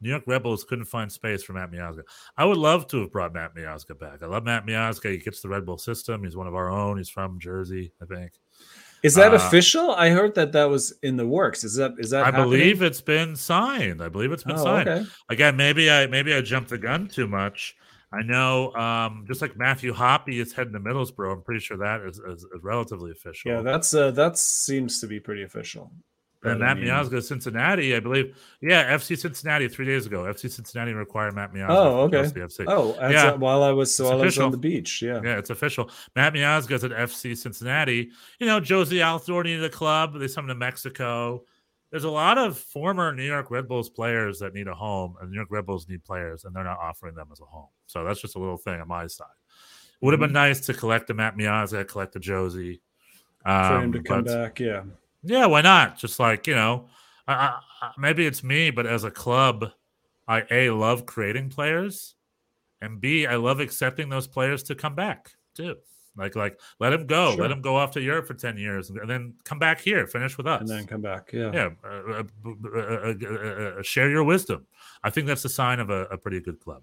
New 0.00 0.10
York 0.10 0.24
Red 0.26 0.42
Bulls 0.42 0.64
couldn't 0.64 0.84
find 0.84 1.10
space 1.10 1.42
for 1.42 1.52
Matt 1.54 1.70
Miazga. 1.72 2.02
I 2.36 2.44
would 2.44 2.58
love 2.58 2.86
to 2.88 3.00
have 3.00 3.12
brought 3.12 3.32
Matt 3.32 3.54
Miazga 3.54 3.98
back. 3.98 4.22
I 4.22 4.26
love 4.26 4.44
Matt 4.44 4.66
Miazga. 4.66 5.10
He 5.12 5.18
gets 5.18 5.40
the 5.40 5.48
Red 5.48 5.64
Bull 5.64 5.78
system. 5.78 6.22
He's 6.24 6.36
one 6.36 6.46
of 6.46 6.54
our 6.54 6.68
own. 6.70 6.98
He's 6.98 7.08
from 7.08 7.38
Jersey, 7.38 7.92
I 8.02 8.04
think. 8.04 8.32
Is 9.02 9.14
that 9.14 9.32
Uh, 9.32 9.36
official? 9.36 9.92
I 9.92 10.10
heard 10.10 10.34
that 10.34 10.52
that 10.52 10.64
was 10.64 10.92
in 11.02 11.16
the 11.16 11.26
works. 11.26 11.64
Is 11.64 11.76
that 11.76 11.94
is 11.98 12.10
that? 12.10 12.22
I 12.22 12.26
happening? 12.26 12.44
believe 12.50 12.82
it's 12.82 13.00
been 13.00 13.36
signed. 13.36 14.02
I 14.02 14.08
believe 14.08 14.32
it's 14.32 14.42
been 14.42 14.56
Oh, 14.58 14.64
signed. 14.64 14.88
okay. 14.88 15.06
Again, 15.28 15.56
maybe 15.56 15.90
I 15.90 16.06
maybe 16.06 16.34
I 16.34 16.40
jumped 16.40 16.70
the 16.70 16.78
gun 16.78 17.06
too 17.08 17.26
much. 17.26 17.76
I 18.12 18.22
know, 18.22 18.72
um, 18.74 19.24
just 19.28 19.42
like 19.42 19.56
Matthew 19.56 19.92
Hoppe 19.92 20.40
is 20.40 20.52
heading 20.52 20.72
to 20.72 20.80
Middlesbrough. 20.80 21.32
I'm 21.32 21.42
pretty 21.42 21.60
sure 21.60 21.76
that 21.76 22.00
is, 22.02 22.18
is, 22.18 22.44
is 22.44 22.62
relatively 22.62 23.10
official. 23.10 23.50
Yeah, 23.50 23.62
that's 23.62 23.92
uh, 23.94 24.10
that 24.12 24.38
seems 24.38 25.00
to 25.00 25.06
be 25.06 25.20
pretty 25.20 25.42
official. 25.42 25.90
And 26.50 26.60
Matt 26.60 26.76
mean- 26.78 26.86
Miazga, 26.86 27.22
Cincinnati, 27.22 27.94
I 27.94 28.00
believe. 28.00 28.36
Yeah, 28.60 28.94
FC 28.96 29.16
Cincinnati 29.18 29.68
three 29.68 29.86
days 29.86 30.06
ago. 30.06 30.24
FC 30.24 30.50
Cincinnati 30.50 30.92
required 30.92 31.34
Matt 31.34 31.52
Miazga. 31.52 31.66
Oh, 31.70 32.00
okay. 32.02 32.22
The 32.26 32.40
FC. 32.40 32.64
Oh, 32.66 32.94
Yeah. 33.10 33.30
uh, 33.32 33.36
while 33.36 33.62
I 33.62 33.72
was 33.72 33.98
while 34.00 34.20
I 34.20 34.24
was 34.24 34.38
on 34.38 34.50
the 34.50 34.56
beach, 34.58 35.02
yeah. 35.02 35.20
Yeah, 35.22 35.38
it's 35.38 35.50
official. 35.50 35.90
Matt 36.14 36.34
Miazga's 36.34 36.84
at 36.84 36.92
FC 36.92 37.34
Cincinnati. 37.36 38.10
You 38.38 38.46
know, 38.46 38.60
Jozy 38.60 38.98
Altidore 38.98 39.44
needed 39.44 39.64
a 39.64 39.70
club. 39.70 40.14
They 40.18 40.28
sent 40.28 40.44
him 40.44 40.48
to 40.48 40.54
Mexico. 40.54 41.44
There's 41.90 42.04
a 42.04 42.10
lot 42.10 42.36
of 42.36 42.58
former 42.58 43.12
New 43.14 43.22
York 43.22 43.50
Red 43.50 43.68
Bulls 43.68 43.88
players 43.88 44.40
that 44.40 44.52
need 44.54 44.66
a 44.66 44.74
home, 44.74 45.14
and 45.20 45.30
New 45.30 45.36
York 45.36 45.48
Red 45.50 45.66
Bulls 45.66 45.88
need 45.88 46.04
players, 46.04 46.44
and 46.44 46.54
they're 46.54 46.64
not 46.64 46.78
offering 46.78 47.14
them 47.14 47.28
as 47.32 47.40
a 47.40 47.44
home. 47.44 47.68
So 47.86 48.04
that's 48.04 48.20
just 48.20 48.34
a 48.34 48.38
little 48.40 48.56
thing 48.56 48.80
on 48.80 48.88
my 48.88 49.06
side. 49.06 49.26
Would 50.02 50.12
have 50.12 50.20
been 50.20 50.32
nice 50.32 50.60
to 50.66 50.74
collect 50.74 51.08
a 51.10 51.14
Matt 51.14 51.36
Miazga, 51.36 51.86
collect 51.88 52.16
a 52.16 52.20
Jozy. 52.20 52.80
For 53.42 53.48
Um, 53.50 53.82
him 53.84 53.92
to 53.92 54.02
come 54.02 54.24
back, 54.24 54.58
yeah. 54.58 54.82
Yeah, 55.26 55.46
why 55.46 55.60
not? 55.62 55.98
Just 55.98 56.18
like 56.18 56.46
you 56.46 56.54
know, 56.54 56.88
I, 57.28 57.32
I, 57.34 57.60
I- 57.82 57.92
maybe 57.98 58.26
it's 58.26 58.42
me, 58.42 58.70
but 58.70 58.86
as 58.86 59.04
a 59.04 59.10
club, 59.10 59.70
I 60.28 60.44
a 60.50 60.70
love 60.70 61.06
creating 61.06 61.50
players, 61.50 62.14
and 62.80 63.00
b 63.00 63.26
I 63.26 63.36
love 63.36 63.60
accepting 63.60 64.08
those 64.08 64.26
players 64.26 64.62
to 64.64 64.74
come 64.74 64.94
back 64.94 65.32
too. 65.54 65.76
Like 66.16 66.34
like 66.34 66.58
let 66.80 66.92
him 66.94 67.06
go, 67.06 67.32
Sure. 67.32 67.42
let 67.42 67.50
him 67.50 67.60
go 67.60 67.76
off 67.76 67.90
to 67.92 68.00
Europe 68.00 68.26
for 68.26 68.34
ten 68.34 68.56
years, 68.56 68.88
and 68.88 69.08
then 69.08 69.34
come 69.44 69.58
back 69.58 69.80
here, 69.80 70.06
finish 70.06 70.38
with 70.38 70.46
us. 70.46 70.60
And 70.62 70.68
then 70.70 70.86
come 70.86 71.02
back, 71.02 71.30
yeah. 71.32 71.50
yeah, 71.52 71.68
uh, 71.84 71.88
uh, 71.88 72.22
uh, 72.46 72.78
uh, 72.78 73.14
uh, 73.22 73.78
uh, 73.78 73.82
share 73.82 74.08
your 74.08 74.24
wisdom. 74.24 74.66
I 75.04 75.10
think 75.10 75.26
that's 75.26 75.44
a 75.44 75.50
sign 75.50 75.78
of 75.78 75.90
a, 75.90 76.04
a 76.06 76.16
pretty 76.16 76.40
good 76.40 76.58
club. 76.58 76.82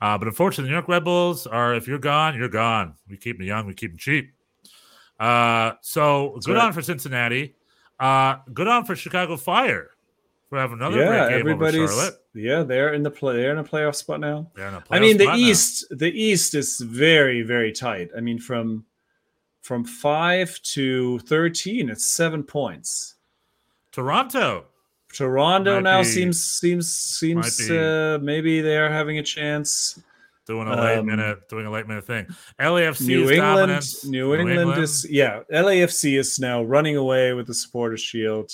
Uh, 0.00 0.16
but 0.18 0.28
unfortunately, 0.28 0.64
the 0.64 0.68
New 0.70 0.74
York 0.76 0.88
Red 0.88 1.04
Bulls 1.04 1.46
are 1.46 1.74
if 1.74 1.86
you're 1.86 1.98
gone, 1.98 2.36
you're 2.36 2.48
gone. 2.48 2.94
We 3.08 3.16
keep 3.18 3.36
them 3.38 3.46
young, 3.46 3.66
we 3.66 3.74
keep 3.74 3.90
them 3.92 3.98
cheap. 3.98 4.32
Uh, 5.20 5.72
so 5.82 6.38
good 6.44 6.54
right. 6.54 6.64
on 6.64 6.72
for 6.72 6.82
Cincinnati. 6.82 7.54
Uh, 8.00 8.36
good 8.52 8.68
on 8.68 8.84
for 8.84 8.96
Chicago 8.96 9.36
Fire 9.36 9.90
for 10.48 10.58
having 10.58 10.78
another 10.78 10.98
yeah, 10.98 11.28
great 11.28 11.44
game 11.44 11.52
over 11.54 11.72
Charlotte. 11.72 12.14
yeah, 12.34 12.62
they're 12.62 12.94
in 12.94 13.02
the 13.02 13.10
play. 13.10 13.36
They're 13.36 13.52
in 13.52 13.58
a 13.58 13.64
playoff 13.64 13.94
spot 13.94 14.20
now. 14.20 14.50
They're 14.54 14.68
in 14.68 14.74
a 14.74 14.84
I 14.90 14.98
playoff 14.98 15.00
mean, 15.00 15.16
the 15.16 15.24
spot 15.24 15.38
now. 15.38 15.44
East, 15.44 15.86
the 15.90 16.10
East 16.12 16.54
is 16.54 16.80
very, 16.80 17.42
very 17.42 17.72
tight. 17.72 18.10
I 18.16 18.20
mean, 18.20 18.38
from 18.38 18.84
from 19.62 19.84
five 19.84 20.60
to 20.62 21.18
thirteen, 21.20 21.88
it's 21.88 22.04
seven 22.04 22.42
points. 22.42 23.14
Toronto. 23.92 24.66
Toronto 25.12 25.76
Might 25.76 25.82
now 25.84 25.98
be- 26.00 26.04
seems 26.08 26.44
seems 26.44 26.92
seems 26.92 27.70
uh, 27.70 28.18
maybe 28.20 28.60
they're 28.60 28.90
having 28.90 29.18
a 29.18 29.22
chance. 29.22 30.02
Doing 30.46 30.68
a 30.68 30.76
late 30.78 30.98
Um, 30.98 31.06
minute, 31.06 31.48
doing 31.48 31.64
a 31.66 31.70
late 31.70 31.86
minute 31.86 32.06
thing. 32.06 32.26
LAFC 32.60 33.06
New 33.06 33.24
is 33.24 33.30
England, 33.30 33.56
dominant. 33.56 34.04
New 34.04 34.34
England, 34.34 34.82
is 34.82 35.06
yeah. 35.08 35.40
LAFC 35.50 36.18
is 36.18 36.38
now 36.38 36.62
running 36.62 36.96
away 36.96 37.32
with 37.32 37.46
the 37.46 37.54
Supporters 37.54 38.02
Shield. 38.02 38.50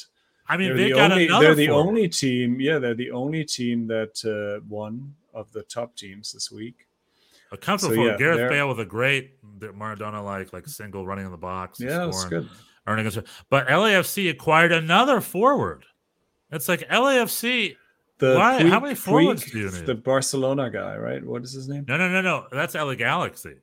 I 0.48 0.56
mean, 0.56 0.68
they're 0.68 0.76
they 0.76 0.84
the 0.84 0.94
got 0.94 1.10
only 1.12 1.26
another. 1.26 1.46
they're 1.46 1.54
the 1.56 1.66
forward. 1.68 1.88
only 1.88 2.08
team. 2.08 2.60
Yeah, 2.60 2.78
they're 2.78 2.94
the 2.94 3.10
only 3.10 3.44
team 3.44 3.86
that 3.88 4.24
uh, 4.24 4.64
won 4.68 5.14
of 5.34 5.50
the 5.52 5.62
top 5.64 5.96
teams 5.96 6.32
this 6.32 6.50
week. 6.50 6.86
A 7.52 7.56
comfortable 7.56 7.96
So, 7.96 8.04
yeah, 8.10 8.16
Gareth 8.16 8.48
Bale 8.50 8.68
with 8.68 8.78
a 8.78 8.84
great 8.84 9.40
Maradona 9.58 10.24
like 10.24 10.52
like 10.52 10.68
single 10.68 11.04
running 11.06 11.24
in 11.24 11.32
the 11.32 11.36
box. 11.36 11.80
Yeah, 11.80 12.04
that's 12.06 12.24
good. 12.26 12.48
Earning 12.86 13.06
a, 13.06 13.24
but 13.50 13.66
LAFC 13.66 14.30
acquired 14.30 14.70
another 14.72 15.20
forward. 15.20 15.84
It's 16.52 16.68
like 16.68 16.88
LAFC. 16.88 17.76
The 18.20 18.34
Why- 18.36 18.62
how 18.68 18.80
many 18.80 18.94
forwards 18.94 19.44
Puig, 19.44 19.52
do 19.52 19.58
you 19.58 19.70
need? 19.70 19.86
The 19.86 19.94
Barcelona 19.94 20.70
guy, 20.70 20.96
right? 20.96 21.24
What 21.24 21.42
is 21.42 21.52
his 21.52 21.68
name? 21.68 21.84
No, 21.88 21.96
no, 21.96 22.08
no, 22.08 22.20
no. 22.20 22.46
That's 22.52 22.74
LA 22.74 22.94
Galaxy. 22.94 23.54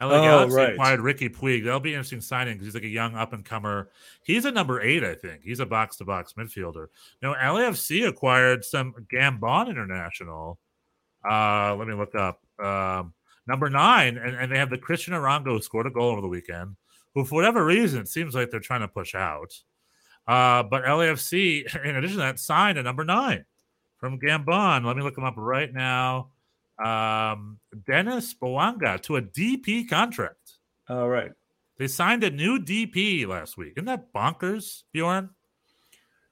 LA 0.00 0.18
Oh, 0.18 0.22
Galaxy 0.22 0.56
right. 0.56 0.72
acquired 0.72 1.00
Riqui 1.00 1.34
Puig. 1.34 1.64
That'll 1.64 1.80
be 1.80 1.90
an 1.92 1.98
interesting 1.98 2.20
signing 2.20 2.54
because 2.54 2.66
he's 2.66 2.74
like 2.74 2.82
a 2.84 2.88
young 2.88 3.14
up 3.14 3.32
and 3.32 3.44
comer. 3.44 3.90
He's 4.24 4.44
a 4.44 4.50
number 4.50 4.80
eight, 4.82 5.02
I 5.04 5.14
think. 5.14 5.42
He's 5.44 5.60
a 5.60 5.66
box 5.66 5.96
to 5.96 6.04
box 6.04 6.34
midfielder. 6.34 6.88
No, 7.22 7.34
LAFC 7.34 8.06
acquired 8.08 8.64
some 8.64 8.94
Gabon 9.12 9.68
international. 9.68 10.58
Uh, 11.28 11.74
let 11.76 11.86
me 11.88 11.94
look 11.94 12.14
up. 12.14 12.40
Um, 12.62 13.14
number 13.46 13.70
nine, 13.70 14.18
and, 14.18 14.34
and 14.36 14.50
they 14.52 14.58
have 14.58 14.70
the 14.70 14.78
Cristian 14.78 15.10
Arango 15.10 15.52
who 15.52 15.62
scored 15.62 15.86
a 15.86 15.90
goal 15.90 16.10
over 16.10 16.20
the 16.20 16.28
weekend, 16.28 16.76
who 17.14 17.24
for 17.24 17.36
whatever 17.36 17.64
reason 17.64 18.00
it 18.00 18.08
seems 18.08 18.34
like 18.34 18.50
they're 18.50 18.60
trying 18.60 18.80
to 18.80 18.88
push 18.88 19.14
out. 19.14 19.52
Uh, 20.26 20.64
but 20.64 20.82
LAFC, 20.84 21.64
in 21.84 21.96
addition 21.96 22.16
to 22.16 22.22
that, 22.22 22.40
signed 22.40 22.76
a 22.76 22.82
number 22.82 23.04
nine 23.04 23.44
from 24.02 24.18
Gabon. 24.18 24.84
Let 24.84 24.96
me 24.96 25.02
look 25.04 25.16
him 25.16 25.22
up 25.22 25.34
right 25.36 25.72
now. 25.72 26.30
Um, 26.84 27.60
Denis 27.86 28.34
Bouanga 28.34 29.00
to 29.02 29.14
a 29.14 29.22
DP 29.22 29.88
contract. 29.88 30.54
All 30.88 31.08
right. 31.08 31.30
They 31.78 31.86
signed 31.86 32.24
a 32.24 32.30
new 32.30 32.58
DP 32.58 33.28
last 33.28 33.56
week. 33.56 33.74
Isn't 33.76 33.84
that 33.84 34.12
bonkers, 34.12 34.82
Bjorn? 34.92 35.30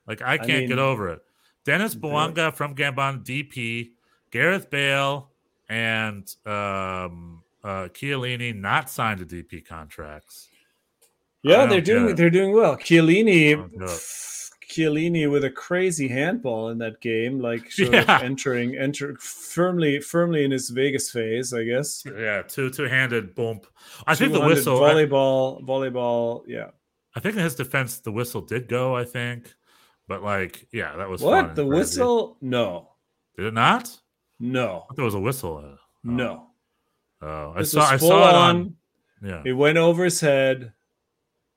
Like 0.04 0.20
I 0.20 0.36
can't 0.36 0.66
get 0.66 0.70
mean, 0.70 0.78
over 0.80 1.10
it. 1.10 1.20
Denis 1.64 1.94
Bouanga 1.94 2.52
from 2.52 2.74
Gabon 2.74 3.24
DP, 3.24 3.90
Gareth 4.32 4.68
Bale, 4.68 5.30
and 5.68 6.22
um, 6.44 7.44
uh, 7.62 7.86
Chiellini 7.92 8.52
not 8.52 8.90
signed 8.90 9.20
to 9.20 9.26
DP 9.26 9.64
contracts. 9.64 10.48
Yeah, 11.44 11.66
they're 11.66 11.80
doing 11.80 12.16
they're 12.16 12.30
doing 12.30 12.52
well. 12.52 12.76
Chiellini, 12.76 13.54
get. 13.54 13.86
Chiellini 14.70 15.30
with 15.30 15.44
a 15.44 15.50
crazy 15.50 16.08
handball 16.08 16.68
in 16.68 16.78
that 16.78 17.00
game, 17.00 17.40
like 17.40 17.70
sort 17.72 17.88
of 17.94 17.94
Yeah. 18.08 18.20
entering, 18.22 18.76
enter 18.76 19.16
firmly, 19.18 20.00
firmly 20.00 20.44
in 20.44 20.50
his 20.52 20.70
Vegas 20.70 21.10
phase, 21.10 21.52
I 21.52 21.64
guess. 21.64 22.04
Yeah, 22.06 22.42
two 22.42 22.70
two 22.70 22.84
handed 22.84 23.34
bump. 23.34 23.66
I 24.06 24.14
think 24.14 24.32
the 24.32 24.40
whistle. 24.40 24.82
I, 24.84 24.94
volleyball, 24.94 25.62
volleyball, 25.64 26.44
yeah. 26.46 26.70
I 27.16 27.20
think 27.20 27.34
in 27.36 27.42
his 27.42 27.56
defense, 27.56 27.98
the 27.98 28.12
whistle 28.12 28.40
did 28.40 28.68
go. 28.68 28.94
I 28.96 29.04
think, 29.04 29.52
but 30.06 30.22
like, 30.22 30.68
yeah, 30.72 30.96
that 30.96 31.08
was 31.10 31.20
What 31.20 31.56
the 31.56 31.62
crazy. 31.66 31.76
whistle? 31.76 32.36
No, 32.40 32.90
Did 33.36 33.46
it 33.46 33.54
not? 33.54 33.90
No, 34.38 34.86
there 34.96 35.04
was 35.04 35.14
a 35.14 35.20
whistle. 35.20 35.58
Uh, 35.58 35.76
no. 36.04 36.46
Oh, 37.20 37.52
I 37.54 37.58
This 37.58 37.72
saw. 37.72 37.82
I 37.82 37.96
saw 37.98 38.28
it 38.28 38.34
on. 38.34 38.56
on. 38.56 38.74
Yeah. 39.22 39.42
It 39.44 39.52
went 39.52 39.76
over 39.76 40.04
his 40.04 40.20
head. 40.20 40.72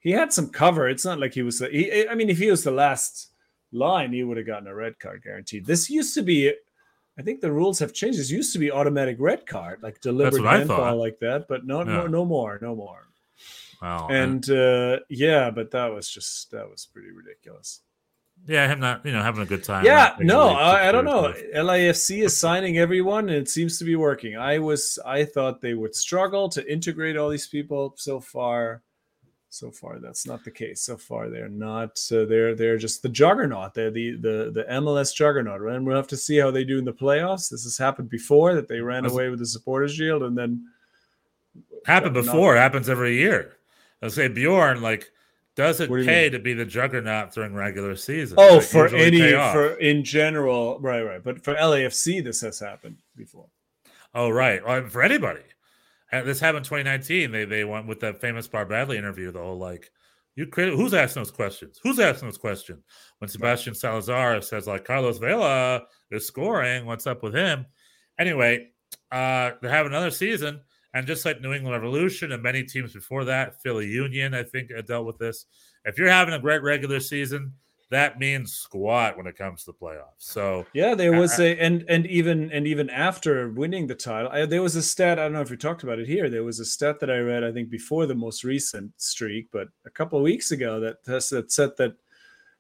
He 0.04 0.12
had 0.12 0.32
some 0.34 0.50
cover. 0.50 0.88
It's 0.90 1.06
not 1.06 1.20
like 1.20 1.34
he 1.34 1.42
was. 1.42 1.60
He, 1.60 2.08
I 2.08 2.14
mean, 2.16 2.30
if 2.30 2.38
he 2.38 2.52
was 2.52 2.64
the 2.64 2.72
last 2.72 3.32
line, 3.72 4.14
he 4.14 4.24
would 4.24 4.38
have 4.38 4.46
gotten 4.46 4.68
a 4.68 4.76
red 4.76 5.00
card 5.00 5.24
guaranteed. 5.24 5.66
This 5.66 5.90
used 5.90 6.14
to 6.16 6.22
be. 6.22 6.54
I 7.18 7.22
think 7.22 7.42
the 7.42 7.52
rules 7.52 7.80
have 7.80 7.94
changed. 7.94 8.20
This 8.20 8.32
used 8.32 8.54
to 8.54 8.60
be 8.60 8.72
automatic 8.72 9.18
red 9.20 9.46
card, 9.46 9.82
like 9.84 10.02
deliberate 10.02 10.44
handball 10.44 10.98
like 10.98 11.20
that, 11.20 11.48
but 11.48 11.66
no, 11.66 11.80
Yeah. 11.80 11.86
no, 11.86 12.08
no 12.08 12.26
more, 12.26 12.60
no 12.62 12.76
more. 12.76 13.08
Wow. 13.82 14.08
And 14.10 14.50
uh, 14.50 15.00
yeah, 15.10 15.52
but 15.52 15.72
that 15.72 15.94
was 15.94 16.10
just 16.10 16.52
that 16.52 16.70
was 16.70 16.86
pretty 16.92 17.12
ridiculous. 17.12 17.82
yeah, 18.48 18.68
him 18.68 18.80
not 18.80 19.06
you 19.06 19.12
know 19.12 19.22
having 19.22 19.42
a 19.44 19.46
good 19.46 19.64
time. 19.64 19.86
Yeah, 19.86 20.16
no, 20.20 20.50
I, 20.50 20.90
I 20.90 20.92
don't 20.92 21.06
know. 21.06 21.34
LAFC 21.56 22.24
is 22.24 22.36
signing 22.36 22.78
everyone, 22.78 23.30
and 23.30 23.38
it 23.38 23.50
seems 23.50 23.78
to 23.80 23.86
be 23.86 23.96
working. 23.96 24.36
I 24.36 24.60
was, 24.60 24.98
I 25.06 25.24
thought 25.26 25.62
they 25.62 25.76
would 25.76 25.96
struggle 25.96 26.50
to 26.50 26.72
integrate 26.72 27.16
all 27.16 27.30
these 27.30 27.48
people. 27.48 27.94
So 27.98 28.20
far, 28.20 28.82
so 29.54 29.70
far 29.70 30.00
that's 30.00 30.26
not 30.26 30.44
the 30.44 30.52
case. 30.52 30.82
So 30.82 30.98
far, 30.98 31.30
they're 31.30 31.48
not. 31.48 31.98
So 31.98 32.26
they're 32.26 32.56
they're 32.56 32.78
just 32.78 33.02
the 33.02 33.10
juggernaut. 33.10 33.74
They're 33.74 33.92
the 33.92 34.12
the 34.14 34.52
the 34.54 34.66
MLS 34.72 35.14
juggernaut. 35.14 35.62
And 35.62 35.86
we'll 35.86 35.96
have 35.96 36.08
to 36.08 36.18
see 36.18 36.38
how 36.38 36.52
they 36.52 36.64
do 36.64 36.80
in 36.80 36.86
the 36.86 36.94
playoffs. 36.94 37.50
This 37.50 37.64
has 37.64 37.78
happened 37.78 38.10
before 38.10 38.56
that 38.56 38.68
they 38.68 38.80
ran 38.80 39.06
away 39.06 39.30
with 39.30 39.40
the 39.40 39.46
supporters 39.46 39.94
shield, 39.94 40.24
and 40.24 40.38
then 40.38 40.66
Happened 41.86 42.14
before. 42.14 42.56
Happens 42.56 42.90
every 42.90 43.18
year. 43.18 43.58
I 44.02 44.08
say 44.08 44.28
Bjorn 44.28 44.82
like 44.82 45.12
does 45.56 45.80
it 45.80 45.88
do 45.88 46.04
pay 46.04 46.24
mean? 46.24 46.32
to 46.32 46.40
be 46.40 46.54
the 46.54 46.66
juggernaut 46.66 47.32
during 47.34 47.54
regular 47.54 47.96
season? 47.96 48.38
oh, 48.40 48.56
Like, 48.56 48.64
for 48.64 48.88
any 48.88 49.20
for 49.20 49.76
in 49.76 50.04
general, 50.04 50.80
right, 50.80 51.04
right. 51.04 51.24
But 51.24 51.44
for 51.44 51.54
LAFC, 51.54 52.24
this 52.24 52.42
has 52.42 52.60
happened 52.60 52.98
before. 53.16 53.46
Oh, 54.16 54.30
right. 54.30 54.66
Well, 54.66 54.88
for 54.90 55.04
anybody. 55.04 55.42
And 56.14 56.28
this 56.28 56.40
happened 56.40 56.60
in 56.60 56.64
2019. 56.70 57.32
They 57.32 57.44
they 57.44 57.64
went 57.64 57.88
with 57.88 58.00
that 58.02 58.22
famous 58.22 58.48
Bob 58.48 58.68
Bradley 58.68 59.00
interview, 59.00 59.32
the 59.32 59.40
whole 59.40 59.58
like, 59.58 59.90
you 60.36 60.46
created 60.46 60.76
who's 60.76 60.94
asking 60.94 61.22
those 61.22 61.32
questions? 61.32 61.80
Who's 61.82 62.00
asking 62.00 62.28
those 62.28 62.38
questions? 62.38 62.84
When 63.18 63.28
Sebastian 63.28 63.74
Salazar 63.74 64.40
says, 64.42 64.68
like, 64.68 64.86
Carlos 64.86 65.18
Vela 65.18 65.82
is 66.12 66.28
scoring, 66.28 66.86
what's 66.86 67.08
up 67.08 67.24
with 67.24 67.34
him? 67.34 67.66
Anyway, 68.20 68.68
uh, 69.12 69.52
they 69.64 69.70
have 69.70 69.88
another 69.88 70.12
season, 70.12 70.62
and 70.94 71.08
just 71.08 71.26
like 71.26 71.42
New 71.42 71.52
England 71.52 71.74
Revolution 71.74 72.32
and 72.32 72.44
many 72.44 72.62
teams 72.62 72.94
before 72.94 73.26
that, 73.26 73.60
Philly 73.64 73.88
Union, 73.88 74.36
I 74.36 74.44
think, 74.44 74.70
dealt 74.86 75.08
with 75.08 75.18
this. 75.18 75.48
If 75.84 75.98
you're 75.98 76.10
having 76.10 76.36
a 76.36 76.40
great 76.40 76.62
regular 76.62 77.00
season, 77.00 77.54
that 77.94 78.20
means 78.20 78.54
squat 78.54 79.18
when 79.18 79.28
it 79.28 79.38
comes 79.38 79.64
to 79.64 79.72
the 79.72 79.78
playoffs. 79.78 80.20
So 80.20 80.66
Yeah, 80.74 80.96
there 80.96 81.14
was 81.20 81.40
a 81.40 81.58
and 81.60 81.84
and 81.88 82.06
even 82.08 82.52
and 82.52 82.68
even 82.68 82.90
after 82.90 83.50
winning 83.52 83.88
the 83.88 83.96
title, 83.96 84.30
I, 84.32 84.46
there 84.46 84.62
was 84.62 84.76
a 84.76 84.82
stat. 84.84 85.20
I 85.20 85.24
don't 85.24 85.34
know 85.34 85.42
if 85.42 85.50
we 85.52 85.58
talked 85.58 85.84
about 85.84 86.00
it 86.00 86.08
here. 86.08 86.30
There 86.30 86.44
was 86.44 86.60
a 86.60 86.66
stat 86.66 87.00
that 87.00 87.10
I 87.10 87.20
read, 87.20 87.44
I 87.44 87.52
think, 87.52 87.70
before 87.70 88.06
the 88.06 88.16
most 88.16 88.44
recent 88.44 88.92
streak, 88.98 89.48
but 89.52 89.68
a 89.86 89.90
couple 89.90 90.18
of 90.20 90.24
weeks 90.24 90.52
ago 90.52 90.80
that 90.80 91.04
that 91.06 91.22
said 91.52 91.72
that 91.78 91.96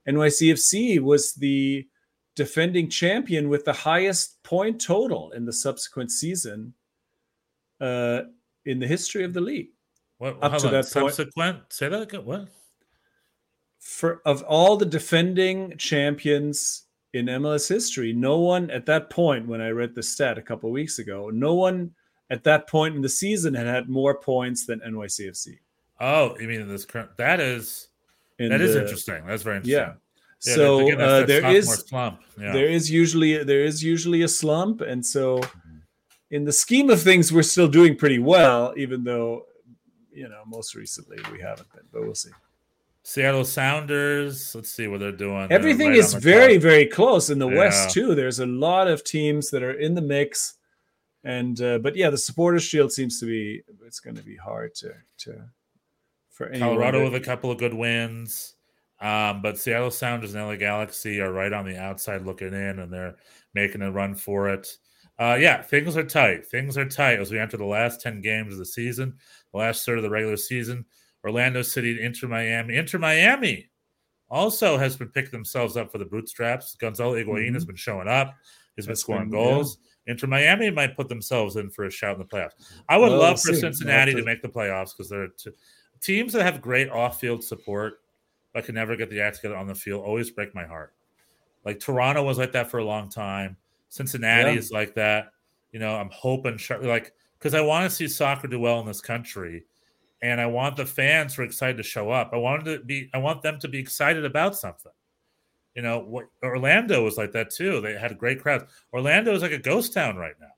NYCFC 0.08 1.00
was 1.00 1.34
the 1.34 1.88
defending 2.36 2.90
champion 2.90 3.48
with 3.50 3.64
the 3.66 3.74
highest 3.74 4.42
point 4.44 4.82
total 4.82 5.32
in 5.32 5.46
the 5.46 5.54
subsequent 5.54 6.12
season 6.12 6.74
uh, 7.80 8.22
in 8.66 8.80
the 8.80 8.88
history 8.88 9.24
of 9.24 9.34
the 9.34 9.42
league. 9.42 9.70
what 10.18 10.38
Up 10.42 10.58
to 10.60 10.68
on, 10.68 10.74
that 10.74 10.84
point- 10.92 11.14
subsequent? 11.14 11.58
Say 11.70 11.90
that 11.90 12.02
again. 12.02 12.26
What? 12.26 12.48
For 13.84 14.22
of 14.26 14.42
all 14.44 14.78
the 14.78 14.86
defending 14.86 15.78
champions 15.78 16.84
in 17.14 17.26
MLS 17.26 17.68
history, 17.68 18.14
no 18.14 18.40
one 18.40 18.72
at 18.72 18.86
that 18.86 19.10
point, 19.10 19.46
when 19.48 19.60
I 19.62 19.70
read 19.70 19.94
the 19.94 20.02
stat 20.02 20.38
a 20.38 20.42
couple 20.42 20.70
of 20.70 20.74
weeks 20.74 21.00
ago, 21.00 21.30
no 21.32 21.54
one 21.54 21.92
at 22.30 22.44
that 22.46 22.68
point 22.70 22.96
in 22.96 23.02
the 23.02 23.10
season 23.10 23.54
had 23.54 23.68
had 23.68 23.90
more 23.90 24.16
points 24.20 24.66
than 24.66 24.80
NYCFC. 24.80 25.60
Oh, 26.00 26.36
you 26.40 26.48
mean 26.48 26.62
in 26.62 26.70
this 26.70 26.86
current? 26.86 27.16
That 27.18 27.40
is 27.42 27.90
In 28.40 28.50
that 28.50 28.62
is 28.62 28.74
the- 28.74 28.82
interesting. 28.82 29.26
That's 29.28 29.44
very 29.44 29.58
interesting. 29.58 29.80
Yeah. 29.80 29.94
Yeah, 30.46 30.56
so 30.56 30.80
again, 30.88 30.98
that's 30.98 31.24
uh, 31.24 31.26
there 31.26 31.52
is 31.56 31.70
slump. 31.88 32.20
Yeah. 32.40 32.52
there 32.52 32.68
is 32.68 32.90
usually 32.92 33.44
there 33.46 33.64
is 33.64 33.82
usually 33.84 34.24
a 34.24 34.28
slump, 34.28 34.82
and 34.82 35.06
so 35.06 35.40
in 36.32 36.44
the 36.44 36.52
scheme 36.52 36.90
of 36.90 37.02
things, 37.02 37.32
we're 37.32 37.44
still 37.44 37.70
doing 37.70 37.96
pretty 37.96 38.20
well, 38.20 38.74
even 38.76 39.06
though 39.06 39.46
you 40.12 40.28
know 40.28 40.42
most 40.46 40.76
recently 40.76 41.18
we 41.32 41.40
haven't 41.40 41.72
been. 41.72 41.84
But 41.94 42.02
we'll 42.02 42.16
see. 42.16 42.32
Seattle 43.04 43.44
Sounders. 43.46 44.56
Let's 44.56 44.70
see 44.70 44.88
what 44.88 45.00
they're 45.02 45.12
doing. 45.12 45.48
They're 45.50 45.58
Everything 45.58 45.90
right 45.90 45.98
is 45.98 46.14
very, 46.14 46.54
top. 46.54 46.62
very 46.64 46.86
close 46.88 47.30
in 47.30 47.38
the 47.40 47.50
Yeah. 47.50 47.58
West 47.58 47.92
too. 47.92 48.16
There's 48.16 48.40
a 48.40 48.46
lot 48.46 48.88
of 48.88 49.04
teams 49.04 49.50
that 49.52 49.62
are 49.62 49.74
in 49.74 49.94
the 49.94 50.02
mix, 50.02 50.56
and 51.24 51.60
uh, 51.62 51.80
but 51.80 51.96
yeah, 51.96 52.10
the 52.10 52.18
Supporters 52.18 52.64
Shield 52.64 52.92
seems 52.92 53.20
to 53.20 53.26
be. 53.26 53.62
It's 53.86 54.00
going 54.00 54.16
to 54.16 54.24
be 54.24 54.38
hard 54.38 54.74
to 54.76 54.94
to 55.20 55.46
for 56.30 56.50
Colorado 56.58 57.00
to- 57.00 57.04
with 57.06 57.16
a 57.16 57.26
couple 57.26 57.52
of 57.52 57.58
good 57.58 57.74
wins. 57.74 58.56
Um, 59.02 59.42
but 59.42 59.58
Seattle 59.58 59.92
Sounders 59.92 60.34
and 60.34 60.42
LA 60.48 60.56
Galaxy 60.56 61.20
are 61.20 61.32
right 61.34 61.52
on 61.52 61.66
the 61.66 61.78
outside 61.78 62.26
looking 62.26 62.54
in, 62.54 62.80
and 62.80 62.92
they're 62.94 63.16
making 63.54 63.82
a 63.82 63.92
run 63.92 64.16
for 64.16 64.48
it. 64.48 64.78
Uh, 65.20 65.38
yeah, 65.40 65.62
things 65.62 65.98
are 65.98 66.06
tight. 66.06 66.46
Things 66.46 66.78
are 66.78 66.88
tight 66.88 67.20
as 67.20 67.30
we 67.30 67.38
enter 67.38 67.58
the 67.58 67.66
last 67.66 68.00
10 68.02 68.22
games 68.22 68.54
of 68.54 68.60
the 68.60 68.66
season, 68.66 69.16
the 69.52 69.58
last 69.60 69.86
third 69.86 69.98
of 69.98 70.04
the 70.04 70.10
regular 70.10 70.38
season. 70.38 70.86
Orlando 71.24 71.62
City, 71.62 71.96
to 71.96 72.02
Inter 72.02 72.28
Miami. 72.28 72.76
Inter 72.76 73.00
Miami 73.00 73.70
also 74.30 74.78
has 74.78 74.96
been 74.98 75.10
picking 75.10 75.32
themselves 75.32 75.78
up 75.78 75.92
for 75.92 75.98
the 75.98 76.06
bootstraps. 76.06 76.76
Gonzalo 76.76 77.14
Higuain 77.16 77.54
has 77.54 77.64
mm-hmm. 77.64 77.68
been 77.68 77.76
showing 77.76 78.08
up. 78.08 78.34
He's 78.76 78.86
been 78.86 78.92
That's 78.92 79.02
scoring 79.02 79.30
been- 79.30 79.40
yeah. 79.40 79.46
goals. 79.46 79.78
Inter 80.06 80.28
Miami 80.28 80.70
might 80.70 80.98
put 80.98 81.08
themselves 81.08 81.56
in 81.56 81.70
for 81.70 81.86
a 81.86 81.90
shout 81.90 82.16
in 82.16 82.20
the 82.20 82.26
playoffs. 82.26 82.52
I 82.90 82.98
would 82.98 83.12
Well, 83.12 83.20
love 83.20 83.42
for 83.42 83.54
see. 83.54 83.62
Cincinnati 83.62 84.14
We'll 84.14 84.24
to 84.24 84.26
make 84.26 84.42
the 84.42 84.50
playoffs 84.50 84.90
because 84.92 85.10
they're 85.10 85.30
t- 85.30 85.52
teams 86.02 86.34
that 86.34 86.44
have 86.44 86.62
great 86.62 86.90
off-field 86.90 87.42
support 87.42 88.02
but 88.54 88.66
can 88.66 88.76
never 88.76 88.96
get 88.96 89.10
the 89.10 89.22
act 89.22 89.38
together 89.38 89.56
on 89.56 89.66
the 89.66 89.74
field 89.76 90.04
always 90.04 90.30
break 90.30 90.54
my 90.54 90.66
heart. 90.66 90.94
Like 91.66 91.80
Toronto 91.80 92.22
was 92.24 92.38
like 92.38 92.52
that 92.52 92.70
for 92.70 92.80
a 92.80 92.86
long 92.86 93.10
time. 93.10 93.56
Cincinnati 93.90 94.52
Yeah. 94.52 94.58
is 94.58 94.72
like 94.72 94.94
that. 94.96 95.32
You 95.72 95.80
know, 95.80 95.96
I'm 95.96 96.10
hoping 96.12 96.60
like 96.82 97.14
because 97.40 97.54
I 97.54 97.62
want 97.62 97.90
to 97.90 97.96
see 97.96 98.08
soccer 98.08 98.48
do 98.48 98.60
well 98.60 98.80
in 98.80 98.86
this 98.86 99.02
country, 99.02 99.66
and 100.24 100.40
I 100.42 100.46
want 100.48 100.78
the 100.78 100.86
fans 100.86 101.36
who 101.36 101.42
are 101.44 101.46
excited 101.46 101.78
to 101.78 101.84
show 101.84 102.10
up. 102.10 102.32
I 102.34 102.38
want 102.38 102.66
to 102.66 102.80
be. 102.80 103.10
I 103.14 103.18
want 103.20 103.44
them 103.44 103.60
to 103.60 103.68
be 103.68 103.78
excited 103.78 104.26
about 104.26 104.56
something. 104.56 104.92
You 105.76 105.82
know, 105.82 106.00
what 106.00 106.26
Orlando 106.42 107.04
was 107.04 107.18
like 107.18 107.32
that 107.34 107.50
too. 107.50 107.82
They 107.82 107.94
had 107.94 108.18
great 108.18 108.42
crowds. 108.42 108.64
Orlando 108.94 109.34
is 109.34 109.42
like 109.42 109.52
a 109.52 109.58
ghost 109.58 109.94
town 109.94 110.16
right 110.16 110.36
now. 110.40 110.54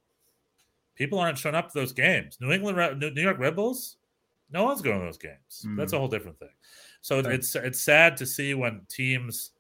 People 0.95 1.19
aren't 1.19 1.37
showing 1.37 1.55
up 1.55 1.71
to 1.71 1.79
those 1.79 1.93
games. 1.93 2.37
New 2.39 2.51
England, 2.51 2.99
New 2.99 3.21
York 3.21 3.39
Red 3.39 3.55
Bulls, 3.55 3.97
no 4.51 4.63
one's 4.65 4.81
going 4.81 4.99
to 4.99 5.05
those 5.05 5.17
games. 5.17 5.63
Hmm. 5.63 5.75
That's 5.75 5.93
a 5.93 5.97
whole 5.97 6.07
different 6.07 6.39
thing. 6.39 6.49
So 7.01 7.21
Right. 7.21 7.33
it's 7.33 7.55
it's 7.55 7.81
sad 7.81 8.17
to 8.17 8.25
see 8.25 8.53
when 8.53 8.81
teams 8.87 9.51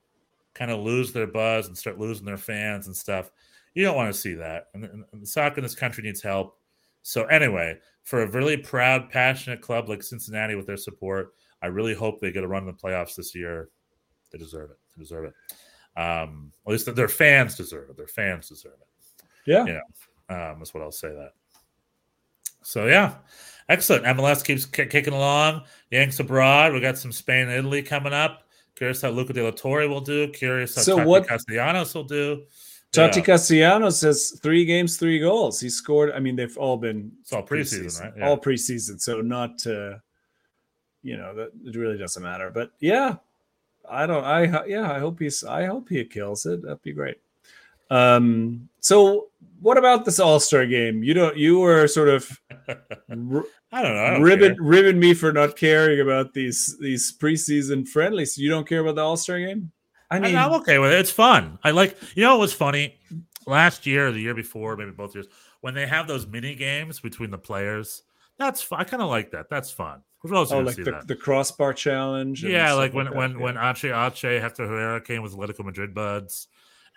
kind 0.53 0.71
of 0.71 0.79
lose 0.81 1.11
their 1.11 1.27
buzz 1.27 1.67
and 1.67 1.77
start 1.77 1.99
losing 1.99 2.25
their 2.25 2.37
fans 2.37 2.87
and 2.87 2.95
stuff. 2.95 3.31
You 3.73 3.83
don't 3.83 3.97
want 3.97 4.13
to 4.13 4.19
see 4.19 4.35
that. 4.35 4.67
And, 4.73 4.85
and, 4.85 5.03
and 5.11 5.27
soccer 5.27 5.57
in 5.57 5.63
this 5.63 5.75
country 5.75 6.03
needs 6.03 6.21
help. 6.21 6.57
So 7.01 7.25
anyway, 7.25 7.77
for 8.05 8.21
a 8.23 8.27
really 8.31 8.55
proud, 8.57 9.09
passionate 9.09 9.59
club 9.61 9.89
like 9.89 10.01
Cincinnati 10.01 10.55
with 10.55 10.65
their 10.67 10.77
support, 10.77 11.33
I 11.61 11.67
really 11.67 11.93
hope 11.93 12.21
they 12.21 12.31
get 12.31 12.43
a 12.43 12.47
run 12.47 12.63
in 12.63 12.67
the 12.67 12.73
playoffs 12.73 13.15
this 13.15 13.35
year. 13.35 13.69
They 14.31 14.37
deserve 14.37 14.71
it. 14.71 14.77
They 14.95 15.01
deserve 15.03 15.25
it. 15.25 15.33
Um, 15.99 16.51
at 16.65 16.71
least 16.71 16.93
their 16.95 17.07
fans 17.07 17.55
deserve 17.55 17.89
it. 17.89 17.97
Their 17.97 18.07
fans 18.07 18.47
deserve 18.49 18.73
it. 18.79 19.23
yeah. 19.45 19.65
Yeah. 19.65 19.79
Um, 20.51 20.59
that's 20.59 20.73
what 20.73 20.81
I'll 20.83 20.91
say 20.91 21.09
that. 21.09 21.33
So 22.63 22.87
yeah, 22.87 23.15
excellent. 23.69 24.05
MLS 24.05 24.43
keeps 24.43 24.65
ki- 24.65 24.87
kicking 24.87 25.13
along. 25.13 25.63
Yanks 25.91 26.19
abroad. 26.19 26.73
We 26.73 26.79
got 26.79 26.97
some 26.97 27.11
Spain 27.11 27.43
and 27.47 27.51
Italy 27.51 27.83
coming 27.83 28.13
up. 28.13 28.43
Curious 28.75 29.01
how 29.01 29.09
Luca 29.09 29.33
De 29.33 29.43
La 29.43 29.51
Torre 29.51 29.87
will 29.87 30.01
do. 30.01 30.27
Curious 30.29 30.75
how 30.75 30.81
So 30.81 30.97
Tati 30.97 31.07
what- 31.09 31.27
Castellanos 31.27 31.93
will 31.93 32.03
do. 32.03 32.43
Tati 32.95 33.19
Yeah. 33.19 33.25
Castellanos 33.25 34.01
has 34.01 34.31
three 34.41 34.65
games, 34.65 34.97
three 34.97 35.19
goals. 35.19 35.59
He 35.59 35.69
scored. 35.69 36.11
I 36.11 36.19
mean, 36.19 36.35
they've 36.35 36.57
all 36.57 36.77
been 36.77 37.11
It's 37.21 37.33
all 37.33 37.45
preseason, 37.45 38.01
right? 38.01 38.13
Yeah. 38.17 38.27
All 38.27 38.37
preseason, 38.39 38.99
so 38.99 39.21
not. 39.21 39.65
Uh, 39.65 39.97
you 41.03 41.17
know 41.17 41.35
that 41.35 41.51
it 41.63 41.75
really 41.75 41.97
doesn't 41.97 42.23
matter. 42.23 42.49
But 42.49 42.71
yeah, 42.79 43.17
I 43.89 44.05
don't. 44.07 44.23
I 44.23 44.65
yeah. 44.65 44.91
I 44.91 44.99
hope 44.99 45.19
he's. 45.19 45.43
I 45.43 45.65
hope 45.65 45.89
he 45.89 46.03
kills 46.05 46.45
it. 46.45 46.63
That'd 46.63 46.81
be 46.81 46.93
great. 46.93 47.17
Um. 47.91 48.69
So 48.79 49.27
what 49.61 49.77
about 49.77 50.05
this 50.05 50.19
All 50.19 50.39
Star 50.39 50.65
game? 50.65 51.03
You 51.03 51.13
don't. 51.13 51.37
You 51.37 51.59
were 51.59 51.87
sort 51.87 52.09
of 52.09 52.41
I 52.67 52.73
don't 53.13 53.95
know. 53.95 54.05
I 54.05 54.11
don't 54.11 54.21
ribbon 54.21 54.57
ribbon 54.59 54.99
me 54.99 55.13
for 55.13 55.31
not 55.31 55.55
caring 55.55 55.99
about 56.01 56.33
these 56.33 56.75
these 56.79 57.15
preseason 57.15 57.87
friendlies. 57.87 58.37
You 58.37 58.49
don't 58.49 58.67
care 58.67 58.79
about 58.81 58.95
the 58.95 59.01
All 59.01 59.17
Star 59.17 59.39
game? 59.39 59.71
I 60.11 60.19
mean, 60.19 60.35
I 60.35 60.45
am 60.45 60.53
okay 60.61 60.79
with 60.79 60.91
it. 60.91 60.99
It's 60.99 61.11
fun. 61.11 61.59
I 61.63 61.71
like. 61.71 61.97
You 62.15 62.23
know, 62.23 62.35
it 62.35 62.39
was 62.39 62.53
funny 62.53 62.99
last 63.47 63.85
year 63.85 64.07
or 64.07 64.11
the 64.11 64.19
year 64.19 64.35
before, 64.35 64.75
maybe 64.75 64.91
both 64.91 65.15
years, 65.15 65.27
when 65.61 65.73
they 65.73 65.87
have 65.87 66.07
those 66.07 66.27
mini 66.27 66.55
games 66.55 66.99
between 66.99 67.31
the 67.31 67.37
players. 67.37 68.03
That's 68.37 68.61
fun. 68.61 68.81
I 68.81 68.83
kind 68.83 69.01
of 69.01 69.09
like 69.09 69.31
that. 69.31 69.49
That's 69.49 69.71
fun. 69.71 70.01
We're 70.23 70.35
also 70.35 70.57
oh, 70.57 70.61
like 70.61 70.75
the, 70.75 71.03
the 71.05 71.15
crossbar 71.15 71.73
challenge. 71.73 72.43
yeah, 72.43 72.73
like 72.73 72.93
when 72.93 73.13
when 73.15 73.31
yeah. 73.31 73.37
when 73.37 73.57
Ache 73.57 73.85
Ache 73.85 74.41
Hector 74.41 74.67
Herrera 74.67 74.99
came 75.01 75.21
with 75.21 75.33
Atletico 75.33 75.63
Madrid 75.63 75.93
buds, 75.93 76.47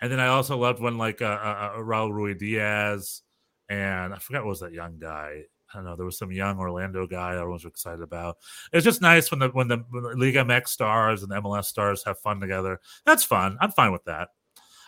and 0.01 0.11
then 0.11 0.19
I 0.19 0.27
also 0.27 0.57
loved 0.57 0.81
when 0.81 0.97
like 0.97 1.21
uh, 1.21 1.25
uh, 1.25 1.71
uh, 1.75 1.79
Raul 1.79 2.11
Ruidíaz 2.11 3.21
and 3.69 4.13
I 4.13 4.17
forgot 4.17 4.43
what 4.43 4.49
was 4.49 4.59
that 4.61 4.73
young 4.73 4.97
guy. 4.97 5.43
I 5.73 5.77
don't 5.77 5.85
know. 5.85 5.95
There 5.95 6.05
was 6.05 6.17
some 6.17 6.31
young 6.31 6.57
Orlando 6.59 7.05
guy 7.07 7.35
everyone's 7.35 7.65
excited 7.65 8.01
about. 8.01 8.37
It's 8.73 8.83
just 8.83 9.01
nice 9.01 9.29
when 9.31 9.39
the 9.39 9.49
when 9.49 9.67
the, 9.67 9.77
when 9.89 10.03
the 10.03 10.09
Liga 10.15 10.43
MX 10.43 10.67
stars 10.69 11.21
and 11.23 11.31
the 11.31 11.41
MLS 11.41 11.65
stars 11.65 12.03
have 12.05 12.19
fun 12.19 12.39
together. 12.39 12.79
That's 13.05 13.23
fun. 13.23 13.57
I'm 13.61 13.71
fine 13.71 13.91
with 13.91 14.03
that. 14.05 14.29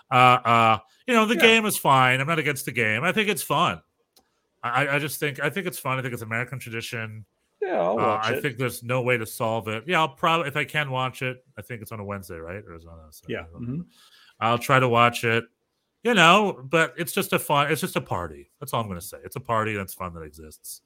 Uh, 0.10 0.16
uh, 0.44 0.78
you 1.08 1.14
know, 1.14 1.26
the 1.26 1.36
Yeah. 1.36 1.42
game 1.42 1.66
is 1.66 1.78
fine. 1.78 2.20
I'm 2.20 2.28
not 2.28 2.40
against 2.40 2.66
the 2.66 2.72
game. 2.72 3.04
I 3.04 3.12
think 3.12 3.30
it's 3.30 3.44
fun. 3.44 3.82
I, 4.64 4.88
I 4.96 5.00
just 5.00 5.20
think 5.20 5.40
I 5.40 5.50
think 5.50 5.68
it's 5.68 5.80
fun. 5.80 5.98
I 5.98 6.02
think 6.02 6.14
it's 6.14 6.22
American 6.24 6.60
tradition. 6.60 7.26
yeah, 7.62 7.80
I'll 7.80 7.94
Uh, 8.00 8.06
watch 8.08 8.26
I 8.26 8.34
it. 8.34 8.42
think 8.42 8.58
there's 8.58 8.84
no 8.84 9.02
way 9.02 9.18
to 9.18 9.26
solve 9.26 9.68
it. 9.68 9.84
Yeah, 9.88 10.00
I'll 10.00 10.10
probably 10.10 10.48
if 10.48 10.58
I 10.58 10.66
can 10.66 10.90
watch 10.92 11.22
it. 11.22 11.44
I 11.58 11.62
think 11.62 11.82
it's 11.82 11.92
on 11.92 12.00
a 12.00 12.04
Wednesday, 12.04 12.38
right? 12.38 12.64
Or 12.68 12.76
is 12.76 12.84
it 12.84 12.90
on 12.90 13.00
a 13.08 13.12
Saturday? 13.14 13.34
yeah. 13.34 13.60
mhm. 13.60 13.86
I'll 14.40 14.58
try 14.58 14.80
to 14.80 14.90
watch 14.90 15.24
it. 15.24 15.46
You 16.04 16.16
know, 16.16 16.60
but 16.64 16.96
it's 16.98 17.12
just 17.14 17.32
a 17.32 17.40
fun. 17.40 17.72
It's 17.72 17.82
just 17.82 17.96
a 17.96 18.02
party. 18.02 18.50
That's 18.60 18.74
all 18.74 18.82
I'm 18.82 18.88
going 18.88 19.00
to 19.00 19.06
say. 19.06 19.18
It's 19.24 19.36
a 19.36 19.40
party 19.42 19.76
that's 19.76 19.94
fun 19.94 20.14
that 20.16 20.22
exists. 20.22 20.82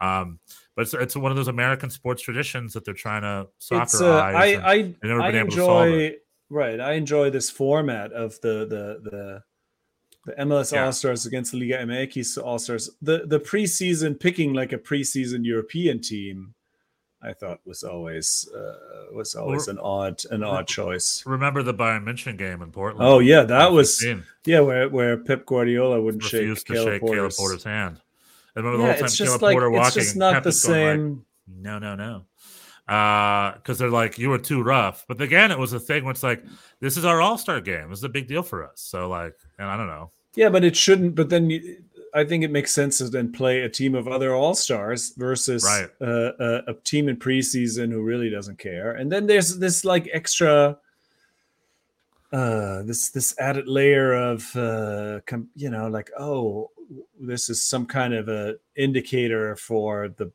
Um, 0.00 0.40
but 0.74 0.82
it's, 0.82 0.94
it's 0.94 1.16
one 1.16 1.30
of 1.30 1.36
those 1.36 1.48
American 1.48 1.90
sports 1.90 2.22
traditions 2.22 2.72
that 2.72 2.84
they're 2.84 2.94
trying 2.94 3.22
to 3.22 3.48
soccer 3.58 4.04
uh, 4.04 4.22
eyes. 4.22 4.34
I 4.34 4.46
and- 4.46 4.96
I 5.02 5.06
never 5.06 5.20
been 5.20 5.34
I 5.36 5.38
able 5.38 5.50
to 5.50 5.56
solve 5.56 5.86
enjoy 5.86 6.16
right. 6.48 6.80
I 6.80 6.92
enjoy 6.94 7.30
this 7.30 7.50
format 7.50 8.12
of 8.12 8.40
the 8.40 8.66
the 8.66 9.10
the 9.10 9.42
the 10.26 10.32
MLS 10.44 10.72
Yeah. 10.72 10.86
All 10.86 10.92
Stars 10.92 11.26
against 11.26 11.52
the 11.52 11.58
Liga 11.58 11.78
MX 11.78 12.42
All 12.42 12.58
Stars. 12.58 12.90
The 13.02 13.26
the 13.26 13.40
preseason 13.40 14.18
picking 14.18 14.52
like 14.52 14.72
a 14.72 14.78
preseason 14.78 15.44
European 15.44 16.00
team, 16.00 16.54
I 17.22 17.32
thought 17.34 17.60
was 17.66 17.82
always 17.82 18.48
uh, 18.54 19.12
was 19.12 19.34
always 19.34 19.68
an 19.68 19.78
odd 19.78 20.22
an 20.30 20.42
odd 20.42 20.66
choice. 20.66 21.22
remember 21.26 21.62
the 21.62 21.74
Bayern 21.74 22.04
Munchen 22.04 22.36
game 22.36 22.62
in 22.62 22.70
Portland. 22.70 23.06
Oh 23.06 23.18
yeah, 23.18 23.42
that 23.42 23.72
was 23.72 23.98
2015? 23.98 24.52
yeah 24.52 24.60
where 24.60 24.88
where 24.88 25.16
Pep 25.18 25.44
Guardiola 25.44 26.00
wouldn't 26.00 26.22
shake 26.22 26.54
to 26.54 26.64
Caleb 26.64 26.92
shake 26.92 27.00
Caleb 27.00 27.00
Porter's. 27.00 27.36
Porter's 27.36 27.64
hand. 27.64 28.00
I 28.56 28.60
remember 28.60 28.78
the 28.78 28.84
Yeah, 28.84 28.88
whole 28.92 28.96
time 28.96 29.04
it's 29.06 29.18
Caleb 29.18 29.30
just 29.32 29.42
like 29.42 29.54
Porter 29.54 29.76
it's 29.76 29.94
just 29.94 30.16
not 30.16 30.32
Pep 30.34 30.44
the 30.44 30.50
going 30.66 30.80
like, 30.82 30.96
same. 30.96 31.24
no, 31.46 31.78
no, 31.78 31.94
no. 31.94 32.24
Because 32.86 33.78
they're 33.78 33.88
like, 33.90 34.18
you 34.18 34.30
were 34.30 34.38
too 34.38 34.62
rough. 34.62 35.04
But 35.06 35.20
again, 35.20 35.52
it 35.52 35.58
was 35.58 35.72
a 35.72 35.78
thing 35.78 36.02
where 36.04 36.10
it's 36.10 36.24
like, 36.24 36.42
this 36.80 36.96
is 36.96 37.04
our 37.04 37.20
all 37.20 37.38
star 37.38 37.60
game. 37.60 37.90
This 37.90 37.98
is 37.98 38.04
a 38.04 38.08
big 38.08 38.26
deal 38.26 38.42
for 38.42 38.64
us. 38.64 38.80
So, 38.80 39.08
like, 39.08 39.34
and 39.58 39.68
I 39.68 39.76
don't 39.76 39.86
know. 39.86 40.10
Yeah, 40.34 40.48
but 40.48 40.64
it 40.64 40.74
shouldn't. 40.74 41.14
But 41.14 41.28
then 41.28 41.50
you, 41.50 41.82
I 42.14 42.24
think 42.24 42.42
it 42.44 42.50
makes 42.50 42.72
sense 42.72 42.98
to 42.98 43.08
then 43.08 43.32
play 43.32 43.60
a 43.62 43.68
team 43.68 43.94
of 43.94 44.08
other 44.08 44.34
all 44.34 44.54
stars 44.54 45.12
versus 45.16 45.64
Right. 45.64 45.88
uh, 46.00 46.32
a, 46.38 46.70
a 46.72 46.74
team 46.84 47.08
in 47.08 47.16
preseason 47.16 47.90
who 47.92 48.02
really 48.02 48.30
doesn't 48.30 48.58
care. 48.58 48.92
And 48.92 49.10
then 49.12 49.26
there's 49.26 49.58
this 49.58 49.84
like 49.84 50.08
extra, 50.12 50.78
uh, 52.32 52.82
this 52.82 53.10
this 53.10 53.36
added 53.38 53.66
layer 53.66 54.12
of, 54.14 54.54
uh, 54.56 55.20
com- 55.26 55.50
you 55.56 55.70
know, 55.70 55.88
like 55.88 56.10
oh, 56.18 56.70
this 57.20 57.48
is 57.50 57.62
some 57.62 57.86
kind 57.86 58.14
of 58.14 58.28
a 58.28 58.56
indicator 58.76 59.56
for 59.56 60.08
the 60.16 60.30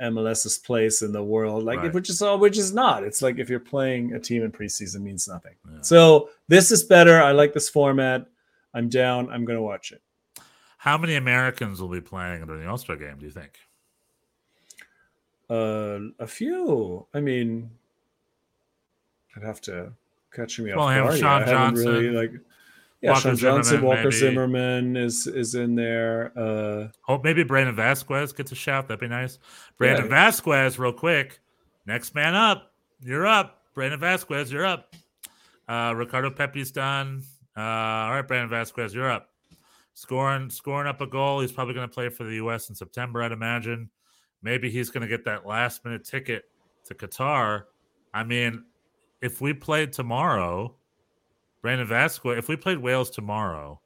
MLS's 0.00 0.58
place 0.58 1.02
in 1.02 1.12
the 1.12 1.22
world, 1.22 1.62
like 1.64 1.78
Right. 1.78 1.94
which 1.94 2.10
is 2.10 2.20
all, 2.20 2.38
which 2.38 2.58
is 2.58 2.74
not. 2.74 3.04
It's 3.04 3.22
like 3.22 3.38
if 3.38 3.48
you're 3.48 3.60
playing 3.60 4.12
a 4.14 4.20
team 4.20 4.42
in 4.42 4.50
preseason 4.52 5.02
means 5.02 5.28
nothing. 5.28 5.54
Yeah. 5.70 5.78
So 5.82 6.30
this 6.48 6.70
is 6.72 6.82
better. 6.82 7.22
I 7.22 7.32
like 7.32 7.52
this 7.54 7.68
format. 7.68 8.26
I'm 8.74 8.88
down. 8.88 9.30
I'm 9.30 9.44
going 9.44 9.56
to 9.56 9.62
watch 9.62 9.92
it. 9.92 10.02
How 10.84 10.98
many 10.98 11.14
Americans 11.14 11.80
will 11.80 11.88
be 11.88 12.02
playing 12.02 12.44
during 12.44 12.60
the 12.62 12.68
All 12.68 12.76
Star 12.76 12.96
game, 12.96 13.16
do 13.18 13.24
you 13.24 13.30
think? 13.30 13.52
Uh, 15.48 16.12
a 16.18 16.26
few. 16.26 17.06
I 17.14 17.20
mean, 17.20 17.70
I'd 19.34 19.42
have 19.44 19.62
to 19.62 19.92
catch 20.30 20.58
me 20.58 20.74
Well, 20.74 20.80
off 20.84 20.90
I 20.90 20.94
have 20.94 21.04
guard. 21.06 21.18
Sean 21.18 21.40
haven't 21.40 21.54
Johnson, 21.54 21.86
really, 21.86 22.08
like, 22.10 22.32
yeah, 23.00 23.10
Walker 23.12 23.20
Sean 23.22 23.36
Johnson, 23.36 23.64
Zimmerman, 23.64 23.86
Walker 23.88 24.02
maybe. 24.02 24.16
Zimmerman 24.16 24.96
is 24.98 25.26
is 25.26 25.54
in 25.54 25.74
there. 25.74 26.32
Uh, 26.36 26.88
Hope 27.00 27.24
maybe 27.24 27.44
Brandon 27.44 27.74
Vazquez 27.74 28.36
gets 28.36 28.52
a 28.52 28.54
shout. 28.54 28.86
That'd 28.88 29.00
be 29.00 29.08
nice. 29.08 29.38
Brandon 29.78 30.10
Yeah. 30.10 30.28
Vazquez, 30.30 30.78
real 30.78 30.92
quick. 30.92 31.40
Next 31.86 32.14
man 32.14 32.34
up. 32.34 32.72
You're 33.02 33.26
up. 33.26 33.62
Brandon 33.74 34.00
Vazquez, 34.00 34.50
you're 34.52 34.66
up. 34.66 34.94
Uh, 35.66 35.94
Ricardo 35.96 36.28
Pepi's 36.30 36.70
done. 36.72 37.22
Uh, 37.56 37.60
all 37.62 38.10
right, 38.12 38.28
Brandon 38.28 38.50
Vazquez, 38.58 38.92
you're 38.92 39.10
up. 39.10 39.30
Scoring, 39.94 40.50
scoring 40.50 40.88
up 40.88 41.00
a 41.00 41.06
goal. 41.06 41.40
He's 41.40 41.52
probably 41.52 41.74
going 41.74 41.88
to 41.88 41.94
play 41.94 42.08
for 42.08 42.24
the 42.24 42.34
U.S. 42.34 42.68
in 42.68 42.74
September, 42.74 43.22
I'd 43.22 43.32
imagine. 43.32 43.88
Maybe 44.42 44.68
he's 44.70 44.90
going 44.90 45.02
to 45.02 45.08
get 45.08 45.24
that 45.24 45.46
last 45.46 45.84
minute 45.84 46.04
ticket 46.04 46.44
to 46.86 46.94
Qatar. 46.94 47.64
I 48.12 48.24
mean, 48.24 48.64
if 49.22 49.40
we 49.40 49.54
played 49.54 49.92
tomorrow, 49.92 50.74
Brandon 51.62 51.86
Vazquez, 51.86 52.38
if 52.38 52.48
we 52.48 52.56
played 52.56 52.78
Wales 52.78 53.10
tomorrow, 53.10 53.80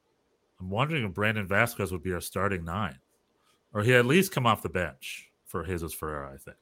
I'm 0.58 0.70
wondering 0.70 1.04
if 1.04 1.14
Brandon 1.14 1.46
Vazquez 1.46 1.92
would 1.92 2.02
be 2.02 2.12
our 2.12 2.20
starting 2.20 2.64
nine, 2.64 2.98
or 3.72 3.82
he 3.82 3.94
at 3.94 4.06
least 4.06 4.32
come 4.32 4.46
off 4.46 4.62
the 4.62 4.68
bench 4.68 5.30
for 5.44 5.64
Jesus 5.64 5.92
Ferreira, 5.92 6.32
I 6.34 6.38
think. 6.38 6.56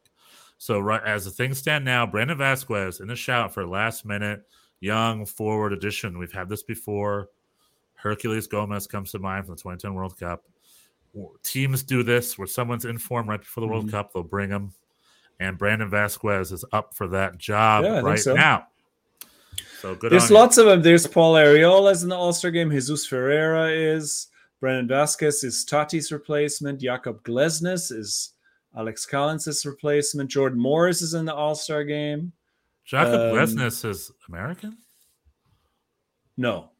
So, 0.58 0.78
right 0.78 1.02
as 1.04 1.24
the 1.24 1.30
things 1.30 1.58
stand 1.58 1.84
now, 1.84 2.06
Brandon 2.06 2.36
Vazquez 2.36 3.00
in 3.00 3.08
the 3.08 3.16
shout 3.16 3.54
for 3.54 3.66
last 3.66 4.04
minute 4.04 4.42
young 4.80 5.24
forward 5.24 5.72
addition. 5.72 6.18
We've 6.18 6.32
had 6.32 6.48
this 6.48 6.62
before. 6.62 7.28
Herculez 8.14 8.48
Gomez 8.48 8.86
comes 8.86 9.10
to 9.12 9.18
mind 9.18 9.46
from 9.46 9.54
the 9.54 9.60
2010 9.60 9.94
World 9.94 10.18
Cup. 10.18 10.44
Teams 11.42 11.82
do 11.82 12.02
this 12.02 12.36
where 12.36 12.46
someone's 12.46 12.84
in 12.84 12.98
form 12.98 13.28
right 13.28 13.40
before 13.40 13.62
the 13.62 13.66
World 13.68 13.86
Mhm. 13.86 13.90
Cup, 13.90 14.12
they'll 14.12 14.22
bring 14.22 14.50
him. 14.50 14.72
And 15.40 15.56
Brandon 15.58 15.90
Vazquez 15.90 16.52
is 16.52 16.64
up 16.72 16.94
for 16.94 17.06
that 17.08 17.38
job 17.38 17.84
Yeah, 17.84 18.00
right 18.00 18.18
so. 18.18 18.34
now. 18.34 18.68
So 19.80 19.94
good. 19.94 20.10
there's 20.12 20.24
on 20.24 20.28
you. 20.30 20.34
lots 20.34 20.58
of 20.58 20.66
them. 20.66 20.82
There's 20.82 21.06
Paul 21.06 21.34
Arriola's 21.34 22.02
in 22.02 22.08
the 22.08 22.16
All 22.16 22.32
Star 22.32 22.50
game. 22.50 22.70
Jesus 22.70 23.06
Ferreira 23.06 23.70
is. 23.70 24.28
Brandon 24.60 24.88
Vazquez 24.88 25.44
is 25.44 25.64
Tati's 25.64 26.10
replacement. 26.10 26.80
Jakob 26.80 27.22
Glesnes 27.24 27.92
is 27.92 28.32
Alex 28.74 29.06
Callens' 29.06 29.64
replacement. 29.66 30.30
Jordan 30.30 30.58
Morris 30.58 31.02
is 31.02 31.12
in 31.14 31.26
the 31.26 31.34
All 31.34 31.54
Star 31.54 31.84
game. 31.84 32.32
Jakob 32.84 33.14
um, 33.14 33.36
Glesnes 33.36 33.84
is 33.88 34.10
American. 34.28 34.78
No, 36.38 36.70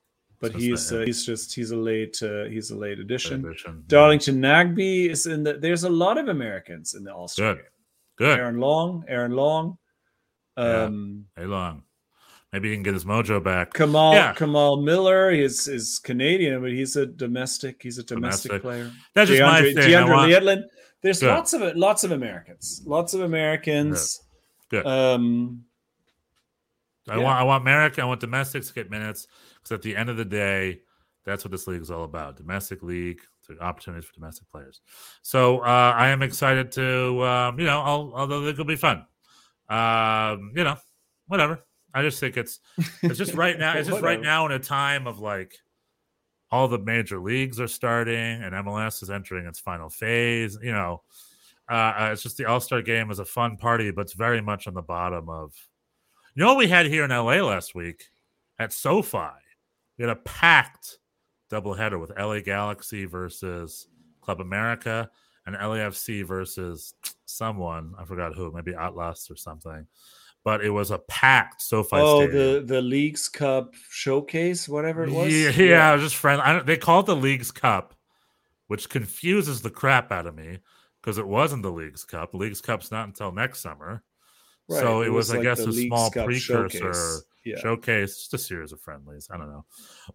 but 0.41 0.53
So 0.53 0.59
he's 0.59 0.93
uh, 0.93 1.01
he's 1.07 1.25
just 1.25 1.55
he's 1.55 1.71
a 1.71 1.77
late 1.77 2.21
uh, 2.23 2.45
he's 2.45 2.71
a 2.71 2.77
late 2.77 2.99
addition. 2.99 3.45
Edition. 3.47 3.85
Darlington 3.87 4.37
Nagbe 4.41 5.09
is 5.11 5.27
in 5.27 5.43
the. 5.45 5.55
There's 5.55 5.85
a 5.85 5.91
lot 5.91 6.19
of 6.19 6.29
Americans 6.29 6.95
in 6.95 7.05
the 7.05 7.13
All 7.15 7.29
Star 7.29 7.55
game. 7.55 7.65
Good. 8.17 8.39
Aaron 8.39 8.59
Long, 8.59 9.05
Aaron 9.09 9.33
Long, 9.33 9.79
Yeah. 10.57 10.85
um, 10.85 11.27
Hey, 11.37 11.45
long. 11.47 11.83
Maybe 12.53 12.71
he 12.71 12.77
can 12.77 12.83
get 12.83 12.95
his 12.95 13.05
mojo 13.05 13.43
back. 13.43 13.75
Kamal 13.75 14.15
Yeah. 14.15 14.33
Kamal 14.33 14.81
Miller. 14.81 15.31
He's 15.31 15.69
is 15.69 15.99
Canadian, 15.99 16.63
but 16.63 16.71
he's 16.71 16.97
a 16.97 17.05
domestic. 17.05 17.83
He's 17.83 17.99
a 17.99 18.03
domestic, 18.05 18.51
Domestic. 18.51 18.63
player. 18.63 18.93
That's 19.15 19.29
just 19.29 19.43
my 19.43 19.61
DeAndre, 19.61 19.75
thing. 19.75 19.91
DeAndre 19.91 20.09
want- 20.11 20.33
Yedlin. 20.33 20.63
There's 21.03 21.21
Good. 21.21 21.29
lots 21.29 21.53
of 21.53 21.63
it. 21.63 21.77
Lots 21.77 22.05
of 22.05 22.13
Americans. 22.13 22.83
Lots 22.87 23.13
of 23.15 23.21
Americans. 23.21 24.21
Good. 24.71 24.87
Um, 24.87 25.65
I 27.09 27.17
Yeah. 27.17 27.23
want 27.23 27.41
I 27.41 27.43
want 27.45 27.63
America. 27.63 28.01
I 28.03 28.05
want 28.07 28.21
domestics 28.21 28.69
to 28.69 28.75
get 28.75 28.91
minutes 28.91 29.27
because 29.67 29.79
at 29.79 29.83
the 29.83 29.97
end 29.97 30.09
of 30.09 30.17
the 30.17 30.25
day, 30.25 30.81
that's 31.25 31.45
what 31.45 31.51
this 31.51 31.67
league 31.67 31.83
is 31.83 31.91
all 31.91 32.05
about. 32.05 32.37
Domestic 32.37 32.83
league, 32.83 33.21
opportunities 33.61 34.05
for 34.05 34.15
domestic 34.15 34.49
players. 34.51 34.81
So 35.23 35.59
uh, 35.61 35.93
I 35.97 36.09
am 36.09 36.23
excited 36.23 36.71
to 36.73 37.25
um, 37.25 37.59
you 37.59 37.67
know, 37.67 37.81
I'll, 37.81 38.13
although 38.15 38.45
it 38.47 38.57
will 38.57 38.65
be 38.65 38.77
fun. 38.77 39.05
Um, 39.69 40.53
you 40.55 40.63
know, 40.63 40.77
whatever. 41.27 41.65
I 41.93 42.03
just 42.03 42.21
think 42.21 42.37
it's 42.37 42.61
it's 43.03 43.19
just 43.19 43.35
right 43.35 43.59
now. 43.59 43.77
It's 43.77 43.89
just 43.89 44.03
right 44.03 44.21
now 44.21 44.47
in 44.47 44.53
a 44.53 44.59
time 44.59 45.07
of 45.07 45.19
like 45.19 45.57
all 46.53 46.69
the 46.69 46.79
major 46.79 47.19
leagues 47.19 47.59
are 47.59 47.67
starting 47.67 48.15
and 48.15 48.55
MLS 48.55 49.03
is 49.03 49.11
entering 49.11 49.47
its 49.47 49.59
final 49.59 49.89
phase. 49.89 50.57
You 50.63 50.73
know, 50.73 51.03
uh, 51.69 51.75
uh, 51.99 52.11
it's 52.13 52.23
just 52.23 52.37
the 52.37 52.45
All 52.45 52.61
Star 52.61 52.83
game 52.83 53.11
is 53.11 53.19
a 53.19 53.25
fun 53.25 53.57
party, 53.57 53.91
but 53.91 54.03
it's 54.03 54.13
very 54.13 54.41
much 54.41 54.69
on 54.69 54.75
the 54.75 54.83
bottom 54.83 55.29
of. 55.29 55.55
You 56.35 56.43
know 56.43 56.49
what 56.49 56.59
we 56.59 56.69
had 56.69 56.87
here 56.87 57.03
in 57.03 57.11
LA 57.11 57.41
last 57.41 57.75
week 57.75 58.05
at 58.59 58.73
SoFi? 58.73 59.46
We 59.99 60.03
had 60.05 60.11
a 60.11 60.21
packed 60.21 60.99
doubleheader 61.51 62.01
with 62.01 62.13
LA 62.19 62.41
Galaxy 62.41 63.05
versus 63.05 63.89
Club 64.21 64.41
America 64.41 65.11
and 65.47 65.57
LAFC 65.57 66.25
versus 66.25 66.95
someone. 67.25 67.95
I 67.99 68.05
forgot 68.05 68.35
who, 68.35 68.51
maybe 68.53 68.75
Atlas 68.75 69.31
or 69.31 69.37
something. 69.37 69.87
But 70.45 70.65
it 70.65 70.71
was 70.71 70.91
a 70.93 70.99
packed 70.99 71.61
SoFi 71.61 71.97
oh, 71.97 72.21
Stadium. 72.21 72.39
oh, 72.39 72.43
stadium. 72.43 72.67
the 72.67 72.75
the 72.75 72.83
Leagues 72.83 73.29
Cup 73.29 73.75
showcase, 73.91 74.69
whatever 74.69 75.05
it 75.05 75.11
was. 75.11 75.33
Yeah, 75.33 75.51
yeah, 75.51 75.91
I 75.91 75.95
was 75.95 76.03
just 76.03 76.17
friendly. 76.17 76.45
I 76.45 76.53
don't, 76.53 76.67
they 76.67 76.77
call 76.77 77.01
it 77.01 77.07
the 77.07 77.17
League's 77.17 77.51
Cup, 77.51 77.95
which 78.69 78.89
confuses 78.89 79.63
the 79.63 79.71
crap 79.71 80.13
out 80.13 80.27
of 80.27 80.37
me 80.37 80.59
because 81.03 81.19
it 81.19 81.27
wasn't 81.27 81.63
the 81.63 81.73
League's 81.73 82.05
Cup. 82.05 82.31
The 82.31 82.37
League's 82.37 82.61
Cup's 82.61 82.93
not 82.93 83.07
until 83.07 83.33
next 83.33 83.61
summer. 83.61 84.05
so 84.69 84.99
Right, 84.99 85.09
it, 85.09 85.11
was, 85.11 85.31
I 85.31 85.35
like 85.35 85.43
guess, 85.45 85.61
a 85.61 85.67
Leagues 85.67 85.87
small 85.87 86.11
Cup 86.11 86.27
precursor. 86.27 86.79
showcase. 86.79 87.25
Yeah. 87.47 87.59
showcase, 87.59 88.17
just 88.17 88.35
a 88.35 88.39
series 88.39 88.73
of 88.73 88.81
friendlies. 88.81 89.29
I 89.33 89.37
don't 89.39 89.49
know, 89.51 89.65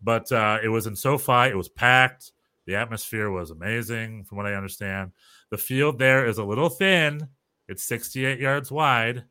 but 0.04 0.32
uh, 0.32 0.60
it 0.64 0.68
was 0.68 0.86
in 0.86 0.96
SoFi. 0.96 1.50
It 1.50 1.58
was 1.58 1.70
packed. 1.70 2.32
The 2.68 2.76
atmosphere 2.76 3.32
was 3.32 3.50
amazing, 3.50 4.26
from 4.26 4.38
what 4.38 4.46
I 4.46 4.54
understand. 4.54 5.12
The 5.50 5.58
field 5.58 5.98
there 5.98 6.28
is 6.28 6.38
a 6.38 6.44
little 6.44 6.70
thin. 6.70 7.28
It's 7.68 7.84
68 7.84 8.40
yards 8.40 8.72
wide, 8.72 9.24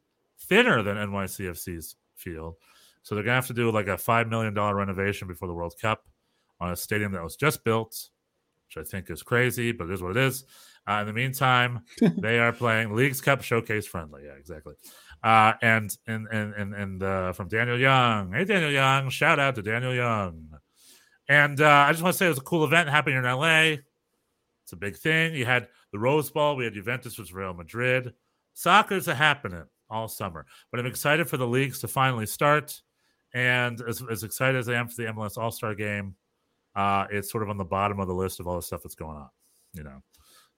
thinner 0.49 0.83
than 0.83 0.97
NYCFC's 0.97 1.97
field. 2.17 2.57
So 3.03 3.15
they're 3.15 3.25
gonna 3.25 3.35
have 3.37 3.47
to 3.47 3.55
do 3.55 3.71
like 3.71 3.87
a 3.87 3.97
five 3.99 4.29
million 4.29 4.55
dollar 4.55 4.75
renovation 4.75 5.29
before 5.29 5.49
the 5.49 5.55
World 5.55 5.75
Cup 5.81 6.07
on 6.61 6.71
a 6.71 6.77
stadium 6.77 7.13
that 7.13 7.23
was 7.23 7.37
just 7.37 7.65
built, 7.65 8.09
which 8.67 8.85
I 8.85 8.89
think 8.89 9.11
is 9.11 9.23
crazy, 9.23 9.73
but 9.73 9.89
it 9.89 9.93
is 9.93 10.03
what 10.03 10.17
it 10.17 10.17
is. 10.19 10.45
Uh, 10.89 11.01
in 11.01 11.07
the 11.07 11.13
meantime, 11.13 11.81
they 12.19 12.39
are 12.39 12.53
playing 12.53 12.95
League's 12.95 13.21
Cup 13.21 13.43
Showcase 13.43 13.87
friendly. 13.87 14.23
Yeah, 14.25 14.33
exactly. 14.33 14.75
Uh, 15.23 15.53
and 15.61 15.97
and 16.07 16.27
and 16.33 16.55
and, 16.55 16.75
and 16.75 17.03
uh, 17.03 17.33
from 17.33 17.49
Daniel 17.49 17.79
Young. 17.79 18.33
Hey, 18.33 18.45
Daniel 18.45 18.71
Young! 18.71 19.11
Shout 19.11 19.39
out 19.39 19.55
to 19.57 19.63
Daniel 19.63 19.95
Young. 19.95 20.49
And 21.29 21.61
uh, 21.61 21.69
I 21.69 21.93
just 21.93 22.03
want 22.03 22.15
to 22.15 22.19
say 22.19 22.27
it 22.27 22.31
was 22.31 22.39
a 22.39 22.43
cool 22.43 22.65
event 22.65 22.89
happening 22.89 23.19
in 23.19 23.25
LA. 23.25 23.77
It's 24.65 24.73
a 24.73 24.77
big 24.77 24.97
thing. 24.97 25.35
You 25.35 25.45
had 25.45 25.69
the 25.93 25.99
Rose 25.99 26.31
Bowl. 26.31 26.57
We 26.57 26.65
had 26.65 26.75
Juventus 26.75 27.15
versus 27.15 27.33
Real 27.33 27.55
Madrid. 27.55 28.15
Soccer's 28.55 29.09
a 29.09 29.15
happening 29.15 29.65
all 29.89 30.09
summer, 30.09 30.47
but 30.71 30.81
I'm 30.81 30.87
excited 30.87 31.29
for 31.29 31.37
the 31.37 31.47
leagues 31.47 31.81
to 31.81 31.89
finally 31.89 32.27
start. 32.27 32.81
And 33.35 33.81
as, 33.83 34.03
as 34.11 34.25
excited 34.25 34.59
as 34.59 34.69
I 34.69 34.75
am 34.75 34.89
for 34.89 35.03
the 35.03 35.13
MLS 35.13 35.39
All 35.39 35.51
Star 35.51 35.75
Game, 35.75 36.17
uh, 36.75 37.07
it's 37.11 37.31
sort 37.31 37.43
of 37.43 37.51
on 37.51 37.59
the 37.59 37.65
bottom 37.65 38.01
of 38.01 38.09
the 38.09 38.15
list 38.15 38.41
of 38.41 38.47
all 38.47 38.57
the 38.57 38.63
stuff 38.63 38.83
that's 38.83 38.95
going 38.95 39.17
on. 39.17 39.29
You 39.75 39.85
know, 39.85 40.03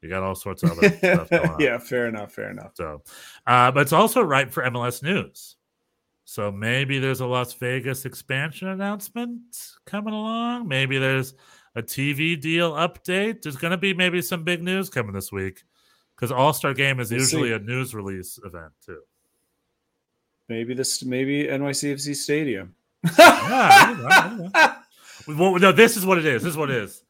you 0.03 0.09
got 0.09 0.23
all 0.23 0.35
sorts 0.35 0.62
of 0.62 0.73
other 0.73 0.91
stuff 0.99 1.31
going 1.31 1.49
on. 1.51 1.61
yeah, 1.61 1.79
fair 1.79 2.09
enough. 2.09 2.33
Fair 2.33 2.51
enough. 2.51 2.73
So, 2.74 3.03
uh, 3.47 3.70
but 3.70 3.81
it's 3.81 3.93
also 3.93 4.20
ripe 4.23 4.51
for 4.53 4.62
MLS 4.65 5.03
news. 5.03 5.57
So 6.24 6.51
maybe 6.51 6.99
there's 6.99 7.20
a 7.20 7.27
Las 7.27 7.53
Vegas 7.55 8.05
expansion 8.05 8.69
announcement 8.69 9.41
coming 9.87 10.15
along. 10.15 10.66
Maybe 10.69 10.99
there's 10.99 11.35
a 11.74 11.83
TV 11.83 12.41
deal 12.41 12.73
update. 12.73 13.43
There's 13.43 13.57
going 13.57 13.70
to 13.73 13.77
be 13.79 13.93
maybe 13.95 14.23
some 14.23 14.43
big 14.45 14.62
news 14.62 14.89
coming 14.91 15.12
this 15.12 15.31
week 15.33 15.62
because 16.16 16.33
All 16.33 16.53
Star 16.53 16.74
Game 16.74 17.01
is 17.01 17.11
We'll 17.11 17.20
usually 17.20 17.49
see. 17.51 17.55
a 17.55 17.59
news 17.59 17.95
release 17.95 18.39
event 18.45 18.73
too. 18.85 19.01
Maybe 20.49 20.74
this. 20.74 21.05
Maybe 21.05 21.45
NYCFC 21.47 22.15
Stadium. 22.16 22.74
Yeah, 23.05 23.11
I 23.19 23.87
don't 23.89 24.03
know, 24.03 24.09
I 24.11 24.29
don't 24.29 24.53
know. 24.55 24.74
Well, 25.29 25.57
no, 25.61 25.70
this 25.70 25.97
is 25.97 26.05
what 26.05 26.19
it 26.19 26.24
is. 26.27 26.43
This 26.43 26.51
is 26.51 26.57
what 26.57 26.69
it 26.69 26.77
is. 26.83 27.05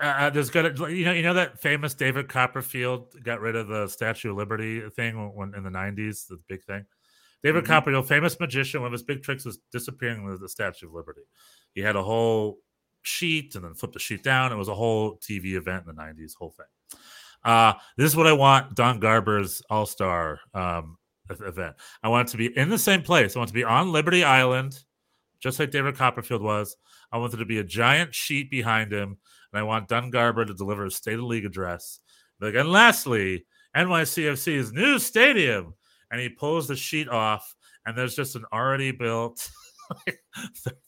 Uh, 0.00 0.30
there's 0.30 0.50
gonna, 0.50 0.68
you 0.90 1.04
know, 1.04 1.12
you 1.12 1.22
know 1.22 1.34
that 1.34 1.58
famous 1.60 1.94
David 1.94 2.28
Copperfield 2.28 3.14
got 3.22 3.40
rid 3.40 3.56
of 3.56 3.68
the 3.68 3.88
Statue 3.88 4.30
of 4.30 4.36
Liberty 4.36 4.82
thing 4.90 5.34
when 5.34 5.54
in 5.54 5.62
the 5.62 5.70
'90s, 5.70 6.26
the 6.26 6.38
big 6.48 6.62
thing. 6.64 6.84
David 7.42 7.64
Mhm. 7.64 7.68
Copperfield, 7.68 8.08
famous 8.08 8.38
magician, 8.40 8.80
one 8.80 8.88
of 8.88 8.92
his 8.92 9.02
big 9.02 9.22
tricks 9.22 9.44
was 9.44 9.58
disappearing 9.72 10.26
the, 10.28 10.36
the 10.36 10.48
Statue 10.48 10.86
of 10.88 10.92
Liberty. 10.92 11.22
He 11.74 11.80
had 11.80 11.96
a 11.96 12.02
whole 12.02 12.58
sheet 13.02 13.54
and 13.54 13.64
then 13.64 13.74
flipped 13.74 13.94
the 13.94 14.00
sheet 14.00 14.22
down. 14.22 14.52
It 14.52 14.56
was 14.56 14.68
a 14.68 14.74
whole 14.74 15.16
TV 15.18 15.54
event 15.54 15.84
in 15.88 15.94
the 15.94 16.02
'90s, 16.02 16.34
whole 16.34 16.50
thing. 16.50 17.00
Uh, 17.44 17.74
this 17.96 18.10
is 18.10 18.16
what 18.16 18.26
I 18.26 18.32
want 18.32 18.74
Don 18.74 18.98
Garber's 19.00 19.62
All 19.70 19.86
Star 19.86 20.40
um, 20.52 20.98
event. 21.30 21.76
I 22.02 22.08
want 22.08 22.28
it 22.28 22.32
to 22.32 22.36
be 22.38 22.56
in 22.56 22.68
the 22.68 22.78
same 22.78 23.02
place. 23.02 23.34
I 23.34 23.38
want 23.38 23.48
it 23.50 23.52
to 23.52 23.54
be 23.54 23.64
on 23.64 23.92
Liberty 23.92 24.24
Island, 24.24 24.78
just 25.40 25.58
like 25.58 25.70
David 25.70 25.96
Copperfield 25.96 26.42
was. 26.42 26.76
I 27.12 27.18
want 27.18 27.32
there 27.32 27.38
to 27.38 27.44
be 27.46 27.58
a 27.58 27.64
giant 27.64 28.14
sheet 28.14 28.50
behind 28.50 28.92
him, 28.92 29.18
and 29.56 29.62
I 29.62 29.66
want 29.66 29.88
Don 29.88 30.10
Garber 30.10 30.44
to 30.44 30.52
deliver 30.52 30.84
a 30.84 30.90
State 30.90 31.14
of 31.14 31.24
League 31.24 31.46
address. 31.46 32.00
Like, 32.42 32.54
and 32.54 32.70
lastly, 32.70 33.46
NYCFC's 33.74 34.70
new 34.70 34.98
stadium. 34.98 35.72
And 36.10 36.20
he 36.20 36.28
pulls 36.28 36.68
the 36.68 36.76
sheet 36.76 37.08
off, 37.08 37.56
and 37.86 37.96
there's 37.96 38.14
just 38.14 38.36
an 38.36 38.44
already 38.52 38.92
built 38.92 39.48
like, 40.06 40.20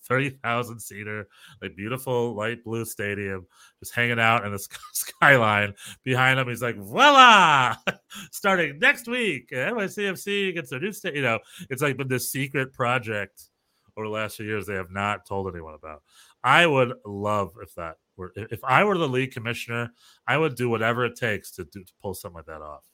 30,000 0.06 0.80
seater, 0.80 1.26
like 1.62 1.76
beautiful 1.76 2.36
light 2.36 2.62
blue 2.62 2.84
stadium, 2.84 3.46
just 3.80 3.94
hanging 3.94 4.20
out 4.20 4.44
in 4.44 4.52
the 4.52 4.58
sky- 4.58 4.78
skyline. 4.92 5.72
Behind 6.04 6.38
him, 6.38 6.46
he's 6.46 6.60
like, 6.60 6.76
voila! 6.76 7.74
Starting 8.32 8.78
next 8.78 9.08
week, 9.08 9.48
NYCFC 9.50 10.54
gets 10.54 10.68
their 10.68 10.80
new 10.80 10.92
state. 10.92 11.16
You 11.16 11.22
know, 11.22 11.38
it's 11.70 11.80
like 11.80 11.96
been 11.96 12.08
this 12.08 12.30
secret 12.30 12.74
project 12.74 13.44
over 13.96 14.06
the 14.06 14.12
last 14.12 14.36
few 14.36 14.44
years 14.44 14.66
they 14.66 14.74
have 14.74 14.90
not 14.90 15.26
told 15.26 15.48
anyone 15.50 15.74
about. 15.74 16.02
I 16.44 16.66
would 16.66 16.92
love 17.06 17.54
if 17.62 17.74
that 17.76 17.96
were 18.18 18.32
if 18.34 18.62
I 18.64 18.84
were 18.84 18.98
the 18.98 19.08
league 19.08 19.32
commissioner, 19.32 19.92
I 20.26 20.36
would 20.36 20.56
do 20.56 20.68
whatever 20.68 21.06
it 21.06 21.16
takes 21.16 21.52
to 21.52 21.64
do 21.64 21.82
to 21.84 21.92
pull 22.02 22.14
something 22.14 22.36
like 22.36 22.46
that 22.46 22.60
off. 22.60 22.84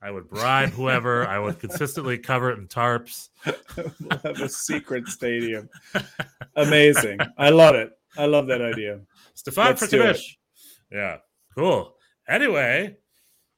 I 0.00 0.10
would 0.10 0.28
bribe 0.28 0.70
whoever. 0.70 1.26
I 1.26 1.38
would 1.38 1.58
consistently 1.58 2.18
cover 2.18 2.50
it 2.50 2.58
in 2.58 2.68
tarps. 2.68 3.30
we'll 3.76 4.18
have 4.22 4.40
a 4.40 4.48
secret 4.48 5.08
stadium. 5.08 5.68
Amazing. 6.54 7.18
I 7.38 7.50
love 7.50 7.74
it. 7.74 7.90
I 8.16 8.26
love 8.26 8.46
that 8.48 8.62
idea. 8.62 9.00
Stefan 9.34 9.66
Let's 9.66 9.88
do 9.88 10.02
it. 10.02 10.16
Frikovic. 10.16 10.36
Yeah, 10.92 11.16
cool. 11.56 11.96
Anyway, 12.28 12.96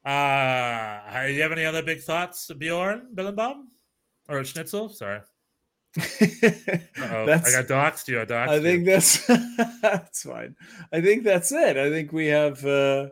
uh, 0.04 1.00
you 1.28 1.42
have 1.42 1.52
any 1.52 1.64
other 1.64 1.82
big 1.82 2.00
thoughts, 2.00 2.50
Bjorn 2.56 3.08
Billenbaum 3.14 3.64
or 4.28 4.42
Schnitzel? 4.44 4.88
Sorry, 4.88 5.20
Uh-oh. 7.00 7.24
I 7.24 7.50
got 7.50 7.66
doxed 7.66 8.08
you. 8.08 8.20
I 8.20 8.24
doxed 8.24 8.48
I 8.48 8.60
think 8.60 8.80
you. 8.80 8.92
that's 8.92 9.26
that's 9.82 10.22
fine. 10.22 10.54
I 10.92 11.00
think 11.00 11.24
that's 11.24 11.52
it. 11.52 11.76
I 11.76 11.90
think 11.90 12.12
we 12.12 12.26
have 12.26 12.64
uh 12.64 13.08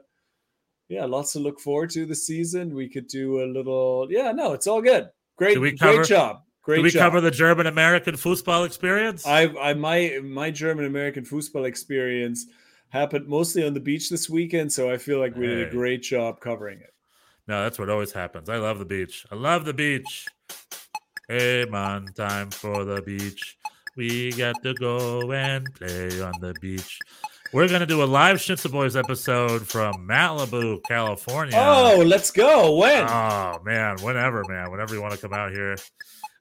yeah, 0.88 1.04
lots 1.04 1.32
to 1.32 1.40
look 1.40 1.58
forward 1.58 1.90
to 1.90 2.06
this 2.06 2.26
season. 2.26 2.74
We 2.74 2.88
could 2.88 3.08
do 3.08 3.42
a 3.42 3.46
little 3.46 4.06
yeah, 4.10 4.32
no, 4.32 4.52
it's 4.52 4.66
all 4.66 4.82
good. 4.82 5.10
Great 5.36 5.60
we 5.60 5.76
cover- 5.76 5.96
great 5.98 6.06
job. 6.08 6.42
Great 6.62 6.76
Did 6.78 6.82
we 6.84 6.90
job. 6.90 7.00
cover 7.00 7.20
the 7.20 7.30
German 7.30 7.66
American 7.66 8.16
football 8.16 8.64
experience? 8.64 9.24
I 9.26 9.46
I 9.56 9.74
my 9.74 10.18
my 10.22 10.50
German 10.50 10.84
American 10.84 11.24
football 11.24 11.64
experience 11.64 12.46
happened 12.88 13.28
mostly 13.28 13.64
on 13.64 13.72
the 13.74 13.80
beach 13.80 14.10
this 14.10 14.28
weekend, 14.28 14.72
so 14.72 14.90
I 14.90 14.98
feel 14.98 15.20
like 15.20 15.36
we 15.36 15.46
did 15.46 15.68
a 15.68 15.70
great 15.70 16.02
job 16.02 16.40
covering 16.40 16.80
it. 16.80 16.92
No, 17.46 17.62
that's 17.62 17.78
what 17.78 17.88
always 17.88 18.10
happens. 18.10 18.48
I 18.48 18.56
love 18.56 18.80
the 18.80 18.84
beach. 18.84 19.24
I 19.30 19.36
love 19.36 19.64
the 19.64 19.74
beach. 19.74 20.26
Hey, 21.28 21.66
man, 21.68 22.06
time 22.14 22.50
for 22.52 22.84
the 22.84 23.02
beach. 23.02 23.58
We 23.96 24.30
got 24.30 24.62
to 24.62 24.74
go 24.74 25.32
and 25.32 25.66
play 25.74 26.20
on 26.20 26.34
the 26.40 26.54
beach. 26.60 27.00
We're 27.52 27.66
going 27.66 27.80
to 27.80 27.86
do 27.86 28.04
a 28.04 28.06
live 28.06 28.40
Schnitzel 28.40 28.70
Boys 28.70 28.94
episode 28.94 29.66
from 29.66 30.06
Malibu, 30.06 30.84
California. 30.84 31.56
Oh, 31.56 32.04
let's 32.06 32.30
go. 32.30 32.76
When? 32.76 33.08
Oh, 33.08 33.58
man, 33.64 33.96
whenever, 34.02 34.44
man, 34.46 34.70
whenever 34.70 34.94
you 34.94 35.02
want 35.02 35.14
to 35.14 35.20
come 35.20 35.32
out 35.32 35.50
here. 35.50 35.74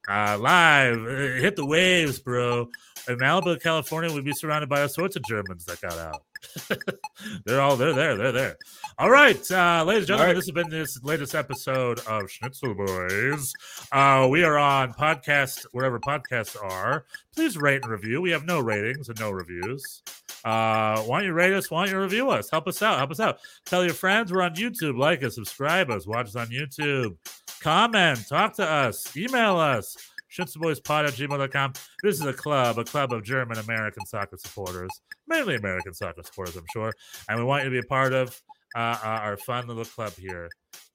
Uh, 0.08 0.38
live, 0.40 0.98
uh, 0.98 1.42
hit 1.42 1.56
the 1.56 1.66
waves, 1.66 2.20
bro. 2.20 2.70
In 3.08 3.18
Malibu, 3.18 3.60
California, 3.60 4.14
we'd 4.14 4.24
be 4.24 4.34
surrounded 4.34 4.70
by 4.70 4.84
all 4.84 4.88
sorts 4.88 5.16
of 5.16 5.24
Germans 5.24 5.66
that 5.66 5.82
got 5.82 5.98
out. 5.98 6.22
they're 7.46 7.60
all 7.60 7.76
they're 7.76 7.94
there, 7.94 8.16
they're 8.16 8.32
there. 8.32 8.58
All 8.98 9.10
right, 9.10 9.52
uh, 9.52 9.84
ladies 9.86 10.04
and 10.04 10.08
gentlemen, 10.08 10.28
right. 10.28 10.36
this 10.36 10.46
has 10.46 10.52
been 10.52 10.70
this 10.70 11.04
latest 11.04 11.36
episode 11.36 12.00
of 12.08 12.32
Schnitzel 12.32 12.74
Boys. 12.74 13.52
Uh, 13.92 14.26
we 14.32 14.46
are 14.46 14.58
on 14.58 14.94
podcast 14.94 15.66
wherever 15.74 16.00
podcasts 16.00 16.56
are. 16.64 17.04
Please 17.36 17.58
rate 17.58 17.82
and 17.84 17.92
review. 17.92 18.22
We 18.22 18.32
have 18.32 18.46
no 18.46 18.62
ratings 18.62 19.10
and 19.10 19.20
no 19.20 19.32
reviews. 19.32 20.02
Uh, 20.46 21.02
why 21.02 21.20
don't 21.20 21.26
you 21.26 21.34
rate 21.34 21.52
us? 21.52 21.70
Why 21.70 21.84
don't 21.84 21.94
you 21.94 22.00
review 22.00 22.30
us? 22.30 22.50
Help 22.50 22.70
us 22.70 22.82
out. 22.82 22.98
Help 22.98 23.12
us 23.12 23.20
out. 23.20 23.40
Tell 23.66 23.84
your 23.84 23.94
friends 23.94 24.32
we're 24.32 24.42
on 24.42 24.56
YouTube. 24.56 24.98
Like 24.98 25.26
us, 25.26 25.36
subscribe 25.36 25.90
us, 25.90 26.08
watch 26.08 26.28
us 26.28 26.38
on 26.38 26.48
YouTube. 26.48 27.18
Comment, 27.60 28.26
talk 28.30 28.54
to 28.56 28.66
us, 28.66 29.18
email 29.18 29.58
us. 29.58 29.98
Schnitzelboyspod 30.32 31.08
at 31.08 31.14
gmail.com. 31.14 31.74
This 32.02 32.16
is 32.16 32.26
a 32.26 32.34
club, 32.34 32.80
a 32.80 32.86
club 32.86 33.12
of 33.12 33.24
German 33.24 33.58
American 33.58 34.06
soccer 34.06 34.38
supporters, 34.38 34.92
mainly 35.28 35.56
American 35.56 35.94
soccer 35.94 36.24
supporters, 36.24 36.56
I'm 36.56 36.66
sure. 36.72 36.94
And 37.28 37.38
we 37.38 37.46
want 37.46 37.64
you 37.64 37.70
to 37.70 37.74
be 37.74 37.86
a 37.86 37.90
part 37.90 38.14
of 38.14 38.42
uh, 38.76 38.98
uh, 39.04 39.20
our 39.24 39.38
fun 39.38 39.68
little 39.68 39.86
club 39.86 40.14
here 40.14 40.50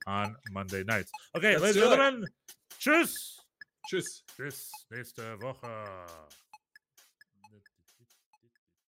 on 0.06 0.36
Monday 0.52 0.84
nights. 0.84 1.10
Okay, 1.36 1.52
Let's 1.52 1.76
ladies 1.76 1.82
and 1.82 1.90
gentlemen, 1.90 2.26
tschüss. 2.78 3.40
Tschüss. 3.88 4.22
Bis 4.36 4.70
nächste 4.90 5.40
Woche. 5.40 5.68